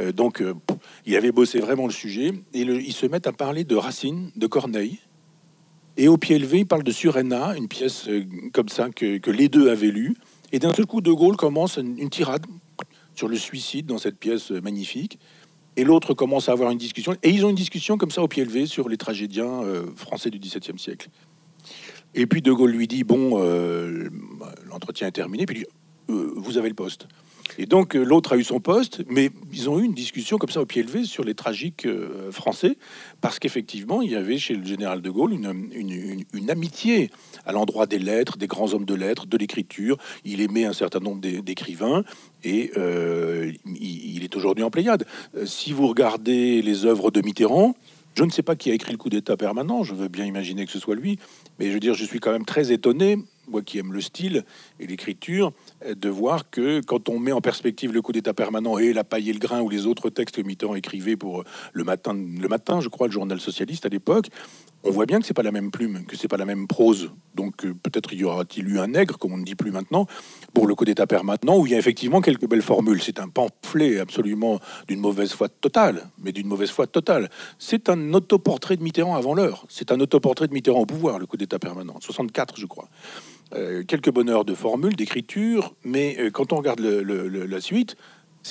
Euh, 0.00 0.10
donc, 0.10 0.42
il 1.06 1.16
avait 1.16 1.30
bossé 1.30 1.60
vraiment 1.60 1.86
le 1.86 1.92
sujet. 1.92 2.32
Et 2.54 2.62
ils 2.62 2.92
se 2.92 3.06
mettent 3.06 3.28
à 3.28 3.32
parler 3.32 3.62
de 3.62 3.76
Racine, 3.76 4.32
de 4.34 4.46
Corneille. 4.48 4.98
Et 5.96 6.08
au 6.08 6.16
pied 6.16 6.38
levé, 6.38 6.60
il 6.60 6.66
parle 6.66 6.82
de 6.82 6.90
Suréna, 6.90 7.56
une 7.56 7.68
pièce 7.68 8.08
comme 8.52 8.68
ça 8.68 8.90
que, 8.90 9.30
les 9.30 9.48
deux 9.48 9.70
avaient 9.70 9.92
lue. 9.92 10.16
Et 10.50 10.58
d'un 10.58 10.74
seul 10.74 10.86
coup, 10.86 11.00
De 11.00 11.12
Gaulle 11.12 11.36
commence 11.36 11.76
une, 11.76 12.10
tirade 12.10 12.46
sur 13.14 13.28
le 13.28 13.36
suicide 13.36 13.86
dans 13.86 13.98
cette 13.98 14.18
pièce 14.18 14.50
magnifique. 14.50 15.18
Et 15.76 15.84
l'autre 15.84 16.14
commence 16.14 16.48
à 16.48 16.52
avoir 16.52 16.72
une 16.72 16.78
discussion. 16.78 17.14
Et 17.22 17.30
ils 17.30 17.46
ont 17.46 17.50
une 17.50 17.54
discussion 17.54 17.96
comme 17.96 18.10
ça 18.10 18.22
au 18.22 18.28
pied 18.28 18.44
levé 18.44 18.66
sur 18.66 18.88
les 18.88 18.96
tragédiens 18.96 19.62
euh, 19.62 19.86
français 19.94 20.30
du 20.30 20.40
XVIIe 20.40 20.78
siècle. 20.78 21.10
Et 22.14 22.26
puis 22.26 22.42
De 22.42 22.52
Gaulle 22.52 22.72
lui 22.72 22.88
dit 22.88 23.04
Bon, 23.04 23.32
euh, 23.34 24.08
l'entretien 24.68 25.08
est 25.08 25.12
terminé. 25.12 25.46
Puis 25.46 25.66
euh, 26.10 26.32
Vous 26.36 26.58
avez 26.58 26.68
le 26.68 26.74
poste. 26.74 27.06
Et 27.58 27.66
donc 27.66 27.96
euh, 27.96 28.04
l'autre 28.04 28.34
a 28.34 28.36
eu 28.36 28.44
son 28.44 28.60
poste, 28.60 29.02
mais 29.08 29.30
ils 29.52 29.68
ont 29.68 29.80
eu 29.80 29.84
une 29.84 29.92
discussion 29.92 30.38
comme 30.38 30.50
ça 30.50 30.60
au 30.60 30.66
pied 30.66 30.84
levé 30.84 31.04
sur 31.04 31.24
les 31.24 31.34
tragiques 31.34 31.86
français, 32.30 32.78
parce 33.20 33.40
qu'effectivement, 33.40 34.02
il 34.02 34.12
y 34.12 34.14
avait 34.14 34.38
chez 34.38 34.54
le 34.54 34.64
général 34.64 35.02
de 35.02 35.10
Gaulle 35.10 35.32
une, 35.32 36.50
amitié 36.50 37.10
à 37.44 37.52
l'endroit 37.52 37.86
des 37.86 37.98
lettres, 37.98 38.38
des 38.38 38.46
grands 38.46 38.72
hommes 38.72 38.84
de 38.84 38.94
lettres, 38.94 39.26
de 39.26 39.36
l'écriture. 39.36 39.98
Il 40.24 40.40
aimait 40.40 40.64
un 40.64 40.72
certain 40.72 41.00
nombre 41.00 41.20
d'écrivains, 41.20 42.04
et 42.44 42.70
il, 43.66 44.22
est 44.22 44.36
aujourd'hui 44.36 44.62
en 44.62 44.70
Pléiade. 44.70 45.04
si 45.44 45.72
vous 45.72 45.88
regardez 45.88 46.62
les 46.62 46.86
œuvres 46.86 47.10
de 47.10 47.20
Mitterrand, 47.20 47.74
je 48.14 48.24
ne 48.24 48.30
sais 48.30 48.42
pas 48.42 48.56
qui 48.56 48.70
a 48.70 48.74
écrit 48.74 48.92
le 48.92 48.98
coup 48.98 49.08
d'État 49.08 49.36
permanent, 49.36 49.82
je 49.82 49.94
veux 49.94 50.08
bien 50.08 50.24
imaginer 50.24 50.66
que 50.66 50.72
ce 50.72 50.78
soit 50.78 50.94
lui, 50.94 51.18
mais 51.60 51.68
je 51.68 51.72
veux 51.72 51.80
dire, 51.80 51.94
je 51.94 52.04
suis 52.04 52.18
quand 52.18 52.32
même 52.32 52.46
très 52.46 52.72
étonné 52.72 53.18
moi 53.50 53.62
qui 53.62 53.78
aime 53.78 53.92
le 53.92 54.00
style 54.00 54.44
et 54.78 54.86
l'écriture, 54.86 55.52
de 55.84 56.08
voir 56.08 56.48
que 56.50 56.80
quand 56.80 57.08
on 57.08 57.18
met 57.18 57.32
en 57.32 57.40
perspective 57.40 57.92
le 57.92 58.00
coup 58.00 58.12
d'État 58.12 58.32
permanent 58.32 58.78
et 58.78 58.92
la 58.92 59.04
paille 59.04 59.28
et 59.28 59.32
le 59.32 59.38
grain 59.38 59.60
ou 59.60 59.68
les 59.68 59.86
autres 59.86 60.08
textes 60.08 60.36
que 60.36 60.42
Mitterrand 60.42 60.76
écrivait 60.76 61.16
pour 61.16 61.44
le 61.72 61.84
matin, 61.84 62.14
le 62.14 62.48
matin, 62.48 62.80
je 62.80 62.88
crois, 62.88 63.08
le 63.08 63.12
journal 63.12 63.40
socialiste 63.40 63.84
à 63.84 63.88
l'époque, 63.88 64.28
on 64.82 64.90
voit 64.90 65.06
bien 65.06 65.20
que 65.20 65.26
c'est 65.26 65.34
pas 65.34 65.42
la 65.42 65.52
même 65.52 65.70
plume, 65.70 66.04
que 66.06 66.16
c'est 66.16 66.28
pas 66.28 66.36
la 66.36 66.46
même 66.46 66.66
prose. 66.66 67.10
Donc 67.34 67.64
euh, 67.64 67.74
peut-être 67.74 68.12
y 68.14 68.24
aura-t-il 68.24 68.68
eu 68.68 68.78
un 68.78 68.88
nègre, 68.88 69.18
comme 69.18 69.32
on 69.32 69.38
ne 69.38 69.44
dit 69.44 69.54
plus 69.54 69.70
maintenant, 69.70 70.06
pour 70.54 70.66
le 70.66 70.74
coup 70.74 70.84
d'État 70.84 71.06
permanent, 71.06 71.58
où 71.58 71.66
il 71.66 71.72
y 71.72 71.74
a 71.74 71.78
effectivement 71.78 72.20
quelques 72.20 72.48
belles 72.48 72.62
formules. 72.62 73.02
C'est 73.02 73.20
un 73.20 73.28
pamphlet 73.28 74.00
absolument 74.00 74.58
d'une 74.88 75.00
mauvaise 75.00 75.32
foi 75.32 75.48
totale, 75.48 76.08
mais 76.18 76.32
d'une 76.32 76.46
mauvaise 76.46 76.70
foi 76.70 76.86
totale. 76.86 77.28
C'est 77.58 77.88
un 77.88 78.14
autoportrait 78.14 78.76
de 78.76 78.82
Mitterrand 78.82 79.16
avant 79.16 79.34
l'heure. 79.34 79.66
C'est 79.68 79.92
un 79.92 80.00
autoportrait 80.00 80.48
de 80.48 80.54
Mitterrand 80.54 80.80
au 80.80 80.86
pouvoir, 80.86 81.18
le 81.18 81.26
coup 81.26 81.36
d'État 81.36 81.58
permanent. 81.58 81.96
64, 82.00 82.58
je 82.58 82.66
crois. 82.66 82.88
Euh, 83.54 83.82
quelques 83.84 84.10
bonheurs 84.10 84.44
de 84.44 84.54
formules, 84.54 84.96
d'écriture, 84.96 85.74
mais 85.84 86.16
euh, 86.18 86.30
quand 86.30 86.52
on 86.52 86.56
regarde 86.56 86.80
la 86.80 87.60
suite, 87.60 87.96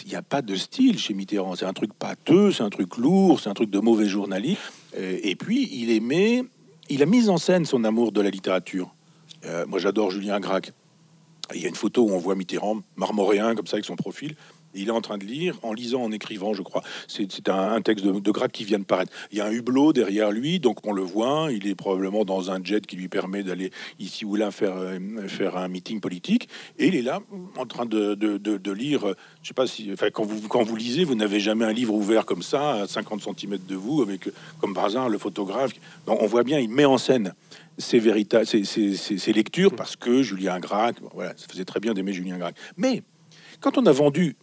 il 0.03 0.10
n'y 0.10 0.15
a 0.15 0.22
pas 0.22 0.41
de 0.41 0.56
style 0.56 0.99
chez 0.99 1.14
Mitterrand. 1.14 1.56
C'est 1.56 1.65
un 1.65 1.73
truc 1.73 1.93
pâteux, 1.93 2.51
c'est 2.51 2.64
un 2.64 2.69
truc 2.69 2.97
lourd, 2.97 3.39
c'est 3.39 3.49
un 3.49 3.53
truc 3.53 3.69
de 3.72 3.80
mauvais 3.80 4.07
journaliste. 4.07 4.61
Euh, 4.97 5.19
et 5.23 5.35
puis, 5.35 5.69
il 5.71 5.91
aimait, 5.91 6.43
il 6.89 7.03
a 7.03 7.05
mis 7.05 7.29
en 7.29 7.37
scène 7.37 7.65
son 7.65 7.83
amour 7.83 8.11
de 8.11 8.21
la 8.21 8.29
littérature. 8.29 8.93
Euh, 9.45 9.65
moi, 9.67 9.79
j'adore 9.79 10.11
Julien 10.11 10.39
Gracq. 10.39 10.71
Il 11.53 11.61
y 11.61 11.65
a 11.65 11.69
une 11.69 11.75
photo 11.75 12.03
où 12.03 12.11
on 12.11 12.17
voit 12.17 12.35
Mitterrand 12.35 12.81
marmoréen 12.95 13.55
comme 13.55 13.65
ça 13.65 13.75
avec 13.75 13.85
son 13.85 13.95
profil 13.95 14.35
il 14.73 14.87
est 14.87 14.91
en 14.91 15.01
train 15.01 15.17
de 15.17 15.25
lire, 15.25 15.57
en 15.63 15.73
lisant, 15.73 16.03
en 16.03 16.11
écrivant, 16.11 16.53
je 16.53 16.61
crois. 16.61 16.83
C'est 17.07 17.49
un, 17.49 17.81
texte 17.81 18.05
de, 18.05 18.19
de 18.19 18.47
qui 18.47 18.63
vient 18.63 18.79
de 18.79 18.83
paraître. 18.83 19.11
Il 19.31 19.37
y 19.37 19.41
a 19.41 19.45
un 19.45 19.51
hublot 19.51 19.93
derrière 19.93 20.31
lui, 20.31 20.59
donc 20.59 20.85
on 20.85 20.93
le 20.93 21.01
voit. 21.01 21.49
Il 21.51 21.67
est 21.67 21.75
probablement 21.75 22.25
dans 22.25 22.51
un 22.51 22.63
jet 22.63 22.85
qui 22.85 22.95
lui 22.95 23.07
permet 23.07 23.43
d'aller 23.43 23.71
ici 23.99 24.25
ou 24.25 24.35
là 24.35 24.51
faire, 24.51 24.77
euh, 24.77 24.99
un 25.55 25.67
meeting 25.67 25.99
politique. 25.99 26.49
Et 26.77 26.87
il 26.87 26.95
est 26.95 27.01
là, 27.01 27.19
en 27.57 27.65
train 27.65 27.85
de, 27.85 28.71
lire. 28.71 29.13
Je 29.41 29.47
sais 29.47 29.53
pas 29.53 29.67
si, 29.67 29.89
enfin, 29.91 30.09
quand 30.11 30.23
vous, 30.25 30.75
lisez, 30.75 31.03
vous 31.03 31.15
n'avez 31.15 31.39
jamais 31.39 31.65
un 31.65 31.73
livre 31.73 31.93
ouvert 31.93 32.25
comme 32.25 32.43
ça, 32.43 32.83
à 32.83 32.87
50 32.87 33.21
cm 33.21 33.57
de 33.67 33.75
vous, 33.75 34.01
avec, 34.01 34.29
comme 34.59 34.73
par 34.73 34.85
hasard, 34.85 35.09
le 35.09 35.17
photographe. 35.17 35.71
on 36.07 36.25
voit 36.27 36.43
bien, 36.43 36.59
il 36.59 36.69
met 36.69 36.85
en 36.85 36.97
scène 36.97 37.33
ses, 37.79 37.99
véritables, 37.99 38.45
ses, 38.45 39.33
lectures 39.33 39.75
parce 39.75 39.95
que 39.95 40.21
Julien 40.21 40.59
Gracq, 40.59 40.97
voilà, 41.13 41.31
ça 41.37 41.47
faisait 41.49 41.65
très 41.65 41.79
bien 41.79 41.93
d'aimer 41.93 42.13
Julien 42.13 42.37
Gracq. 42.37 42.55
Mais 42.77 43.03
quand 43.59 43.77
on 43.77 43.85
a 43.85 43.91
vendu 43.91 44.35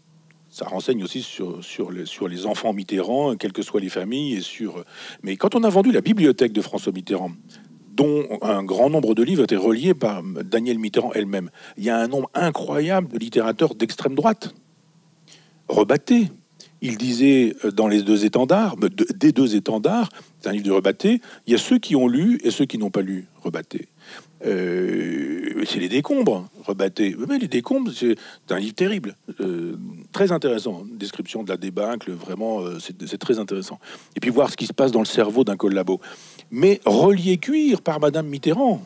ça 0.57 0.65
renseigne 0.65 1.05
aussi 1.05 1.21
sur, 1.21 1.91
les, 1.91 2.47
enfants 2.47 2.73
Mitterrand, 2.73 3.37
quelles 3.37 3.53
que 3.53 3.61
soient 3.61 3.79
les 3.79 3.91
familles. 3.91 4.37
Et 4.37 4.41
sur... 4.41 4.87
Mais 5.23 5.37
quand 5.37 5.55
on 5.55 5.63
a 5.65 5.69
vendu 5.69 5.93
la 5.93 6.01
bibliothèque 6.01 6.55
de 6.55 6.63
François 6.63 6.93
Mitterrand, 6.93 7.33
dont 7.93 8.25
un 8.41 8.65
grand 8.65 8.89
nombre 8.89 9.15
de 9.15 9.23
livres 9.23 9.43
étaient 9.43 9.55
reliés 9.55 9.93
par 9.93 10.23
Daniel 10.23 10.79
Mitterrand 10.79 11.13
elle-même, 11.13 11.51
il 11.77 11.85
y 11.85 11.91
a 11.91 11.99
un 11.99 12.09
nombre 12.09 12.31
incroyable 12.33 13.09
de 13.09 13.19
littérateurs 13.19 13.75
d'extrême 13.75 14.15
droite, 14.15 14.55
rebattés. 15.69 16.29
Il 16.81 16.97
disait 16.97 17.55
euh, 17.67 17.71
dans 17.71 17.87
les 17.87 18.03
deux 18.03 18.25
étendards, 18.25 18.77
des 19.15 19.33
deux 19.33 19.57
étendards, 19.57 20.09
c'est 20.41 20.49
un 20.49 20.53
livre 20.53 20.65
de 20.65 20.73
rebatté, 20.73 21.21
il 21.47 21.53
y 21.53 21.55
a 21.55 21.59
ceux 21.59 21.79
qui 21.79 21.97
ont 21.97 22.09
lu 22.09 22.41
et 22.45 22.51
ceux 22.51 22.65
qui 22.65 22.79
n'ont 22.79 22.91
pas 22.91 23.03
lu 23.03 23.29
rebatté. 23.43 23.89
Euh, 24.47 25.65
c'est 25.67 25.81
les 25.81 25.89
décombres 25.89 26.49
rebattés. 26.65 27.17
Mais 27.29 27.39
les 27.39 27.49
décombres, 27.49 27.91
c'est 27.95 28.17
un 28.51 28.59
livre 28.59 28.75
terrible, 28.75 29.17
euh, 29.41 29.77
très 30.13 30.33
intéressant. 30.33 30.85
Description 30.93 31.43
de 31.43 31.49
la 31.49 31.57
débâcle, 31.57 32.13
vraiment, 32.13 32.61
euh, 32.61 32.79
c'est 32.79 33.19
très 33.19 33.39
intéressant. 33.39 33.79
Et 34.15 34.21
puis 34.21 34.31
voir 34.31 34.51
ce 34.51 34.57
qui 34.57 34.67
se 34.67 34.73
passe 34.73 34.93
dans 34.93 35.01
le 35.01 35.07
cerveau 35.07 35.45
d'un 35.45 35.57
collabo. 35.57 36.01
Mais 36.51 36.81
relié 36.85 37.39
cuir 37.39 37.83
par 37.83 38.01
Madame 38.01 38.29
Mitterrand. 38.29 38.81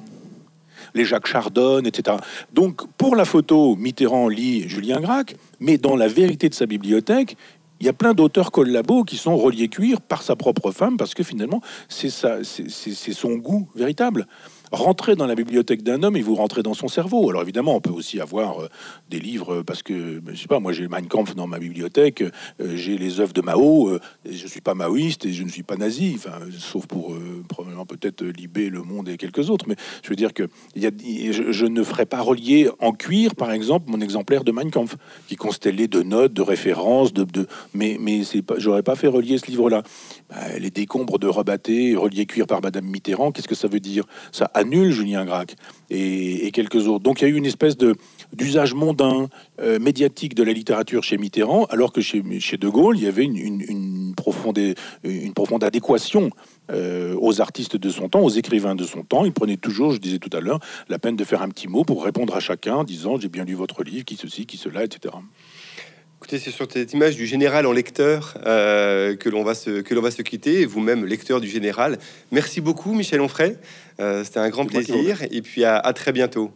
Les 0.94 1.04
Jacques 1.04 1.26
Chardonne, 1.26 1.86
etc. 1.86 2.16
Donc, 2.54 2.90
pour 2.96 3.14
la 3.14 3.26
photo, 3.26 3.76
Mitterrand 3.76 4.28
lit 4.28 4.66
Julien 4.66 5.00
Gracq, 5.00 5.36
mais 5.60 5.76
dans 5.76 5.94
la 5.94 6.08
vérité 6.08 6.48
de 6.48 6.54
sa 6.54 6.64
bibliothèque, 6.64 7.36
il 7.80 7.86
y 7.86 7.88
a 7.88 7.92
plein 7.92 8.14
d'auteurs 8.14 8.50
collabos 8.50 9.04
qui 9.04 9.16
sont 9.16 9.36
reliés 9.36 9.68
cuir 9.68 10.00
par 10.00 10.22
sa 10.22 10.36
propre 10.36 10.70
femme, 10.70 10.96
parce 10.96 11.14
que 11.14 11.22
finalement, 11.22 11.60
c'est 11.88 12.10
son 12.10 13.34
goût 13.36 13.68
véritable 13.74 14.26
rentrer 14.72 15.16
dans 15.16 15.26
la 15.26 15.34
bibliothèque 15.34 15.82
d'un 15.82 16.02
homme 16.02 16.16
et 16.16 16.22
vous 16.22 16.34
rentrez 16.34 16.62
dans 16.62 16.74
son 16.74 16.88
cerveau. 16.88 17.28
Alors 17.30 17.42
évidemment, 17.42 17.74
on 17.74 17.80
peut 17.80 17.90
aussi 17.90 18.20
avoir 18.20 18.62
euh, 18.62 18.68
des 19.08 19.18
livres 19.18 19.62
parce 19.62 19.82
que 19.82 20.22
je 20.32 20.40
sais 20.40 20.46
pas, 20.46 20.60
moi 20.60 20.72
j'ai 20.72 20.88
Mein 20.88 21.06
Kampf 21.06 21.34
dans 21.34 21.46
ma 21.46 21.58
bibliothèque, 21.58 22.22
euh, 22.22 22.76
j'ai 22.76 22.96
les 22.96 23.20
œuvres 23.20 23.32
de 23.32 23.40
Mao. 23.40 23.88
Euh, 23.88 24.00
je 24.30 24.46
suis 24.46 24.60
pas 24.60 24.74
maoïste 24.74 25.26
et 25.26 25.32
je 25.32 25.42
ne 25.42 25.48
suis 25.48 25.62
pas 25.62 25.76
nazi, 25.76 26.14
enfin 26.16 26.38
sauf 26.58 26.86
pour 26.86 27.14
probablement 27.48 27.86
peut-être 27.86 28.24
Libé, 28.24 28.68
Le 28.68 28.82
Monde 28.82 29.08
et 29.08 29.16
quelques 29.16 29.50
autres. 29.50 29.66
Mais 29.68 29.76
je 30.02 30.10
veux 30.10 30.16
dire 30.16 30.32
que 30.32 30.48
je, 30.76 31.66
ne 31.66 31.82
ferai 31.82 32.06
pas 32.06 32.20
relier 32.20 32.68
en 32.80 32.92
cuir, 32.92 33.34
par 33.34 33.52
exemple, 33.52 33.90
mon 33.90 34.00
exemplaire 34.00 34.44
de 34.44 34.52
Mein 34.52 34.70
Kampf 34.70 34.96
qui 35.26 35.36
constellé 35.36 35.88
de 35.88 36.02
notes, 36.02 36.32
de 36.32 36.42
références, 36.42 37.12
de, 37.12 37.24
de 37.24 37.46
mais 37.74 37.96
mais 38.00 38.24
c'est 38.24 38.42
pas, 38.42 38.54
j'aurais 38.58 38.82
pas 38.82 38.94
fait 38.94 39.08
relier 39.08 39.38
ce 39.38 39.46
livre-là. 39.46 39.82
Bah, 40.30 40.58
les 40.60 40.70
décombres 40.70 41.18
de 41.18 41.26
Rebatté, 41.26 41.96
relié 41.96 42.24
cuir 42.24 42.46
par 42.46 42.62
Madame 42.62 42.84
Mitterrand, 42.84 43.32
qu'est-ce 43.32 43.48
que 43.48 43.56
ça 43.56 43.66
veut 43.66 43.80
dire? 43.80 44.04
Ça 44.30 44.48
annule 44.54 44.92
Julien 44.92 45.24
Gracq 45.24 45.56
et, 45.90 46.50
quelques 46.52 46.86
autres. 46.86 47.02
Donc 47.02 47.20
il 47.20 47.24
y 47.24 47.30
a 47.30 47.30
eu 47.30 47.36
une 47.36 47.46
espèce 47.46 47.76
d'usage 48.32 48.74
mondain, 48.74 49.28
euh, 49.60 49.80
médiatique 49.80 50.36
de 50.36 50.44
la 50.44 50.52
littérature 50.52 51.02
chez 51.02 51.18
Mitterrand, 51.18 51.64
alors 51.64 51.92
que 51.92 52.00
chez, 52.00 52.22
chez 52.38 52.58
De 52.58 52.68
Gaulle, 52.68 52.96
il 52.96 53.04
y 53.04 53.08
avait 53.08 53.24
une, 53.24 54.14
profonde, 54.16 54.58
une 55.02 55.34
profonde 55.34 55.64
adéquation 55.64 56.30
euh, 56.70 57.16
aux 57.20 57.40
artistes 57.40 57.76
de 57.76 57.90
son 57.90 58.08
temps, 58.08 58.20
aux 58.20 58.30
écrivains 58.30 58.76
de 58.76 58.84
son 58.84 59.02
temps. 59.02 59.24
Il 59.24 59.32
prenait 59.32 59.56
toujours, 59.56 59.92
je 59.92 59.98
disais 59.98 60.18
tout 60.18 60.34
à 60.36 60.40
l'heure, 60.40 60.60
la 60.88 61.00
peine 61.00 61.16
de 61.16 61.24
faire 61.24 61.42
un 61.42 61.48
petit 61.48 61.66
mot 61.66 61.82
pour 61.82 62.04
répondre 62.04 62.36
à 62.36 62.40
chacun, 62.40 62.76
en 62.76 62.84
disant 62.84 63.18
j'ai 63.18 63.28
bien 63.28 63.44
lu 63.44 63.54
votre 63.54 63.82
livre, 63.82 64.04
qui 64.04 64.14
ceci, 64.14 64.46
qui 64.46 64.58
cela, 64.58 64.84
etc. 64.84 65.12
Écoutez, 66.30 66.44
c'est 66.44 66.54
sur 66.54 66.70
cette 66.70 66.92
image 66.92 67.16
du 67.16 67.26
général 67.26 67.66
en 67.66 67.72
lecteur 67.72 68.38
euh, 68.46 69.16
que 69.16 69.28
l'on 69.28 69.42
va 69.42 69.56
se 69.56 69.80
que 69.80 69.94
l'on 69.94 70.00
va 70.00 70.12
se 70.12 70.22
quitter. 70.22 70.64
Vous-même 70.64 71.04
lecteur 71.04 71.40
du 71.40 71.48
général. 71.48 71.98
Merci 72.30 72.60
beaucoup, 72.60 72.94
Michel 72.94 73.20
Onfray. 73.20 73.56
Euh, 73.98 74.22
c'était 74.22 74.38
un 74.38 74.48
grand 74.48 74.64
plaisir. 74.64 75.24
Et 75.32 75.42
puis 75.42 75.64
à 75.64 75.92
très 75.92 76.12
bientôt. 76.12 76.52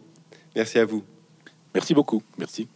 Merci 0.55 0.79
à 0.79 0.85
vous. 0.85 1.03
Merci 1.73 1.93
beaucoup. 1.93 2.23
Merci. 2.37 2.69